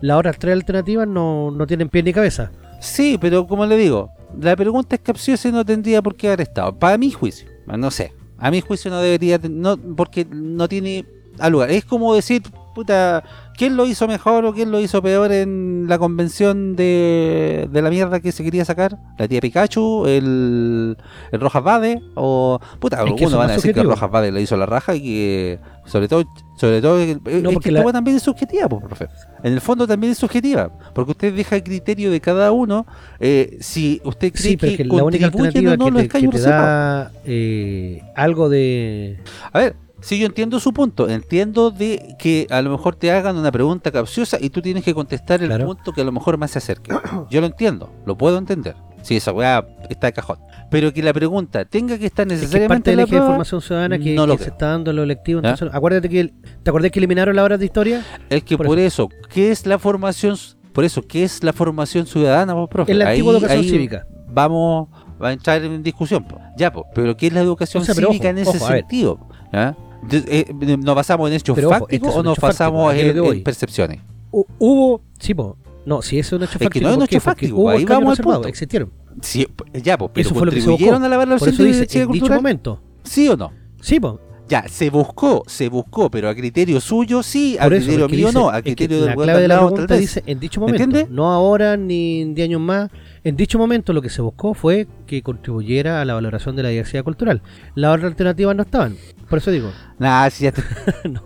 Las 0.00 0.18
otras 0.18 0.38
tres 0.38 0.52
alternativas 0.54 1.08
no, 1.08 1.50
no 1.50 1.66
tienen 1.66 1.88
pie 1.88 2.02
ni 2.02 2.12
cabeza. 2.12 2.52
Sí, 2.80 3.18
pero 3.20 3.46
como 3.46 3.66
le 3.66 3.76
digo, 3.76 4.10
la 4.40 4.54
pregunta 4.54 4.96
es 4.96 5.02
capciosa 5.02 5.48
y 5.48 5.52
no 5.52 5.64
tendría 5.64 6.02
por 6.02 6.14
qué 6.14 6.28
haber 6.28 6.42
estado. 6.42 6.78
Para 6.78 6.98
mi 6.98 7.10
juicio, 7.10 7.48
no 7.66 7.90
sé. 7.90 8.12
A 8.44 8.50
mi 8.50 8.60
juicio 8.60 8.90
no 8.90 9.00
debería, 9.00 9.40
no, 9.48 9.78
porque 9.78 10.26
no 10.30 10.68
tiene 10.68 11.06
al 11.38 11.52
lugar. 11.52 11.70
Es 11.70 11.86
como 11.86 12.14
decir, 12.14 12.42
puta, 12.74 13.22
¿quién 13.56 13.76
lo 13.76 13.86
hizo 13.86 14.06
mejor 14.08 14.44
o 14.44 14.52
quién 14.52 14.70
lo 14.70 14.80
hizo 14.80 15.00
peor 15.02 15.32
en 15.32 15.86
la 15.88 15.98
convención 15.98 16.76
de, 16.76 17.68
de 17.70 17.82
la 17.82 17.90
mierda 17.90 18.20
que 18.20 18.32
se 18.32 18.42
quería 18.44 18.64
sacar? 18.64 18.98
¿La 19.18 19.28
tía 19.28 19.40
Pikachu? 19.40 20.06
¿El, 20.06 20.96
el 21.32 21.40
Rojas 21.40 21.62
Bade? 21.62 22.02
O, 22.14 22.60
puta, 22.80 22.96
Es 22.96 23.02
algunos 23.02 23.34
van 23.34 23.46
es 23.46 23.52
a 23.52 23.54
decir 23.54 23.70
que 23.72 23.80
subjetivo. 23.80 23.92
Rojas 23.94 24.10
Bade 24.10 24.32
le 24.32 24.42
hizo 24.42 24.56
la 24.56 24.66
raja 24.66 24.94
y 24.94 25.00
que, 25.00 25.60
sobre 25.86 26.08
todo, 26.08 26.24
sobre 26.56 26.80
todo, 26.82 27.00
eh, 27.00 27.12
es 27.24 27.42
porque 27.42 27.58
que 27.60 27.70
la- 27.72 27.92
también 27.92 28.16
es 28.16 28.22
subjetiva, 28.22 28.68
pues, 28.68 28.82
profe. 28.84 29.08
En 29.42 29.52
el 29.52 29.60
fondo 29.60 29.86
también 29.86 30.12
es 30.12 30.18
subjetiva, 30.18 30.70
porque 30.94 31.10
usted 31.12 31.34
deja 31.34 31.56
el 31.56 31.62
criterio 31.62 32.10
de 32.10 32.20
cada 32.20 32.50
uno 32.52 32.86
eh, 33.20 33.56
si 33.60 34.00
usted 34.04 34.32
cree 34.32 34.42
Sí, 34.50 34.56
que, 34.56 34.66
es 34.68 34.76
que 34.78 34.84
la 34.84 35.04
única 35.04 35.26
alternativa 35.26 35.76
no 35.76 35.86
que 35.86 36.08
te, 36.08 36.20
que 36.20 36.28
te 36.28 36.40
da 36.40 37.12
eh, 37.24 38.02
algo 38.16 38.48
de... 38.48 39.18
A 39.52 39.58
ver, 39.58 39.76
si 40.04 40.18
yo 40.18 40.26
entiendo 40.26 40.60
su 40.60 40.72
punto, 40.72 41.08
entiendo 41.08 41.70
de 41.70 42.14
que 42.18 42.46
a 42.50 42.60
lo 42.62 42.70
mejor 42.70 42.94
te 42.96 43.10
hagan 43.10 43.36
una 43.36 43.50
pregunta 43.50 43.90
capciosa 43.90 44.38
y 44.40 44.50
tú 44.50 44.60
tienes 44.62 44.84
que 44.84 44.92
contestar 44.94 45.40
el 45.42 45.48
Claro. 45.48 45.66
punto 45.66 45.92
que 45.92 46.02
a 46.02 46.04
lo 46.04 46.12
mejor 46.12 46.36
más 46.38 46.50
se 46.52 46.58
acerque. 46.58 46.92
Yo 47.30 47.40
lo 47.40 47.46
entiendo, 47.46 47.90
lo 48.06 48.16
puedo 48.16 48.38
entender. 48.38 48.76
Si 49.02 49.16
esa 49.16 49.32
weá 49.32 49.66
está 49.90 50.06
de 50.06 50.12
cajón. 50.14 50.38
Pero 50.70 50.92
que 50.94 51.02
la 51.02 51.12
pregunta 51.12 51.64
tenga 51.66 51.98
que 51.98 52.06
estar 52.06 52.26
Es 52.26 52.28
que 52.28 52.34
es 52.36 52.40
necesariamente 52.42 52.74
parte 52.74 52.90
de 52.92 52.96
la 52.96 53.02
la 53.02 53.06
prueba, 53.06 53.24
información 53.26 53.60
ciudadana 53.60 53.98
que, 53.98 54.14
no 54.14 54.26
lo 54.26 54.36
que 54.38 54.44
se 54.44 54.50
está 54.50 54.68
dando 54.68 54.90
en 54.90 54.96
los 54.96 55.04
electivos. 55.04 55.44
Entonces, 55.44 55.68
acuérdate 55.74 56.08
que... 56.08 56.20
el- 56.20 56.32
¿Te 56.62 56.70
acordás 56.70 56.90
que 56.90 57.00
eliminaron 57.00 57.36
las 57.36 57.44
horas 57.44 57.58
de 57.58 57.66
historia? 57.66 58.02
es 58.30 58.42
que 58.44 58.56
por 58.56 58.66
por, 58.66 58.78
eso, 58.78 59.10
¿qué 59.28 59.50
es 59.50 59.66
la 59.66 59.78
formación? 59.78 60.36
Por 60.72 60.84
eso, 60.84 61.02
¿qué 61.02 61.22
es 61.22 61.44
la 61.44 61.52
formación 61.52 62.06
ciudadana, 62.06 62.54
vos, 62.54 62.68
profe? 62.70 62.92
Es 62.92 62.98
la 62.98 63.10
antigua 63.10 63.32
Ahí- 63.32 63.36
educación 63.38 63.60
ahí 63.64 63.68
cívica. 63.70 64.06
Vamos 64.28 64.88
a 65.20 65.32
entrar 65.32 65.62
en 65.62 65.82
discusión. 65.82 66.24
po. 66.26 66.40
Ya, 66.56 66.72
pues, 66.72 66.86
pero 66.94 67.14
¿qué 67.16 67.26
es 67.26 67.32
la 67.34 67.40
educación 67.42 67.82
O 67.82 67.84
sea, 67.86 67.94
pero 67.94 68.08
cívica 68.08 68.28
ojo, 68.30 68.30
en 68.30 68.38
ese 68.38 68.56
ojo, 68.56 68.66
sentido? 68.68 69.28
¿Ya? 69.52 69.76
Eh, 70.10 70.52
¿Nos 70.78 70.94
basamos 70.94 71.28
en 71.30 71.36
hechos 71.36 71.54
Pero 71.54 71.70
fácticos 71.70 72.08
este 72.08 72.20
o 72.20 72.22
nos 72.22 72.38
basamos 72.38 72.86
fáctico, 72.92 73.10
¿a 73.28 73.32
qué 73.32 73.36
en, 73.38 73.42
percepciones? 73.44 74.00
Hu- 74.30 74.46
Hubo... 74.58 75.02
Sí, 75.18 75.34
po. 75.34 75.56
No, 75.86 76.00
si 76.02 76.18
eso 76.18 76.36
es 76.36 76.40
un 76.40 76.44
hecho 76.44 76.52
Es 76.52 76.58
que 76.58 76.64
fáctico. 76.64 76.84
no 76.84 76.90
es 76.92 76.96
un 76.96 77.02
hecho 77.04 77.20
fáctico, 77.20 77.56
hubo 77.56 77.68
ahí 77.70 77.84
vamos 77.84 78.04
al 78.04 78.10
reservados, 78.16 78.36
punto. 78.38 78.48
existieron. 78.48 78.90
Sí, 79.20 79.46
ya, 79.74 79.96
pues, 79.98 80.10
pero 80.14 80.26
Eso 80.26 80.34
fue 80.34 80.46
lo 80.46 80.52
que 80.52 80.60
se 80.60 80.70
buscó. 80.70 80.94
a 80.94 80.98
la 81.08 81.16
valoración 81.16 81.56
de 81.56 81.64
dice, 81.64 82.00
en 82.00 82.10
dicho 82.10 82.32
momento. 82.32 82.80
¿Sí 83.04 83.28
o 83.28 83.36
no? 83.36 83.52
Sí, 83.80 84.00
po. 84.00 84.18
Ya, 84.48 84.66
se 84.68 84.90
buscó, 84.90 85.42
se 85.46 85.70
buscó, 85.70 86.10
pero 86.10 86.28
a 86.28 86.34
criterio 86.34 86.78
suyo 86.78 87.22
sí, 87.22 87.56
a 87.58 87.66
eso, 87.66 87.70
criterio 87.86 88.08
mío 88.10 88.26
dice- 88.26 88.38
no, 88.38 88.50
a 88.50 88.60
criterio 88.60 88.98
del 88.98 89.06
La 89.08 89.14
clave 89.14 89.40
de 89.40 89.48
la 89.48 89.54
tal 89.58 89.66
pregunta 89.68 89.94
vez. 89.94 90.00
dice 90.02 90.22
en 90.26 90.38
dicho 90.38 90.60
¿Me 90.60 90.66
momento, 90.66 90.84
entiende? 90.84 91.10
no 91.14 91.32
ahora 91.32 91.78
ni 91.78 92.20
en 92.20 92.34
10 92.34 92.48
años 92.48 92.60
más. 92.60 92.90
En 93.24 93.36
dicho 93.36 93.56
momento 93.58 93.94
lo 93.94 94.02
que 94.02 94.10
se 94.10 94.20
buscó 94.20 94.52
fue 94.52 94.86
que 95.06 95.22
contribuyera 95.22 96.02
a 96.02 96.04
la 96.04 96.12
valoración 96.12 96.56
de 96.56 96.62
la 96.62 96.68
diversidad 96.68 97.04
cultural. 97.04 97.40
Las 97.74 97.94
otras 97.94 98.10
alternativas 98.10 98.54
no 98.54 98.62
estaban. 98.64 98.96
Por 99.28 99.38
eso 99.38 99.50
digo, 99.50 99.70
Nah, 99.98 100.28
si 100.30 100.44
ya 100.44 100.52
te, 100.52 100.62
no. 101.08 101.22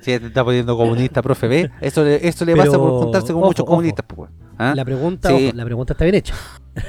si 0.00 0.10
ya 0.12 0.20
te 0.20 0.26
está 0.26 0.44
poniendo 0.44 0.76
comunista, 0.76 1.20
profe, 1.22 1.48
¿ve? 1.48 1.70
Eso 1.80 2.04
le, 2.04 2.26
eso 2.26 2.44
le 2.44 2.52
Pero, 2.52 2.64
pasa 2.64 2.78
por 2.78 2.90
juntarse 3.02 3.32
con 3.32 3.36
ojo, 3.42 3.46
muchos 3.48 3.62
ojo. 3.64 3.70
comunistas, 3.70 4.04
pues. 4.06 4.30
¿Ah? 4.58 4.74
la 4.76 4.84
pregunta, 4.84 5.30
Sí. 5.30 5.46
ojo, 5.48 5.56
la 5.56 5.64
pregunta 5.64 5.92
está 5.94 6.04
bien 6.04 6.16
hecha. 6.16 6.34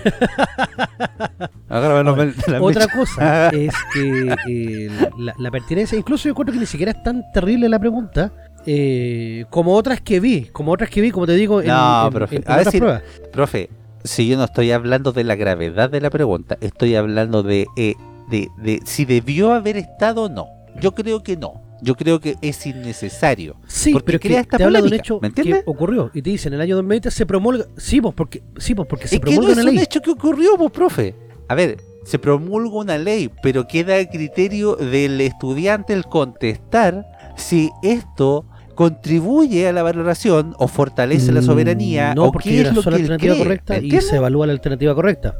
La 1.69 2.59
Otra 2.61 2.81
mecha. 2.85 2.87
cosa 2.97 3.49
es 3.53 3.73
que 3.93 4.35
eh, 4.47 4.89
la, 5.17 5.33
la 5.37 5.51
pertinencia, 5.51 5.97
incluso 5.97 6.25
yo 6.25 6.31
encuentro 6.31 6.53
que 6.53 6.59
ni 6.59 6.65
siquiera 6.65 6.91
es 6.91 7.01
tan 7.03 7.23
terrible 7.33 7.69
la 7.69 7.79
pregunta 7.79 8.33
eh, 8.65 9.45
como 9.49 9.73
otras 9.75 10.01
que 10.01 10.19
vi, 10.19 10.45
como 10.51 10.71
otras 10.73 10.89
que 10.89 11.01
vi, 11.01 11.11
como 11.11 11.25
te 11.25 11.33
digo, 11.33 11.61
en, 11.61 11.67
No, 11.67 12.07
en- 12.07 12.13
profe, 12.13 12.35
en- 12.37 12.43
a 12.47 12.57
otras 12.57 12.71
si- 12.71 12.77
pruebas. 12.79 13.03
Profe, 13.31 13.69
si 14.03 14.27
yo 14.27 14.37
no 14.37 14.43
estoy 14.43 14.71
hablando 14.71 15.11
de 15.13 15.23
la 15.23 15.35
gravedad 15.35 15.89
de 15.89 16.01
la 16.01 16.09
pregunta, 16.09 16.57
estoy 16.61 16.95
hablando 16.95 17.41
de, 17.43 17.67
eh, 17.77 17.95
de, 18.31 18.49
de 18.57 18.79
si 18.85 19.05
debió 19.05 19.53
haber 19.53 19.77
estado 19.77 20.23
o 20.23 20.29
no. 20.29 20.47
Yo 20.79 20.95
creo 20.95 21.21
que 21.21 21.37
no. 21.37 21.61
Yo 21.83 21.95
creo 21.95 22.19
que 22.19 22.35
es 22.41 22.65
innecesario. 22.67 23.55
Sí, 23.67 23.91
porque 23.91 24.05
pero 24.05 24.15
es 24.17 24.21
crea 24.21 24.37
que 24.37 24.41
esta 24.41 24.57
te 24.57 24.63
habla 24.63 24.79
de 24.79 24.83
un 24.83 24.89
polémica, 24.89 25.03
hecho 25.03 25.19
¿me 25.19 25.31
que 25.33 25.41
entiendes? 25.41 25.63
ocurrió 25.65 26.11
y 26.13 26.21
te 26.21 26.29
dice 26.29 26.47
en 26.47 26.53
el 26.55 26.61
año 26.61 26.75
2020 26.75 27.11
se 27.11 27.25
promulga, 27.25 27.65
sí, 27.77 27.99
pues 28.01 28.13
porque 28.15 28.43
sí, 28.57 28.75
porque 28.75 29.07
se 29.07 29.15
es 29.15 29.21
que 29.21 29.37
no 29.37 29.41
promulga 29.41 29.53
es 29.53 29.57
una 29.57 29.63
un 29.63 29.75
ley. 29.75 29.83
hecho 29.83 29.99
que 30.01 30.11
ocurrió, 30.11 30.57
pues, 30.57 30.71
profe. 30.71 31.15
A 31.47 31.55
ver, 31.55 31.77
se 32.05 32.19
promulga 32.19 32.75
una 32.77 32.97
ley, 32.99 33.31
pero 33.41 33.67
queda 33.67 33.97
a 33.97 34.05
criterio 34.09 34.75
del 34.75 35.19
estudiante 35.21 35.93
el 35.93 36.05
contestar 36.05 37.05
si 37.35 37.71
esto 37.83 38.45
contribuye 38.75 39.67
a 39.67 39.73
la 39.73 39.83
valoración 39.83 40.53
o 40.57 40.67
fortalece 40.67 41.31
la 41.31 41.41
Mm, 41.41 41.45
soberanía 41.45 42.13
no, 42.15 42.25
o 42.25 42.31
porque 42.31 42.49
qué 42.49 42.61
es 42.61 42.71
una 42.71 42.73
lo 42.73 42.83
que 42.83 42.89
él 42.89 42.95
alternativa 43.01 43.33
cree, 43.33 43.43
correcta 43.43 43.73
¿me 43.79 43.87
y 43.87 44.01
se 44.01 44.15
evalúa 44.17 44.47
la 44.47 44.53
alternativa 44.53 44.93
correcta. 44.95 45.35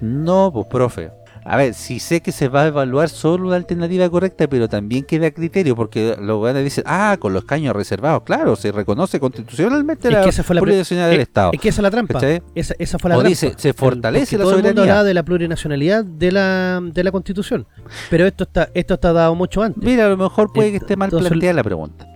No, 0.00 0.50
pues 0.52 0.66
profe. 0.66 1.10
A 1.50 1.56
ver, 1.56 1.72
si 1.72 1.98
sé 1.98 2.20
que 2.20 2.30
se 2.30 2.48
va 2.48 2.64
a 2.64 2.66
evaluar 2.66 3.08
solo 3.08 3.46
una 3.48 3.56
alternativa 3.56 4.08
correcta, 4.10 4.46
pero 4.48 4.68
también 4.68 5.04
queda 5.04 5.30
criterio, 5.30 5.74
porque 5.74 6.14
los 6.20 6.42
van 6.42 6.56
a 6.56 6.58
decir, 6.58 6.84
ah, 6.86 7.16
con 7.18 7.32
los 7.32 7.44
caños 7.44 7.74
reservados, 7.74 8.22
claro, 8.22 8.54
se 8.54 8.70
reconoce 8.70 9.18
constitucionalmente 9.18 10.08
Es 10.08 10.14
la 10.14 10.22
que 10.24 10.28
esa 10.28 10.42
fue 10.42 10.56
la 10.56 10.60
plurinacionalidad 10.60 11.10
del 11.10 11.20
Estado. 11.20 11.50
Es 11.54 11.60
que 11.60 11.68
esa 11.70 11.80
es 11.80 11.82
la 11.82 11.90
trampa. 11.90 12.14
¿Cachai? 12.14 12.42
Esa, 12.54 12.74
esa 12.78 12.98
fue 12.98 13.08
la 13.08 13.16
O 13.16 13.20
trampa. 13.20 13.30
dice, 13.30 13.54
se 13.56 13.72
fortalece 13.72 14.36
la 14.36 14.44
todo 14.44 14.50
el 14.52 14.56
mundo 14.56 14.68
soberanía. 14.68 14.92
hablaba 14.92 15.04
de 15.04 15.14
la 15.14 15.22
plurinacionalidad 15.22 16.04
de 16.04 16.32
la, 16.32 16.80
de 16.82 17.04
la 17.04 17.12
Constitución. 17.12 17.66
Pero 18.10 18.26
esto 18.26 18.44
está 18.44 18.68
esto 18.74 18.94
está 18.94 19.12
dado 19.14 19.34
mucho 19.34 19.62
antes. 19.62 19.82
Mira, 19.82 20.04
a 20.04 20.08
lo 20.10 20.16
mejor 20.18 20.52
puede 20.52 20.70
que 20.70 20.76
esté 20.76 20.96
mal 20.96 21.06
Entonces, 21.06 21.30
planteada 21.30 21.54
la 21.54 21.64
pregunta. 21.64 22.06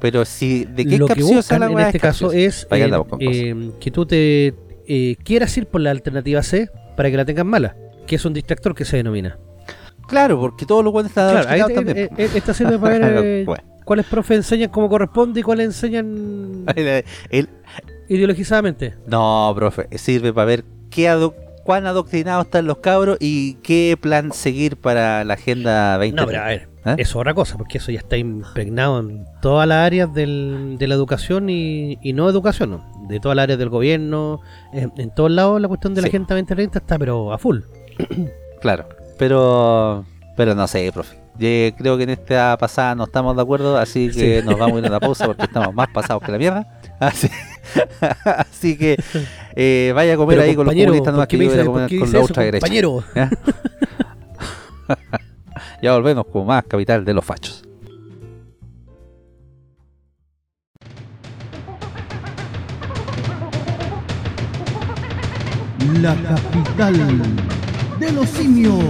Pero 0.00 0.24
si, 0.24 0.64
¿de 0.64 0.86
qué 0.86 0.96
Lo 0.96 1.06
que 1.06 1.22
buscan 1.22 1.60
la 1.60 1.66
en 1.66 1.78
este 1.80 1.98
es 1.98 2.02
caso 2.02 2.32
es 2.32 2.66
eh, 2.70 2.90
eh, 3.20 3.70
que 3.78 3.90
tú 3.90 4.06
te 4.06 4.54
eh, 4.88 5.16
quieras 5.22 5.54
ir 5.58 5.66
por 5.66 5.82
la 5.82 5.90
alternativa 5.90 6.42
C 6.42 6.70
para 6.96 7.10
que 7.10 7.16
la 7.18 7.24
tengas 7.26 7.44
mala, 7.44 7.76
que 8.10 8.16
es 8.16 8.24
un 8.24 8.32
distractor 8.34 8.74
que 8.74 8.84
se 8.84 8.96
denomina. 8.96 9.38
Claro, 10.08 10.40
porque 10.40 10.66
todos 10.66 10.82
los 10.82 10.92
buenos 10.92 11.10
están 11.12 11.30
Claro, 11.30 11.48
ahí 11.48 11.72
también. 11.72 11.96
eh, 11.96 12.10
eh, 12.18 12.30
esta 12.34 12.52
sirve 12.52 12.76
para 12.76 12.98
ver 12.98 13.24
eh, 13.24 13.44
Bueno. 13.46 13.62
cuáles 13.84 14.04
profes 14.06 14.38
enseñan 14.38 14.68
como 14.70 14.88
corresponde 14.88 15.38
y 15.38 15.42
cuáles 15.44 15.66
enseñan 15.66 16.64
El- 16.74 17.04
el- 17.30 17.48
ideologizadamente. 18.08 18.94
no, 19.06 19.52
profe, 19.54 19.86
sirve 19.96 20.32
para 20.32 20.44
ver 20.46 20.64
qué 20.90 21.08
ado- 21.08 21.34
cuán 21.64 21.86
adoctrinados 21.86 22.46
están 22.46 22.66
los 22.66 22.78
cabros 22.78 23.18
y 23.20 23.54
qué 23.62 23.96
plan 24.00 24.32
seguir 24.32 24.76
para 24.76 25.22
la 25.24 25.34
agenda 25.34 25.96
20. 25.98 26.20
No, 26.20 26.26
pero 26.26 26.42
a 26.42 26.46
ver, 26.46 26.68
¿Eh? 26.86 26.94
eso 26.98 27.00
es 27.02 27.16
otra 27.16 27.34
cosa, 27.34 27.56
porque 27.58 27.78
eso 27.78 27.92
ya 27.92 28.00
está 28.00 28.16
impregnado 28.16 28.98
en 28.98 29.24
todas 29.40 29.68
las 29.68 29.86
áreas 29.86 30.12
del- 30.12 30.76
de 30.78 30.88
la 30.88 30.94
educación 30.96 31.48
y, 31.50 31.98
y 32.02 32.12
no 32.14 32.28
educación, 32.28 32.70
¿no? 32.70 32.90
de 33.08 33.18
todas 33.20 33.34
las 33.36 33.44
áreas 33.44 33.58
del 33.58 33.68
gobierno, 33.68 34.40
en, 34.72 34.92
en 34.96 35.12
todos 35.14 35.30
lados 35.32 35.60
la 35.60 35.66
cuestión 35.68 35.94
de 35.94 36.00
la 36.00 36.06
Sí. 36.06 36.10
Agenda 36.16 36.34
2030 36.34 36.78
está 36.78 36.98
pero 36.98 37.32
a 37.32 37.38
full. 37.38 37.58
Claro, 38.60 38.86
pero 39.18 40.04
pero 40.36 40.54
no 40.54 40.66
sé, 40.68 40.90
profe. 40.92 41.16
Yo 41.38 41.74
creo 41.76 41.96
que 41.96 42.02
en 42.02 42.10
esta 42.10 42.56
pasada 42.58 42.94
no 42.94 43.04
estamos 43.04 43.34
de 43.34 43.40
acuerdo, 43.42 43.78
así 43.78 44.10
que 44.10 44.40
Sí. 44.40 44.46
nos 44.46 44.58
vamos 44.58 44.76
a 44.76 44.78
ir 44.80 44.86
a 44.86 44.90
la 44.90 45.00
pausa 45.00 45.24
porque 45.26 45.44
estamos 45.44 45.72
más 45.74 45.88
pasados 45.88 46.22
que 46.22 46.30
la 46.32 46.38
mierda. 46.38 46.66
Así, 47.00 47.30
así 48.26 48.76
que 48.76 48.96
eh, 49.56 49.92
vaya 49.94 50.12
a 50.12 50.16
comer 50.18 50.36
Pero 50.36 50.48
ahí 50.50 50.54
con 50.54 50.66
los 50.66 50.74
comunistas 50.74 51.04
¿por 51.04 51.12
nomás 51.14 51.28
que 51.28 51.36
me 51.38 51.44
yo 51.46 51.50
voy 51.52 51.60
a 51.60 51.64
comer 51.64 51.88
con 51.88 51.98
la 52.12 52.18
eso, 52.18 52.20
ultraderecha. 52.26 52.60
compañero? 52.60 53.04
¿Ya? 53.14 53.30
ya 55.80 55.92
volvemos 55.94 56.26
con 56.26 56.44
más 56.46 56.62
capital 56.64 57.02
de 57.06 57.14
los 57.14 57.24
fachos. 57.24 57.62
La 66.02 66.14
capital 66.14 66.94
de 68.00 68.12
los 68.12 68.28
simios. 68.30 68.84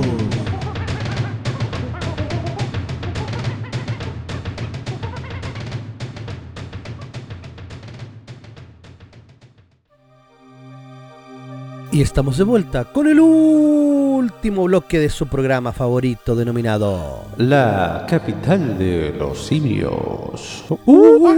Y 11.93 12.03
estamos 12.03 12.39
de 12.39 12.45
vuelta 12.45 12.85
con 12.85 13.09
el 13.09 13.19
último 13.19 14.63
bloque 14.63 15.01
de 15.01 15.11
su 15.11 15.27
programa 15.27 15.73
favorito 15.73 16.37
denominado 16.37 17.25
La 17.37 18.07
capital 18.09 18.79
de 18.79 19.13
los 19.19 19.45
simios. 19.45 20.65
Oh 20.87 21.35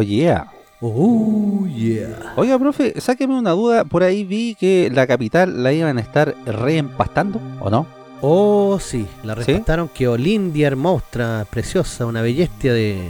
yeah. 0.00 0.55
Oh 0.80 1.66
yeah. 1.66 2.34
Oiga, 2.36 2.58
profe, 2.58 3.00
sáqueme 3.00 3.38
una 3.38 3.52
duda. 3.52 3.84
Por 3.84 4.02
ahí 4.02 4.24
vi 4.24 4.54
que 4.54 4.90
la 4.92 5.06
capital 5.06 5.62
la 5.62 5.72
iban 5.72 5.96
a 5.98 6.00
estar 6.00 6.34
reempastando, 6.44 7.40
¿o 7.60 7.70
no? 7.70 7.86
Oh, 8.20 8.78
sí, 8.80 9.06
la 9.24 9.34
¿Sí? 9.36 9.40
rescataron. 9.52 9.88
Quedó 9.88 10.16
lindia, 10.16 10.66
hermosa, 10.66 11.46
preciosa, 11.50 12.06
una 12.06 12.22
bellestia 12.22 12.72
de, 12.72 13.00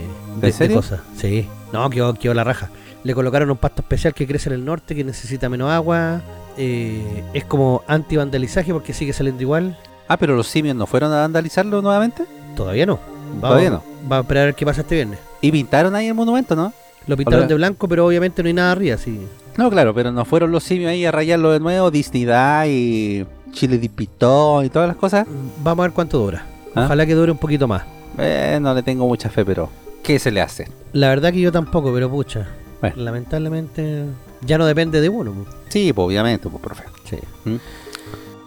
de, 0.41 0.51
de 0.51 0.73
cosas. 0.73 1.01
Sí, 1.15 1.47
no, 1.73 1.89
quedó, 1.89 2.13
quedó 2.13 2.33
la 2.33 2.43
raja. 2.43 2.69
Le 3.03 3.13
colocaron 3.13 3.49
un 3.49 3.57
pasto 3.57 3.81
especial 3.81 4.13
que 4.13 4.27
crece 4.27 4.49
en 4.49 4.55
el 4.55 4.65
norte, 4.65 4.95
que 4.95 5.03
necesita 5.03 5.49
menos 5.49 5.69
agua. 5.71 6.21
eh, 6.57 7.23
es 7.33 7.45
como 7.45 7.83
anti-vandalizaje 7.87 8.73
porque 8.73 8.93
sigue 8.93 9.13
saliendo 9.13 9.41
igual. 9.41 9.77
Ah, 10.07 10.17
pero 10.17 10.35
los 10.35 10.47
simios 10.47 10.75
no 10.75 10.87
fueron 10.87 11.11
a 11.13 11.17
vandalizarlo 11.21 11.81
nuevamente. 11.81 12.23
Todavía 12.55 12.85
no. 12.85 12.99
Todavía 13.41 13.69
no. 13.69 13.83
Va 14.11 14.17
a 14.17 14.21
esperar 14.21 14.43
a 14.43 14.45
ver 14.47 14.55
qué 14.55 14.65
pasa 14.65 14.81
este 14.81 14.95
viernes. 14.95 15.19
Y 15.41 15.51
pintaron 15.51 15.95
ahí 15.95 16.07
el 16.07 16.13
monumento, 16.13 16.55
¿no? 16.55 16.73
Lo 17.07 17.15
pintaron 17.15 17.41
Hola. 17.41 17.47
de 17.47 17.55
blanco, 17.55 17.87
pero 17.87 18.05
obviamente 18.05 18.43
no 18.43 18.47
hay 18.47 18.53
nada 18.53 18.71
arriba, 18.73 18.97
sí. 18.97 19.19
No, 19.57 19.69
claro, 19.69 19.93
pero 19.93 20.11
no 20.11 20.25
fueron 20.25 20.51
los 20.51 20.63
simios 20.63 20.91
ahí 20.91 21.05
a 21.05 21.11
rayarlo 21.11 21.51
de 21.51 21.59
nuevo, 21.59 21.89
Disney 21.89 22.27
y 22.69 23.25
Chile 23.51 23.77
de 23.77 23.89
Pitón 23.89 24.65
y 24.65 24.69
todas 24.69 24.87
las 24.87 24.97
cosas. 24.97 25.25
Vamos 25.63 25.83
a 25.83 25.87
ver 25.87 25.93
cuánto 25.93 26.19
dura. 26.19 26.45
¿Ah? 26.75 26.85
Ojalá 26.85 27.05
que 27.05 27.15
dure 27.15 27.31
un 27.31 27.37
poquito 27.37 27.67
más. 27.67 27.83
Eh, 28.17 28.59
no 28.61 28.73
le 28.73 28.83
tengo 28.83 29.07
mucha 29.07 29.29
fe, 29.29 29.45
pero 29.45 29.69
¿qué 30.03 30.19
se 30.19 30.31
le 30.31 30.41
hace? 30.41 30.67
La 30.93 31.09
verdad 31.09 31.31
que 31.31 31.39
yo 31.39 31.51
tampoco, 31.51 31.93
pero 31.93 32.09
pucha. 32.09 32.47
Bueno. 32.81 32.95
Lamentablemente 32.97 34.03
ya 34.41 34.57
no 34.57 34.65
depende 34.65 35.01
de 35.01 35.09
uno. 35.09 35.33
Sí, 35.69 35.93
pues 35.93 36.05
obviamente, 36.05 36.49
pues 36.49 36.61
profe. 36.61 36.83
Sí. 37.05 37.17
¿Mm? 37.45 37.55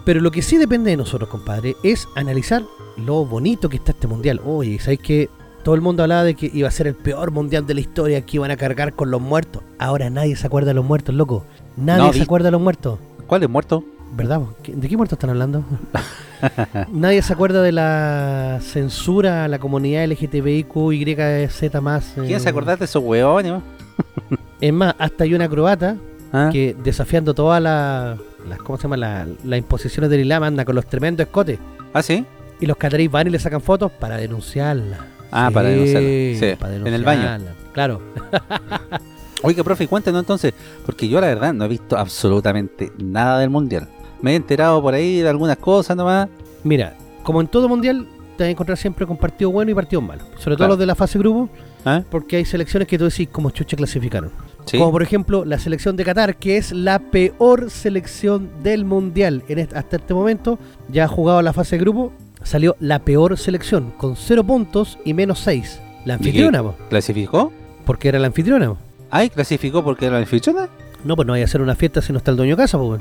Pero 0.05 0.21
lo 0.21 0.31
que 0.31 0.43
sí 0.43 0.57
depende 0.57 0.91
de 0.91 0.97
nosotros, 0.97 1.29
compadre, 1.29 1.77
es 1.83 2.09
analizar 2.15 2.63
lo 2.97 3.25
bonito 3.25 3.69
que 3.69 3.77
está 3.77 3.93
este 3.93 4.07
mundial. 4.07 4.41
Oye, 4.45 4.79
¿sabes 4.79 5.01
que 5.01 5.29
Todo 5.63 5.75
el 5.75 5.81
mundo 5.83 6.03
hablaba 6.03 6.25
de 6.25 6.35
que 6.35 6.51
iba 6.53 6.69
a 6.69 6.71
ser 6.71 6.87
el 6.87 6.95
peor 6.95 7.31
mundial 7.33 7.67
de 7.67 7.75
la 7.75 7.81
historia, 7.81 8.21
que 8.23 8.37
iban 8.39 8.51
a 8.51 8.57
cargar 8.57 8.95
con 8.95 9.11
los 9.11 9.21
muertos. 9.21 9.63
Ahora 9.79 10.09
nadie 10.11 10.35
se 10.37 10.47
acuerda 10.47 10.69
de 10.69 10.75
los 10.75 10.85
muertos, 10.85 11.15
loco. 11.15 11.45
Nadie 11.77 12.03
No, 12.03 12.13
se 12.13 12.23
acuerda 12.23 12.47
de 12.47 12.53
los 12.53 12.61
muertos. 12.61 12.99
¿Cuál 13.27 13.43
es 13.43 13.49
muerto? 13.51 13.85
¿Verdad? 14.17 14.41
¿De 14.67 14.89
qué 14.89 14.97
muertos 14.97 15.17
están 15.19 15.31
hablando? 15.31 15.63
nadie 16.93 17.23
se 17.23 17.33
acuerda 17.33 17.63
de 17.63 17.73
la 17.73 18.59
censura 18.63 19.45
a 19.45 19.49
la 19.49 19.59
comunidad 19.59 20.05
LGTBIQYZ 20.07 21.81
más. 21.83 22.17
eh. 22.19 22.23
¿Quién 22.27 22.41
se 22.41 22.49
acordás 22.49 22.79
de 22.79 22.85
esos 22.87 23.03
hueones? 23.03 23.55
Es 24.61 24.73
más, 24.75 24.95
hasta 24.99 25.25
hay 25.25 25.33
una 25.33 25.49
croata 25.49 25.97
¿Ah? 26.35 26.51
que 26.53 26.77
desafiando 26.85 27.33
todas 27.33 27.63
las, 27.63 28.19
¿cómo 28.63 28.77
se 28.77 28.83
llama? 28.83 28.99
La- 28.99 29.27
las 29.45 29.59
imposiciones 29.59 30.11
del 30.11 30.21
Islam 30.21 30.43
anda 30.43 30.67
con 30.67 30.75
los 30.75 30.85
tremendos 30.87 31.27
escotes. 31.27 31.59
¿Ah, 31.95 32.03
sí? 32.03 32.27
Y 32.61 32.67
los 32.67 32.77
cataríes 32.77 33.11
van 33.11 33.27
y 33.27 33.31
le 33.31 33.39
sacan 33.39 33.63
fotos 33.63 33.91
para 33.91 34.19
denunciarla. 34.19 34.99
Ah, 35.33 35.51
para 35.53 35.69
denunciarla, 35.69 36.09
sí, 36.09 36.57
para 36.59 36.77
en 36.77 36.87
el 36.87 37.05
baño. 37.05 37.23
denunciarla. 37.23 37.55
Claro. 37.73 38.01
Oiga, 39.43 39.65
profe, 39.65 39.87
cuéntenos 39.89 40.21
entonces, 40.21 40.53
porque 40.85 41.09
yo 41.09 41.21
la 41.21 41.29
verdad 41.29 41.55
no 41.55 41.65
he 41.65 41.69
visto 41.69 41.97
absolutamente 41.97 42.93
nada 42.99 43.39
del 43.39 43.49
mundial. 43.51 43.89
Me 44.21 44.33
he 44.33 44.35
enterado 44.37 44.83
por 44.83 44.93
ahí 44.93 45.21
de 45.21 45.29
algunas 45.31 45.57
cosas 45.57 45.97
nomás. 45.97 46.29
Mira, 46.63 46.95
como 47.23 47.41
en 47.41 47.47
todo 47.49 47.67
mundial, 47.69 48.07
te 48.37 48.45
vas 48.45 48.49
a 48.49 48.51
encontrar 48.51 48.77
siempre 48.77 49.07
con 49.07 49.17
partidos 49.17 49.53
buenos 49.53 49.73
y 49.73 49.75
partidos 49.75 50.05
malos. 50.05 50.27
Sobre 50.37 50.57
todo 50.57 50.57
Claro. 50.57 50.69
los 50.73 50.79
de 50.79 50.87
la 50.87 50.95
fase 50.95 51.19
grupo, 51.19 51.49
¿Ah? 51.87 52.03
porque 52.11 52.37
hay 52.37 52.45
selecciones 52.45 52.87
que 52.87 52.99
tú 52.99 53.05
decís 53.05 53.29
como 53.33 53.49
chucha 53.51 53.79
clasificaron. 53.79 54.31
Sí. 54.67 54.77
Como 54.79 54.91
por 54.93 55.03
ejemplo 55.03 55.47
la 55.47 55.59
selección 55.59 55.97
de 55.97 56.05
Qatar, 56.05 56.37
que 56.37 56.59
es 56.59 56.73
la 56.73 56.99
peor 56.99 57.71
selección 57.71 58.51
del 58.63 58.85
mundial. 58.85 59.43
En 59.49 59.59
este- 59.59 59.77
hasta 59.79 59.97
este 59.97 60.13
momento, 60.13 60.59
ya 60.91 61.05
ha 61.05 61.09
jugado 61.09 61.41
la 61.41 61.55
fase 61.55 61.77
de 61.77 61.81
grupo, 61.81 62.13
salió 62.43 62.77
la 62.81 63.01
peor 63.01 63.37
selección, 63.39 63.93
con 63.97 64.17
0 64.17 64.45
puntos 64.45 64.99
y 65.05 65.15
menos 65.15 65.41
6. 65.41 65.81
La 66.05 66.15
anfitriona, 66.15 66.63
po, 66.63 66.75
¿Clasificó? 66.89 67.53
porque 67.85 68.09
era 68.09 68.19
la 68.19 68.29
anfitriona. 68.29 68.71
po. 68.71 68.79
Ay, 69.11 69.31
clasificó 69.31 69.83
porque 69.83 70.07
era 70.07 70.15
la 70.15 70.21
anfitriona. 70.21 70.69
No, 71.05 71.17
pues 71.17 71.27
no 71.27 71.33
vaya 71.33 71.45
a 71.45 71.47
hacer 71.47 71.61
una 71.61 71.75
fiesta 71.75 72.03
si 72.03 72.13
no 72.13 72.19
está 72.19 72.31
el 72.31 72.37
dueño 72.37 72.57
de 72.57 72.63
casa, 72.63 72.79
pues. 72.79 73.01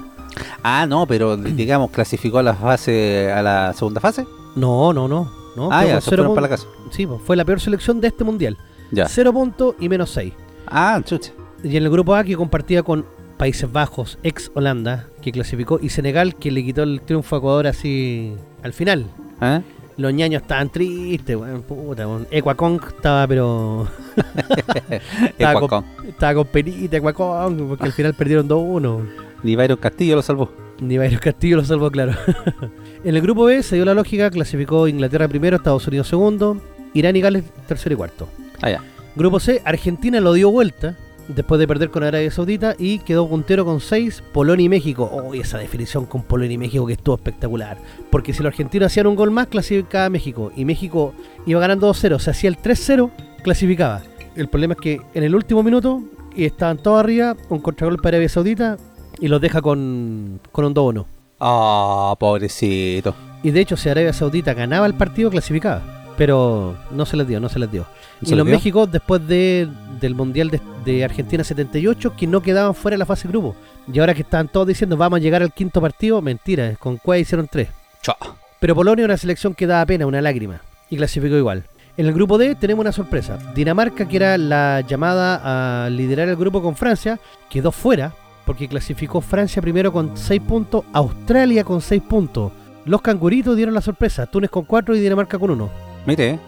Ah, 0.63 0.85
no, 0.87 1.05
pero 1.05 1.37
digamos, 1.37 1.91
clasificó 1.91 2.39
a 2.39 2.43
la 2.43 2.55
fase, 2.55 3.31
a 3.31 3.41
la 3.41 3.73
segunda 3.73 4.01
fase. 4.01 4.25
No, 4.55 4.93
no, 4.93 5.07
no. 5.07 5.31
no 5.55 5.69
ah, 5.71 5.85
ya, 5.85 6.01
se 6.01 6.09
cero 6.09 6.23
fueron 6.23 6.35
para 6.35 6.47
la 6.47 6.49
casa. 6.49 6.67
Sí, 6.91 7.05
pues, 7.05 7.21
fue 7.23 7.35
la 7.35 7.45
peor 7.45 7.59
selección 7.59 8.01
de 8.01 8.07
este 8.07 8.23
mundial. 8.23 8.57
Ya. 8.91 9.07
0 9.07 9.33
puntos 9.33 9.75
y 9.79 9.87
menos 9.87 10.09
6. 10.11 10.33
Ah, 10.67 10.99
chucha. 11.03 11.31
Y 11.63 11.77
en 11.77 11.83
el 11.83 11.89
grupo 11.89 12.15
A 12.15 12.23
que 12.23 12.35
compartía 12.35 12.81
con 12.83 13.05
Países 13.39 13.71
Bajos, 13.71 14.19
ex 14.21 14.51
Holanda, 14.53 15.07
que 15.21 15.31
clasificó, 15.31 15.79
y 15.81 15.87
Senegal, 15.87 16.35
que 16.35 16.51
le 16.51 16.61
quitó 16.61 16.83
el 16.83 16.99
triunfo 16.99 17.37
a 17.37 17.39
Ecuador 17.39 17.67
así 17.67 18.33
al 18.63 18.73
final. 18.73 19.05
¿Ah? 19.39 19.61
Los 19.95 20.13
ñaños 20.13 20.41
estaban 20.41 20.69
tristes, 20.69 21.37
weón, 21.37 21.61
puta, 21.61 22.05
weón. 22.05 22.27
Ecuacong 22.31 22.81
estaba, 22.85 23.25
pero. 23.27 23.87
estaba, 25.37 25.67
con, 25.67 25.85
estaba 26.05 26.33
con 26.33 26.47
penita, 26.47 26.97
Ecuacong, 26.97 27.69
porque 27.69 27.85
al 27.85 27.93
final 27.93 28.13
perdieron 28.13 28.49
2-1. 28.49 29.07
Ni 29.43 29.55
Byron 29.55 29.77
Castillo 29.77 30.17
lo 30.17 30.21
salvó. 30.21 30.51
Ni 30.81 30.97
Castillo 30.97 31.55
lo 31.55 31.63
salvó, 31.63 31.89
claro. 31.89 32.15
en 33.05 33.15
el 33.15 33.21
grupo 33.21 33.45
B 33.45 33.63
se 33.63 33.77
dio 33.77 33.85
la 33.85 33.93
lógica, 33.93 34.29
clasificó 34.29 34.89
Inglaterra 34.89 35.29
primero, 35.29 35.55
Estados 35.55 35.87
Unidos 35.87 36.09
segundo, 36.09 36.61
Irán 36.93 37.15
y 37.15 37.21
Gales 37.21 37.45
tercero 37.69 37.93
y 37.93 37.97
cuarto. 37.97 38.27
Ah, 38.61 38.69
ya. 38.69 38.83
Grupo 39.15 39.39
C, 39.39 39.61
Argentina 39.63 40.19
lo 40.19 40.33
dio 40.33 40.51
vuelta 40.51 40.97
después 41.29 41.59
de 41.59 41.67
perder 41.67 41.89
con 41.89 42.03
Arabia 42.03 42.29
Saudita 42.31 42.75
y 42.77 42.99
quedó 42.99 43.27
puntero 43.27 43.63
con 43.63 43.79
6, 43.79 44.23
Polonia 44.33 44.65
y 44.65 44.69
México. 44.69 45.09
Oh, 45.11 45.33
esa 45.33 45.57
definición 45.57 46.05
con 46.05 46.23
Polonia 46.23 46.55
y 46.55 46.57
México 46.57 46.85
que 46.85 46.93
estuvo 46.93 47.15
espectacular. 47.15 47.77
Porque 48.09 48.33
si 48.33 48.43
los 48.43 48.51
argentinos 48.51 48.87
hacían 48.87 49.07
un 49.07 49.15
gol 49.15 49.31
más, 49.31 49.47
clasificaba 49.47 50.09
México. 50.09 50.51
Y 50.55 50.65
México 50.65 51.13
iba 51.45 51.59
ganando 51.59 51.89
2-0. 51.89 52.19
Se 52.19 52.31
hacía 52.31 52.49
el 52.49 52.57
3-0, 52.57 53.09
clasificaba. 53.43 54.01
El 54.35 54.47
problema 54.47 54.73
es 54.73 54.79
que 54.79 55.01
en 55.13 55.23
el 55.23 55.35
último 55.35 55.63
minuto 55.63 56.03
y 56.35 56.45
estaban 56.45 56.77
todos 56.77 56.99
arriba, 56.99 57.35
un 57.49 57.59
contragol 57.59 57.97
para 57.97 58.17
Arabia 58.17 58.29
Saudita 58.29 58.77
y 59.19 59.27
los 59.27 59.41
deja 59.41 59.61
con, 59.61 60.39
con 60.51 60.65
un 60.65 60.73
2-1. 60.73 61.05
Ah, 61.39 62.15
pobrecito. 62.19 63.15
Y 63.43 63.51
de 63.51 63.61
hecho, 63.61 63.77
si 63.77 63.89
Arabia 63.89 64.13
Saudita 64.13 64.53
ganaba 64.53 64.85
el 64.85 64.93
partido, 64.93 65.29
clasificaba. 65.29 65.98
Pero 66.19 66.75
no 66.91 67.05
se 67.05 67.15
les 67.15 67.25
dio, 67.29 67.39
no 67.39 67.47
se 67.47 67.59
les 67.59 67.71
dio. 67.71 67.85
¿Se 68.21 68.33
Y 68.33 68.35
los 68.35 68.45
dio? 68.45 68.55
México, 68.55 68.85
después 68.87 69.25
de, 69.25 69.69
del 70.01 70.15
Mundial 70.15 70.49
de, 70.49 70.59
de 70.83 71.05
Argentina 71.05 71.45
78, 71.45 72.13
que 72.17 72.27
no 72.27 72.41
quedaban 72.41 72.75
fuera 72.75 72.95
de 72.95 72.97
la 72.97 73.05
fase 73.05 73.23
de 73.23 73.31
grupo. 73.31 73.55
Y 73.91 73.99
ahora 73.99 74.13
que 74.13 74.23
estaban 74.23 74.49
todos 74.49 74.67
diciendo, 74.67 74.97
vamos 74.97 75.15
a 75.15 75.21
llegar 75.21 75.41
al 75.41 75.53
quinto 75.53 75.79
partido, 75.79 76.21
mentira, 76.21 76.75
con 76.75 76.97
Cueva 76.97 77.19
hicieron 77.19 77.47
tres. 77.49 77.69
Chao. 78.01 78.17
Pero 78.59 78.75
Polonia 78.75 79.05
una 79.05 79.15
selección 79.15 79.53
que 79.53 79.65
daba 79.65 79.85
pena, 79.85 80.05
una 80.05 80.21
lágrima. 80.21 80.59
Y 80.89 80.97
clasificó 80.97 81.37
igual. 81.37 81.63
En 81.95 82.05
el 82.05 82.13
grupo 82.13 82.37
D 82.37 82.53
tenemos 82.55 82.83
una 82.83 82.91
sorpresa. 82.91 83.39
Dinamarca, 83.55 84.05
que 84.05 84.17
era 84.17 84.37
la 84.37 84.81
llamada 84.81 85.85
a 85.85 85.89
liderar 85.89 86.27
el 86.27 86.35
grupo 86.35 86.61
con 86.61 86.75
Francia, 86.75 87.17
quedó 87.49 87.71
fuera 87.71 88.13
porque 88.45 88.67
clasificó 88.67 89.21
Francia 89.21 89.61
primero 89.61 89.93
con 89.93 90.17
6 90.17 90.41
puntos, 90.41 90.83
Australia 90.91 91.63
con 91.63 91.79
6 91.79 92.01
puntos. 92.01 92.51
Los 92.83 93.01
canguritos 93.01 93.55
dieron 93.55 93.73
la 93.73 93.81
sorpresa, 93.81 94.25
Túnez 94.25 94.49
con 94.49 94.65
4 94.65 94.97
y 94.97 94.99
Dinamarca 94.99 95.39
con 95.39 95.51
1. 95.51 95.88
Mire, 96.09 96.39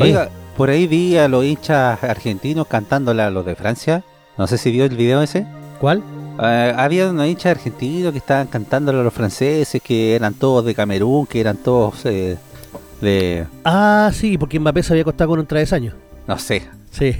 oiga, 0.00 0.28
por 0.56 0.70
ahí 0.70 0.86
vi 0.86 1.16
a 1.16 1.28
los 1.28 1.44
hinchas 1.44 2.02
argentinos 2.04 2.66
cantándole 2.66 3.22
a 3.22 3.30
los 3.30 3.44
de 3.46 3.54
Francia. 3.56 4.02
No 4.38 4.46
sé 4.46 4.58
si 4.58 4.70
vio 4.70 4.84
el 4.84 4.96
video 4.96 5.22
ese. 5.22 5.46
¿Cuál? 5.80 6.02
Eh, 6.42 6.74
había 6.76 7.08
unos 7.08 7.26
hinchas 7.26 7.56
argentinos 7.56 8.12
que 8.12 8.18
estaban 8.18 8.46
cantándole 8.46 9.00
a 9.00 9.02
los 9.02 9.12
franceses, 9.14 9.80
que 9.82 10.14
eran 10.14 10.34
todos 10.34 10.64
de 10.64 10.74
Camerún, 10.74 11.26
que 11.26 11.40
eran 11.40 11.56
todos 11.56 12.04
eh, 12.04 12.36
de... 13.00 13.46
Ah, 13.64 14.10
sí, 14.12 14.36
porque 14.36 14.60
Mbappé 14.60 14.82
se 14.82 14.92
había 14.92 15.04
costado 15.04 15.30
con 15.30 15.38
un 15.40 15.46
travesaño. 15.46 15.94
no 16.26 16.38
sé, 16.38 16.62
Sí, 16.90 17.14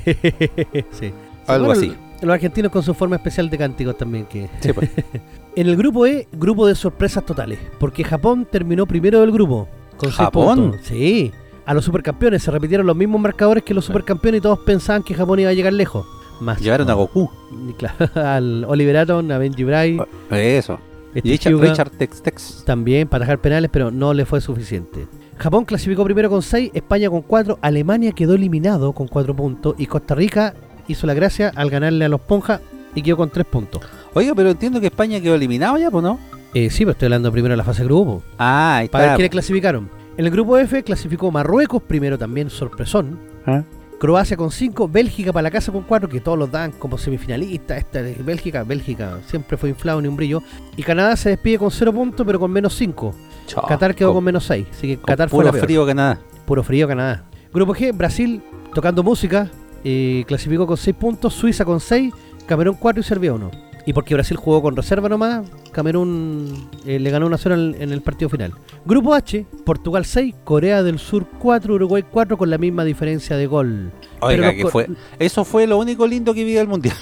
sí. 0.92 1.12
Algo 1.46 1.66
Bueno, 1.66 1.72
así. 1.80 1.94
Los 2.22 2.32
argentinos 2.32 2.72
con 2.72 2.82
su 2.82 2.94
forma 2.94 3.16
especial 3.16 3.50
de 3.50 3.58
cánticos 3.58 3.96
también. 3.98 4.24
que 4.26 4.48
Sí, 4.60 4.72
pues. 4.72 4.90
En 5.56 5.66
el 5.68 5.76
grupo 5.76 6.06
E, 6.06 6.28
grupo 6.32 6.66
de 6.66 6.74
sorpresas 6.74 7.24
totales. 7.24 7.58
Porque 7.78 8.04
Japón 8.04 8.46
terminó 8.50 8.84
primero 8.86 9.20
del 9.20 9.32
grupo. 9.32 9.68
Con 9.96 10.10
seis 10.10 10.16
¿Japón? 10.16 10.56
puntos. 10.72 10.80
Sí. 10.86 11.32
A 11.66 11.74
los 11.74 11.84
supercampeones 11.84 12.42
se 12.42 12.50
repitieron 12.50 12.86
los 12.86 12.96
mismos 12.96 13.20
marcadores 13.20 13.64
que 13.64 13.74
los 13.74 13.84
supercampeones 13.84 14.38
y 14.38 14.42
todos 14.42 14.60
pensaban 14.60 15.02
que 15.02 15.14
Japón 15.14 15.40
iba 15.40 15.50
a 15.50 15.54
llegar 15.54 15.72
lejos. 15.72 16.06
Más 16.40 16.60
Llevaron 16.60 16.86
no. 16.86 16.92
a 16.92 16.96
Goku. 16.96 17.30
Claro, 17.76 18.08
al 18.14 18.64
Oliver 18.68 18.96
Atom, 18.98 19.30
a 19.30 19.38
Benji 19.38 19.64
Bray, 19.64 19.98
Eso. 20.30 20.78
este 21.14 21.28
Y 21.28 21.32
Richard, 21.32 21.52
Hyuga 21.52 21.68
Richard 21.70 21.90
Tex 21.90 22.22
Tex. 22.22 22.62
también 22.64 23.08
para 23.08 23.24
atajar 23.24 23.40
penales, 23.40 23.70
pero 23.72 23.90
no 23.90 24.14
le 24.14 24.24
fue 24.26 24.40
suficiente. 24.40 25.06
Japón 25.38 25.64
clasificó 25.64 26.04
primero 26.04 26.30
con 26.30 26.42
6, 26.42 26.70
España 26.72 27.10
con 27.10 27.22
4, 27.22 27.58
Alemania 27.60 28.12
quedó 28.12 28.34
eliminado 28.34 28.92
con 28.92 29.08
4 29.08 29.34
puntos 29.34 29.74
y 29.76 29.86
Costa 29.86 30.14
Rica 30.14 30.54
hizo 30.88 31.06
la 31.06 31.14
gracia 31.14 31.52
al 31.54 31.68
ganarle 31.68 32.04
a 32.04 32.08
los 32.08 32.20
Ponja 32.20 32.60
y 32.94 33.02
quedó 33.02 33.16
con 33.16 33.30
3 33.30 33.44
puntos. 33.46 33.82
Oiga, 34.14 34.34
pero 34.34 34.50
entiendo 34.50 34.80
que 34.80 34.86
España 34.86 35.20
quedó 35.20 35.34
eliminado 35.34 35.76
ya, 35.78 35.90
pues, 35.90 36.02
¿no? 36.04 36.18
Eh, 36.54 36.70
sí, 36.70 36.84
pero 36.84 36.92
estoy 36.92 37.06
hablando 37.06 37.30
primero 37.32 37.52
de 37.52 37.56
la 37.58 37.64
fase 37.64 37.82
de 37.82 37.86
grupo. 37.88 38.22
Ah, 38.38 38.76
ahí 38.78 38.88
Para 38.88 39.02
ver 39.02 39.08
está. 39.10 39.16
quiénes 39.16 39.30
clasificaron. 39.30 39.90
En 40.18 40.24
el 40.24 40.30
grupo 40.30 40.56
F 40.58 40.82
clasificó 40.82 41.30
Marruecos 41.30 41.82
primero 41.82 42.18
también, 42.18 42.48
sorpresón. 42.50 43.18
¿Ah? 43.46 43.62
Croacia 43.98 44.36
con 44.36 44.50
5, 44.50 44.88
Bélgica 44.88 45.32
para 45.32 45.44
la 45.44 45.50
casa 45.50 45.72
con 45.72 45.82
4, 45.82 46.08
que 46.08 46.20
todos 46.20 46.38
los 46.38 46.50
dan 46.50 46.72
como 46.72 46.98
semifinalistas. 46.98 47.78
Esta 47.78 48.00
es 48.00 48.22
Bélgica, 48.24 48.62
Bélgica 48.62 49.18
siempre 49.26 49.56
fue 49.56 49.70
inflado 49.70 50.00
ni 50.02 50.08
un 50.08 50.16
brillo. 50.16 50.42
Y 50.76 50.82
Canadá 50.82 51.16
se 51.16 51.30
despide 51.30 51.58
con 51.58 51.70
0 51.70 51.92
puntos, 51.92 52.26
pero 52.26 52.38
con 52.38 52.50
menos 52.50 52.74
5. 52.74 53.14
Chao. 53.46 53.66
Qatar 53.66 53.94
quedó 53.94 54.08
con 54.08 54.16
Con- 54.18 54.24
menos 54.24 54.44
6. 54.44 54.66
Así 54.70 54.88
que 54.88 54.98
Qatar 54.98 55.28
fue 55.30 55.38
puro 55.38 55.46
la 55.46 55.52
peor. 55.52 55.64
frío 55.64 55.86
Canadá. 55.86 56.20
Puro 56.44 56.62
frío 56.62 56.86
Canadá. 56.88 57.24
Grupo 57.52 57.74
G, 57.74 57.96
Brasil 57.96 58.42
tocando 58.74 59.02
música. 59.02 59.50
eh, 59.88 60.24
clasificó 60.26 60.66
con 60.66 60.76
6 60.76 60.96
puntos, 60.96 61.32
Suiza 61.32 61.64
con 61.64 61.78
6, 61.78 62.12
Camerún 62.46 62.74
4 62.74 63.00
y 63.00 63.04
Serbia 63.04 63.32
1. 63.32 63.50
Y 63.88 63.92
porque 63.92 64.14
Brasil 64.14 64.36
jugó 64.36 64.60
con 64.62 64.74
reserva 64.74 65.08
nomás, 65.08 65.48
Camerún 65.70 66.68
eh, 66.84 66.98
le 66.98 67.08
ganó 67.10 67.26
una 67.26 67.38
0 67.38 67.54
en, 67.54 67.76
en 67.80 67.92
el 67.92 68.00
partido 68.02 68.28
final. 68.28 68.52
Grupo 68.84 69.14
H, 69.14 69.46
Portugal 69.64 70.04
6, 70.04 70.34
Corea 70.42 70.82
del 70.82 70.98
Sur 70.98 71.24
4, 71.38 71.72
Uruguay 71.74 72.04
4 72.10 72.36
con 72.36 72.50
la 72.50 72.58
misma 72.58 72.82
diferencia 72.84 73.36
de 73.36 73.46
gol. 73.46 73.92
Oiga, 74.20 74.46
los 74.48 74.54
que 74.56 74.62
co- 74.64 74.70
fue, 74.70 74.88
eso 75.20 75.44
fue 75.44 75.68
lo 75.68 75.78
único 75.78 76.04
lindo 76.06 76.34
que 76.34 76.42
vi 76.42 76.52
del 76.54 76.66
mundial. 76.66 76.96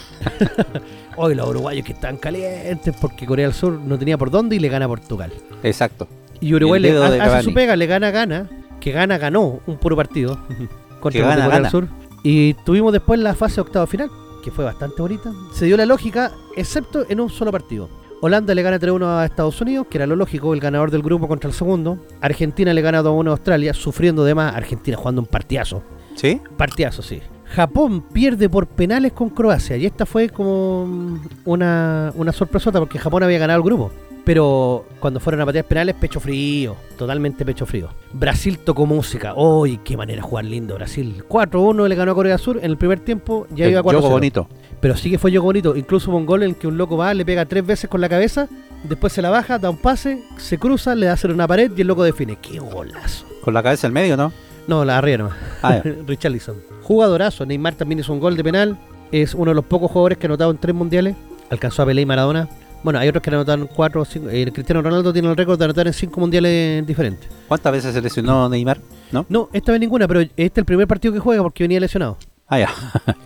Hoy 1.16 1.34
los 1.34 1.48
uruguayos 1.48 1.86
que 1.86 1.92
están 1.92 2.16
calientes 2.18 2.94
porque 3.00 3.24
Corea 3.24 3.46
del 3.46 3.54
Sur 3.54 3.72
no 3.80 3.98
tenía 3.98 4.18
por 4.18 4.30
dónde 4.30 4.56
y 4.56 4.58
le 4.58 4.68
gana 4.68 4.84
a 4.84 4.88
Portugal. 4.88 5.32
Exacto. 5.62 6.06
Y 6.40 6.52
Uruguay 6.54 6.80
le 6.80 6.90
hace 7.02 7.18
Cavani. 7.18 7.44
su 7.44 7.54
pega, 7.54 7.76
le 7.76 7.86
gana, 7.86 8.10
gana. 8.10 8.50
Que 8.80 8.92
gana, 8.92 9.16
ganó 9.16 9.60
un 9.66 9.78
puro 9.78 9.96
partido 9.96 10.38
contra 11.00 11.20
gana, 11.22 11.34
Corea 11.34 11.44
del 11.44 11.50
gana. 11.52 11.70
Sur. 11.70 11.88
Y 12.22 12.54
tuvimos 12.64 12.92
después 12.92 13.20
la 13.20 13.34
fase 13.34 13.60
octavo 13.60 13.86
final, 13.86 14.10
que 14.44 14.50
fue 14.50 14.64
bastante 14.64 15.00
bonita. 15.00 15.32
Se 15.52 15.64
dio 15.64 15.76
la 15.76 15.86
lógica, 15.86 16.32
excepto 16.54 17.06
en 17.08 17.18
un 17.20 17.30
solo 17.30 17.50
partido. 17.50 17.88
Holanda 18.20 18.54
le 18.54 18.62
gana 18.62 18.78
3-1 18.78 19.06
a 19.06 19.24
Estados 19.24 19.60
Unidos, 19.60 19.86
que 19.88 19.98
era 19.98 20.06
lo 20.06 20.16
lógico, 20.16 20.52
el 20.52 20.60
ganador 20.60 20.90
del 20.90 21.02
grupo 21.02 21.26
contra 21.26 21.48
el 21.48 21.54
segundo. 21.54 21.98
Argentina 22.20 22.72
le 22.72 22.82
gana 22.82 23.02
2-1 23.02 23.28
a 23.28 23.30
Australia, 23.30 23.74
sufriendo 23.74 24.24
de 24.24 24.34
más. 24.34 24.54
Argentina 24.54 24.96
jugando 24.96 25.22
un 25.22 25.26
partidazo. 25.26 25.82
¿Sí? 26.14 26.40
Partidazo, 26.56 27.02
sí. 27.02 27.20
Japón 27.46 28.02
pierde 28.12 28.48
por 28.48 28.66
penales 28.66 29.12
con 29.12 29.30
Croacia. 29.30 29.76
Y 29.76 29.86
esta 29.86 30.06
fue 30.06 30.28
como 30.28 31.20
una, 31.44 32.12
una 32.14 32.32
sorpresota 32.32 32.78
porque 32.78 32.98
Japón 32.98 33.22
había 33.22 33.38
ganado 33.38 33.58
el 33.58 33.64
grupo. 33.64 33.90
Pero 34.24 34.86
cuando 35.00 35.20
fueron 35.20 35.42
a 35.42 35.46
patear 35.46 35.66
penales, 35.66 35.94
pecho 35.96 36.18
frío. 36.18 36.76
Totalmente 36.96 37.44
pecho 37.44 37.66
frío. 37.66 37.90
Brasil 38.12 38.58
tocó 38.58 38.86
música. 38.86 39.34
¡Uy, 39.34 39.78
qué 39.84 39.96
manera 39.98 40.22
de 40.22 40.28
jugar 40.28 40.46
lindo 40.46 40.74
Brasil! 40.76 41.22
4-1 41.28 41.86
le 41.88 41.94
ganó 41.94 42.12
a 42.12 42.14
Corea 42.14 42.32
del 42.32 42.40
Sur. 42.40 42.56
En 42.58 42.64
el 42.70 42.78
primer 42.78 43.00
tiempo 43.00 43.46
ya 43.54 43.66
El 43.66 43.72
iba 43.72 43.82
4-0. 43.82 43.84
juego 43.84 44.10
bonito. 44.10 44.48
Pero 44.80 44.96
sí 44.96 45.10
que 45.10 45.18
fue 45.18 45.30
juego 45.30 45.44
bonito. 45.46 45.76
Incluso 45.76 46.10
hubo 46.10 46.16
un 46.16 46.24
gol 46.26 46.42
en 46.42 46.50
el 46.50 46.56
que 46.56 46.66
un 46.66 46.78
loco 46.78 46.96
va, 46.96 47.12
le 47.12 47.24
pega 47.26 47.44
tres 47.44 47.66
veces 47.66 47.90
con 47.90 48.00
la 48.00 48.08
cabeza. 48.08 48.48
Después 48.84 49.12
se 49.12 49.20
la 49.20 49.28
baja, 49.30 49.58
da 49.58 49.68
un 49.70 49.76
pase, 49.78 50.22
se 50.38 50.58
cruza, 50.58 50.94
le 50.94 51.06
da 51.06 51.12
hacer 51.14 51.30
una 51.30 51.46
pared 51.46 51.70
y 51.76 51.80
el 51.82 51.86
loco 51.86 52.02
define. 52.02 52.36
¡Qué 52.40 52.58
golazo! 52.60 53.26
Con 53.42 53.52
la 53.52 53.62
cabeza 53.62 53.86
en 53.86 53.92
medio, 53.92 54.16
¿no? 54.16 54.32
No, 54.66 54.84
la 54.86 54.96
arriba 54.96 55.18
nomás. 55.18 55.36
Ah. 55.62 55.82
Richarlison. 56.06 56.56
Jugadorazo. 56.82 57.44
Neymar 57.44 57.74
también 57.74 57.98
hizo 57.98 58.12
un 58.12 58.20
gol 58.20 58.36
de 58.38 58.44
penal. 58.44 58.78
Es 59.12 59.34
uno 59.34 59.50
de 59.50 59.54
los 59.54 59.64
pocos 59.66 59.90
jugadores 59.90 60.16
que 60.16 60.26
ha 60.26 60.28
anotado 60.28 60.50
en 60.50 60.56
tres 60.56 60.74
mundiales. 60.74 61.14
Alcanzó 61.50 61.82
a 61.82 61.86
Pelé 61.86 62.00
y 62.02 62.06
Maradona. 62.06 62.48
Bueno, 62.84 62.98
hay 63.00 63.08
otros 63.08 63.22
que 63.22 63.30
anotaron 63.30 63.66
cuatro 63.66 64.02
o 64.02 64.04
cinco. 64.04 64.28
eh, 64.30 64.48
Cristiano 64.52 64.80
Ronaldo 64.82 65.12
tiene 65.12 65.28
el 65.28 65.36
récord 65.36 65.58
de 65.58 65.64
anotar 65.64 65.86
en 65.88 65.92
cinco 65.92 66.20
mundiales 66.20 66.86
diferentes. 66.86 67.28
¿Cuántas 67.48 67.72
veces 67.72 67.92
se 67.94 68.00
lesionó 68.00 68.48
Neymar? 68.48 68.78
¿No? 69.10 69.26
No, 69.28 69.48
esta 69.52 69.72
vez 69.72 69.80
ninguna, 69.80 70.06
pero 70.06 70.20
este 70.20 70.42
es 70.44 70.52
el 70.58 70.64
primer 70.64 70.86
partido 70.86 71.12
que 71.12 71.18
juega 71.18 71.42
porque 71.42 71.64
venía 71.64 71.80
lesionado. 71.80 72.16
Ah, 72.46 72.58
ya. 72.60 72.68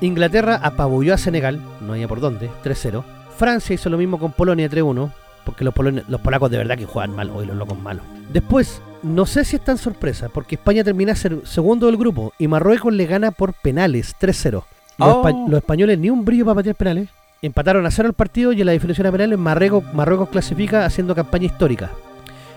Inglaterra 0.00 0.60
apabulló 0.62 1.14
a 1.14 1.18
Senegal, 1.18 1.60
no 1.80 1.92
había 1.92 2.08
por 2.08 2.20
dónde, 2.20 2.50
3-0. 2.64 3.04
Francia 3.36 3.74
hizo 3.74 3.88
lo 3.90 3.98
mismo 3.98 4.18
con 4.18 4.32
Polonia 4.32 4.68
3-1, 4.68 5.12
porque 5.44 5.64
los, 5.64 5.74
los 6.08 6.20
polacos 6.20 6.50
de 6.50 6.58
verdad 6.58 6.76
que 6.76 6.86
juegan 6.86 7.14
mal, 7.14 7.30
hoy 7.30 7.46
los 7.46 7.56
locos 7.56 7.78
malos. 7.78 8.02
Después, 8.32 8.80
no 9.02 9.26
sé 9.26 9.44
si 9.44 9.56
es 9.56 9.64
tan 9.64 9.78
sorpresa, 9.78 10.28
porque 10.28 10.56
España 10.56 10.82
termina 10.84 11.14
ser 11.14 11.40
segundo 11.44 11.86
del 11.86 11.96
grupo 11.96 12.32
y 12.38 12.48
Marruecos 12.48 12.92
le 12.92 13.06
gana 13.06 13.30
por 13.30 13.52
penales 13.54 14.16
3-0. 14.20 14.52
Los, 14.52 14.64
Oh. 15.08 15.22
espa- 15.22 15.48
los 15.48 15.58
españoles 15.58 15.98
ni 15.98 16.10
un 16.10 16.24
brillo 16.24 16.44
para 16.44 16.56
patear 16.56 16.76
penales. 16.76 17.08
Empataron 17.44 17.84
a 17.86 17.90
cero 17.90 18.06
el 18.06 18.14
partido 18.14 18.52
y 18.52 18.60
en 18.60 18.66
la 18.66 18.72
definición 18.72 19.04
a 19.08 19.10
penales 19.10 19.36
Marruecos, 19.36 19.82
Marruecos 19.92 20.28
clasifica 20.28 20.86
haciendo 20.86 21.12
campaña 21.12 21.46
histórica. 21.46 21.90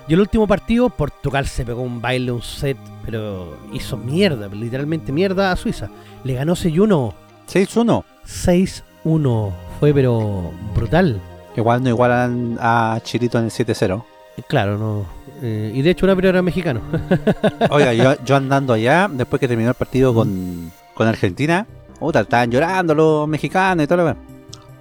Y 0.07 0.13
el 0.13 0.19
último 0.19 0.45
partido, 0.45 0.91
Portugal 0.91 1.47
se 1.47 1.65
pegó 1.65 1.81
un 1.81 1.99
baile, 1.99 2.31
un 2.31 2.43
set, 2.43 2.77
pero 3.03 3.57
hizo 3.73 3.97
mierda, 3.97 4.47
literalmente 4.47 5.11
mierda 5.11 5.51
a 5.51 5.55
Suiza. 5.55 5.89
Le 6.23 6.35
ganó 6.35 6.53
6-1. 6.53 7.13
6-1. 7.51 8.03
6-1. 9.03 9.53
Fue 9.79 9.91
pero 9.91 10.51
brutal. 10.75 11.19
Igual 11.57 11.81
no 11.81 11.89
igualan 11.89 12.59
a 12.61 12.99
Chirito 13.01 13.39
en 13.39 13.45
el 13.45 13.49
7-0. 13.49 14.03
Claro, 14.47 14.77
no. 14.77 15.07
eh, 15.41 15.71
y 15.73 15.81
de 15.81 15.89
hecho, 15.89 16.05
una 16.05 16.13
era 16.27 16.43
mexicano. 16.43 16.81
Oiga, 17.71 17.91
yo, 17.93 18.23
yo 18.23 18.35
andando 18.35 18.73
allá, 18.73 19.09
después 19.11 19.39
que 19.39 19.47
terminó 19.47 19.69
el 19.69 19.75
partido 19.75 20.13
con, 20.13 20.71
con 20.93 21.07
Argentina, 21.07 21.65
puta, 21.97 22.19
estaban 22.19 22.51
llorando 22.51 22.93
los 22.93 23.27
mexicanos 23.27 23.83
y 23.83 23.87
todo 23.87 23.97
lo 23.97 24.05
demás. 24.05 24.34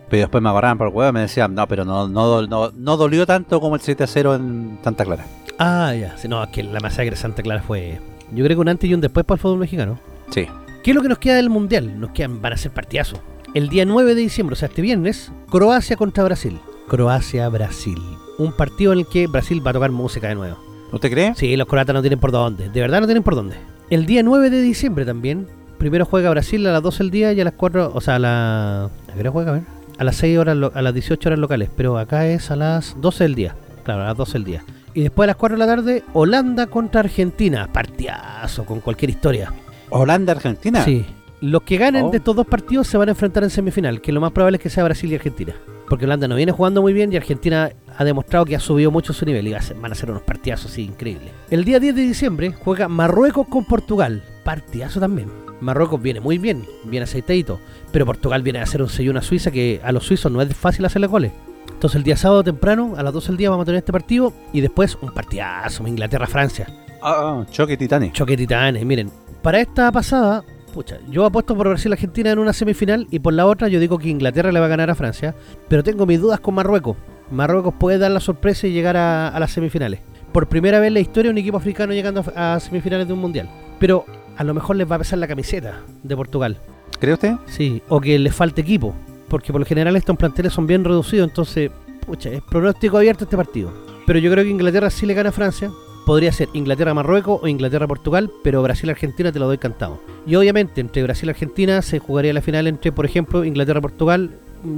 Pero 0.09 0.21
después 0.21 0.43
me 0.43 0.49
agarraban 0.51 0.79
por 0.79 0.89
el 0.89 0.95
huevo 0.95 1.11
y 1.11 1.13
me 1.13 1.21
decían, 1.21 1.55
no, 1.55 1.67
pero 1.67 1.85
no, 1.85 2.09
no, 2.09 2.47
no, 2.47 2.71
no 2.75 2.97
dolió 2.97 3.27
tanto 3.27 3.61
como 3.61 3.75
el 3.77 3.81
7-0 3.83 4.37
en 4.37 4.79
Santa 4.85 5.05
Clara. 5.05 5.25
ah, 5.59 5.95
ya. 5.95 6.17
Sí, 6.17 6.29
no, 6.29 6.43
es 6.43 6.51
que 6.51 6.63
la 6.63 6.81
masacre 6.81 7.11
de 7.11 7.17
Santa 7.17 7.43
Clara 7.43 7.63
fue. 7.63 8.01
Yo 8.33 8.45
creo 8.45 8.57
que 8.57 8.61
un 8.61 8.69
antes 8.69 8.89
y 8.89 8.95
un 8.95 9.01
después 9.01 9.25
para 9.25 9.37
el 9.37 9.41
fútbol 9.41 9.59
mexicano. 9.59 9.99
Sí. 10.31 10.47
¿Qué 10.83 10.91
es 10.91 10.95
lo 10.95 11.03
que 11.03 11.09
nos 11.09 11.19
queda 11.19 11.37
del 11.37 11.51
mundial? 11.51 11.99
Nos 11.99 12.11
quedan, 12.11 12.43
van 12.43 12.53
a 12.53 12.57
ser 12.57 12.73
partidazos. 12.73 13.21
El 13.55 13.69
día 13.69 13.85
9 13.85 14.15
de 14.15 14.21
diciembre, 14.21 14.55
o 14.55 14.57
sea, 14.57 14.69
este 14.69 14.83
viernes, 14.83 15.31
Croacia 15.51 15.97
contra 15.97 16.25
Brasil. 16.25 16.59
Croacia-Brasil. 16.89 17.99
Un 18.39 18.53
partido 18.53 18.93
en 18.93 19.01
el 19.01 19.07
que 19.07 19.27
Brasil 19.29 19.65
va 19.65 19.71
a 19.71 19.75
tocar 19.75 19.91
música 19.93 20.29
de 20.29 20.35
nuevo. 20.35 20.59
¿Usted 20.93 21.11
cree? 21.11 21.35
Sí, 21.37 21.57
los 21.57 21.67
croatas 21.69 21.95
no 21.95 22.03
tienen 22.03 22.19
por 22.19 22.33
dónde. 22.33 22.69
De 22.69 22.81
verdad 22.81 23.01
no 23.01 23.07
tienen 23.07 23.23
por 23.23 23.35
dónde. 23.35 23.57
El 23.91 24.07
día 24.07 24.23
9 24.23 24.51
de 24.51 24.61
diciembre 24.61 25.05
también. 25.05 25.47
Primero 25.79 26.05
juega 26.05 26.31
Brasil 26.31 26.67
a 26.67 26.73
las 26.73 26.83
12 26.83 26.99
del 27.05 27.11
día 27.11 27.33
y 27.33 27.41
a 27.41 27.45
las 27.45 27.55
4. 27.55 27.93
O 27.95 28.01
sea, 28.01 28.17
a 28.17 28.19
la. 28.19 28.85
¿A 28.85 28.91
qué 29.15 29.21
hora 29.21 29.31
juega? 29.31 29.51
A 29.51 29.55
ver. 29.55 29.63
A 29.99 30.05
las 30.05 30.17
6 30.17 30.39
horas. 30.39 30.57
A 30.75 30.83
las 30.83 30.95
18 30.95 31.29
horas 31.29 31.39
locales. 31.39 31.71
Pero 31.77 31.99
acá 31.99 32.27
es 32.27 32.51
a 32.51 32.57
las 32.57 32.97
12 33.01 33.25
del 33.25 33.35
día. 33.35 33.55
Claro, 33.85 34.03
a 34.03 34.07
las 34.07 34.17
12 34.17 34.33
del 34.35 34.45
día. 34.45 34.65
Y 34.95 35.03
después 35.03 35.27
a 35.27 35.29
las 35.29 35.37
4 35.37 35.57
de 35.57 35.59
la 35.59 35.67
tarde, 35.67 36.03
Holanda 36.13 36.67
contra 36.69 37.01
Argentina. 37.01 37.69
Partidazo 37.73 38.65
con 38.65 38.81
cualquier 38.81 39.11
historia. 39.11 39.53
Holanda-Argentina. 39.91 40.85
Sí. 40.85 41.05
Los 41.41 41.63
que 41.63 41.77
ganen 41.77 42.07
Oh. 42.07 42.11
de 42.11 42.19
estos 42.19 42.35
dos 42.35 42.47
partidos 42.47 42.87
se 42.87 42.97
van 42.97 43.09
a 43.09 43.13
enfrentar 43.13 43.43
en 43.43 43.51
semifinal, 43.51 44.01
que 44.01 44.13
lo 44.13 44.21
más 44.21 44.33
probable 44.33 44.57
es 44.57 44.63
que 44.63 44.71
sea 44.71 44.85
Brasil 44.85 45.13
y 45.13 45.17
Argentina. 45.17 45.53
Porque 45.89 46.07
Holanda 46.07 46.27
no 46.27 46.37
viene 46.37 46.53
jugando 46.53 46.81
muy 46.81 46.93
bien 46.95 47.13
y 47.13 47.17
Argentina 47.17 47.71
ha 47.97 48.05
demostrado 48.05 48.45
que 48.47 48.57
ha 48.57 48.61
subido 48.61 48.91
mucho 48.91 49.13
su 49.13 49.27
nivel 49.27 49.47
y 49.49 49.55
van 49.81 49.93
a 49.93 49.95
ser 49.95 50.11
unos 50.11 50.23
partidazos 50.23 50.73
así 50.73 50.83
increíbles. 50.85 51.31
El 51.51 51.65
día 51.65 51.79
10 51.79 51.95
de 51.97 52.03
diciembre 52.03 52.53
juega 52.53 52.89
Marruecos 52.89 53.47
con 53.49 53.65
Portugal. 53.67 54.23
Partidazo 54.43 55.01
también. 55.01 55.29
Marruecos 55.65 56.01
viene 56.01 56.21
muy 56.21 56.39
bien, 56.39 56.67
bien 56.85 57.03
aceitadito. 57.03 57.59
Pero 57.91 58.07
Portugal 58.07 58.43
viene 58.43 58.61
a 58.61 58.63
hacer 58.63 58.83
un 58.83 58.89
sello 58.89 59.17
a 59.17 59.23
Suiza 59.23 59.51
que 59.51 59.81
a 59.83 59.93
los 59.93 60.05
suizos 60.05 60.31
no 60.31 60.43
es 60.43 60.55
fácil 60.55 60.85
hacerle 60.85 61.07
goles. 61.07 61.33
Entonces 61.73 61.97
el 61.97 62.05
día 62.05 62.17
sábado 62.17 62.45
temprano, 62.45 62.95
a 62.97 63.03
las 63.03 63.13
12 63.13 63.29
del 63.29 63.37
día, 63.39 63.51
vamos 63.51 63.65
a 63.65 63.67
tener 63.67 63.79
este 63.79 63.93
partido 63.93 64.33
y 64.53 64.61
después 64.61 64.97
un 65.01 65.13
partidazo, 65.13 65.87
Inglaterra-Francia. 65.87 66.67
Ah, 67.03 67.43
ah, 67.43 67.47
choque 67.51 67.77
titanes. 67.77 68.13
Choque 68.13 68.37
titanes, 68.37 68.85
miren. 68.85 69.11
Para 69.43 69.61
esta 69.61 69.91
pasada, 69.91 70.45
pucha, 70.73 70.99
yo 71.11 71.25
apuesto 71.25 71.57
por 71.57 71.69
Brasil-Argentina 71.69 72.31
en 72.31 72.39
una 72.39 72.53
semifinal 72.53 73.07
y 73.11 73.19
por 73.19 73.35
la 73.35 73.47
otra 73.47 73.69
yo 73.69 73.81
digo 73.81 73.99
que 73.99 74.09
Inglaterra 74.09 74.53
le 74.53 74.61
va 74.61 74.67
a 74.67 74.71
ganar 74.71 74.91
a 74.91 74.95
Francia, 74.95 75.35
pero 75.69 75.83
tengo 75.83 76.07
mis 76.07 76.21
dudas 76.21 76.41
con 76.41 76.55
Marruecos. 76.55 76.97
Marruecos 77.31 77.75
puede 77.79 77.99
dar 77.99 78.11
la 78.11 78.21
sorpresa 78.21 78.67
y 78.67 78.73
llegar 78.73 78.97
a, 78.97 79.29
a 79.29 79.41
las 79.41 79.51
semifinales. 79.53 80.01
Por 80.33 80.49
primera 80.49 80.81
vez 80.81 80.89
en 80.89 80.95
la 80.95 81.01
historia 81.01 81.31
un 81.31 81.39
equipo 81.39 81.57
africano 81.57 81.93
llegando 81.93 82.25
a, 82.35 82.55
a 82.55 82.61
semifinales 82.61 83.07
de 83.07 83.13
un 83.13 83.21
mundial. 83.21 83.49
Pero 83.79 84.07
a 84.37 84.45
lo 84.45 84.55
mejor 84.55 84.77
les 84.77 84.91
va 84.91 84.97
a 84.97 84.99
pesar 84.99 85.19
la 85.19 85.29
camiseta 85.29 85.83
de 86.03 86.17
Portugal. 86.17 86.59
¿Cree 87.01 87.15
usted? 87.15 87.35
Sí, 87.47 87.83
o 87.89 88.01
que 88.01 88.19
les 88.19 88.35
falte 88.35 88.61
equipo, 88.61 88.95
porque 89.29 89.53
por 89.53 89.61
lo 89.61 89.67
general 89.67 89.97
estos 89.97 90.17
planteles 90.17 90.53
son 90.53 90.67
bien 90.67 90.85
reducidos, 90.85 91.29
entonces, 91.29 91.71
pucha, 92.07 92.31
es 92.31 92.43
pronóstico 92.43 92.99
abierto 92.99 93.25
este 93.25 93.37
partido. 93.37 93.73
Pero 94.07 94.19
yo 94.19 94.31
creo 94.31 94.45
que 94.45 94.51
Inglaterra 94.51 94.91
sí 94.91 95.07
le 95.07 95.15
gana 95.15 95.31
a 95.31 95.33
Francia. 95.33 95.71
Podría 96.05 96.33
ser 96.33 96.51
Inglaterra-Marruecos 96.53 97.41
o 97.43 97.49
Inglaterra-Portugal, 97.49 98.31
pero 98.43 98.63
Brasil-Argentina 98.63 99.33
te 99.33 99.39
lo 99.39 99.47
doy 99.47 99.57
cantado. 99.57 100.01
Y 100.27 100.35
obviamente 100.35 100.83
entre 100.83 101.03
Brasil 101.03 101.29
y 101.29 101.31
Argentina 101.31 101.81
se 101.81 101.99
jugaría 101.99 102.35
la 102.35 102.43
final 102.43 102.67
entre, 102.67 102.93
por 102.93 103.07
ejemplo, 103.07 103.43
Inglaterra-Portugal. 103.45 104.33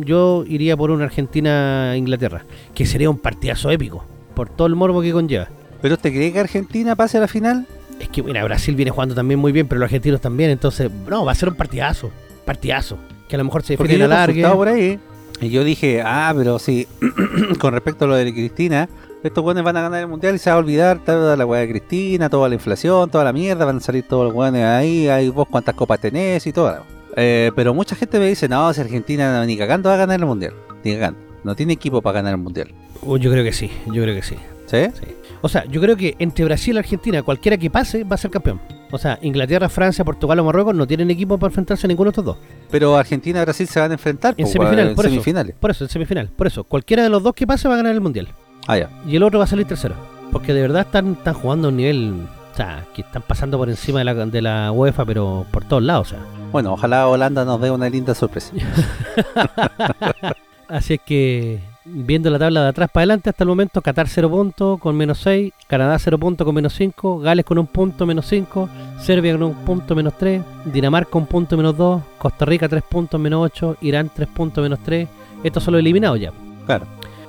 Yo 0.05 0.45
iría 0.47 0.77
por 0.77 0.93
una 0.93 1.05
Argentina-Inglaterra, 1.05 2.45
que 2.75 2.87
sería 2.87 3.11
un 3.11 3.19
partidazo 3.19 3.71
épico, 3.71 4.05
por 4.35 4.49
todo 4.49 4.69
el 4.69 4.77
morbo 4.77 5.03
que 5.03 5.13
conlleva. 5.13 5.49
¿Pero 5.83 5.95
usted 5.95 6.11
cree 6.11 6.33
que 6.33 6.39
Argentina 6.39 6.95
pase 6.95 7.19
a 7.19 7.21
la 7.21 7.29
final? 7.29 7.67
Es 8.01 8.09
que, 8.09 8.23
mira, 8.23 8.45
Brasil 8.45 8.75
viene 8.75 8.91
jugando 8.91 9.15
también 9.15 9.41
muy 9.41 9.53
bien, 9.53 9.67
pero 9.69 9.79
los 9.81 9.87
argentinos 9.87 10.21
también, 10.21 10.51
entonces, 10.51 10.91
no, 11.09 11.25
va 11.25 11.33
a 11.33 11.35
ser 11.35 11.49
un 11.49 11.55
partidazo. 11.55 12.11
Partidazo. 12.45 12.99
Que 13.29 13.37
a 13.37 13.39
lo 13.39 13.45
mejor 13.45 13.63
se 13.63 13.77
Porque 13.77 13.95
define 13.95 14.09
yo 14.09 14.13
a 14.13 14.15
he 14.15 14.19
largue. 14.19 14.43
consultado 14.43 14.57
por 14.57 14.69
ahí 14.69 14.99
y 15.41 15.51
yo 15.51 15.65
dije, 15.65 16.03
ah, 16.05 16.33
pero 16.37 16.59
sí, 16.59 16.87
con 17.59 17.73
respecto 17.73 18.05
a 18.05 18.09
lo 18.09 18.15
de 18.15 18.33
Cristina, 18.33 18.89
estos 19.23 19.43
buenos 19.43 19.65
van 19.65 19.77
a 19.77 19.83
ganar 19.83 20.01
el 20.01 20.07
mundial 20.07 20.35
y 20.35 20.39
se 20.39 20.49
va 20.51 20.57
a 20.57 20.59
olvidar 20.59 21.05
toda 21.05 21.37
la 21.37 21.45
weá 21.45 21.61
de 21.61 21.69
Cristina, 21.69 22.31
toda 22.31 22.49
la 22.49 22.55
inflación, 22.55 23.11
toda 23.11 23.25
la 23.25 23.33
mierda, 23.33 23.65
van 23.65 23.79
a 23.79 23.81
salir 23.81 24.05
todos 24.07 24.25
los 24.25 24.33
buenos 24.33 24.63
ahí, 24.63 25.09
hay 25.09 25.29
vos 25.29 25.47
cuántas 25.51 25.75
copas 25.75 26.01
tenés 26.01 26.47
y 26.47 26.53
todo. 26.53 26.85
Eh, 27.17 27.51
pero 27.57 27.75
mucha 27.75 27.97
gente 27.97 28.19
me 28.19 28.29
dice, 28.29 28.49
no, 28.49 28.73
si 28.73 28.81
Argentina 28.81 29.45
ni 29.45 29.57
cagando 29.59 29.89
va 29.89 29.97
a 29.97 29.99
ganar 29.99 30.21
el 30.21 30.27
mundial, 30.27 30.55
ni 30.85 30.93
cagando, 30.95 31.19
no 31.45 31.55
tiene 31.55 31.73
equipo 31.75 32.01
para 32.01 32.15
ganar 32.15 32.33
el 32.35 32.41
mundial. 32.41 32.69
Uh, 33.03 33.19
yo 33.19 33.31
creo 33.31 33.45
que 33.45 33.53
sí, 33.53 33.71
yo 33.87 34.03
creo 34.03 34.15
que 34.15 34.23
sí. 34.23 34.37
¿Sí? 34.67 34.77
O 35.43 35.49
sea, 35.49 35.65
yo 35.67 35.81
creo 35.81 35.97
que 35.97 36.17
entre 36.19 36.45
Brasil 36.45 36.75
y 36.75 36.79
Argentina, 36.79 37.23
cualquiera 37.23 37.57
que 37.57 37.71
pase 37.71 38.05
va 38.05 38.15
a 38.15 38.19
ser 38.19 38.31
campeón. 38.31 38.61
O 38.91 38.99
sea, 38.99 39.19
Inglaterra, 39.23 39.69
Francia, 39.69 40.05
Portugal 40.05 40.39
o 40.41 40.45
Marruecos 40.45 40.75
no 40.75 40.87
tienen 40.87 41.11
equipo 41.11 41.39
para 41.39 41.51
enfrentarse 41.51 41.87
a 41.87 41.89
ninguno 41.89 42.09
de 42.09 42.13
estos 42.13 42.25
dos. 42.25 42.37
Pero 42.71 42.97
Argentina 42.97 43.41
y 43.41 43.45
Brasil 43.45 43.67
se 43.67 43.81
van 43.81 43.91
a 43.91 43.95
enfrentar 43.95 44.35
En 44.37 44.47
po, 44.47 44.53
semifinal, 44.53 44.89
en 44.89 44.95
por 44.95 45.07
eso. 45.07 45.13
semifinales. 45.15 45.57
Por 45.59 45.71
eso, 45.71 45.85
en 45.85 45.91
semifinal. 45.91 46.29
Por 46.29 46.47
eso, 46.47 46.65
cualquiera 46.65 47.03
de 47.03 47.09
los 47.09 47.23
dos 47.23 47.35
que 47.35 47.47
pase 47.47 47.69
va 47.69 47.75
a 47.75 47.77
ganar 47.79 47.93
el 47.93 48.01
mundial. 48.01 48.29
Ah, 48.67 48.79
ya. 48.79 48.91
Y 49.07 49.17
el 49.17 49.23
otro 49.23 49.39
va 49.39 49.45
a 49.45 49.49
salir 49.49 49.67
tercero. 49.67 49.95
Porque 50.33 50.55
de 50.55 50.63
verdad 50.63 50.83
están, 50.83 51.13
están 51.13 51.35
jugando 51.35 51.69
a 51.69 51.71
un 51.71 51.77
nivel. 51.77 52.27
O 52.53 52.57
sea, 52.57 52.87
que 52.95 53.03
están 53.03 53.23
pasando 53.23 53.59
por 53.59 53.69
encima 53.69 53.99
de 54.01 54.05
la, 54.07 54.15
de 54.15 54.43
la 54.43 54.73
UEFA, 54.73 55.05
pero 55.05 55.45
por 55.51 55.65
todos 55.65 55.83
lados. 55.83 56.09
O 56.09 56.11
sea. 56.17 56.25
Bueno, 56.53 56.73
ojalá 56.73 57.07
Holanda 57.07 57.45
nos 57.45 57.61
dé 57.61 57.71
una 57.71 57.89
linda 57.91 58.15
sorpresa. 58.15 58.53
Así 60.69 60.95
es 60.95 61.01
que, 61.05 61.61
viendo 61.87 62.31
la 62.31 62.39
tabla 62.39 62.63
de 62.63 62.69
atrás 62.69 62.91
para 62.93 63.03
adelante, 63.03 63.31
hasta 63.31 63.45
el 63.45 63.49
momento, 63.49 63.81
Qatar 63.81 64.09
0 64.09 64.29
puntos 64.29 64.81
con 64.81 64.97
menos 64.97 65.19
6, 65.19 65.53
Canadá 65.67 65.99
0 65.99 66.19
puntos 66.19 66.45
con 66.45 66.55
menos 66.55 66.75
5, 66.75 67.21
Gales 67.21 67.45
con 67.45 67.59
un 67.59 67.67
punto 67.67 68.07
menos 68.07 68.27
5, 68.27 68.69
Serbia 69.01 69.33
con 69.33 69.43
un 69.45 69.55
punto 69.55 69.95
menos 69.95 70.15
3, 70.19 70.43
Dinamarca 70.67 71.17
un 71.17 71.27
punto 71.27 71.57
menos 71.57 71.77
2, 71.77 72.03
Costa 72.19 72.45
Rica 72.45 72.69
3 72.69 72.83
puntos 72.83 73.21
menos 73.21 73.45
8, 73.45 73.77
Irán 73.83 74.11
3 74.15 74.29
puntos 74.29 74.63
menos 74.63 74.81
3. 74.81 75.09
Estos 75.45 75.63
son 75.63 75.73
los 75.73 75.81
eliminados 75.81 76.21
ya. 76.21 76.33
Claro. 76.67 76.87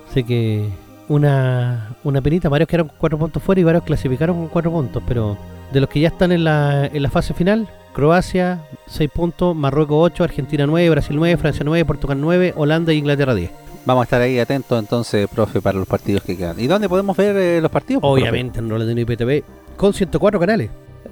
Así 0.10 0.24
que 0.24 0.70
una, 1.08 1.96
una 2.04 2.22
penita, 2.22 2.50
varios 2.50 2.68
quedaron 2.68 2.88
con 2.88 2.98
4 2.98 3.18
puntos 3.18 3.44
fuera 3.44 3.62
y 3.62 3.64
varios 3.64 3.84
clasificaron 3.84 4.38
con 4.38 4.48
4 4.48 4.72
puntos, 4.72 5.04
pero 5.08 5.38
de 5.72 5.82
los 5.82 5.90
que 5.90 6.00
ya 6.00 6.08
están 6.08 6.32
en 6.32 6.44
la, 6.44 6.88
en 6.88 7.04
la 7.04 7.10
fase 7.10 7.34
final, 7.34 7.68
Croacia 7.94 8.62
6 8.88 9.10
puntos, 9.12 9.56
Marruecos 9.56 9.98
8, 10.12 10.24
Argentina 10.24 10.66
9, 10.66 10.90
Brasil 10.90 11.16
9, 11.16 11.38
Francia 11.38 11.64
9, 11.66 11.86
Portugal 11.86 12.20
9, 12.20 12.54
Holanda 12.56 12.92
e 12.92 12.96
Inglaterra 12.96 13.36
10. 13.36 13.52
Vamos 13.88 14.02
a 14.02 14.04
estar 14.04 14.22
ahí 14.22 14.38
atentos 14.38 14.78
entonces, 14.78 15.30
profe, 15.30 15.62
para 15.62 15.80
los 15.80 15.88
partidos 15.88 16.22
que 16.22 16.36
quedan. 16.36 16.60
¿Y 16.60 16.68
dónde 16.68 16.90
podemos 16.90 17.16
ver 17.16 17.38
eh, 17.38 17.62
los 17.62 17.72
partidos? 17.72 18.02
profe? 18.02 18.22
Obviamente 18.22 18.60
en 18.60 18.70
Rolandino 18.70 19.00
IPTV, 19.00 19.46
con 19.78 19.94
104 19.94 20.38
canales. 20.42 20.70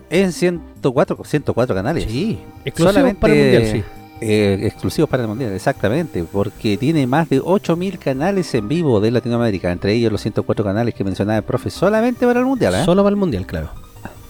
En 0.10 0.34
104, 0.34 1.20
104 1.24 1.74
canales. 1.74 2.04
Sí, 2.04 2.38
exclusivo 2.66 2.92
Solamente, 2.92 3.22
para 3.22 3.34
el 3.34 3.40
Mundial, 3.40 3.72
sí. 3.72 3.84
eh, 4.20 4.60
exclusivos 4.64 5.10
para 5.10 5.24
el 5.24 5.30
Mundial, 5.30 5.54
exactamente, 5.54 6.26
porque 6.30 6.76
tiene 6.76 7.08
más 7.08 7.30
de 7.30 7.42
8.000 7.42 7.98
canales 7.98 8.54
en 8.54 8.68
vivo 8.68 9.00
de 9.00 9.10
Latinoamérica, 9.10 9.72
entre 9.72 9.94
ellos 9.94 10.12
los 10.12 10.20
104 10.20 10.66
canales 10.66 10.94
que 10.94 11.06
mencionaba 11.06 11.38
el 11.38 11.44
profe, 11.46 11.70
solamente 11.70 12.26
para 12.26 12.42
el 12.42 12.46
Mundial. 12.46 12.76
¿eh? 12.76 12.84
Solo 12.84 13.04
para 13.04 13.14
el 13.14 13.18
Mundial, 13.18 13.48
claro. 13.48 13.70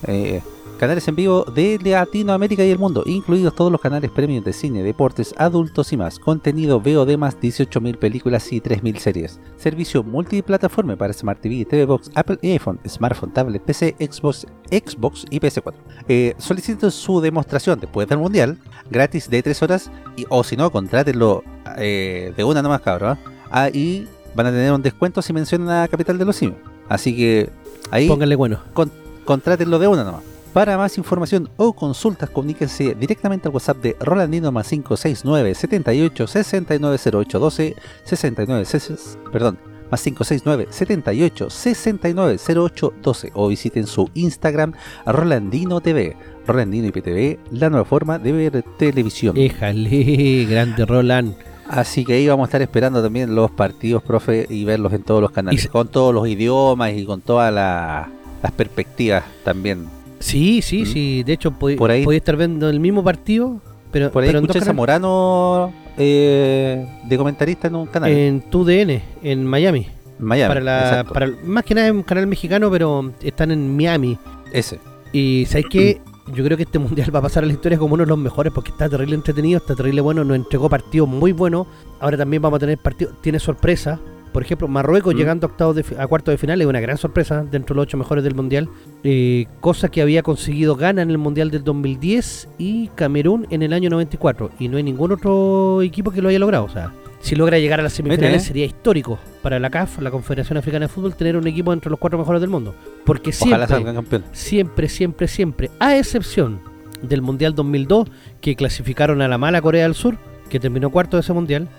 Eh, 0.05 0.39
canales 0.77 1.07
en 1.07 1.15
vivo 1.15 1.43
de 1.45 1.80
Latinoamérica 1.84 2.64
y 2.64 2.72
el 2.72 2.77
mundo, 2.80 3.03
incluidos 3.06 3.56
todos 3.56 3.72
los 3.72 3.80
canales 3.81 4.11
premium 4.11 4.43
de 4.43 4.53
cine, 4.53 4.84
deportes, 4.84 5.34
adultos 5.38 5.91
y 5.93 5.97
más. 5.97 6.19
Contenido 6.19 6.80
VOD 6.80 7.18
más 7.18 7.39
18.000 7.39 7.97
películas 7.97 8.52
y 8.52 8.61
3.000 8.61 8.97
series. 8.97 9.39
Servicio 9.57 10.03
multiplataforma 10.03 10.95
para 10.95 11.14
Smart 11.14 11.39
TV, 11.41 11.65
TV 11.65 11.85
Box, 11.85 12.11
Apple 12.15 12.38
y 12.41 12.52
iPhone, 12.52 12.80
smartphone, 12.88 13.31
tablet, 13.31 13.61
PC, 13.61 13.95
Xbox, 13.99 14.45
Xbox 14.69 15.26
y 15.30 15.39
PS4. 15.39 15.73
Eh, 16.07 16.35
soliciten 16.38 16.91
su 16.91 17.22
demostración 17.22 17.80
después 17.80 18.07
del 18.07 18.18
mundial, 18.19 18.57
gratis 18.89 19.30
de 19.30 19.41
3 19.41 19.64
horas, 19.64 19.91
y, 20.18 20.26
o 20.30 20.43
si 20.43 20.56
no, 20.57 20.72
contrátenlo 20.72 21.43
eh, 21.77 22.34
de 22.35 22.43
una 22.43 22.61
nomás, 22.61 22.81
cabrón. 22.81 23.18
Ah, 23.52 23.69
y 23.72 24.07
van 24.35 24.47
a 24.47 24.52
tener 24.52 24.72
un 24.73 24.81
descuento 24.81 25.22
si 25.22 25.31
mencionan 25.34 25.69
a 25.84 25.88
Capital 25.88 26.18
de 26.18 26.26
los 26.26 26.35
Simios. 26.35 26.57
Así 26.89 27.15
que 27.15 27.49
ahí 27.89 28.07
Pónganle 28.07 28.35
bueno. 28.35 28.60
con- 28.73 28.91
contrátenlo 29.23 29.80
de 29.80 29.88
una 29.88 30.03
nomás. 30.03 30.22
Para 30.56 30.77
más 30.77 30.98
información 30.98 31.49
o 31.57 31.73
consultas, 31.73 32.30
comuníquense 32.30 32.95
directamente 32.95 33.49
al 33.49 33.53
WhatsApp 33.53 33.76
de 33.84 33.95
Rolandino 33.99 34.53
más 34.53 34.69
569 34.69 35.53
78 35.53 36.27
6908 36.27 37.40
12 37.40 37.76
69 38.06 38.64
ses- 38.64 39.18
perdón, 39.34 39.57
más 39.91 40.02
569 40.02 40.68
78 40.72 41.49
69 41.49 42.38
08 42.56 42.94
12 43.03 43.32
o 43.34 43.49
visiten 43.49 43.86
su 43.86 44.10
Instagram 44.14 44.72
Rolandino 45.06 45.82
TV. 45.82 46.15
Rolandino 46.48 46.88
IPTV, 46.88 47.38
la 47.52 47.69
nueva 47.69 47.84
forma 47.84 48.18
de 48.18 48.32
ver 48.32 48.64
televisión. 48.77 49.36
Éjale, 49.36 50.45
grande 50.49 50.86
Roland. 50.86 51.36
Así 51.68 52.06
que 52.06 52.14
ahí 52.14 52.27
vamos 52.30 52.45
a 52.45 52.48
estar 52.48 52.61
esperando 52.61 53.03
también 53.03 53.36
los 53.36 53.52
partidos, 53.52 54.03
profe, 54.03 54.45
y 54.49 54.64
verlos 54.64 54.94
en 54.94 55.03
todos 55.03 55.19
los 55.22 55.32
canales, 55.32 55.65
Y 55.65 55.68
con 55.68 55.90
todos 55.90 56.14
los 56.14 56.27
idiomas 56.30 56.94
y 56.94 57.03
con 57.03 57.19
todas 57.19 57.52
la- 57.53 58.07
las 58.41 58.52
perspectivas 58.53 59.23
también. 59.44 59.88
Sí, 60.20 60.62
sí, 60.62 60.84
Mm. 60.84 60.86
sí. 60.86 61.24
De 61.24 61.34
hecho, 61.34 61.52
Por 61.52 61.92
ahí- 61.92 62.06
estar 62.16 62.36
viendo 62.38 62.70
el 62.70 62.80
mismo 62.80 63.04
partido, 63.04 63.60
pero, 63.92 64.12
Por 64.12 64.24
ahí 64.24 64.30
pero 64.30 64.40
escuché. 64.40 64.62
Zamorano 64.62 65.72
eh, 65.98 66.88
de 67.08 67.18
comentarista 67.18 67.68
en 67.68 67.76
un 67.76 67.86
canal. 67.88 68.12
en 68.12 68.42
TUDN, 68.50 69.02
en 69.24 69.46
Miami. 69.46 69.88
Miami. 70.18 70.48
para 70.48 70.62
la, 70.62 71.04
para, 71.04 71.28
más 71.44 71.64
que 71.66 71.76
nada 71.76 71.88
es 71.88 71.94
un 71.94 72.04
canal 72.04 72.26
mexicano, 72.28 72.72
pero 72.72 73.12
están 73.22 73.52
en 73.52 73.76
Miami. 73.76 74.18
Ese. 74.54 74.80
Y 75.12 75.46
¿sabes 75.48 75.66
qué? 75.70 76.02
Yo 76.34 76.44
creo 76.44 76.58
que 76.58 76.64
este 76.64 76.80
mundial 76.80 77.14
va 77.14 77.20
a 77.20 77.22
pasar 77.24 77.44
a 77.44 77.48
la 77.48 77.54
historia 77.54 77.78
como 77.78 77.94
uno 77.94 78.04
de 78.04 78.10
los 78.10 78.18
mejores 78.18 78.52
porque 78.54 78.72
está 78.72 78.90
terrible 78.90 79.14
entretenido, 79.16 79.58
está 79.58 79.76
terrible 79.76 80.02
bueno, 80.02 80.24
nos 80.24 80.36
entregó 80.38 80.70
partidos 80.70 81.08
muy 81.08 81.34
buenos. 81.34 81.68
Ahora 82.00 82.18
también 82.18 82.42
vamos 82.42 82.58
a 82.58 82.60
tener 82.62 82.78
partidos, 82.78 83.14
tiene 83.22 83.40
sorpresa. 83.40 84.00
Por 84.36 84.44
ejemplo, 84.44 84.68
Marruecos 84.68 85.14
Mm. 85.14 85.18
llegando 85.18 85.48
a, 85.48 85.49
octavos 85.49 85.78
de 85.78 85.86
a 85.98 86.07
cuartos 86.07 86.34
de 86.34 86.38
final 86.38 86.60
es 86.60 86.68
una 86.68 86.82
gran 86.82 86.98
sorpresa 86.98 87.45
dentro 87.49 87.74
de 87.74 87.78
los 87.78 87.84
ocho 87.84 87.95
mejores 87.95 88.22
del 88.22 88.36
mundial. 88.36 88.68
Eh, 89.06 89.45
cosa 89.62 89.88
que 89.88 90.02
había 90.02 90.24
conseguido 90.24 90.76
Ghana 90.76 91.03
en 91.03 91.10
el 91.10 91.18
mundial 91.18 91.52
del 91.52 91.64
2010 91.64 92.49
y 92.57 92.90
Camerún 92.95 93.48
en 93.49 93.62
el 93.62 93.72
año 93.72 93.90
94. 93.90 94.52
Y 94.60 94.68
no 94.68 94.76
hay 94.76 94.84
ningún 94.84 95.14
otro 95.14 95.82
equipo 95.82 96.12
que 96.12 96.22
lo 96.22 96.28
haya 96.28 96.40
logrado. 96.40 96.66
O 96.66 96.70
sea, 96.70 96.91
si 97.22 97.38
logra 97.38 97.60
llegar 97.60 97.80
a 97.80 97.84
las 97.84 97.94
semifinales 97.94 98.30
Vete, 98.30 98.44
¿eh? 98.44 98.45
sería 98.45 98.66
histórico 98.66 99.18
para 99.41 99.57
la 99.57 99.70
CAF, 99.70 100.02
la 100.02 100.12
Confederación 100.12 100.57
Africana 100.57 100.88
de 100.88 100.90
Fútbol, 100.90 101.16
tener 101.16 101.38
un 101.38 101.48
equipo 101.48 101.72
entre 101.72 101.90
los 101.90 101.98
cuatro 101.98 102.20
mejores 102.20 102.41
del 102.41 102.49
mundo. 102.49 102.76
Porque 103.06 103.32
siempre, 103.32 104.22
siempre, 104.34 104.90
siempre, 104.90 105.28
siempre, 105.30 105.72
a 105.80 105.95
excepción 105.95 106.60
del 107.02 107.22
Mundial 107.22 107.56
2002, 107.56 108.10
que 108.41 108.57
clasificaron 108.57 109.22
a 109.22 109.30
la 109.30 109.38
mala 109.38 109.62
Corea 109.62 109.84
del 109.84 109.95
Sur, 109.95 110.18
que 110.49 110.60
terminó 110.60 110.90
cuarto 110.90 111.16
de 111.16 111.22
ese 111.22 111.32
Mundial, 111.32 111.70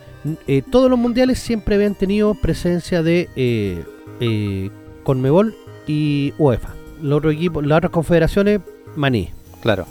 eh, 0.47 0.62
todos 0.70 0.90
los 0.90 0.98
Mundiales 0.98 1.38
siempre 1.38 1.76
habían 1.76 1.94
tenido 1.94 2.34
presencia 2.34 3.02
de 3.02 3.28
eh, 3.36 3.84
eh, 4.20 4.70
Conmebol 5.05 5.55
y 5.86 6.34
UEFA. 6.38 6.74
Los 7.01 7.18
otros 7.18 7.34
equipos, 7.34 7.64
las 7.66 7.78
otras 7.78 7.93
confederaciones, 7.93 8.60
maní. 8.97 9.30
Claro. 9.60 9.86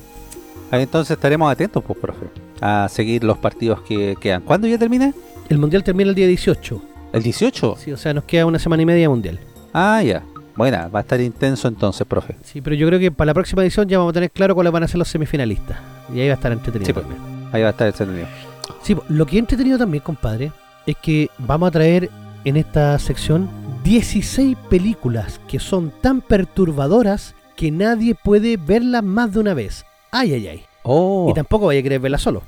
Ahí 0.71 0.83
entonces 0.83 1.15
estaremos 1.15 1.51
atentos, 1.51 1.83
pues, 1.85 1.99
profe, 1.99 2.25
a 2.59 2.87
seguir 2.89 3.23
los 3.23 3.37
partidos 3.37 3.81
que 3.81 4.15
quedan. 4.19 4.41
¿Cuándo 4.41 4.67
ya 4.67 4.77
termina? 4.77 5.13
El 5.47 5.59
Mundial 5.59 5.83
termina 5.83 6.09
el 6.09 6.15
día 6.15 6.27
18. 6.27 6.81
¿El 7.13 7.23
18? 7.23 7.75
Sí, 7.77 7.91
o 7.91 7.97
sea, 7.97 8.13
nos 8.13 8.23
queda 8.23 8.45
una 8.45 8.59
semana 8.59 8.81
y 8.83 8.85
media 8.85 9.09
Mundial. 9.09 9.39
Ah, 9.73 10.01
ya. 10.01 10.23
Buena, 10.55 10.87
va 10.87 10.99
a 10.99 11.01
estar 11.01 11.19
intenso 11.19 11.67
entonces, 11.67 12.07
profe. 12.07 12.35
Sí, 12.43 12.61
pero 12.61 12.75
yo 12.75 12.87
creo 12.87 12.99
que 12.99 13.11
para 13.11 13.27
la 13.27 13.33
próxima 13.33 13.61
edición 13.61 13.87
ya 13.87 13.97
vamos 13.97 14.11
a 14.11 14.13
tener 14.13 14.31
claro 14.31 14.55
cuáles 14.55 14.71
van 14.71 14.83
a 14.83 14.87
ser 14.87 14.97
los 14.97 15.07
semifinalistas. 15.07 15.77
Y 16.13 16.21
ahí 16.21 16.27
va 16.27 16.33
a 16.33 16.35
estar 16.35 16.51
entretenido 16.51 16.87
Sí, 16.87 16.93
pues. 16.93 17.05
Ahí 17.51 17.61
va 17.61 17.67
a 17.67 17.71
estar 17.71 17.87
entretenido. 17.87 18.27
Sí, 18.81 18.95
lo 19.09 19.25
que 19.25 19.35
he 19.35 19.39
entretenido 19.39 19.77
también, 19.77 20.03
compadre, 20.03 20.51
es 20.85 20.95
que 20.97 21.29
vamos 21.37 21.67
a 21.67 21.71
traer 21.71 22.09
en 22.43 22.57
esta 22.57 22.97
sección 22.99 23.49
16 23.83 24.55
películas 24.69 25.39
que 25.47 25.59
son 25.59 25.91
tan 26.01 26.21
perturbadoras 26.21 27.35
que 27.55 27.71
nadie 27.71 28.15
puede 28.15 28.57
verlas 28.57 29.03
más 29.03 29.31
de 29.33 29.39
una 29.39 29.53
vez. 29.53 29.85
Ay, 30.11 30.33
ay, 30.33 30.47
ay. 30.47 30.63
Oh, 30.83 31.27
Y 31.29 31.33
tampoco 31.33 31.67
vaya 31.67 31.79
a 31.79 31.83
querer 31.83 31.99
verlas 31.99 32.21
solo. 32.21 32.43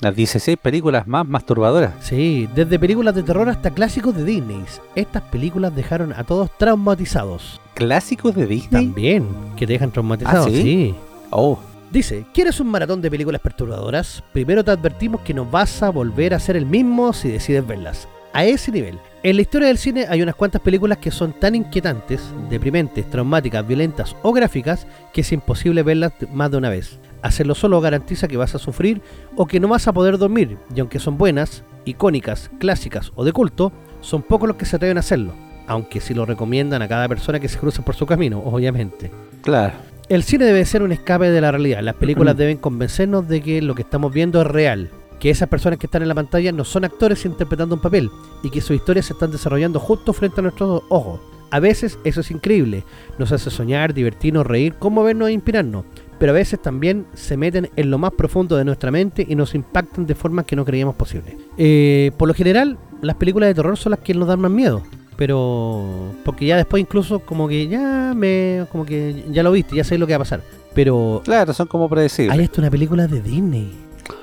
las 0.00 0.14
16 0.14 0.58
películas 0.60 1.06
más 1.06 1.26
masturbadoras. 1.26 1.92
Sí, 2.00 2.48
desde 2.54 2.78
películas 2.78 3.14
de 3.14 3.22
terror 3.22 3.48
hasta 3.48 3.70
clásicos 3.70 4.14
de 4.14 4.24
Disney. 4.24 4.62
Estas 4.94 5.22
películas 5.22 5.74
dejaron 5.74 6.12
a 6.12 6.24
todos 6.24 6.50
traumatizados. 6.58 7.60
¿Clásicos 7.74 8.34
de 8.34 8.46
Disney? 8.46 8.86
También, 8.86 9.26
que 9.56 9.66
te 9.66 9.72
dejan 9.74 9.90
traumatizados, 9.90 10.46
¿Ah, 10.46 10.50
sí? 10.50 10.62
sí. 10.62 10.94
Oh, 11.30 11.58
Dice, 11.94 12.26
¿quieres 12.34 12.58
un 12.58 12.66
maratón 12.66 13.00
de 13.00 13.08
películas 13.08 13.40
perturbadoras? 13.40 14.24
Primero 14.32 14.64
te 14.64 14.72
advertimos 14.72 15.20
que 15.20 15.32
no 15.32 15.44
vas 15.46 15.80
a 15.80 15.90
volver 15.90 16.34
a 16.34 16.40
ser 16.40 16.56
el 16.56 16.66
mismo 16.66 17.12
si 17.12 17.28
decides 17.28 17.64
verlas. 17.64 18.08
A 18.32 18.44
ese 18.44 18.72
nivel. 18.72 18.98
En 19.22 19.36
la 19.36 19.42
historia 19.42 19.68
del 19.68 19.78
cine 19.78 20.06
hay 20.08 20.20
unas 20.20 20.34
cuantas 20.34 20.60
películas 20.60 20.98
que 20.98 21.12
son 21.12 21.38
tan 21.38 21.54
inquietantes, 21.54 22.20
deprimentes, 22.50 23.08
traumáticas, 23.08 23.64
violentas 23.64 24.16
o 24.22 24.32
gráficas 24.32 24.88
que 25.12 25.20
es 25.20 25.30
imposible 25.30 25.84
verlas 25.84 26.14
más 26.32 26.50
de 26.50 26.56
una 26.56 26.68
vez. 26.68 26.98
Hacerlo 27.22 27.54
solo 27.54 27.80
garantiza 27.80 28.26
que 28.26 28.38
vas 28.38 28.56
a 28.56 28.58
sufrir 28.58 29.00
o 29.36 29.46
que 29.46 29.60
no 29.60 29.68
vas 29.68 29.86
a 29.86 29.92
poder 29.92 30.18
dormir, 30.18 30.58
y 30.74 30.80
aunque 30.80 30.98
son 30.98 31.16
buenas, 31.16 31.62
icónicas, 31.84 32.50
clásicas 32.58 33.12
o 33.14 33.24
de 33.24 33.30
culto, 33.30 33.70
son 34.00 34.22
pocos 34.22 34.48
los 34.48 34.56
que 34.56 34.66
se 34.66 34.74
atreven 34.74 34.96
a 34.96 35.00
hacerlo, 35.00 35.32
aunque 35.68 36.00
sí 36.00 36.12
lo 36.12 36.26
recomiendan 36.26 36.82
a 36.82 36.88
cada 36.88 37.06
persona 37.06 37.38
que 37.38 37.48
se 37.48 37.60
cruce 37.60 37.82
por 37.82 37.94
su 37.94 38.04
camino, 38.04 38.40
obviamente. 38.44 39.12
claro. 39.42 39.93
El 40.08 40.22
cine 40.22 40.44
debe 40.44 40.66
ser 40.66 40.82
un 40.82 40.92
escape 40.92 41.30
de 41.30 41.40
la 41.40 41.50
realidad. 41.50 41.82
Las 41.82 41.94
películas 41.94 42.36
deben 42.36 42.58
convencernos 42.58 43.26
de 43.26 43.40
que 43.40 43.62
lo 43.62 43.74
que 43.74 43.82
estamos 43.82 44.12
viendo 44.12 44.42
es 44.42 44.46
real. 44.46 44.90
Que 45.18 45.30
esas 45.30 45.48
personas 45.48 45.78
que 45.78 45.86
están 45.86 46.02
en 46.02 46.08
la 46.08 46.14
pantalla 46.14 46.52
no 46.52 46.64
son 46.64 46.84
actores 46.84 47.24
interpretando 47.24 47.74
un 47.74 47.80
papel 47.80 48.10
y 48.42 48.50
que 48.50 48.60
sus 48.60 48.76
historias 48.76 49.06
se 49.06 49.14
están 49.14 49.30
desarrollando 49.30 49.80
justo 49.80 50.12
frente 50.12 50.40
a 50.40 50.42
nuestros 50.42 50.82
ojos. 50.90 51.20
A 51.50 51.58
veces 51.58 51.98
eso 52.04 52.20
es 52.20 52.30
increíble, 52.30 52.84
nos 53.18 53.32
hace 53.32 53.48
soñar, 53.48 53.94
divertirnos, 53.94 54.46
reír, 54.46 54.74
conmovernos 54.74 55.28
e 55.28 55.32
inspirarnos, 55.32 55.84
pero 56.18 56.32
a 56.32 56.34
veces 56.34 56.60
también 56.60 57.06
se 57.14 57.36
meten 57.36 57.70
en 57.76 57.90
lo 57.90 57.96
más 57.96 58.12
profundo 58.12 58.56
de 58.56 58.64
nuestra 58.64 58.90
mente 58.90 59.24
y 59.26 59.36
nos 59.36 59.54
impactan 59.54 60.04
de 60.04 60.16
formas 60.16 60.46
que 60.46 60.56
no 60.56 60.64
creíamos 60.64 60.96
posibles. 60.96 61.36
Eh, 61.56 62.10
por 62.18 62.28
lo 62.28 62.34
general, 62.34 62.76
las 63.02 63.16
películas 63.16 63.48
de 63.48 63.54
terror 63.54 63.76
son 63.78 63.90
las 63.90 64.00
que 64.00 64.14
nos 64.14 64.26
dan 64.26 64.40
más 64.40 64.50
miedo, 64.50 64.82
pero 65.16 66.12
porque 66.24 66.46
ya 66.46 66.56
después 66.56 66.80
incluso 66.80 67.20
como 67.20 67.48
que 67.48 67.66
ya 67.68 68.12
me 68.16 68.66
como 68.70 68.84
que 68.84 69.24
ya 69.30 69.42
lo 69.42 69.52
viste, 69.52 69.76
ya 69.76 69.84
sé 69.84 69.98
lo 69.98 70.06
que 70.06 70.12
va 70.12 70.16
a 70.16 70.20
pasar. 70.20 70.42
Pero 70.74 71.22
Claro, 71.24 71.52
son 71.52 71.66
como 71.68 71.88
predecibles. 71.88 72.36
hay 72.36 72.44
hasta 72.44 72.60
una 72.60 72.70
película 72.70 73.06
de 73.06 73.20
Disney. 73.20 73.72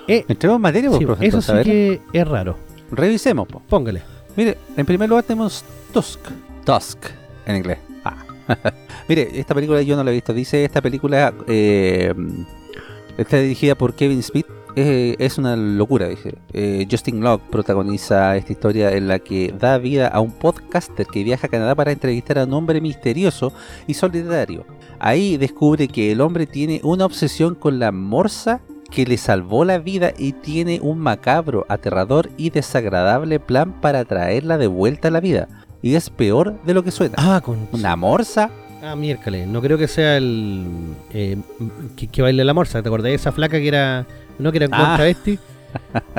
Eh, 0.07 0.25
Entremos 0.27 0.57
en 0.57 0.61
materia, 0.61 0.91
sí, 0.91 1.05
eso 1.21 1.41
sí 1.41 1.53
que 1.63 2.01
es 2.11 2.27
raro. 2.27 2.57
Revisemos. 2.91 3.47
Póngale. 3.69 4.01
Mire, 4.35 4.57
en 4.75 4.85
primer 4.85 5.07
lugar 5.09 5.23
tenemos 5.23 5.63
Tusk. 5.93 6.19
Tusk, 6.65 6.97
en 7.45 7.55
inglés. 7.55 7.77
Ah. 8.03 8.17
Mire, 9.07 9.29
esta 9.39 9.55
película 9.55 9.81
yo 9.81 9.95
no 9.95 10.03
la 10.03 10.11
he 10.11 10.13
visto. 10.13 10.33
Dice 10.33 10.63
esta 10.63 10.81
película 10.81 11.33
eh, 11.47 12.13
está 13.17 13.37
dirigida 13.37 13.75
por 13.75 13.93
Kevin 13.93 14.21
Smith 14.23 14.45
eh, 14.75 15.15
es 15.19 15.37
una 15.37 15.55
locura, 15.55 16.07
dije. 16.07 16.35
Eh, 16.53 16.87
Justin 16.89 17.21
Locke 17.21 17.43
protagoniza 17.49 18.35
esta 18.37 18.51
historia 18.51 18.91
en 18.93 19.07
la 19.07 19.19
que 19.19 19.53
da 19.57 19.77
vida 19.77 20.07
a 20.07 20.19
un 20.19 20.31
podcaster 20.31 21.05
que 21.07 21.23
viaja 21.23 21.47
a 21.47 21.49
Canadá 21.49 21.75
para 21.75 21.91
entrevistar 21.91 22.39
a 22.39 22.45
un 22.45 22.53
hombre 22.53 22.81
misterioso 22.81 23.53
y 23.87 23.93
solidario. 23.93 24.65
Ahí 24.99 25.37
descubre 25.37 25.87
que 25.87 26.11
el 26.11 26.21
hombre 26.21 26.45
tiene 26.45 26.79
una 26.83 27.05
obsesión 27.05 27.55
con 27.55 27.79
la 27.79 27.91
morsa 27.91 28.61
que 28.91 29.05
le 29.05 29.17
salvó 29.17 29.65
la 29.65 29.79
vida 29.79 30.13
y 30.17 30.33
tiene 30.33 30.79
un 30.81 30.99
macabro, 30.99 31.65
aterrador 31.69 32.29
y 32.37 32.49
desagradable 32.49 33.39
plan 33.39 33.79
para 33.81 34.05
traerla 34.05 34.57
de 34.57 34.67
vuelta 34.67 35.07
a 35.07 35.11
la 35.11 35.21
vida. 35.21 35.47
Y 35.81 35.95
es 35.95 36.09
peor 36.09 36.61
de 36.63 36.73
lo 36.73 36.83
que 36.83 36.91
suena. 36.91 37.15
Ah, 37.17 37.41
con. 37.43 37.67
¿Una 37.71 37.95
morsa? 37.95 38.51
Ah, 38.83 38.95
miércoles. 38.95 39.47
No 39.47 39.61
creo 39.61 39.77
que 39.77 39.87
sea 39.87 40.17
el. 40.17 40.67
eh, 41.11 41.37
que, 41.95 42.07
que 42.07 42.21
baile 42.21 42.43
la 42.43 42.53
morsa. 42.53 42.81
¿Te 42.83 42.89
acordás 42.89 43.05
de 43.05 43.15
esa 43.15 43.31
flaca 43.31 43.59
que 43.59 43.67
era. 43.67 44.05
No, 44.41 44.51
que 44.51 44.57
era 44.57 44.67
Ah. 44.71 44.89
un 44.91 44.95
travesti? 44.97 45.39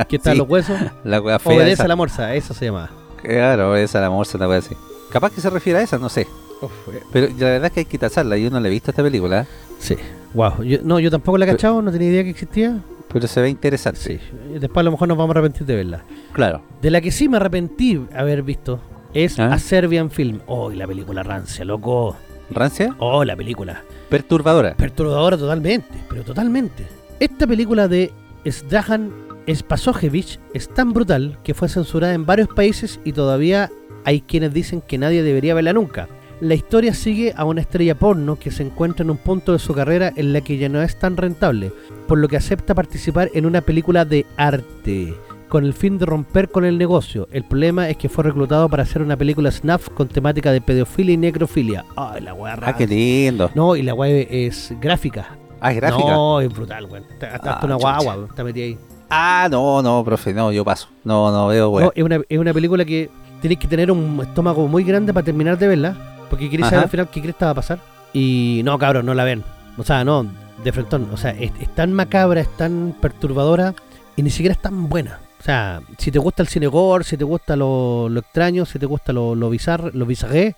Que 0.08 0.16
está 0.16 0.32
en 0.32 0.38
los 0.38 0.48
huesos. 0.48 0.78
La 1.04 1.20
wea 1.20 1.38
fea. 1.38 1.52
Obedece 1.54 1.72
esa. 1.74 1.84
a 1.84 1.88
la 1.88 1.96
morsa, 1.96 2.34
eso 2.34 2.54
se 2.54 2.66
llamaba. 2.66 2.90
Claro, 3.22 3.76
esa 3.76 4.00
la 4.00 4.10
morsa, 4.10 4.38
una 4.38 4.48
wea 4.48 4.58
así. 4.58 4.74
Capaz 5.10 5.30
que 5.32 5.40
se 5.40 5.50
refiere 5.50 5.78
a 5.80 5.82
esa, 5.82 5.98
no 5.98 6.08
sé. 6.08 6.26
Uf, 6.62 6.70
eh, 6.94 7.00
Pero 7.12 7.28
la 7.38 7.46
verdad 7.46 7.66
es 7.66 7.72
que 7.72 7.80
hay 7.80 7.86
que 7.86 7.98
tacharla. 7.98 8.36
Yo 8.38 8.50
no 8.50 8.60
le 8.60 8.68
he 8.68 8.72
visto 8.72 8.90
esta 8.90 9.02
película, 9.02 9.46
sí. 9.78 9.96
Wow. 10.34 10.62
Yo, 10.62 10.78
no, 10.82 10.98
yo 11.00 11.10
tampoco 11.10 11.36
la 11.38 11.44
he 11.44 11.48
cachado, 11.48 11.82
no 11.82 11.90
tenía 11.92 12.08
idea 12.08 12.24
que 12.24 12.30
existía. 12.30 12.78
pero 13.12 13.26
se 13.28 13.42
ve 13.42 13.50
interesante. 13.50 14.00
Sí. 14.00 14.18
Después 14.58 14.80
a 14.80 14.84
lo 14.84 14.92
mejor 14.92 15.06
nos 15.08 15.18
vamos 15.18 15.36
a 15.36 15.38
arrepentir 15.38 15.66
de 15.66 15.74
verla. 15.76 16.02
Claro. 16.32 16.62
De 16.80 16.90
la 16.90 17.00
que 17.02 17.10
sí 17.10 17.28
me 17.28 17.36
arrepentí 17.36 18.00
haber 18.16 18.42
visto 18.42 18.80
es 19.12 19.38
¿Ah? 19.38 19.52
A 19.52 19.58
Serbian 19.58 20.10
Film. 20.10 20.40
Oh, 20.46 20.70
la 20.70 20.86
película 20.86 21.22
rancia, 21.22 21.64
loco. 21.66 22.16
¿Rancia? 22.50 22.94
Oh, 22.98 23.22
la 23.24 23.36
película. 23.36 23.82
Perturbadora. 24.08 24.74
Perturbadora 24.74 25.36
totalmente, 25.36 25.98
pero 26.08 26.22
totalmente. 26.22 26.86
Esta 27.22 27.46
película 27.46 27.86
de 27.86 28.10
Zdrajan 28.50 29.12
Spasojevic 29.48 30.40
es 30.54 30.68
tan 30.68 30.92
brutal 30.92 31.38
que 31.44 31.54
fue 31.54 31.68
censurada 31.68 32.14
en 32.14 32.26
varios 32.26 32.48
países 32.48 32.98
y 33.04 33.12
todavía 33.12 33.70
hay 34.04 34.22
quienes 34.22 34.52
dicen 34.52 34.80
que 34.80 34.98
nadie 34.98 35.22
debería 35.22 35.54
verla 35.54 35.72
nunca. 35.72 36.08
La 36.40 36.56
historia 36.56 36.92
sigue 36.94 37.32
a 37.36 37.44
una 37.44 37.60
estrella 37.60 37.94
porno 37.94 38.40
que 38.40 38.50
se 38.50 38.64
encuentra 38.64 39.04
en 39.04 39.10
un 39.10 39.18
punto 39.18 39.52
de 39.52 39.60
su 39.60 39.72
carrera 39.72 40.12
en 40.16 40.32
la 40.32 40.40
que 40.40 40.56
ya 40.58 40.68
no 40.68 40.82
es 40.82 40.98
tan 40.98 41.16
rentable, 41.16 41.70
por 42.08 42.18
lo 42.18 42.26
que 42.26 42.38
acepta 42.38 42.74
participar 42.74 43.30
en 43.34 43.46
una 43.46 43.60
película 43.60 44.04
de 44.04 44.26
arte, 44.36 45.14
con 45.48 45.64
el 45.64 45.74
fin 45.74 45.98
de 45.98 46.06
romper 46.06 46.48
con 46.48 46.64
el 46.64 46.76
negocio. 46.76 47.28
El 47.30 47.44
problema 47.44 47.88
es 47.88 47.98
que 47.98 48.08
fue 48.08 48.24
reclutado 48.24 48.68
para 48.68 48.82
hacer 48.82 49.00
una 49.00 49.16
película 49.16 49.52
snuff 49.52 49.90
con 49.90 50.08
temática 50.08 50.50
de 50.50 50.60
pedofilia 50.60 51.14
y 51.14 51.18
necrofilia. 51.18 51.84
Ay, 51.94 52.22
la 52.22 52.34
weá 52.34 52.58
Ah, 52.60 52.76
qué 52.76 52.88
lindo. 52.88 53.48
No, 53.54 53.76
y 53.76 53.82
la 53.82 53.94
web 53.94 54.26
es 54.28 54.74
gráfica. 54.80 55.36
Ah, 55.62 55.70
es 55.70 55.76
gráfica. 55.76 56.10
No, 56.10 56.40
es 56.40 56.52
brutal, 56.52 56.84
weón. 56.86 57.04
Hasta 57.12 57.34
hasta 57.36 57.52
Ah, 57.52 57.60
una 57.62 57.74
guagua 57.76 58.26
está 58.28 58.44
metida 58.44 58.64
ahí. 58.64 58.78
Ah, 59.08 59.48
no, 59.50 59.80
no, 59.82 60.02
profe, 60.04 60.32
no, 60.34 60.50
yo 60.52 60.64
paso. 60.64 60.88
No, 61.04 61.30
no 61.30 61.46
veo. 61.48 61.80
No, 61.80 61.92
es, 61.94 62.02
una, 62.02 62.20
es 62.28 62.38
una 62.38 62.52
película 62.52 62.84
que 62.84 63.08
tenéis 63.40 63.60
que 63.60 63.68
tener 63.68 63.90
un 63.90 64.20
estómago 64.22 64.66
muy 64.68 64.84
grande 64.84 65.12
para 65.14 65.24
terminar 65.24 65.56
de 65.58 65.68
verla. 65.68 65.96
Porque 66.28 66.48
queréis 66.50 66.68
saber 66.68 66.84
al 66.84 66.90
final 66.90 67.08
qué 67.10 67.20
crees 67.20 67.36
que 67.36 67.44
va 67.44 67.50
a 67.50 67.54
pasar. 67.54 67.78
Y 68.12 68.62
no, 68.64 68.78
cabrón, 68.78 69.06
no 69.06 69.14
la 69.14 69.24
ven. 69.24 69.44
O 69.78 69.84
sea, 69.84 70.02
no, 70.04 70.26
de 70.64 70.72
frentón. 70.72 71.08
O 71.12 71.16
sea, 71.16 71.30
es, 71.32 71.52
es 71.60 71.68
tan 71.74 71.92
macabra, 71.92 72.40
es 72.40 72.48
tan 72.56 72.94
perturbadora 73.00 73.74
y 74.16 74.22
ni 74.22 74.30
siquiera 74.30 74.54
es 74.54 74.60
tan 74.62 74.88
buena. 74.88 75.20
O 75.38 75.42
sea, 75.44 75.80
si 75.98 76.10
te 76.10 76.18
gusta 76.18 76.42
el 76.42 76.48
cine 76.48 76.68
gore, 76.68 77.04
si 77.04 77.16
te 77.16 77.24
gusta 77.24 77.54
lo, 77.56 78.08
lo 78.08 78.20
extraño, 78.20 78.64
si 78.64 78.78
te 78.78 78.86
gusta 78.86 79.12
lo, 79.12 79.34
lo 79.34 79.50
bizarro, 79.50 79.90
lo 79.92 80.06
bizarré, 80.06 80.54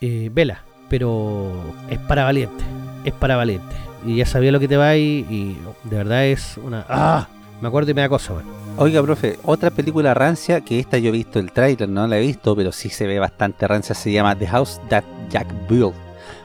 eh, 0.00 0.30
vela. 0.32 0.62
Pero 0.88 1.52
es 1.88 1.98
para 1.98 2.24
valiente. 2.24 2.64
Es 3.04 3.12
para 3.12 3.36
valiente. 3.36 3.74
Y 4.06 4.16
ya 4.16 4.26
sabía 4.26 4.50
lo 4.52 4.60
que 4.60 4.68
te 4.68 4.76
va 4.76 4.96
y, 4.96 5.26
y 5.28 5.58
de 5.84 5.96
verdad 5.96 6.24
es 6.26 6.56
una. 6.62 6.84
¡Ah! 6.88 7.28
Me 7.60 7.68
acuerdo 7.68 7.90
y 7.90 7.94
me 7.94 8.00
da 8.00 8.08
cosa, 8.08 8.32
weón. 8.32 8.46
Oiga, 8.78 9.02
profe, 9.02 9.38
otra 9.44 9.70
película 9.70 10.14
rancia, 10.14 10.62
que 10.62 10.78
esta 10.78 10.96
yo 10.96 11.08
he 11.10 11.12
visto 11.12 11.38
el 11.38 11.52
tráiler, 11.52 11.88
no 11.88 12.06
la 12.06 12.16
he 12.18 12.20
visto, 12.22 12.56
pero 12.56 12.72
sí 12.72 12.88
se 12.88 13.06
ve 13.06 13.18
bastante 13.18 13.68
rancia, 13.68 13.94
se 13.94 14.10
llama 14.12 14.34
The 14.36 14.46
House 14.46 14.80
That 14.88 15.04
Jack 15.28 15.46
Built, 15.68 15.94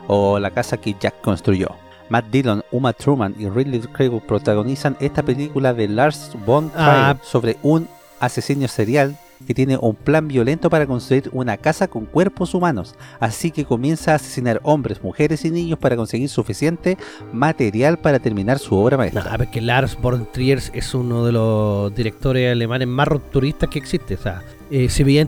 o 0.08 0.38
La 0.40 0.52
Casa 0.52 0.76
que 0.78 0.96
Jack 1.00 1.22
Construyó. 1.22 1.70
Matt 2.10 2.26
Dillon, 2.26 2.64
Uma 2.72 2.92
Truman 2.94 3.34
y 3.40 3.48
Ridley 3.50 3.80
Craig 3.80 4.12
protagonizan 4.28 4.98
esta 5.00 5.24
película 5.24 5.74
de 5.74 5.88
Lars 5.88 6.32
von 6.46 6.70
Trier 6.70 6.86
Ah. 6.88 7.18
sobre 7.24 7.58
un 7.64 7.88
asesino 8.20 8.68
serial 8.68 9.18
que 9.46 9.54
tiene 9.54 9.78
un 9.78 9.96
plan 9.96 10.28
violento 10.28 10.70
para 10.70 10.86
construir 10.88 11.30
una 11.34 11.58
casa 11.58 11.88
con 11.88 12.06
cuerpos 12.06 12.54
humanos, 12.54 12.96
así 13.20 13.52
que 13.52 13.66
comienza 13.66 14.14
a 14.14 14.16
asesinar 14.16 14.60
hombres, 14.64 15.04
mujeres 15.04 15.46
y 15.46 15.52
niños 15.52 15.78
para 15.80 15.96
conseguir 15.96 16.30
suficiente 16.30 16.98
material 17.34 18.00
para 18.00 18.20
terminar 18.20 18.60
su 18.60 18.76
obra 18.76 18.98
maestra. 18.98 19.38
es 19.42 19.50
que 19.50 19.62
Lars 19.62 19.98
von 20.02 20.28
Trier 20.32 20.62
es 20.74 20.94
uno 20.94 21.26
de 21.26 21.32
los 21.32 21.94
directores 21.96 22.52
alemanes 22.52 22.88
más 22.88 23.08
rupturistas 23.08 23.70
que 23.70 23.80
existe. 23.80 24.16
O 24.16 24.18
sea, 24.18 24.42
eh, 24.72 24.90
si 24.90 25.04
veía 25.04 25.22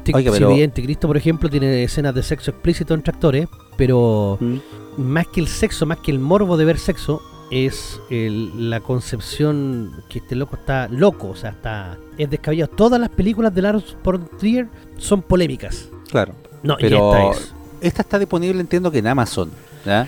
Anticristo, 0.65 1.07
por 1.07 1.17
ejemplo, 1.17 1.49
tiene 1.49 1.83
escenas 1.83 2.15
de 2.15 2.23
sexo 2.23 2.51
explícito 2.51 2.93
entre 2.93 3.13
actores, 3.13 3.47
pero 3.75 4.37
Mm. 4.39 4.57
más 4.97 5.27
que 5.27 5.39
el 5.41 5.47
sexo, 5.47 5.85
más 5.85 5.99
que 5.99 6.11
el 6.11 6.19
morbo 6.19 6.57
de 6.57 6.65
ver 6.65 6.77
sexo, 6.79 7.21
es 7.51 7.99
el- 8.09 8.69
la 8.69 8.79
concepción 8.81 9.91
que 10.09 10.19
este 10.19 10.35
loco 10.35 10.55
está 10.57 10.87
loco, 10.89 11.29
o 11.29 11.35
sea, 11.35 11.51
está 11.51 11.97
es 12.17 12.29
descabellado. 12.29 12.69
Todas 12.75 12.99
las 12.99 13.09
películas 13.09 13.53
de 13.53 13.61
Lars 13.61 13.95
von 14.03 14.27
Trier 14.37 14.67
son 14.97 15.21
polémicas. 15.21 15.89
Claro. 16.11 16.33
No, 16.63 16.75
Pero- 16.79 17.13
y 17.13 17.27
esta 17.29 17.39
es. 17.41 17.53
Esta 17.79 18.01
está 18.01 18.17
disponible, 18.19 18.59
entiendo 18.59 18.89
que 18.89 18.97
en 18.99 19.07
Amazon, 19.07 19.51
¿ya? 19.85 20.07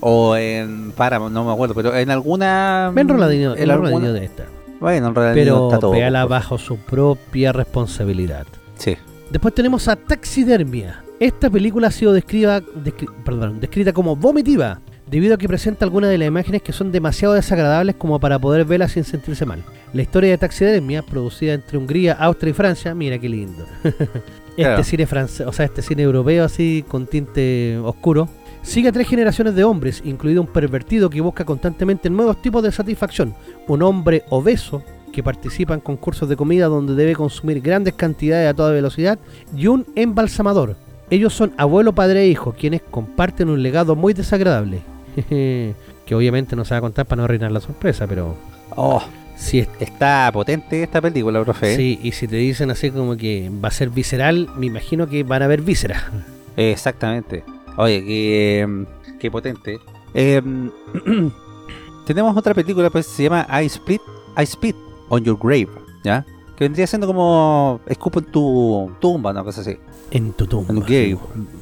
O 0.00 0.34
en 0.34 0.92
Paramount, 0.92 1.34
no 1.34 1.44
me 1.44 1.52
acuerdo, 1.52 1.74
pero 1.74 1.94
en 1.94 2.10
alguna... 2.10 2.90
Ven 2.94 3.06
Roladinho, 3.06 3.54
en 3.54 3.70
alguna- 3.70 4.12
de 4.12 4.24
esta. 4.24 4.44
Bueno, 4.80 5.08
en 5.08 5.14
realidad 5.14 5.34
Pero 5.44 5.66
está 5.68 5.78
todo. 5.78 5.90
véala 5.92 6.24
bajo 6.24 6.56
su 6.58 6.78
propia 6.78 7.52
responsabilidad. 7.52 8.46
Sí. 8.78 8.96
Después 9.30 9.54
tenemos 9.54 9.86
a 9.88 9.94
Taxidermia. 9.96 11.04
Esta 11.20 11.48
película 11.50 11.88
ha 11.88 11.90
sido 11.92 12.12
descrita, 12.12 12.60
descri- 12.62 13.12
perdón, 13.24 13.60
descrita 13.60 13.92
como 13.92 14.16
vomitiva, 14.16 14.80
debido 15.12 15.34
a 15.34 15.36
que 15.36 15.46
presenta 15.46 15.84
algunas 15.84 16.08
de 16.08 16.16
las 16.16 16.26
imágenes 16.26 16.62
que 16.62 16.72
son 16.72 16.90
demasiado 16.90 17.34
desagradables 17.34 17.96
como 17.96 18.18
para 18.18 18.38
poder 18.38 18.64
verlas 18.64 18.92
sin 18.92 19.04
sentirse 19.04 19.44
mal. 19.44 19.62
La 19.92 20.00
historia 20.00 20.30
de 20.30 20.38
Taxidermia, 20.38 21.02
producida 21.02 21.52
entre 21.52 21.76
Hungría, 21.76 22.14
Austria 22.14 22.50
y 22.50 22.54
Francia, 22.54 22.94
mira 22.94 23.18
qué 23.18 23.28
lindo. 23.28 23.66
este 23.84 24.56
Claro. 24.56 24.82
cine 24.82 25.06
francés, 25.06 25.46
o 25.46 25.52
sea, 25.52 25.66
este 25.66 25.82
cine 25.82 26.02
europeo 26.02 26.46
así 26.46 26.82
con 26.88 27.06
tinte 27.06 27.76
oscuro, 27.84 28.26
sigue 28.62 28.88
a 28.88 28.92
tres 28.92 29.06
generaciones 29.06 29.54
de 29.54 29.64
hombres, 29.64 30.00
incluido 30.02 30.40
un 30.40 30.46
pervertido 30.46 31.10
que 31.10 31.20
busca 31.20 31.44
constantemente 31.44 32.08
nuevos 32.08 32.40
tipos 32.40 32.62
de 32.62 32.72
satisfacción, 32.72 33.34
un 33.68 33.82
hombre 33.82 34.24
obeso 34.30 34.82
que 35.12 35.22
participa 35.22 35.74
en 35.74 35.80
concursos 35.80 36.26
de 36.26 36.36
comida 36.36 36.68
donde 36.68 36.94
debe 36.94 37.14
consumir 37.14 37.60
grandes 37.60 37.92
cantidades 37.92 38.50
a 38.50 38.54
toda 38.54 38.72
velocidad 38.72 39.18
y 39.54 39.66
un 39.66 39.84
embalsamador. 39.94 40.74
Ellos 41.10 41.34
son 41.34 41.52
abuelo, 41.58 41.94
padre 41.94 42.22
e 42.22 42.28
hijo, 42.28 42.54
quienes 42.58 42.80
comparten 42.80 43.50
un 43.50 43.62
legado 43.62 43.94
muy 43.94 44.14
desagradable. 44.14 44.80
que 45.28 46.14
obviamente 46.14 46.56
no 46.56 46.64
se 46.64 46.74
va 46.74 46.78
a 46.78 46.80
contar 46.80 47.06
para 47.06 47.18
no 47.20 47.24
arruinar 47.24 47.52
la 47.52 47.60
sorpresa, 47.60 48.06
pero 48.06 48.34
Oh, 48.74 49.02
si 49.36 49.58
es 49.60 49.68
está 49.80 50.30
potente 50.32 50.82
esta 50.82 51.00
película, 51.00 51.42
profe. 51.44 51.76
Sí, 51.76 51.98
y 52.02 52.12
si 52.12 52.26
te 52.28 52.36
dicen 52.36 52.70
así 52.70 52.90
como 52.90 53.16
que 53.16 53.50
va 53.62 53.68
a 53.68 53.72
ser 53.72 53.90
visceral, 53.90 54.48
me 54.56 54.66
imagino 54.66 55.06
que 55.08 55.22
van 55.24 55.42
a 55.42 55.44
haber 55.46 55.60
vísceras. 55.62 56.02
Exactamente. 56.56 57.44
Oye, 57.76 58.04
qué, 58.04 58.60
em, 58.60 58.86
qué 59.18 59.30
potente. 59.30 59.78
Em, 60.14 60.70
tenemos 62.06 62.36
otra 62.36 62.54
película, 62.54 62.90
pues 62.90 63.06
se 63.06 63.24
llama 63.24 63.46
I 63.62 63.66
Split, 63.66 64.00
I 64.36 64.46
Spit 64.46 64.76
on 65.08 65.22
Your 65.24 65.38
Grave, 65.40 65.68
¿ya? 66.04 66.24
Que 66.56 66.64
vendría 66.64 66.86
siendo 66.86 67.06
como 67.06 67.80
escupo 67.86 68.20
en 68.20 68.26
tu 68.26 68.90
tumba, 69.00 69.30
una 69.30 69.42
cosa 69.44 69.60
así. 69.62 69.76
En 70.10 70.32
tu 70.32 70.46
tumba. 70.46 70.70
En 70.70 70.80
tu 70.80 70.82
grave. 70.82 71.18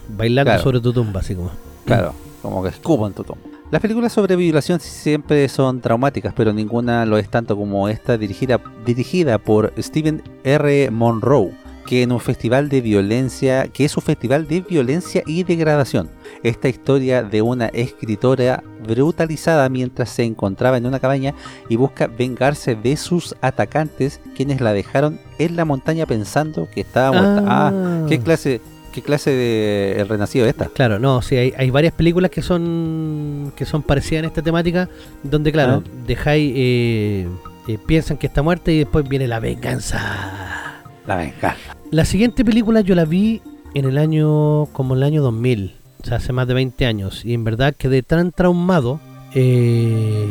bailando 0.09 0.48
Claro. 0.51 0.62
sobre 0.62 0.81
tu 0.81 0.93
tumba, 0.93 1.20
así 1.20 1.35
como. 1.35 1.51
Claro, 1.85 2.12
como 2.43 2.62
que 2.62 2.71
escupo 2.71 3.07
en 3.07 3.12
tu 3.12 3.25
tumba. 3.25 3.43
Las 3.71 3.81
películas 3.81 4.12
sobre 4.12 4.35
violación 4.35 4.81
siempre 4.81 5.49
son 5.49 5.81
traumáticas, 5.81 6.35
pero 6.35 6.53
ninguna 6.53 7.07
lo 7.07 7.19
es 7.19 7.29
tanto 7.29 7.57
como 7.57 7.89
esta 7.89 8.19
dirigida, 8.19 8.61
dirigida 8.85 9.39
por 9.39 9.73
Stephen 9.79 10.23
R. 10.43 10.91
Monroe, 10.91 11.53
que 11.87 12.03
en 12.03 12.12
un 12.12 12.21
festival 12.21 12.69
de 12.69 12.81
violencia, 12.81 13.69
que 13.69 13.85
es 13.85 13.97
un 13.97 14.03
festival 14.03 14.49
de 14.49 14.61
violencia 14.61 15.23
y 15.27 15.45
degradación. 15.45 16.11
Esta 16.43 16.69
historia 16.69 17.23
de 17.23 17.43
una 17.43 17.67
escritora 17.67 18.62
brutalizada 18.87 19.69
mientras 19.69 20.11
se 20.11 20.25
encontraba 20.25 20.77
en 20.77 20.87
una 20.87 20.99
cabaña 20.99 21.35
y 21.69 21.77
busca 21.77 22.07
vengarse 22.07 22.75
de 22.75 22.97
sus 22.97 23.37
atacantes, 23.41 24.21
quienes 24.35 24.61
la 24.61 24.73
dejaron 24.73 25.21
en 25.39 25.57
la 25.57 25.65
montaña 25.65 26.07
pensando 26.07 26.69
que 26.73 26.81
estaba 26.81 27.12
muerta. 27.12 27.45
Ah, 27.47 28.07
¿qué 28.09 28.19
clase, 28.19 28.61
qué 28.93 29.03
clase 29.03 29.31
de 29.31 30.01
el 30.01 30.09
renacido 30.09 30.45
es 30.47 30.51
esta? 30.51 30.67
Claro, 30.67 30.99
no, 30.99 31.23
sí, 31.23 31.37
hay, 31.37 31.53
hay 31.57 31.71
varias 31.71 31.93
películas 31.95 32.31
que 32.31 32.43
son 32.43 33.53
que 33.57 33.65
son 33.65 33.83
parecidas 33.83 34.21
en 34.21 34.25
esta 34.27 34.43
temática, 34.43 34.89
donde, 35.23 35.53
claro, 35.53 35.83
Ah. 35.87 35.91
dejáis, 36.07 36.53
eh, 36.57 37.29
eh, 37.69 37.79
piensan 37.87 38.17
que 38.17 38.27
está 38.27 38.43
muerta 38.43 38.71
y 38.71 38.79
después 38.79 39.09
viene 39.09 39.27
la 39.29 39.41
venganza. 39.41 40.83
La 41.07 41.17
venganza. 41.17 41.77
La 41.91 42.05
siguiente 42.05 42.45
película 42.45 42.81
yo 42.83 42.95
la 42.95 43.05
vi 43.05 43.43
en 43.75 43.85
el 43.85 43.99
año, 43.99 44.67
como 44.73 44.95
el 44.95 45.03
año 45.03 45.23
2000, 45.23 45.75
o 46.03 46.07
sea, 46.07 46.17
hace 46.19 46.33
más 46.33 46.47
de 46.49 46.55
20 46.55 46.87
años, 46.87 47.25
y 47.25 47.35
en 47.35 47.45
verdad 47.45 47.75
quedé 47.77 48.03
tan 48.03 48.33
traumado. 48.33 49.01
eh, 49.35 50.27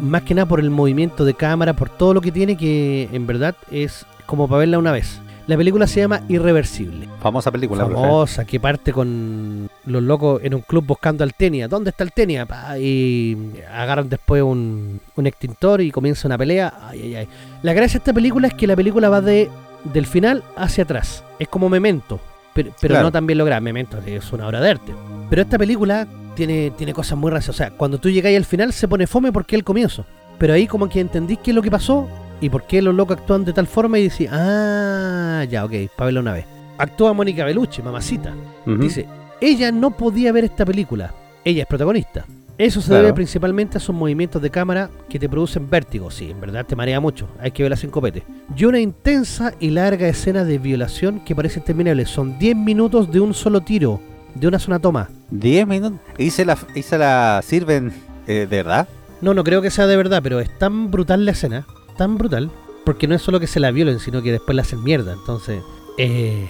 más 0.00 0.22
que 0.22 0.34
nada 0.34 0.46
por 0.46 0.60
el 0.60 0.70
movimiento 0.70 1.24
de 1.24 1.34
cámara, 1.34 1.74
por 1.74 1.88
todo 1.88 2.14
lo 2.14 2.20
que 2.20 2.30
tiene, 2.30 2.56
que 2.56 3.08
en 3.12 3.26
verdad 3.26 3.56
es 3.70 4.04
como 4.26 4.46
para 4.46 4.58
verla 4.60 4.78
una 4.78 4.92
vez. 4.92 5.20
La 5.46 5.56
película 5.56 5.86
se 5.86 6.00
llama 6.00 6.22
Irreversible. 6.28 7.08
Famosa 7.20 7.52
película. 7.52 7.84
Famosa, 7.84 8.44
que 8.44 8.58
parte 8.58 8.92
con 8.92 9.68
los 9.84 10.02
locos 10.02 10.40
en 10.42 10.54
un 10.54 10.60
club 10.62 10.84
buscando 10.86 11.22
al 11.22 11.34
Tenia. 11.34 11.68
¿Dónde 11.68 11.90
está 11.90 12.02
el 12.02 12.12
Tenia? 12.12 12.46
Pa, 12.46 12.76
Y 12.78 13.54
agarran 13.72 14.08
después 14.08 14.42
un, 14.42 15.00
un 15.14 15.26
extintor 15.26 15.80
y 15.82 15.92
comienza 15.92 16.26
una 16.26 16.36
pelea. 16.36 16.74
Ay, 16.82 17.00
ay, 17.02 17.14
ay. 17.14 17.28
La 17.62 17.72
gracia 17.74 17.98
de 17.98 18.02
esta 18.02 18.12
película 18.12 18.48
es 18.48 18.54
que 18.54 18.66
la 18.66 18.74
película 18.74 19.08
va 19.08 19.20
de 19.20 19.48
del 19.84 20.06
final 20.06 20.42
hacia 20.56 20.82
atrás. 20.82 21.22
Es 21.38 21.46
como 21.46 21.68
Memento, 21.68 22.18
pero, 22.52 22.72
pero 22.80 22.92
Claro. 22.94 23.04
no 23.06 23.12
tan 23.12 23.24
bien 23.26 23.38
lograda. 23.38 23.60
Memento 23.60 23.98
es 24.04 24.32
una 24.32 24.48
obra 24.48 24.60
de 24.60 24.70
arte. 24.70 24.94
Pero 25.30 25.42
esta 25.42 25.58
película 25.58 26.08
tiene, 26.34 26.72
tiene 26.76 26.92
cosas 26.92 27.16
muy 27.16 27.30
raras. 27.30 27.48
O 27.48 27.52
sea, 27.52 27.70
cuando 27.70 27.98
tú 27.98 28.10
llegáis 28.10 28.36
al 28.36 28.44
final 28.44 28.72
se 28.72 28.88
pone 28.88 29.06
fome 29.06 29.30
porque 29.30 29.54
es 29.54 29.60
el 29.60 29.64
comienzo. 29.64 30.04
Pero 30.38 30.54
ahí 30.54 30.66
como 30.66 30.88
que 30.88 30.98
entendís 31.00 31.38
qué 31.38 31.52
es 31.52 31.54
lo 31.54 31.62
que 31.62 31.70
pasó 31.70 32.08
y 32.40 32.48
por 32.50 32.66
qué 32.66 32.82
los 32.82 32.94
locos 32.94 33.18
actúan 33.18 33.44
de 33.44 33.52
tal 33.52 33.66
forma 33.66 33.98
y 33.98 34.08
decís, 34.08 34.28
ah, 34.30 35.44
ya, 35.48 35.64
ok, 35.64 35.72
para 35.96 36.06
verla 36.06 36.20
una 36.20 36.32
vez. 36.32 36.44
Actúa 36.78 37.12
Mónica 37.12 37.44
Bellucci, 37.44 37.82
mamacita. 37.82 38.34
Dice, 38.66 39.06
ella 39.40 39.72
no 39.72 39.90
podía 39.96 40.32
ver 40.32 40.44
esta 40.44 40.64
película. 40.64 41.14
Ella 41.44 41.62
es 41.62 41.68
protagonista. 41.68 42.26
Eso 42.58 42.80
se 42.80 42.88
Claro. 42.88 43.02
debe 43.04 43.14
principalmente 43.14 43.76
a 43.76 43.80
sus 43.80 43.94
movimientos 43.94 44.40
de 44.40 44.50
cámara 44.50 44.90
que 45.08 45.18
te 45.18 45.28
producen 45.28 45.68
vértigo. 45.70 46.10
Sí, 46.10 46.30
en 46.30 46.40
verdad 46.40 46.64
te 46.66 46.74
marea 46.76 47.00
mucho. 47.00 47.28
Hay 47.40 47.50
que 47.50 47.62
verla 47.62 47.76
sin 47.76 47.90
copete. 47.90 48.22
Y 48.56 48.64
una 48.64 48.80
intensa 48.80 49.52
y 49.60 49.70
larga 49.70 50.08
escena 50.08 50.44
de 50.44 50.58
violación 50.58 51.20
que 51.20 51.34
parece 51.36 51.60
interminable. 51.60 52.06
Son 52.06 52.38
10 52.38 52.56
minutos 52.56 53.10
de 53.12 53.20
un 53.20 53.34
solo 53.34 53.60
tiro, 53.60 54.00
de 54.34 54.48
una 54.48 54.58
sola 54.58 54.78
toma. 54.78 55.08
10 55.30 55.66
minutos. 55.66 55.98
¿Y 56.18 56.30
se 56.30 56.44
la, 56.46 56.56
y 56.74 56.82
se 56.82 56.96
la 56.98 57.40
sirven 57.44 57.92
eh, 58.26 58.46
de 58.48 58.56
verdad? 58.56 58.88
No, 59.20 59.32
no 59.34 59.44
creo 59.44 59.60
que 59.62 59.70
sea 59.70 59.86
de 59.86 59.96
verdad, 59.96 60.20
pero 60.22 60.40
es 60.40 60.58
tan 60.58 60.90
brutal 60.90 61.24
la 61.26 61.32
escena, 61.32 61.66
tan 61.96 62.18
brutal, 62.18 62.50
porque 62.84 63.06
no 63.06 63.14
es 63.14 63.22
solo 63.22 63.40
que 63.40 63.46
se 63.46 63.60
la 63.60 63.70
violen, 63.70 63.98
sino 63.98 64.22
que 64.22 64.32
después 64.32 64.54
la 64.54 64.62
hacen 64.62 64.82
mierda. 64.82 65.12
Entonces, 65.12 65.62
eh, 65.98 66.46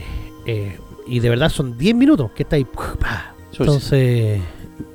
eh, 0.46 0.78
y 1.06 1.20
de 1.20 1.28
verdad 1.28 1.48
son 1.48 1.78
10 1.78 1.94
minutos 1.94 2.30
que 2.32 2.42
está 2.42 2.56
ahí. 2.56 2.66
Entonces, 3.58 4.40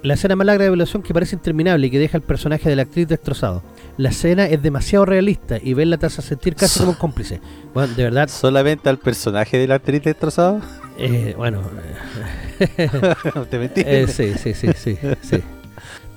la 0.04 0.14
escena 0.14 0.36
más 0.36 0.46
larga 0.46 0.64
de 0.64 0.70
violación 0.70 1.02
que 1.02 1.14
parece 1.14 1.36
interminable 1.36 1.88
y 1.88 1.90
que 1.92 2.00
deja 2.00 2.18
el 2.18 2.24
personaje 2.24 2.70
de 2.70 2.76
la 2.76 2.84
actriz 2.84 3.08
destrozado. 3.08 3.64
La 3.98 4.10
escena 4.10 4.46
es 4.46 4.62
demasiado 4.62 5.06
realista 5.06 5.58
y 5.62 5.74
verla 5.74 5.98
te 5.98 6.06
hace 6.06 6.22
sentir 6.22 6.56
casi 6.56 6.80
como 6.80 6.92
un 6.92 6.98
cómplice. 7.00 7.42
Bueno, 7.74 7.94
de 7.94 8.04
verdad, 8.04 8.28
¿Solamente 8.30 8.90
al 8.90 8.98
personaje 8.98 9.58
de 9.58 9.68
la 9.68 9.76
actriz 9.76 10.04
destrozado? 10.04 10.62
eh, 10.98 11.34
bueno, 11.38 11.62
¿Te 13.50 13.58
mentí? 13.60 13.84
sí, 14.08 14.34
sí, 14.38 14.54
sí, 14.54 14.68
sí, 14.76 14.98
sí. 15.22 15.44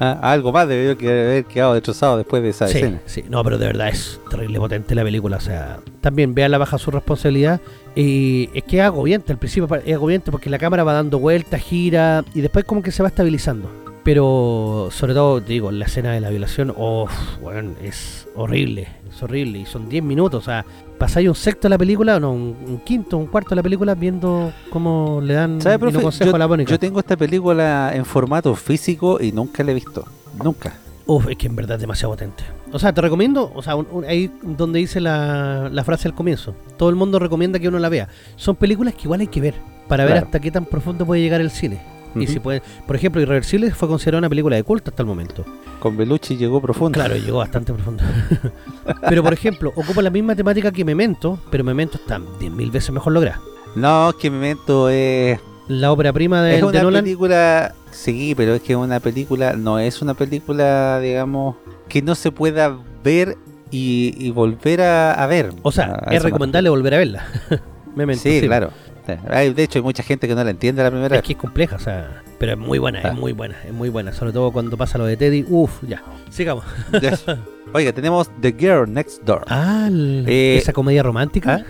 Ah, 0.01 0.19
algo 0.23 0.51
más 0.53 0.67
debió 0.69 0.99
que 0.99 1.09
haber 1.09 1.45
quedado 1.45 1.75
destrozado 1.75 2.17
después 2.17 2.43
de 2.43 2.49
esa 2.51 2.67
Sí, 2.67 2.79
escena. 2.79 3.01
sí, 3.07 3.25
no, 3.29 3.45
pero 3.45 3.59
de 3.59 3.67
verdad 3.67 3.89
es 3.89 4.21
terrible 4.29 4.59
potente 4.59 4.95
la 4.95 5.05
película. 5.05 5.37
O 5.37 5.41
sea, 5.41 5.79
también 6.01 6.35
véanla 6.35 6.59
baja 6.59 6.79
su 6.79 6.91
responsabilidad. 6.91 7.61
Y 7.95 8.51
es 8.55 8.65
que 8.65 8.79
es 8.79 8.83
agobiante, 8.83 9.33
al 9.33 9.39
principio 9.39 9.69
es 9.85 9.95
agobiante 9.95 10.33
porque 10.33 10.51
la 10.51 10.59
cámara 10.59 10.83
va 10.83 10.93
dando 10.95 11.19
vueltas, 11.21 11.61
gira 11.63 12.25
y 12.35 12.41
después 12.41 12.65
como 12.65 12.83
que 12.83 12.91
se 12.91 13.03
va 13.03 13.09
estabilizando. 13.09 13.71
Pero 14.03 14.89
sobre 14.91 15.15
todo, 15.15 15.41
te 15.41 15.53
digo, 15.55 15.71
la 15.73 15.87
escena 15.87 16.13
de 16.13 16.21
la 16.21 16.29
violación, 16.29 16.75
oh, 16.77 17.09
bueno, 17.41 17.71
es 17.83 18.27
horrible, 18.35 18.89
es 19.09 19.23
horrible. 19.23 19.61
Y 19.61 19.67
son 19.67 19.89
10 19.89 20.03
minutos, 20.05 20.43
o 20.43 20.45
sea, 20.45 20.67
pasáis 21.07 21.29
un 21.29 21.35
sexto 21.35 21.63
de 21.69 21.71
la 21.71 21.79
película, 21.79 22.19
no, 22.19 22.33
un, 22.33 22.57
un 22.67 22.79
quinto, 22.85 23.17
un 23.19 23.27
cuarto 23.27 23.51
de 23.51 23.57
la 23.57 23.63
película 23.63 23.95
viendo 23.95 24.53
cómo 24.71 25.21
le 25.23 25.35
dan 25.35 25.61
¿Sabe, 25.61 25.79
profe? 25.79 26.01
consejo 26.01 26.31
Yo, 26.31 26.37
a 26.37 26.39
la 26.39 26.49
Mónica. 26.49 26.71
yo 26.71 26.79
tengo 26.79 26.99
esta 27.01 27.17
película 27.17 27.91
en 27.95 28.05
formato 28.05 28.55
físico 28.55 29.19
y 29.21 29.33
nunca 29.33 29.63
la 29.63 29.71
he 29.73 29.75
visto. 29.75 30.05
Nunca. 30.43 30.73
Uf, 31.07 31.29
es 31.29 31.37
que 31.37 31.47
en 31.49 31.55
verdad 31.57 31.75
es 31.77 31.83
demasiado 31.83 32.13
potente. 32.15 32.43
O 32.73 32.79
sea, 32.79 32.93
te 32.95 33.01
recomiendo, 33.03 33.53
o 33.55 33.63
sea, 33.63 33.77
un- 33.77 33.87
un- 33.93 34.05
ahí 34.07 34.31
donde 34.43 34.79
dice 34.79 35.01
la, 35.01 35.69
la 35.71 35.85
frase 35.85 36.09
al 36.09 36.15
comienzo. 36.15 36.55
Todo 36.79 36.89
el 36.89 36.97
mundo 36.97 37.19
recomienda 37.19 37.59
que 37.59 37.69
uno 37.69 37.79
la 37.79 37.91
vea. 37.91 38.09
Son 38.37 38.57
películas 38.57 38.95
que 38.95 39.03
igual 39.05 39.21
hay 39.21 39.27
que 39.27 39.41
ver 39.43 39.55
para 39.87 40.07
ver 40.07 40.17
hasta 40.17 40.41
qué 40.41 40.51
tan 40.51 40.65
profundo 40.65 41.05
puede 41.05 41.21
llegar 41.21 41.43
el 41.43 41.51
cine. 41.51 41.83
Y 42.17 42.27
si 42.27 42.39
por 42.41 42.61
ejemplo, 42.95 43.21
Irreversible 43.21 43.71
fue 43.73 43.89
considerada 43.89 44.19
una 44.21 44.29
película 44.29 44.57
de 44.57 44.63
culto 44.63 44.91
hasta 44.91 45.03
el 45.03 45.07
momento. 45.07 45.45
Con 45.81 45.97
Belucci 45.97 46.37
llegó 46.37 46.61
profundo. 46.61 46.93
Claro, 46.99 47.17
llegó 47.17 47.39
bastante 47.39 47.73
profundo. 47.73 48.03
pero 49.09 49.23
por 49.23 49.33
ejemplo, 49.33 49.73
ocupa 49.75 50.03
la 50.03 50.11
misma 50.11 50.35
temática 50.35 50.71
que 50.73 50.85
Memento, 50.85 51.39
pero 51.51 51.65
Memento 51.65 51.97
está 51.99 52.19
10.000 52.19 52.71
veces 52.71 52.91
mejor 52.93 53.13
lograda. 53.13 53.41
No, 53.77 54.11
es 54.11 54.17
que 54.17 54.31
Memento 54.31 54.89
es, 54.89 55.39
La 55.69 55.91
ópera 55.93 56.13
prima 56.13 56.43
de, 56.43 56.55
es 56.55 56.61
de 56.61 56.67
una 56.67 56.83
Nolan. 56.83 57.05
película. 57.05 57.75
Sí, 57.91 58.35
pero 58.37 58.55
es 58.55 58.63
que 58.63 58.77
una 58.77 59.01
película 59.01 59.55
no 59.55 59.79
es 59.79 60.01
una 60.03 60.15
película, 60.15 61.01
digamos, 61.01 61.57
que 61.89 62.03
no 62.03 62.15
se 62.15 62.31
pueda 62.33 62.77
ver 63.03 63.37
y, 63.71 64.15
y 64.19 64.31
volver 64.31 64.81
a, 64.83 65.13
a 65.15 65.27
ver. 65.27 65.53
O 65.63 65.73
sea, 65.73 65.87
A- 65.87 66.11
a 66.11 66.15
es 66.15 66.23
recomendable 66.23 66.71
volver 66.71 66.95
a 66.95 66.99
verla. 66.99 67.25
Memento, 67.97 68.23
Sí, 68.23 68.41
claro. 68.43 68.71
De 69.07 69.63
hecho, 69.63 69.79
hay 69.79 69.83
mucha 69.83 70.03
gente 70.03 70.27
que 70.27 70.35
no 70.35 70.43
la 70.45 70.51
entiende 70.51 70.83
la 70.83 70.91
primera 70.91 71.15
Es 71.17 71.21
vez. 71.23 71.27
que 71.27 71.33
es 71.35 71.39
compleja, 71.39 71.77
o 71.77 71.79
sea, 71.79 72.23
pero 72.39 72.53
es 72.53 72.59
muy 72.59 72.79
buena, 72.79 73.01
Ah. 73.05 73.09
es 73.09 73.15
muy 73.15 73.33
buena, 73.33 73.57
es 73.67 73.73
muy 73.73 73.89
buena. 73.91 74.13
Sobre 74.13 74.33
todo 74.33 74.51
cuando 74.53 74.77
pasa 74.77 74.97
lo 74.99 75.05
de 75.07 75.17
Teddy. 75.17 75.45
Uf, 75.49 75.83
ya. 75.87 76.03
Sigamos. 76.31 76.65
Oiga, 77.73 77.93
tenemos 77.93 78.31
The 78.41 78.53
Girl 78.59 78.93
Next 78.93 79.23
Door. 79.25 79.45
Ah, 79.49 79.87
el- 79.89 80.25
Eh, 80.29 80.57
esa 80.59 80.73
comedia 80.73 81.03
romántica. 81.03 81.65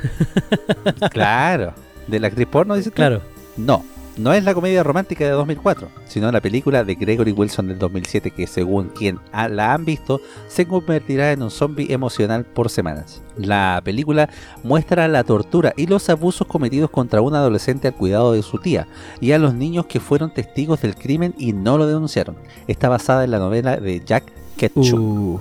claro. 1.10 1.74
¿De 2.06 2.20
la 2.20 2.26
actriz 2.28 2.46
porno, 2.46 2.74
dices 2.74 2.92
tú? 2.92 2.96
Claro. 2.96 3.22
No, 3.56 3.84
no 4.16 4.32
es 4.32 4.44
la 4.44 4.54
comedia 4.54 4.82
romántica 4.82 5.24
de 5.24 5.30
2004, 5.30 5.88
sino 6.06 6.30
la 6.30 6.40
película 6.40 6.84
de 6.84 6.94
Gregory 6.94 7.32
Wilson 7.32 7.68
del 7.68 7.78
2007 7.78 8.30
que 8.30 8.46
según 8.46 8.88
quien 8.88 9.18
la 9.32 9.74
han 9.74 9.84
visto 9.84 10.20
se 10.48 10.66
convertirá 10.66 11.32
en 11.32 11.42
un 11.42 11.50
zombie 11.50 11.92
emocional 11.92 12.44
por 12.44 12.70
semanas. 12.70 13.22
La 13.36 13.80
película 13.84 14.28
muestra 14.62 15.08
la 15.08 15.24
tortura 15.24 15.72
y 15.76 15.86
los 15.86 16.08
abusos 16.08 16.46
cometidos 16.46 16.90
contra 16.90 17.20
un 17.20 17.34
adolescente 17.34 17.88
al 17.88 17.94
cuidado 17.94 18.32
de 18.32 18.42
su 18.42 18.58
tía 18.58 18.86
y 19.20 19.32
a 19.32 19.38
los 19.38 19.54
niños 19.54 19.86
que 19.86 20.00
fueron 20.00 20.32
testigos 20.32 20.82
del 20.82 20.94
crimen 20.94 21.34
y 21.38 21.52
no 21.52 21.78
lo 21.78 21.86
denunciaron. 21.86 22.36
Está 22.68 22.88
basada 22.88 23.24
en 23.24 23.32
la 23.32 23.38
novela 23.38 23.76
de 23.76 24.02
Jack 24.04 24.24
Ketchum. 24.56 25.38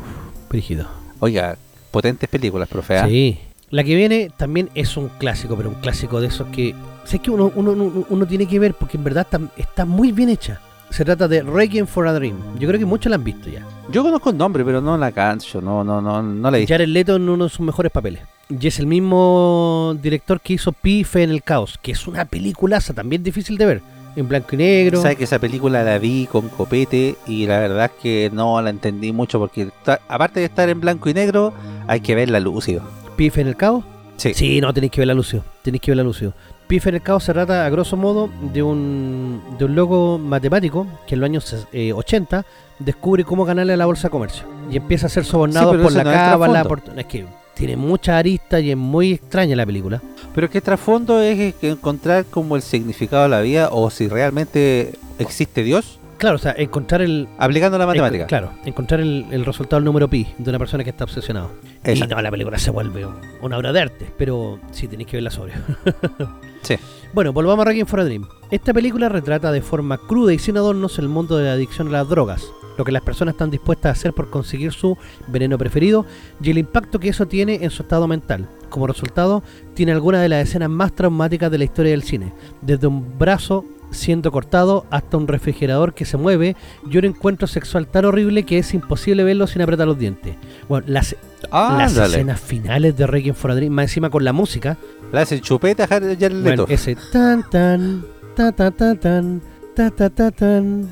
Brígido. 0.49 0.87
Oiga, 1.19 1.57
potentes 1.91 2.29
películas, 2.29 2.67
profe. 2.67 2.97
¿ah? 2.97 3.07
Sí. 3.07 3.39
La 3.69 3.83
que 3.83 3.95
viene 3.95 4.29
también 4.35 4.69
es 4.75 4.97
un 4.97 5.09
clásico, 5.09 5.55
pero 5.55 5.69
un 5.69 5.75
clásico 5.75 6.21
de 6.21 6.27
esos 6.27 6.47
que. 6.49 6.75
Sé 7.05 7.19
que 7.19 7.31
uno, 7.31 7.51
uno, 7.55 7.71
uno, 7.71 8.05
uno 8.09 8.25
tiene 8.25 8.47
que 8.47 8.59
ver 8.59 8.73
porque 8.73 8.97
en 8.97 9.03
verdad 9.03 9.27
está, 9.29 9.41
está 9.57 9.85
muy 9.85 10.11
bien 10.11 10.29
hecha. 10.29 10.59
Se 10.89 11.03
trata 11.03 11.27
de 11.27 11.41
Requiem 11.41 11.87
for 11.87 12.07
a 12.07 12.13
Dream. 12.13 12.37
Yo 12.59 12.67
creo 12.67 12.79
que 12.79 12.85
muchos 12.85 13.09
la 13.09 13.15
han 13.15 13.23
visto 13.23 13.49
ya. 13.49 13.65
Yo 13.89 14.03
conozco 14.03 14.29
el 14.29 14.37
nombre, 14.37 14.63
pero 14.63 14.79
no 14.79 14.95
la 14.95 15.11
cancho, 15.11 15.59
no, 15.59 15.83
no, 15.83 16.01
no, 16.01 16.21
no 16.21 16.51
la 16.51 16.57
he 16.57 16.59
visto. 16.61 16.73
Jared 16.73 16.87
Leto 16.87 17.15
en 17.15 17.27
uno 17.27 17.45
de 17.45 17.49
sus 17.49 17.61
mejores 17.61 17.91
papeles. 17.91 18.21
Y 18.47 18.67
es 18.67 18.77
el 18.77 18.85
mismo 18.85 19.97
director 20.01 20.39
que 20.39 20.53
hizo 20.53 20.71
Pife 20.71 21.23
en 21.23 21.31
el 21.31 21.41
Caos, 21.41 21.79
que 21.81 21.93
es 21.93 22.07
una 22.07 22.25
peliculaza 22.25 22.93
también 22.93 23.23
difícil 23.23 23.57
de 23.57 23.65
ver. 23.65 23.81
En 24.15 24.27
blanco 24.27 24.49
y 24.53 24.57
negro. 24.57 25.01
Sabes 25.01 25.17
que 25.17 25.23
esa 25.23 25.39
película 25.39 25.83
la 25.83 25.97
vi 25.97 26.27
con 26.27 26.47
copete 26.49 27.15
y 27.25 27.47
la 27.47 27.57
verdad 27.57 27.85
es 27.85 28.01
que 28.01 28.29
no 28.31 28.61
la 28.61 28.69
entendí 28.69 29.11
mucho 29.11 29.39
porque 29.39 29.69
aparte 30.07 30.41
de 30.41 30.45
estar 30.45 30.69
en 30.69 30.79
blanco 30.79 31.09
y 31.09 31.15
negro, 31.15 31.51
hay 31.87 32.01
que 32.01 32.13
verla 32.13 32.39
lúcido. 32.39 32.83
Pife 33.15 33.41
en 33.41 33.47
el 33.47 33.55
Caos. 33.55 33.83
Sí. 34.17 34.35
Sí, 34.35 34.61
no, 34.61 34.71
tenéis 34.71 34.91
que 34.91 35.01
verla 35.01 35.15
Lucio. 35.15 35.43
Tenéis 35.63 35.81
que 35.81 35.89
verla 35.89 36.03
Lucio. 36.03 36.35
Pife 36.67 36.89
en 36.89 36.95
el 36.95 37.01
caos 37.01 37.23
se 37.23 37.33
trata, 37.33 37.65
a 37.65 37.69
grosso 37.69 37.97
modo, 37.97 38.29
de 38.53 38.63
un, 38.63 39.41
de 39.59 39.65
un 39.65 39.75
loco 39.75 40.17
matemático 40.17 40.87
que 41.05 41.15
en 41.15 41.21
los 41.21 41.29
años 41.29 41.67
eh, 41.71 41.93
80 41.93 42.45
descubre 42.79 43.23
cómo 43.23 43.45
ganarle 43.45 43.73
a 43.73 43.77
la 43.77 43.85
bolsa 43.85 44.07
de 44.07 44.11
comercio. 44.11 44.45
Y 44.71 44.77
empieza 44.77 45.05
a 45.07 45.09
ser 45.09 45.25
sobornado 45.25 45.71
por 45.81 45.91
la 45.91 46.03
no 46.03 46.11
cábala. 46.11 46.63
por- 46.63 46.81
Es 46.97 47.05
que 47.05 47.25
tiene 47.53 47.77
muchas 47.77 48.15
aristas 48.15 48.61
y 48.63 48.71
es 48.71 48.77
muy 48.77 49.11
extraña 49.13 49.55
la 49.55 49.65
película. 49.65 50.01
Pero 50.33 50.49
que 50.49 50.61
trasfondo 50.61 51.21
es 51.21 51.53
encontrar 51.61 52.25
como 52.25 52.55
el 52.55 52.61
significado 52.63 53.23
de 53.23 53.29
la 53.29 53.41
vida 53.41 53.69
o 53.71 53.89
si 53.91 54.07
realmente 54.07 54.93
existe 55.19 55.63
Dios 55.63 55.99
Claro, 56.17 56.37
o 56.37 56.39
sea, 56.39 56.55
encontrar 56.57 57.01
el. 57.01 57.27
aplicando 57.37 57.77
la 57.77 57.85
matemática. 57.85 58.27
claro, 58.27 58.51
encontrar 58.63 59.01
el, 59.01 59.25
el 59.31 59.43
resultado 59.45 59.77
del 59.81 59.83
número 59.85 60.07
pi 60.09 60.25
de 60.37 60.49
una 60.49 60.57
persona 60.59 60.81
que 60.83 60.91
está 60.91 61.03
obsesionado. 61.03 61.51
Y 61.85 61.99
no, 61.99 62.21
la 62.21 62.31
película 62.31 62.57
se 62.57 62.71
vuelve 62.71 63.05
un- 63.05 63.15
una 63.41 63.57
obra 63.57 63.73
de 63.73 63.81
arte, 63.81 64.07
pero 64.17 64.57
sí 64.71 64.87
tenéis 64.87 65.09
que 65.09 65.17
verla 65.17 65.31
sobrio. 65.31 65.55
Sí. 66.63 66.75
Bueno, 67.13 67.31
volvamos 67.31 67.63
a 67.63 67.69
Requiem 67.69 67.85
for 67.85 67.99
a 67.99 68.05
Dream. 68.05 68.25
Esta 68.49 68.73
película 68.73 69.09
retrata 69.09 69.51
de 69.51 69.61
forma 69.61 69.97
cruda 69.97 70.33
y 70.33 70.39
sin 70.39 70.57
adornos 70.57 70.97
el 70.97 71.09
mundo 71.09 71.37
de 71.37 71.45
la 71.45 71.53
adicción 71.53 71.89
a 71.89 71.91
las 71.91 72.09
drogas, 72.09 72.47
lo 72.77 72.83
que 72.83 72.91
las 72.91 73.03
personas 73.03 73.33
están 73.33 73.51
dispuestas 73.51 73.89
a 73.89 73.91
hacer 73.91 74.13
por 74.13 74.29
conseguir 74.29 74.71
su 74.71 74.97
veneno 75.27 75.57
preferido 75.57 76.05
y 76.41 76.49
el 76.49 76.57
impacto 76.57 76.99
que 76.99 77.09
eso 77.09 77.27
tiene 77.27 77.59
en 77.61 77.69
su 77.69 77.83
estado 77.83 78.07
mental. 78.07 78.49
Como 78.69 78.87
resultado, 78.87 79.43
tiene 79.75 79.91
algunas 79.91 80.21
de 80.21 80.29
las 80.29 80.47
escenas 80.47 80.69
más 80.69 80.93
traumáticas 80.93 81.51
de 81.51 81.59
la 81.59 81.63
historia 81.65 81.91
del 81.91 82.03
cine, 82.03 82.33
desde 82.61 82.87
un 82.87 83.17
brazo 83.19 83.65
siendo 83.91 84.31
cortado 84.31 84.87
hasta 84.89 85.17
un 85.17 85.27
refrigerador 85.27 85.93
que 85.93 86.05
se 86.05 86.17
mueve 86.17 86.55
y 86.89 86.97
un 86.97 87.05
encuentro 87.05 87.45
sexual 87.45 87.85
tan 87.85 88.05
horrible 88.05 88.41
que 88.41 88.57
es 88.57 88.73
imposible 88.73 89.23
verlo 89.23 89.45
sin 89.45 89.61
apretar 89.61 89.85
los 89.85 89.99
dientes. 89.99 90.35
Bueno, 90.67 90.85
las, 90.89 91.15
Ah, 91.51 91.75
las 91.77 91.95
escenas 91.97 92.39
finales 92.39 92.97
de 92.97 93.07
Requiem 93.07 93.35
for 93.35 93.51
a 93.51 93.55
Dream, 93.55 93.73
más 93.73 93.83
encima 93.83 94.09
con 94.09 94.23
la 94.23 94.33
música, 94.33 94.77
Le 95.13 95.19
hacen 95.21 95.39
chupeta 95.39 95.87
Jared 95.87 96.17
bueno, 96.17 96.49
Leto. 96.49 96.65
ese 96.67 96.97
tan 97.13 97.49
tan 97.49 98.03
ta 98.35 98.51
ta 98.51 98.69
ta 98.71 98.95
tan 98.95 99.41
ta 99.75 99.89
ta 99.89 100.09
ta 100.09 100.31
tan 100.31 100.89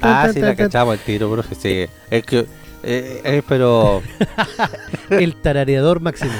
Ah, 0.00 0.30
sí, 0.32 0.40
la 0.40 0.54
cachamos 0.54 0.94
el 0.94 1.00
tiro, 1.00 1.30
profe. 1.30 1.54
Sí, 1.54 1.86
es 2.10 2.22
que. 2.24 2.46
eh, 2.84 3.20
eh, 3.24 3.42
pero. 3.48 4.00
El 5.10 5.34
tarareador 5.34 6.00
máximo. 6.00 6.30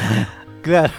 Claro. 0.62 0.92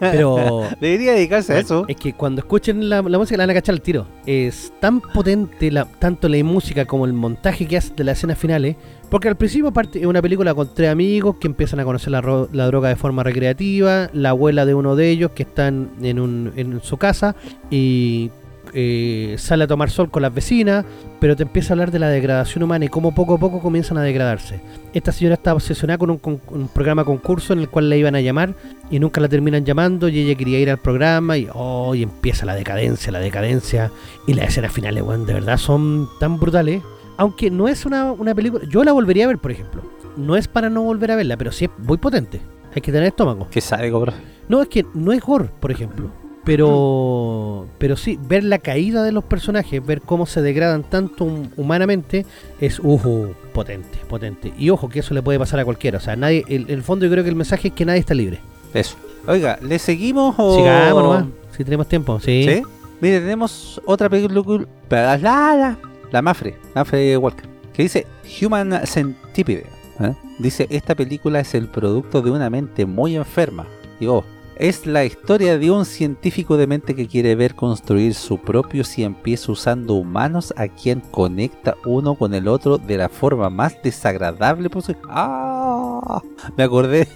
Pero 0.00 0.62
Debería 0.80 1.12
dedicarse 1.12 1.52
a 1.54 1.58
eso. 1.58 1.84
es 1.88 1.96
que 1.96 2.12
cuando 2.12 2.40
escuchen 2.40 2.88
la, 2.88 3.02
la 3.02 3.18
música 3.18 3.36
la 3.36 3.42
van 3.44 3.50
a 3.50 3.54
cachar 3.54 3.74
al 3.74 3.80
tiro. 3.82 4.06
Es 4.26 4.72
tan 4.80 5.00
potente 5.00 5.70
la, 5.70 5.84
tanto 5.86 6.28
la 6.28 6.42
música 6.44 6.84
como 6.84 7.04
el 7.06 7.12
montaje 7.12 7.66
que 7.66 7.76
hace 7.76 7.92
de 7.94 8.04
las 8.04 8.18
escenas 8.18 8.38
finales. 8.38 8.76
Porque 9.10 9.28
al 9.28 9.36
principio 9.36 9.72
parte 9.72 10.00
es 10.00 10.06
una 10.06 10.20
película 10.22 10.54
con 10.54 10.74
tres 10.74 10.90
amigos 10.90 11.36
que 11.40 11.46
empiezan 11.46 11.78
a 11.80 11.84
conocer 11.84 12.10
la, 12.10 12.20
ro- 12.20 12.48
la 12.52 12.66
droga 12.66 12.88
de 12.88 12.96
forma 12.96 13.22
recreativa. 13.22 14.08
La 14.12 14.30
abuela 14.30 14.66
de 14.66 14.74
uno 14.74 14.96
de 14.96 15.10
ellos 15.10 15.30
que 15.32 15.44
están 15.44 15.90
en, 16.02 16.18
un, 16.18 16.52
en 16.56 16.80
su 16.82 16.96
casa 16.96 17.36
y 17.70 18.30
eh, 18.74 19.36
sale 19.38 19.64
a 19.64 19.66
tomar 19.66 19.90
sol 19.90 20.10
con 20.10 20.22
las 20.22 20.34
vecinas. 20.34 20.84
Pero 21.20 21.36
te 21.36 21.44
empieza 21.44 21.72
a 21.72 21.74
hablar 21.74 21.90
de 21.90 21.98
la 21.98 22.08
degradación 22.08 22.64
humana 22.64 22.84
y 22.84 22.88
cómo 22.88 23.14
poco 23.14 23.34
a 23.34 23.38
poco 23.38 23.60
comienzan 23.60 23.96
a 23.96 24.02
degradarse. 24.02 24.60
Esta 24.92 25.10
señora 25.10 25.34
estaba 25.34 25.54
obsesionada 25.54 25.96
con 25.96 26.10
un, 26.10 26.18
con 26.18 26.38
un 26.50 26.68
programa 26.68 27.04
concurso 27.04 27.52
en 27.52 27.60
el 27.60 27.70
cual 27.70 27.88
la 27.88 27.96
iban 27.96 28.14
a 28.14 28.20
llamar 28.20 28.54
y 28.90 28.98
nunca 28.98 29.20
la 29.20 29.28
terminan 29.28 29.64
llamando 29.64 30.08
y 30.08 30.18
ella 30.18 30.34
quería 30.34 30.58
ir 30.58 30.70
al 30.70 30.78
programa 30.78 31.38
y, 31.38 31.48
oh, 31.54 31.94
y 31.94 32.02
empieza 32.02 32.44
la 32.44 32.54
decadencia, 32.54 33.10
la 33.10 33.20
decadencia 33.20 33.90
y 34.26 34.34
las 34.34 34.48
escenas 34.48 34.72
finales, 34.72 35.02
weón, 35.02 35.24
de 35.24 35.34
verdad 35.34 35.56
son 35.56 36.08
tan 36.20 36.38
brutales. 36.38 36.82
Aunque 37.16 37.50
no 37.50 37.68
es 37.68 37.86
una, 37.86 38.12
una 38.12 38.34
película, 38.34 38.64
yo 38.68 38.84
la 38.84 38.92
volvería 38.92 39.24
a 39.24 39.28
ver, 39.28 39.38
por 39.38 39.52
ejemplo. 39.52 39.82
No 40.16 40.36
es 40.36 40.48
para 40.48 40.68
no 40.68 40.82
volver 40.82 41.12
a 41.12 41.16
verla, 41.16 41.36
pero 41.36 41.52
sí 41.52 41.64
es 41.66 41.70
muy 41.78 41.96
potente. 41.96 42.40
Hay 42.74 42.82
que 42.82 42.92
tener 42.92 43.06
estómago. 43.06 43.48
Que 43.50 43.60
sádico, 43.60 44.00
profe. 44.00 44.18
No, 44.48 44.62
es 44.62 44.68
que 44.68 44.84
no 44.94 45.12
es 45.12 45.22
gore, 45.22 45.48
por 45.60 45.70
ejemplo. 45.70 46.23
Pero, 46.44 47.66
pero 47.78 47.96
sí, 47.96 48.18
ver 48.20 48.44
la 48.44 48.58
caída 48.58 49.02
de 49.02 49.12
los 49.12 49.24
personajes, 49.24 49.84
ver 49.84 50.02
cómo 50.02 50.26
se 50.26 50.42
degradan 50.42 50.82
tanto 50.82 51.24
hum- 51.24 51.48
humanamente, 51.56 52.26
es 52.60 52.78
uh, 52.80 53.28
potente, 53.52 53.98
potente. 54.08 54.52
Y 54.58 54.68
ojo, 54.70 54.88
que 54.88 55.00
eso 55.00 55.14
le 55.14 55.22
puede 55.22 55.38
pasar 55.38 55.60
a 55.60 55.64
cualquiera. 55.64 55.98
O 55.98 56.00
sea, 56.00 56.16
nadie, 56.16 56.44
en 56.48 56.66
el 56.68 56.82
fondo 56.82 57.06
yo 57.06 57.12
creo 57.12 57.24
que 57.24 57.30
el 57.30 57.36
mensaje 57.36 57.68
es 57.68 57.74
que 57.74 57.86
nadie 57.86 58.00
está 58.00 58.12
libre. 58.12 58.40
Eso. 58.74 58.96
Oiga, 59.26 59.58
¿le 59.62 59.78
seguimos 59.78 60.34
o.? 60.36 60.56
Sigamos 60.56 61.02
nomás, 61.02 61.24
si 61.56 61.64
tenemos 61.64 61.88
tiempo. 61.88 62.20
Sí. 62.20 62.44
¿Sí? 62.46 62.62
Mire, 63.00 63.20
tenemos 63.20 63.80
otra 63.86 64.10
película. 64.10 64.66
La, 64.90 65.16
la, 65.16 65.78
la 66.10 66.22
Mafre, 66.22 66.56
Mafre 66.74 67.16
Walker, 67.16 67.46
que 67.72 67.84
dice 67.84 68.06
Human 68.42 68.86
Centipede. 68.86 69.66
¿eh? 70.00 70.12
Dice: 70.38 70.66
Esta 70.68 70.94
película 70.94 71.40
es 71.40 71.54
el 71.54 71.68
producto 71.68 72.20
de 72.20 72.30
una 72.30 72.50
mente 72.50 72.84
muy 72.84 73.16
enferma. 73.16 73.66
Digo, 73.98 74.24
es 74.58 74.86
la 74.86 75.04
historia 75.04 75.58
de 75.58 75.70
un 75.70 75.84
científico 75.84 76.56
de 76.56 76.66
mente 76.66 76.94
que 76.94 77.06
quiere 77.08 77.34
ver 77.34 77.54
construir 77.54 78.14
su 78.14 78.38
propio 78.38 78.84
cien 78.84 79.14
pies 79.14 79.48
usando 79.48 79.94
humanos 79.94 80.54
a 80.56 80.68
quien 80.68 81.00
conecta 81.00 81.74
uno 81.84 82.14
con 82.14 82.34
el 82.34 82.48
otro 82.48 82.78
de 82.78 82.96
la 82.96 83.08
forma 83.08 83.50
más 83.50 83.80
desagradable 83.82 84.70
posible. 84.70 85.00
¡Ah! 85.08 86.22
Me 86.56 86.64
acordé 86.64 87.08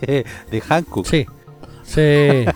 de, 0.51 0.61
Hancock. 0.61 1.07
Sí. 1.07 1.27
Sí. 1.85 2.01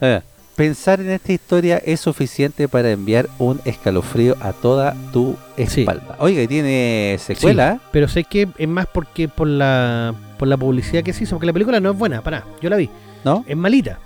Eh, 0.00 0.20
Pensar 0.54 1.00
en 1.00 1.10
esta 1.10 1.32
historia 1.32 1.78
es 1.78 2.00
suficiente 2.00 2.68
para 2.68 2.90
enviar 2.90 3.28
un 3.38 3.60
escalofrío 3.64 4.36
a 4.40 4.52
toda 4.52 4.96
tu 5.12 5.36
Sí. 5.56 5.80
espalda. 5.82 6.16
Oiga, 6.18 6.42
y 6.42 6.48
tiene 6.48 7.16
secuela. 7.20 7.74
¿eh? 7.74 7.80
Pero 7.92 8.08
sé 8.08 8.24
que 8.24 8.48
es 8.58 8.68
más 8.68 8.86
porque 8.92 9.28
por 9.28 9.46
la 9.46 10.14
por 10.36 10.48
la 10.48 10.56
publicidad 10.56 11.02
que 11.04 11.12
se 11.12 11.24
hizo, 11.24 11.36
porque 11.36 11.46
la 11.46 11.52
película 11.52 11.78
no 11.80 11.90
es 11.92 11.96
buena, 11.98 12.22
para, 12.22 12.44
yo 12.60 12.70
la 12.70 12.76
vi, 12.76 12.88
¿no? 13.24 13.44
es 13.46 13.56
malita. 13.56 13.98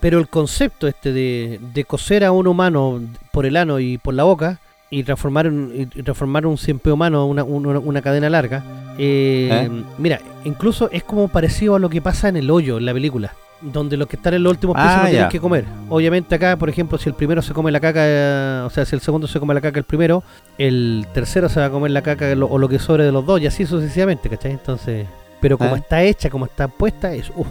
Pero 0.00 0.18
el 0.18 0.28
concepto 0.28 0.88
este 0.88 1.12
de, 1.12 1.60
de 1.74 1.84
coser 1.84 2.24
a 2.24 2.32
un 2.32 2.46
humano 2.46 3.00
por 3.32 3.46
el 3.46 3.56
ano 3.56 3.78
y 3.78 3.98
por 3.98 4.14
la 4.14 4.24
boca 4.24 4.58
y 4.90 5.04
transformar 5.04 5.46
un, 5.46 5.72
y 5.94 6.02
transformar 6.02 6.46
un 6.46 6.58
siempre 6.58 6.90
humano 6.90 7.24
una, 7.26 7.44
una, 7.44 7.78
una 7.78 8.02
cadena 8.02 8.28
larga, 8.28 8.64
eh, 8.98 9.68
¿Eh? 9.70 9.82
mira, 9.98 10.20
incluso 10.44 10.90
es 10.90 11.04
como 11.04 11.28
parecido 11.28 11.76
a 11.76 11.78
lo 11.78 11.88
que 11.88 12.00
pasa 12.02 12.28
en 12.28 12.36
el 12.36 12.50
hoyo 12.50 12.78
en 12.78 12.86
la 12.86 12.92
película. 12.92 13.32
Donde 13.62 13.98
los 13.98 14.08
que 14.08 14.16
están 14.16 14.32
en 14.32 14.42
los 14.42 14.52
últimos 14.52 14.74
pisos 14.74 14.90
Ah, 14.90 15.02
no 15.04 15.10
tienen 15.10 15.28
que 15.28 15.38
comer. 15.38 15.66
Obviamente 15.90 16.34
acá, 16.34 16.56
por 16.56 16.70
ejemplo, 16.70 16.96
si 16.96 17.10
el 17.10 17.14
primero 17.14 17.42
se 17.42 17.52
come 17.52 17.70
la 17.70 17.78
caca, 17.78 18.64
o 18.66 18.70
sea, 18.70 18.86
si 18.86 18.96
el 18.96 19.02
segundo 19.02 19.26
se 19.28 19.38
come 19.38 19.52
la 19.52 19.60
caca 19.60 19.78
el 19.78 19.84
primero, 19.84 20.22
el 20.56 21.06
tercero 21.12 21.48
se 21.50 21.60
va 21.60 21.66
a 21.66 21.70
comer 21.70 21.90
la 21.90 22.00
caca 22.00 22.34
lo- 22.34 22.46
o 22.48 22.56
lo 22.56 22.70
que 22.70 22.78
sobre 22.78 23.04
de 23.04 23.12
los 23.12 23.24
dos 23.26 23.38
y 23.42 23.46
así 23.46 23.66
sucesivamente, 23.66 24.30
¿cachai? 24.30 24.52
Entonces, 24.52 25.06
pero 25.42 25.58
como 25.58 25.76
¿Eh? 25.76 25.78
está 25.78 26.02
hecha, 26.02 26.30
como 26.30 26.46
está 26.46 26.68
puesta, 26.68 27.12
es 27.12 27.30
uh, 27.36 27.44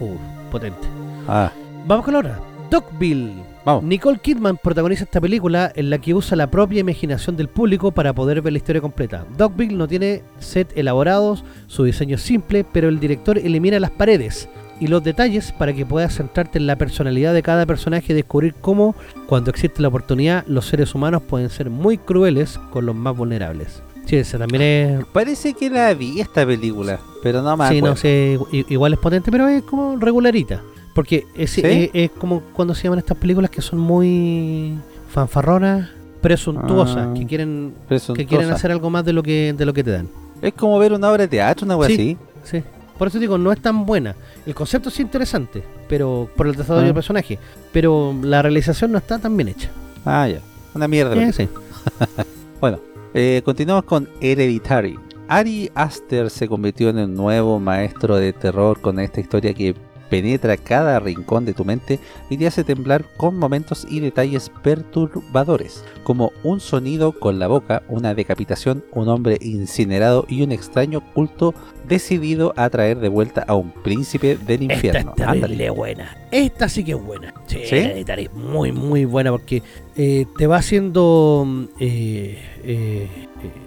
potente. 0.51 0.87
Ah, 1.27 1.51
Vamos 1.89 2.05
con 2.05 2.13
la 2.13 2.19
otra. 2.19 2.39
Dogville. 2.69 3.33
vamos. 3.65 3.83
Nicole 3.83 4.19
Kidman 4.19 4.57
protagoniza 4.57 5.05
esta 5.05 5.19
película 5.19 5.71
en 5.73 5.89
la 5.89 5.97
que 5.97 6.13
usa 6.13 6.37
la 6.37 6.51
propia 6.51 6.81
imaginación 6.81 7.35
del 7.35 7.47
público 7.47 7.91
para 7.91 8.13
poder 8.13 8.43
ver 8.43 8.53
la 8.53 8.57
historia 8.59 8.79
completa. 8.79 9.25
Dogville 9.35 9.75
no 9.75 9.87
tiene 9.87 10.21
set 10.37 10.71
elaborados, 10.77 11.43
su 11.65 11.83
diseño 11.85 12.17
es 12.17 12.21
simple, 12.21 12.63
pero 12.63 12.89
el 12.89 12.99
director 12.99 13.39
elimina 13.39 13.79
las 13.79 13.89
paredes 13.89 14.49
y 14.79 14.85
los 14.85 15.03
detalles 15.03 15.51
para 15.51 15.73
que 15.73 15.83
puedas 15.83 16.13
centrarte 16.13 16.59
en 16.59 16.67
la 16.67 16.75
personalidad 16.75 17.33
de 17.33 17.41
cada 17.41 17.65
personaje 17.65 18.13
y 18.13 18.15
descubrir 18.15 18.53
cómo, 18.61 18.93
cuando 19.25 19.49
existe 19.49 19.81
la 19.81 19.87
oportunidad, 19.87 20.45
los 20.45 20.67
seres 20.67 20.93
humanos 20.93 21.23
pueden 21.23 21.49
ser 21.49 21.71
muy 21.71 21.97
crueles 21.97 22.59
con 22.69 22.85
los 22.85 22.95
más 22.95 23.17
vulnerables. 23.17 23.81
Sí, 24.05 24.15
esa 24.17 24.37
también 24.37 24.61
es... 24.61 25.05
Parece 25.11 25.55
que 25.55 25.71
la 25.71 25.91
vi 25.95 26.21
esta 26.21 26.45
película, 26.45 26.99
pero 27.23 27.41
no 27.41 27.57
me 27.57 27.67
Sí, 27.67 27.77
acuerdo. 27.79 27.95
no 27.95 27.99
sé, 27.99 28.39
igual 28.51 28.93
es 28.93 28.99
potente, 28.99 29.31
pero 29.31 29.47
es 29.47 29.63
como 29.63 29.97
regularita. 29.97 30.61
Porque 30.95 31.25
es, 31.35 31.51
¿Sí? 31.51 31.61
es, 31.63 31.89
es 31.93 32.11
como 32.11 32.41
cuando 32.53 32.73
se 32.75 32.83
llaman 32.83 32.99
estas 32.99 33.17
películas 33.17 33.49
que 33.51 33.61
son 33.61 33.79
muy 33.79 34.75
fanfarronas, 35.09 35.89
presuntuosas, 36.21 37.07
Ah, 37.09 37.13
que 37.15 37.25
quieren 37.25 37.73
que 38.15 38.25
quieren 38.25 38.49
hacer 38.51 38.71
algo 38.71 38.89
más 38.89 39.05
de 39.05 39.13
lo 39.13 39.23
que 39.23 39.53
de 39.57 39.65
lo 39.65 39.73
que 39.73 39.83
te 39.83 39.91
dan. 39.91 40.07
Es 40.41 40.53
como 40.53 40.77
ver 40.79 40.93
una 40.93 41.09
obra 41.09 41.23
de 41.23 41.27
teatro, 41.27 41.65
una 41.65 41.77
Sí. 41.87 41.93
así. 41.93 42.17
Sí. 42.43 42.63
Por 42.97 43.07
eso 43.07 43.17
digo, 43.19 43.37
no 43.37 43.51
es 43.51 43.61
tan 43.61 43.85
buena. 43.85 44.15
El 44.45 44.53
concepto 44.53 44.89
es 44.89 44.99
interesante, 44.99 45.63
pero 45.87 46.29
por 46.35 46.47
el 46.47 46.55
desarrollo 46.55 46.81
Ah. 46.81 46.85
del 46.85 46.93
personaje, 46.93 47.39
pero 47.71 48.13
la 48.21 48.41
realización 48.41 48.91
no 48.91 48.97
está 48.97 49.17
tan 49.19 49.37
bien 49.37 49.49
hecha. 49.49 49.69
Ah, 50.05 50.27
ya. 50.27 50.39
Una 50.75 50.87
mierda. 50.87 51.15
Eh, 51.15 51.31
sí. 51.33 51.47
Bueno, 52.59 52.79
eh, 53.13 53.41
continuamos 53.45 53.85
con 53.85 54.09
Hereditary. 54.19 54.99
Ari 55.29 55.71
Aster 55.75 56.29
se 56.29 56.47
convirtió 56.49 56.89
en 56.89 56.97
un 56.97 57.15
nuevo 57.15 57.57
maestro 57.59 58.17
de 58.17 58.33
terror 58.33 58.81
con 58.81 58.99
esta 58.99 59.21
historia 59.21 59.53
que 59.53 59.75
penetra 60.09 60.57
cada 60.57 60.99
rincón 60.99 61.45
de 61.45 61.53
tu 61.53 61.65
mente 61.65 61.99
y 62.29 62.37
te 62.37 62.47
hace 62.47 62.63
temblar 62.63 63.05
con 63.17 63.37
momentos 63.37 63.85
y 63.89 63.99
detalles 63.99 64.51
perturbadores, 64.63 65.83
como 66.03 66.31
un 66.43 66.59
sonido 66.59 67.11
con 67.11 67.39
la 67.39 67.47
boca, 67.47 67.83
una 67.87 68.13
decapitación, 68.13 68.83
un 68.91 69.07
hombre 69.07 69.37
incinerado 69.41 70.25
y 70.27 70.41
un 70.41 70.51
extraño 70.51 71.01
culto 71.13 71.53
decidido 71.87 72.53
a 72.55 72.69
traer 72.69 72.99
de 72.99 73.09
vuelta 73.09 73.43
a 73.47 73.55
un 73.55 73.71
príncipe 73.71 74.37
del 74.37 74.63
Esta 74.63 74.73
infierno. 74.73 75.11
es 75.11 75.15
terrible 75.15 75.45
Ándale. 75.45 75.69
buena. 75.71 76.17
Esta 76.31 76.69
sí 76.69 76.83
que 76.83 76.91
es 76.91 77.01
buena. 77.01 77.33
Sí, 77.47 77.57
es 77.63 78.33
muy, 78.33 78.71
muy 78.71 79.05
buena 79.05 79.31
porque 79.31 79.63
eh, 79.95 80.25
te 80.37 80.47
va 80.47 80.57
haciendo 80.57 81.43
mm, 81.45 81.63
eh, 81.79 82.37
eh, 82.63 83.07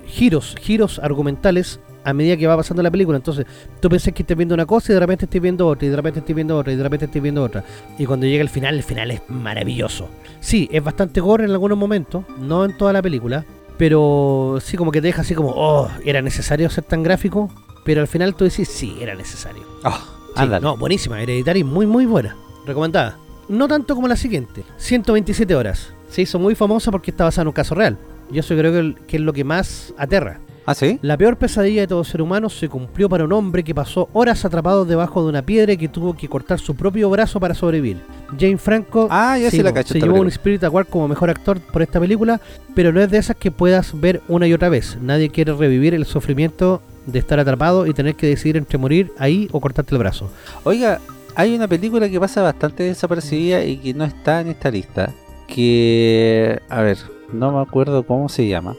giros, 0.06 0.56
giros 0.60 0.98
argumentales 0.98 1.80
a 2.04 2.12
medida 2.12 2.36
que 2.36 2.46
va 2.46 2.56
pasando 2.56 2.82
la 2.82 2.90
película. 2.90 3.16
Entonces, 3.16 3.46
tú 3.80 3.88
pensás 3.88 4.12
que 4.12 4.22
estás 4.22 4.36
viendo 4.36 4.54
una 4.54 4.66
cosa 4.66 4.92
y 4.92 4.94
de 4.94 5.00
repente 5.00 5.24
estás 5.26 5.40
viendo 5.40 5.66
otra, 5.66 5.86
y 5.86 5.90
de 5.90 5.96
repente 5.96 6.20
estás 6.20 6.34
viendo 6.34 6.56
otra, 6.58 6.72
y 6.72 6.76
de 6.76 6.82
repente 6.82 7.04
estás 7.06 7.22
viendo 7.22 7.42
otra. 7.42 7.64
Y 7.98 8.06
cuando 8.06 8.26
llega 8.26 8.42
el 8.42 8.48
final, 8.48 8.74
el 8.76 8.82
final 8.82 9.10
es 9.10 9.22
maravilloso. 9.28 10.08
Sí, 10.40 10.68
es 10.72 10.82
bastante 10.82 11.20
gore 11.20 11.44
en 11.44 11.50
algunos 11.50 11.78
momentos, 11.78 12.24
no 12.38 12.64
en 12.64 12.76
toda 12.76 12.92
la 12.92 13.02
película, 13.02 13.44
pero 13.78 14.58
sí 14.60 14.76
como 14.76 14.90
que 14.92 15.00
te 15.00 15.08
deja 15.08 15.22
así 15.22 15.34
como, 15.34 15.50
oh, 15.54 15.88
era 16.04 16.22
necesario 16.22 16.68
ser 16.70 16.84
tan 16.84 17.02
gráfico, 17.02 17.50
pero 17.84 18.00
al 18.00 18.08
final 18.08 18.34
tú 18.34 18.44
decís, 18.44 18.68
sí, 18.68 18.96
era 19.00 19.14
necesario. 19.14 19.62
Ah, 19.84 20.00
Sí, 20.34 20.46
no, 20.62 20.76
buenísima, 20.76 21.20
Hereditary, 21.20 21.62
muy 21.62 21.86
muy 21.86 22.06
buena. 22.06 22.36
Recomendada. 22.66 23.18
No 23.48 23.68
tanto 23.68 23.94
como 23.94 24.08
la 24.08 24.16
siguiente, 24.16 24.64
127 24.78 25.54
horas. 25.54 25.92
Se 26.08 26.22
hizo 26.22 26.38
muy 26.38 26.54
famosa 26.54 26.90
porque 26.90 27.10
está 27.10 27.24
basada 27.24 27.42
en 27.42 27.48
un 27.48 27.52
caso 27.52 27.74
real. 27.74 27.98
Y 28.32 28.38
eso 28.38 28.56
creo 28.56 28.72
que, 28.72 29.02
que 29.06 29.16
es 29.16 29.22
lo 29.22 29.32
que 29.32 29.44
más 29.44 29.92
aterra. 29.98 30.40
¿Ah, 30.64 30.74
sí? 30.74 30.98
La 31.02 31.16
peor 31.16 31.36
pesadilla 31.36 31.82
de 31.82 31.86
todo 31.86 32.04
ser 32.04 32.22
humano 32.22 32.48
se 32.48 32.68
cumplió 32.68 33.08
para 33.08 33.24
un 33.24 33.32
hombre 33.32 33.64
que 33.64 33.74
pasó 33.74 34.08
horas 34.12 34.44
atrapado 34.44 34.84
debajo 34.84 35.22
de 35.22 35.28
una 35.28 35.42
piedra 35.42 35.72
y 35.72 35.76
que 35.76 35.88
tuvo 35.88 36.14
que 36.14 36.28
cortar 36.28 36.58
su 36.60 36.74
propio 36.76 37.10
brazo 37.10 37.40
para 37.40 37.54
sobrevivir. 37.54 37.98
Jane 38.38 38.58
Franco 38.58 39.08
Ah, 39.10 39.38
ya 39.38 39.50
sí, 39.50 39.62
la 39.62 39.82
se 39.82 40.00
llevó 40.00 40.20
un. 40.20 40.28
Spirit 40.28 40.64
Award 40.64 40.86
como 40.86 41.08
mejor 41.08 41.30
actor 41.30 41.60
por 41.60 41.82
esta 41.82 42.00
película, 42.00 42.40
pero 42.74 42.92
no 42.92 43.00
es 43.00 43.10
de 43.10 43.18
esas 43.18 43.36
que 43.36 43.50
puedas 43.50 44.00
ver 44.00 44.22
una 44.28 44.46
y 44.46 44.52
otra 44.52 44.68
vez. 44.68 44.98
Nadie 45.00 45.30
quiere 45.30 45.52
revivir 45.52 45.94
el 45.94 46.06
sufrimiento 46.06 46.80
de 47.06 47.18
estar 47.18 47.38
atrapado 47.40 47.86
y 47.86 47.92
tener 47.92 48.14
que 48.14 48.28
decidir 48.28 48.56
entre 48.56 48.78
morir 48.78 49.12
ahí 49.18 49.48
o 49.52 49.60
cortarte 49.60 49.94
el 49.94 49.98
brazo. 49.98 50.30
Oiga, 50.64 51.00
hay 51.34 51.54
una 51.54 51.66
película 51.66 52.08
que 52.08 52.20
pasa 52.20 52.42
bastante 52.42 52.84
desaparecida 52.84 53.64
y 53.64 53.78
que 53.78 53.94
no 53.94 54.04
está 54.04 54.40
en 54.40 54.48
esta 54.48 54.70
lista. 54.70 55.12
Que. 55.48 56.60
A 56.68 56.82
ver, 56.82 56.98
no 57.32 57.52
me 57.52 57.60
acuerdo 57.60 58.06
cómo 58.06 58.28
se 58.28 58.46
llama. 58.46 58.76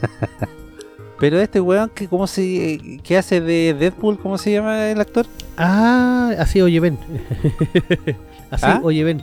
Pero 1.22 1.38
este 1.40 1.60
weón 1.60 1.88
que 1.94 2.08
cómo 2.08 2.26
se. 2.26 2.98
que 3.04 3.16
hace 3.16 3.40
de 3.40 3.76
Deadpool, 3.78 4.18
¿cómo 4.18 4.36
se 4.38 4.50
llama 4.50 4.90
el 4.90 5.00
actor? 5.00 5.24
Ah, 5.56 6.32
así 6.36 6.60
oye 6.60 6.80
ven. 6.80 6.98
así 8.50 8.64
¿Ah? 8.66 8.80
oye 8.82 9.04
ven. 9.04 9.22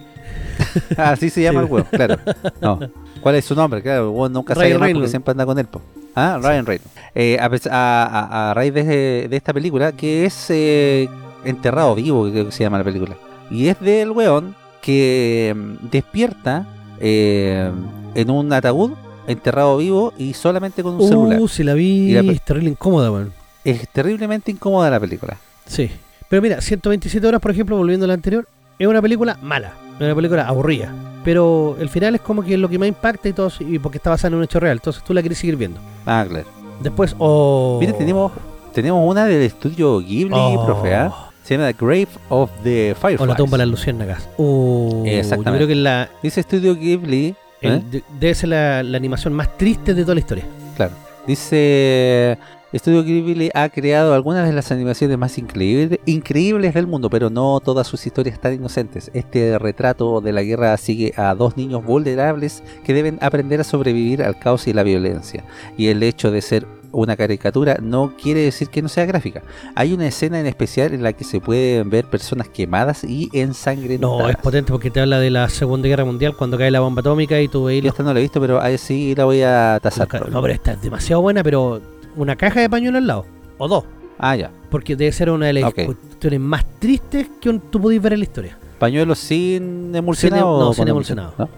Así 0.97 1.29
se 1.29 1.41
llama 1.41 1.59
Sí. 1.61 1.65
el 1.65 1.71
weón, 1.73 1.87
claro. 1.91 2.15
No. 2.61 2.79
¿Cuál 3.21 3.35
es 3.35 3.43
su 3.45 3.55
nombre? 3.55 3.81
Claro, 3.81 4.09
el 4.11 4.15
weón 4.15 4.31
nunca 4.31 4.53
Ryan 4.53 4.79
sabe 4.79 4.93
porque 4.93 5.07
siempre 5.09 5.31
anda 5.31 5.45
con 5.45 5.57
él. 5.59 5.65
po. 5.65 5.81
Ah, 6.15 6.37
Ryan 6.41 6.65
Reynolds. 6.65 6.91
Eh, 7.15 7.37
a, 7.39 8.49
a- 8.49 8.53
raíz 8.53 8.73
de, 8.73 9.27
de 9.29 9.35
esta 9.35 9.51
película, 9.53 9.91
que 9.91 10.25
es 10.25 10.45
eh, 10.49 11.09
Enterrado 11.43 11.95
Vivo, 11.95 12.31
que 12.31 12.51
se 12.51 12.63
llama 12.63 12.77
la 12.77 12.83
película. 12.83 13.15
Y 13.51 13.67
es 13.67 13.79
del 13.81 14.11
weón 14.11 14.55
que 14.81 15.53
mm, 15.55 15.89
despierta 15.89 16.65
eh, 16.99 17.71
en 18.15 18.29
un 18.29 18.53
ataúd, 18.53 18.91
enterrado 19.29 19.77
vivo 19.77 20.13
y 20.17 20.33
solamente 20.33 20.83
con 20.83 20.95
un 20.95 21.07
celular. 21.07 21.39
Uh, 21.39 21.47
si 21.47 21.63
la 21.63 21.73
vi, 21.73 22.11
Y 22.11 22.21
la 22.21 22.31
es 22.31 22.41
terrible 22.41 22.69
incómoda, 22.71 23.11
weón. 23.11 23.31
Es 23.63 23.87
terriblemente 23.89 24.51
incómoda 24.51 24.89
la 24.89 24.99
película. 24.99 25.37
Sí. 25.65 25.89
Pero 26.29 26.41
mira, 26.41 26.61
127 26.61 27.25
horas, 27.25 27.41
por 27.41 27.51
ejemplo, 27.51 27.75
volviendo 27.77 28.05
a 28.05 28.07
la 28.07 28.13
anterior, 28.13 28.47
es 28.77 28.87
una 28.87 29.01
película 29.01 29.37
mala. 29.41 29.73
Es 29.95 30.01
una 30.05 30.15
película 30.15 30.47
aburrida. 30.47 30.93
Pero 31.23 31.75
el 31.79 31.89
final 31.89 32.15
es 32.15 32.21
como 32.21 32.41
que 32.43 32.53
es 32.53 32.59
lo 32.59 32.69
que 32.69 32.79
más 32.79 32.87
impacta 32.87 33.27
y 33.27 33.33
todo, 33.33 33.51
y 33.59 33.77
porque 33.79 33.97
está 33.97 34.09
basada 34.09 34.29
en 34.29 34.35
un 34.35 34.43
hecho 34.43 34.59
real. 34.59 34.77
Entonces 34.77 35.03
tú 35.03 35.13
la 35.13 35.21
quieres 35.21 35.37
seguir 35.37 35.57
viendo. 35.57 35.79
Ah, 36.05 36.25
claro. 36.27 36.45
Después, 36.81 37.15
oh. 37.19 37.77
Mira, 37.79 37.93
tenemos, 37.93 38.31
tenemos 38.73 39.03
una 39.09 39.25
del 39.25 39.41
estudio 39.41 39.99
Ghibli, 39.99 40.31
Oh. 40.33 40.65
profe, 40.65 40.95
¿ah? 40.95 41.25
Se 41.43 41.55
llama 41.57 41.67
The 41.73 41.77
Grave 41.85 42.07
of 42.29 42.49
the 42.63 42.91
O 42.91 42.95
Fireflies. 42.95 43.27
la 43.27 43.35
tumba 43.35 43.57
de 43.57 43.65
las 43.65 43.71
luciérnagas. 43.71 44.29
Oh, 44.37 45.03
yo 45.05 45.11
Exactamente. 45.11 45.57
creo 45.57 45.67
que 45.67 45.75
la, 45.75 46.09
Dice 46.23 46.39
estudio 46.41 46.75
Ghibli, 46.75 47.35
¿eh? 47.61 47.81
de- 47.91 48.03
debe 48.19 48.35
ser 48.35 48.49
la, 48.49 48.83
la 48.83 48.97
animación 48.97 49.33
más 49.33 49.57
triste 49.57 49.93
de 49.93 50.01
toda 50.03 50.15
la 50.15 50.21
historia. 50.21 50.45
claro. 50.75 50.93
Dice 51.27 52.37
Estudio 52.71 53.03
Ghibli 53.03 53.49
ha 53.53 53.69
creado 53.69 54.13
algunas 54.13 54.47
de 54.47 54.53
las 54.53 54.71
animaciones 54.71 55.17
más 55.17 55.37
increíbles, 55.37 55.99
increíbles 56.05 56.73
del 56.73 56.87
mundo, 56.87 57.09
pero 57.09 57.29
no 57.29 57.59
todas 57.59 57.85
sus 57.87 58.05
historias 58.05 58.35
están 58.35 58.53
inocentes. 58.53 59.09
Este 59.13 59.57
retrato 59.59 60.21
de 60.21 60.31
la 60.33 60.41
guerra 60.43 60.75
sigue 60.77 61.13
a 61.17 61.33
dos 61.35 61.55
niños 61.57 61.83
vulnerables 61.83 62.63
que 62.83 62.93
deben 62.93 63.17
aprender 63.21 63.59
a 63.61 63.63
sobrevivir 63.63 64.23
al 64.23 64.39
caos 64.39 64.67
y 64.67 64.73
la 64.73 64.83
violencia. 64.83 65.43
Y 65.77 65.87
el 65.87 66.01
hecho 66.03 66.31
de 66.31 66.41
ser 66.41 66.67
una 66.91 67.15
caricatura 67.15 67.77
no 67.81 68.13
quiere 68.21 68.41
decir 68.41 68.69
que 68.69 68.81
no 68.81 68.89
sea 68.89 69.05
gráfica. 69.05 69.41
Hay 69.75 69.93
una 69.93 70.07
escena 70.07 70.39
en 70.39 70.45
especial 70.47 70.93
en 70.93 71.03
la 71.03 71.13
que 71.13 71.23
se 71.23 71.39
pueden 71.39 71.89
ver 71.89 72.05
personas 72.05 72.49
quemadas 72.49 73.03
y 73.03 73.29
ensangrentadas. 73.33 74.17
No, 74.19 74.29
es 74.29 74.37
potente 74.37 74.71
porque 74.71 74.89
te 74.91 74.99
habla 75.01 75.19
de 75.19 75.29
la 75.29 75.49
Segunda 75.49 75.87
Guerra 75.87 76.05
Mundial 76.05 76.35
cuando 76.35 76.57
cae 76.57 76.71
la 76.71 76.79
bomba 76.79 77.01
atómica 77.01 77.39
y 77.41 77.47
tú 77.47 77.65
veis 77.65 77.83
esta 77.85 78.03
no 78.03 78.13
la 78.13 78.19
he 78.19 78.23
visto, 78.23 78.39
pero 78.41 78.61
ahí 78.61 78.77
sí 78.77 79.13
la 79.15 79.25
voy 79.25 79.41
a 79.41 79.79
tasar. 79.81 80.07
No, 80.31 80.41
pero 80.41 80.53
esta 80.53 80.73
es 80.73 80.81
demasiado 80.81 81.21
buena, 81.21 81.43
pero 81.43 81.81
una 82.15 82.35
caja 82.35 82.61
de 82.61 82.69
pañuelo 82.69 82.97
al 82.97 83.07
lado. 83.07 83.25
O 83.57 83.67
dos. 83.67 83.83
Ah, 84.17 84.35
ya. 84.35 84.51
Porque 84.69 84.95
debe 84.95 85.11
ser 85.11 85.29
una 85.29 85.45
de 85.47 85.53
las 85.53 85.63
Ok. 85.65 85.85
cuestiones 85.85 86.39
más 86.39 86.65
tristes 86.79 87.27
que 87.39 87.53
tú 87.71 87.79
pudiste 87.81 88.03
ver 88.03 88.13
en 88.13 88.19
la 88.19 88.23
historia. 88.23 88.57
¿Pañuelos 88.77 89.19
sin 89.19 89.93
emulsionado? 89.95 90.41
Sin 90.45 90.55
em- 90.57 90.59
no, 90.59 90.69
o 90.69 90.73
sin 90.73 90.87
emulsionado. 90.87 91.33
¿no? 91.37 91.49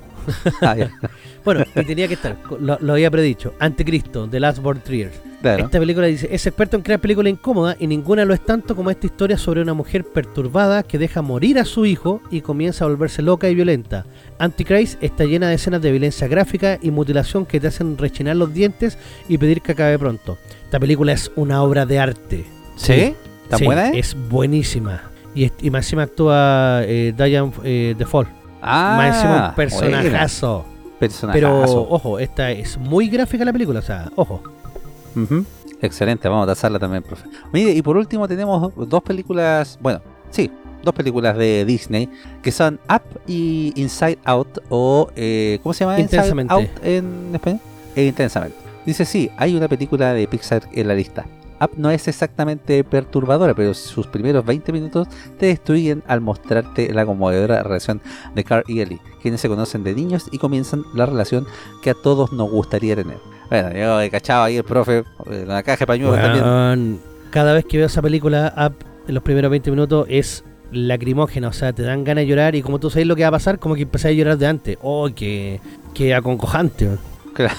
Ah, 0.62 0.76
ya. 0.76 0.92
Bueno, 1.44 1.66
y 1.76 1.84
tenía 1.84 2.08
que 2.08 2.14
estar, 2.16 2.38
lo, 2.60 2.78
lo 2.80 2.94
había 2.94 3.10
predicho. 3.10 3.54
Anticristo, 3.60 4.28
The 4.30 4.40
Last 4.40 4.60
Born 4.60 4.82
Triers. 4.82 5.20
Claro. 5.42 5.66
Esta 5.66 5.80
película 5.80 6.06
dice, 6.06 6.30
es 6.32 6.46
experto 6.46 6.78
en 6.78 6.84
crear 6.84 7.00
películas 7.00 7.32
incómodas 7.32 7.76
y 7.80 7.88
ninguna 7.88 8.26
lo 8.26 8.34
es 8.36 8.46
tanto 8.46 8.76
como 8.76 8.92
esta 8.92 9.08
historia 9.08 9.40
sobre 9.40 9.64
una 9.64 9.74
mujer 9.74 10.04
perturbada 10.06 10.84
que 10.84 11.00
deja 11.00 11.24
morir 11.24 11.58
a 11.58 11.66
su 11.66 11.88
hijo 11.88 12.22
y 12.30 12.42
comienza 12.42 12.86
a 12.86 12.88
volverse 12.90 13.24
loca 13.24 13.50
y 13.50 13.56
violenta. 13.56 14.06
Antichrist 14.38 15.02
está 15.02 15.24
llena 15.26 15.50
de 15.50 15.56
escenas 15.56 15.82
de 15.82 15.90
violencia 15.90 16.28
gráfica 16.28 16.78
y 16.80 16.92
mutilación 16.92 17.48
que 17.48 17.60
te 17.60 17.68
hacen 17.68 17.98
rechinar 17.98 18.36
los 18.36 18.54
dientes 18.54 19.00
y 19.28 19.40
pedir 19.40 19.62
que 19.62 19.72
acabe 19.72 19.98
pronto. 19.98 20.38
Esta 20.66 20.80
película 20.80 21.12
es 21.14 21.32
una 21.36 21.64
obra 21.64 21.88
de 21.88 21.98
arte. 21.98 22.46
¿Sí? 22.76 23.16
¿Tan 23.50 23.60
Sí, 23.60 23.66
buena 23.66 23.90
eh? 23.90 24.00
Es 24.00 24.16
buenísima. 24.30 25.02
Y, 25.34 25.52
y 25.60 25.72
más 25.72 25.86
encima 25.86 26.04
actúa 26.04 26.82
eh, 26.84 27.14
Diane 27.18 27.52
eh, 27.64 27.96
DeFall. 27.98 28.28
Ah, 28.62 28.94
más 28.96 29.16
encima 29.16 29.50
un 29.50 29.56
personajazo. 29.56 30.66
Personajazo. 31.02 31.34
Pero 31.34 31.90
ojo, 31.90 32.20
esta 32.20 32.52
es 32.52 32.78
muy 32.78 33.10
gráfica 33.10 33.44
la 33.44 33.52
película, 33.52 33.80
o 33.80 33.82
sea, 33.82 34.12
ojo. 34.16 34.40
Excelente, 35.82 36.30
vamos 36.30 36.44
a 36.44 36.52
tasarla 36.52 36.78
también, 36.78 37.02
profe. 37.02 37.28
Mire, 37.52 37.72
y 37.72 37.82
por 37.82 37.98
último 37.98 38.28
tenemos 38.28 38.72
dos 38.76 39.02
películas, 39.02 39.80
bueno, 39.82 40.00
sí, 40.30 40.52
dos 40.84 40.94
películas 40.94 41.36
de 41.36 41.66
Disney 41.66 42.08
que 42.44 42.52
son 42.52 42.80
Up 42.88 43.02
y 43.26 43.74
Inside 43.76 44.20
Out 44.26 44.60
o 44.70 45.10
eh, 45.16 45.58
¿cómo 45.64 45.74
se 45.74 45.86
llama? 45.86 46.00
Inside 46.00 46.18
Intensamente. 46.18 46.54
Out 46.54 46.70
en 46.84 47.32
español. 47.34 47.60
E 47.96 48.06
intensamente. 48.06 48.58
Dice 48.86 49.04
sí, 49.04 49.32
hay 49.38 49.56
una 49.56 49.68
película 49.68 50.14
de 50.14 50.28
Pixar 50.28 50.70
en 50.72 50.88
la 50.88 50.94
lista. 50.94 51.26
Up 51.62 51.72
no 51.78 51.92
es 51.92 52.08
exactamente 52.08 52.84
perturbadora, 52.84 53.54
pero 53.54 53.74
sus 53.74 54.08
primeros 54.08 54.46
20 54.46 54.72
minutos 54.72 55.08
te 55.38 55.48
destruyen 55.48 56.04
al 56.08 56.22
mostrarte 56.22 56.94
la 56.94 57.06
conmovedora 57.06 57.62
relación 57.64 58.02
de 58.34 58.44
Carl 58.44 58.64
y 58.68 58.82
Ellie, 58.82 59.00
quienes 59.22 59.42
se 59.42 59.48
conocen 59.48 59.84
de 59.84 59.94
niños 59.94 60.28
y 60.32 60.38
comienzan 60.38 60.84
la 60.96 61.06
relación 61.06 61.46
que 61.84 61.92
a 61.92 61.94
todos 61.94 62.32
nos 62.34 62.50
gustaría 62.50 62.96
tener. 62.96 63.18
Bueno, 63.50 63.74
yo 63.74 64.02
he 64.02 64.10
cachado 64.10 64.44
ahí 64.44 64.58
el 64.58 64.64
profe, 64.64 65.04
eh, 65.30 65.44
la 65.46 65.62
caja 65.62 65.80
de 65.80 65.88
pañuelos 65.88 66.20
también. 66.20 67.00
Cada 67.30 67.54
vez 67.54 67.66
que 67.66 67.78
veo 67.78 67.88
esa 67.88 68.02
película, 68.02 68.54
Up, 68.58 68.86
en 69.08 69.14
los 69.14 69.24
primeros 69.24 69.52
20 69.52 69.70
minutos, 69.72 70.06
es 70.10 70.44
lacrimógena, 70.72 71.50
o 71.50 71.54
sea, 71.54 71.74
te 71.74 71.84
dan 71.84 72.04
ganas 72.04 72.24
de 72.24 72.28
llorar 72.28 72.56
y 72.56 72.62
como 72.62 72.80
tú 72.80 72.90
sabes 72.90 73.06
lo 73.06 73.16
que 73.16 73.24
va 73.24 73.28
a 73.28 73.32
pasar, 73.32 73.60
como 73.60 73.76
que 73.76 73.84
empecé 73.84 74.08
a 74.08 74.12
llorar 74.12 74.38
de 74.38 74.48
antes. 74.48 74.78
Oh, 74.82 75.10
que, 75.14 75.60
que 75.94 76.16
aconcojante. 76.16 76.98
Claro. 77.34 77.56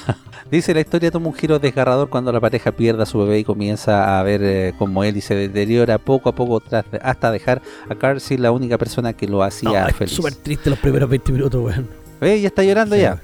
Dice 0.53 0.75
la 0.75 0.81
historia 0.81 1.11
toma 1.11 1.29
un 1.29 1.35
giro 1.35 1.59
desgarrador 1.59 2.11
cuando 2.11 2.31
la 2.31 2.39
pareja 2.39 2.73
pierde 2.73 3.03
a 3.03 3.07
su 3.07 3.19
bebé 3.19 3.39
y 3.39 3.45
comienza 3.45 4.21
a 4.21 4.23
ver 4.23 4.43
eh, 4.45 4.75
cómo 4.79 5.03
Ellie 5.03 5.23
se 5.23 5.35
deteriora 5.35 5.97
poco 5.97 6.29
a 6.29 6.35
poco 6.35 6.61
tras 6.61 6.85
hasta 7.03 7.31
dejar 7.33 7.63
a 7.89 7.95
Carl 7.95 8.21
sin 8.21 8.43
la 8.43 8.53
única 8.53 8.77
persona 8.77 9.15
que 9.15 9.27
lo 9.27 9.43
hacía 9.43 9.87
feliz. 9.95 10.15
súper 10.15 10.35
triste 10.35 10.69
los 10.69 10.79
primeros 10.79 11.09
20 11.09 11.33
minutos, 11.33 11.65
weón. 11.65 11.89
¿Ve? 12.21 12.39
Ya 12.41 12.49
está 12.49 12.63
llorando 12.63 12.95
Sí. 12.97 13.01
ya. 13.01 13.19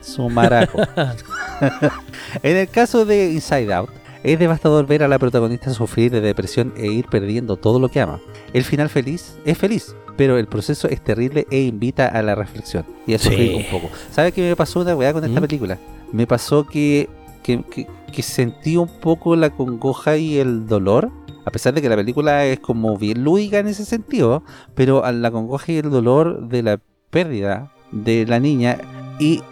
Su 0.00 0.30
maraco. 0.30 0.78
en 2.42 2.56
el 2.56 2.68
caso 2.68 3.04
de 3.04 3.32
Inside 3.32 3.74
Out, 3.74 3.90
es 4.22 4.38
devastador 4.38 4.86
ver 4.86 5.02
a 5.02 5.08
la 5.08 5.18
protagonista 5.18 5.70
sufrir 5.74 6.12
de 6.12 6.20
depresión 6.20 6.72
e 6.76 6.86
ir 6.86 7.06
perdiendo 7.06 7.56
todo 7.56 7.80
lo 7.80 7.88
que 7.88 8.00
ama. 8.00 8.20
El 8.52 8.62
final 8.62 8.88
feliz 8.90 9.34
es 9.44 9.58
feliz, 9.58 9.94
pero 10.16 10.38
el 10.38 10.46
proceso 10.46 10.88
es 10.88 11.02
terrible 11.02 11.46
e 11.50 11.62
invita 11.62 12.06
a 12.06 12.22
la 12.22 12.36
reflexión 12.36 12.84
y 13.08 13.14
a 13.14 13.18
Sí. 13.18 13.24
sufrir 13.28 13.54
un 13.56 13.64
poco. 13.70 13.90
¿Sabe 14.12 14.30
qué 14.30 14.40
me 14.48 14.54
pasó 14.54 14.80
una 14.80 14.94
weá 14.94 15.12
con 15.12 15.24
esta 15.24 15.40
¿Mm? 15.40 15.42
película? 15.42 15.78
Me 16.12 16.26
pasó 16.26 16.66
que, 16.66 17.08
que, 17.42 17.62
que- 17.64 17.86
que 18.12 18.22
sentí 18.22 18.76
un 18.76 18.86
poco 18.88 19.34
la 19.34 19.50
congoja 19.50 20.16
y 20.16 20.38
el 20.38 20.66
dolor. 20.68 21.10
A 21.44 21.50
pesar 21.50 21.74
de 21.74 21.82
que 21.82 21.88
la 21.88 21.96
película 21.96 22.44
es 22.46 22.60
como 22.60 22.96
bien 22.96 23.24
lúdica 23.24 23.58
en 23.58 23.66
ese 23.66 23.84
sentido, 23.84 24.42
pero 24.74 25.04
a 25.04 25.12
la 25.12 25.30
congoja 25.30 25.72
y 25.72 25.78
el 25.78 25.90
dolor 25.90 26.48
de 26.48 26.62
la 26.62 26.80
pérdida 27.10 27.72
de 27.90 28.24
la 28.26 28.38
niña 28.40 28.78
y 29.18 29.42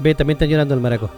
Ve, 0.00 0.14
también 0.14 0.36
está 0.36 0.44
llorando 0.46 0.74
el 0.74 0.80
maraco. 0.80 1.10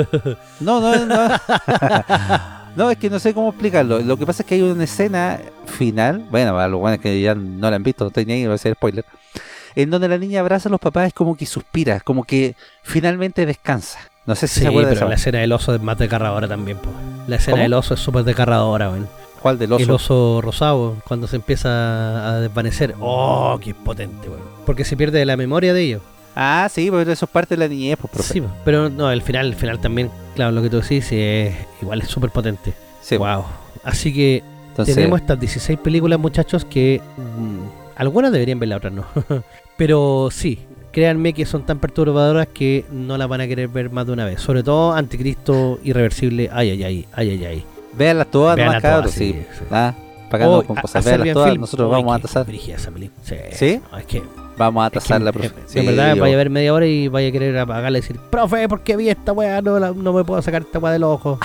no, 0.60 0.80
no, 0.80 1.06
no. 1.06 1.28
no, 2.76 2.90
es 2.90 2.98
que 2.98 3.08
no 3.08 3.18
sé 3.20 3.32
cómo 3.34 3.50
explicarlo. 3.50 4.00
Lo 4.00 4.16
que 4.16 4.26
pasa 4.26 4.42
es 4.42 4.48
que 4.48 4.56
hay 4.56 4.62
una 4.62 4.82
escena 4.84 5.38
final, 5.66 6.26
bueno, 6.30 6.52
para 6.52 6.66
los 6.66 6.80
buenos 6.80 6.98
que 7.00 7.20
ya 7.20 7.34
no 7.36 7.70
la 7.70 7.76
han 7.76 7.82
visto, 7.84 8.02
no 8.04 8.08
estoy 8.08 8.24
ni 8.26 8.32
ahí, 8.32 8.46
va 8.46 8.54
a 8.54 8.58
ser 8.58 8.74
spoiler, 8.74 9.04
en 9.76 9.90
donde 9.90 10.08
la 10.08 10.18
niña 10.18 10.40
abraza 10.40 10.68
a 10.68 10.72
los 10.72 10.80
papás, 10.80 11.08
es 11.08 11.12
como 11.12 11.36
que 11.36 11.46
suspira, 11.46 12.00
como 12.00 12.24
que 12.24 12.56
finalmente 12.82 13.46
descansa. 13.46 14.00
No 14.24 14.34
sé 14.34 14.48
si 14.48 14.54
Sí, 14.54 14.60
se 14.62 14.68
acuerda 14.68 14.90
pero 14.94 15.08
la 15.08 15.14
escena 15.14 15.38
del 15.38 15.52
oso 15.52 15.74
es 15.74 15.80
más 15.80 15.98
desgarradora 15.98 16.48
también, 16.48 16.78
po. 16.78 16.90
La 17.28 17.36
escena 17.36 17.52
¿Cómo? 17.52 17.62
del 17.62 17.74
oso 17.74 17.94
es 17.94 18.00
súper 18.00 18.24
desgarradora, 18.24 18.90
weón. 18.90 19.08
¿Cuál 19.40 19.58
del 19.58 19.72
oso? 19.72 19.84
El 19.84 19.90
oso 19.90 20.40
rosado, 20.42 20.96
cuando 21.06 21.28
se 21.28 21.36
empieza 21.36 22.30
a 22.30 22.40
desvanecer. 22.40 22.94
Oh, 22.98 23.60
qué 23.62 23.74
potente, 23.74 24.28
weón. 24.28 24.42
Porque 24.64 24.84
se 24.84 24.96
pierde 24.96 25.24
la 25.24 25.36
memoria 25.36 25.72
de 25.72 25.82
ellos. 25.82 26.02
Ah, 26.34 26.68
sí, 26.70 26.90
pero 26.90 27.10
eso 27.10 27.24
es 27.26 27.30
parte 27.30 27.54
de 27.54 27.60
la 27.60 27.68
niñez, 27.68 27.98
pues, 28.00 28.12
profe. 28.12 28.32
Sí, 28.32 28.40
po. 28.40 28.48
pero 28.64 28.90
no, 28.90 29.10
el 29.12 29.22
final, 29.22 29.46
el 29.46 29.54
final 29.54 29.78
también, 29.78 30.10
claro, 30.34 30.52
lo 30.52 30.62
que 30.62 30.70
tú 30.70 30.80
decís, 30.80 31.06
sí, 31.06 31.18
es, 31.20 31.54
igual 31.80 32.00
es 32.00 32.08
súper 32.08 32.30
potente. 32.30 32.74
Sí, 33.00 33.16
wow. 33.16 33.44
Así 33.84 34.12
que 34.12 34.42
entonces, 34.68 34.94
tenemos 34.94 35.20
estas 35.20 35.38
16 35.38 35.78
películas, 35.78 36.18
muchachos, 36.18 36.64
que 36.64 37.00
mm, 37.16 37.60
algunas 37.96 38.32
deberían 38.32 38.58
ver, 38.58 38.70
las 38.70 38.78
otras 38.78 38.92
no. 38.92 39.06
pero 39.76 40.28
sí, 40.30 40.58
créanme 40.92 41.32
que 41.32 41.44
son 41.46 41.64
tan 41.66 41.78
perturbadoras 41.78 42.46
que 42.48 42.84
no 42.90 43.16
las 43.18 43.28
van 43.28 43.40
a 43.42 43.46
querer 43.46 43.68
ver 43.68 43.90
más 43.90 44.06
de 44.06 44.12
una 44.12 44.24
vez. 44.24 44.40
Sobre 44.40 44.62
todo 44.62 44.92
Anticristo 44.94 45.78
Irreversible. 45.84 46.48
Ay, 46.52 46.70
ay, 46.70 46.82
ay, 46.84 47.06
ay, 47.12 47.30
ay, 47.30 47.44
ay. 47.44 47.64
véanlas 47.96 48.30
todas 48.30 48.56
Véanlas 48.56 48.82
nomás, 48.82 48.94
cabros, 48.96 49.14
todas, 49.14 49.18
sí. 49.18 49.32
sí, 49.32 49.46
sí. 49.58 49.64
Ah, 49.70 49.94
para 50.30 50.48
Oh, 50.48 50.56
no 50.56 50.62
con 50.66 50.76
cosas. 50.76 51.04
Serbian 51.04 51.34
todas, 51.34 51.50
Film. 51.50 51.60
nosotros 51.60 51.90
vamos 51.90 52.14
a 52.16 52.18
tasar. 52.18 52.46
esa 52.50 52.90
película. 52.90 53.20
Sí. 53.22 53.36
¿Sí? 53.52 53.80
No, 53.92 53.98
es 53.98 54.06
que 54.06 54.22
Vamos 54.58 54.82
a 54.84 54.86
Es 54.86 54.92
que, 54.94 54.98
tasarla, 55.00 55.30
eh, 55.30 55.32
profe. 55.34 55.50
Sí, 55.66 55.84
verdad, 55.86 56.14
yo- 56.14 56.22
vaya 56.22 56.34
a 56.34 56.38
ver 56.38 56.48
media 56.48 56.72
hora 56.72 56.86
y 56.86 57.08
vaya 57.08 57.28
a 57.28 57.32
querer 57.32 57.58
apagarle 57.58 57.98
y 57.98 58.00
decir, 58.00 58.18
profe, 58.30 58.66
¿por 58.70 58.80
qué 58.80 58.96
vi 58.96 59.10
esta 59.10 59.32
weá? 59.32 59.60
No, 59.60 59.78
la- 59.78 59.92
no 59.92 60.14
me 60.14 60.24
puedo 60.24 60.40
sacar 60.40 60.62
esta 60.62 60.78
weá 60.78 60.92
del 60.94 61.02
ojo. 61.04 61.38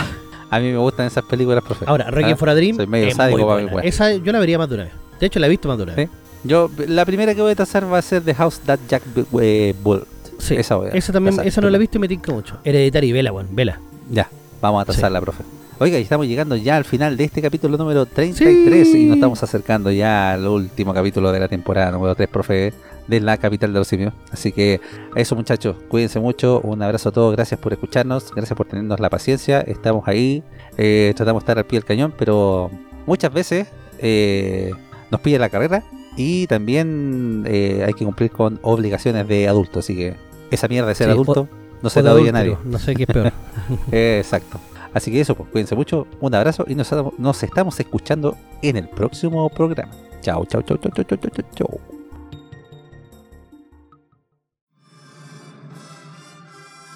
A 0.50 0.60
mí 0.62 0.72
me 0.72 0.78
gustan 0.78 1.08
esas 1.08 1.26
películas, 1.26 1.62
profe. 1.62 1.84
Ahora, 1.90 2.10
Requiem 2.10 2.36
Ah, 2.36 2.38
for 2.38 2.50
a 2.50 2.56
Dream 2.56 2.78
soy 2.78 2.88
medio 2.88 3.14
sádico 3.14 3.46
para 3.46 3.62
mi 3.64 3.68
weá. 3.70 3.84
Esa 3.84 4.14
yo 4.16 4.32
la 4.32 4.40
vería 4.40 4.58
más 4.58 4.70
de 4.70 4.76
una 4.76 4.84
vez. 4.86 4.94
De 5.20 5.26
hecho, 5.28 5.40
la 5.40 5.48
he 5.48 5.50
visto 5.50 5.68
más 5.68 5.78
de 5.78 5.84
una 5.84 5.94
vez. 5.96 6.10
Yo, 6.44 6.70
la 6.88 7.06
primera 7.06 7.36
que 7.36 7.42
voy 7.42 7.52
a 7.52 7.56
tasar 7.56 7.92
va 7.92 7.98
a 8.00 8.02
ser 8.02 8.24
The 8.24 8.34
House 8.36 8.60
That 8.62 8.80
Jack 8.90 9.04
eh, 9.42 9.76
Built. 9.84 10.06
Sí. 10.40 10.56
Esa 10.56 10.76
voy 10.76 10.88
a 10.88 10.92
Esa 10.92 11.14
también, 11.14 11.36
tasar. 11.36 11.48
esa 11.48 11.62
no 11.62 11.70
la 11.70 11.78
he 11.78 11.80
visto 11.80 11.98
y 11.98 12.02
me 12.02 12.08
tinca 12.08 12.32
mucho. 12.32 12.58
Hereditary, 12.64 13.12
vela, 13.12 13.32
weón, 13.32 13.48
vela. 13.56 13.80
Ya, 14.10 14.28
vamos 14.60 14.82
a 14.82 14.86
tasarla, 14.86 15.22
profe. 15.22 15.44
Oiga, 15.80 15.98
y 15.98 16.04
estamos 16.04 16.28
llegando 16.28 16.56
ya 16.56 16.78
al 16.78 16.86
final 16.86 17.18
de 17.18 17.24
este 17.24 17.42
capítulo 17.42 17.76
número 17.78 18.06
33 18.06 18.88
Sí. 18.92 19.04
y 19.04 19.06
nos 19.08 19.16
estamos 19.18 19.42
acercando 19.42 19.92
ya 19.92 20.34
al 20.34 20.46
último 20.48 20.94
capítulo 20.94 21.32
de 21.32 21.40
la 21.40 21.48
temporada 21.48 21.90
número 21.92 22.14
3, 22.16 22.30
profe, 22.30 22.74
de 23.08 23.20
la 23.20 23.38
capital 23.38 23.74
de 23.74 23.80
los 23.80 23.88
simios. 23.88 24.14
Así 24.32 24.52
que 24.52 24.80
eso 25.16 25.36
muchachos, 25.36 25.76
cuídense 25.90 26.20
mucho, 26.20 26.62
un 26.64 26.82
abrazo 26.84 27.10
a 27.10 27.12
todos, 27.12 27.36
gracias 27.36 27.60
por 27.60 27.74
escucharnos, 27.74 28.32
gracias 28.36 28.56
por 28.56 28.68
tenernos 28.68 29.00
la 29.00 29.10
paciencia, 29.10 29.62
estamos 29.62 30.08
ahí, 30.08 30.44
eh, 30.78 31.14
tratamos 31.16 31.42
de 31.42 31.44
estar 31.46 31.58
al 31.58 31.66
pie 31.66 31.80
del 31.80 31.86
cañón, 31.86 32.14
pero 32.16 32.70
muchas 33.08 33.34
veces 33.34 33.68
eh, 33.98 34.72
nos 35.10 35.20
pide 35.22 35.40
la 35.40 35.50
carrera 35.50 35.84
y 36.22 36.46
también 36.46 37.44
eh, 37.48 37.84
hay 37.84 37.94
que 37.94 38.06
cumplir 38.06 38.30
con 38.30 38.60
obligaciones 38.62 39.28
de 39.28 39.48
adulto, 39.48 39.80
así 39.80 39.96
que 39.96 40.16
esa 40.52 40.68
mierda 40.68 40.90
de 40.90 40.94
ser 40.94 41.08
Sí, 41.08 41.14
adulto 41.14 41.50
no 41.82 41.90
se 41.90 42.04
la 42.04 42.12
doy 42.12 42.28
a 42.28 42.32
nadie. 42.32 42.56
No 42.64 42.78
sé 42.78 42.94
qué 42.94 43.04
es 43.04 43.08
peor. 43.08 43.34
Exacto. 43.92 44.60
Así 44.94 45.12
que 45.12 45.20
eso, 45.20 45.34
pues 45.34 45.50
cuídense 45.50 45.74
mucho, 45.74 46.06
un 46.20 46.36
abrazo 46.36 46.64
y 46.68 46.76
nos, 46.76 46.94
nos 47.18 47.42
estamos 47.42 47.80
escuchando 47.80 48.38
en 48.62 48.78
el 48.78 48.88
próximo 48.88 49.50
programa. 49.50 49.92
Chao, 50.22 50.46
chao, 50.46 50.62
chao, 50.62 50.78
chao, 50.78 50.92
chao, 50.92 51.06
chao, 51.06 51.18
chao, 51.18 51.46
chao. 51.56 51.80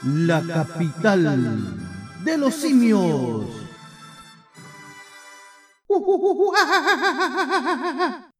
La 0.03 0.43
capital 0.43 1.57
de 2.23 2.38
los 2.38 2.53
simios. 2.53 3.45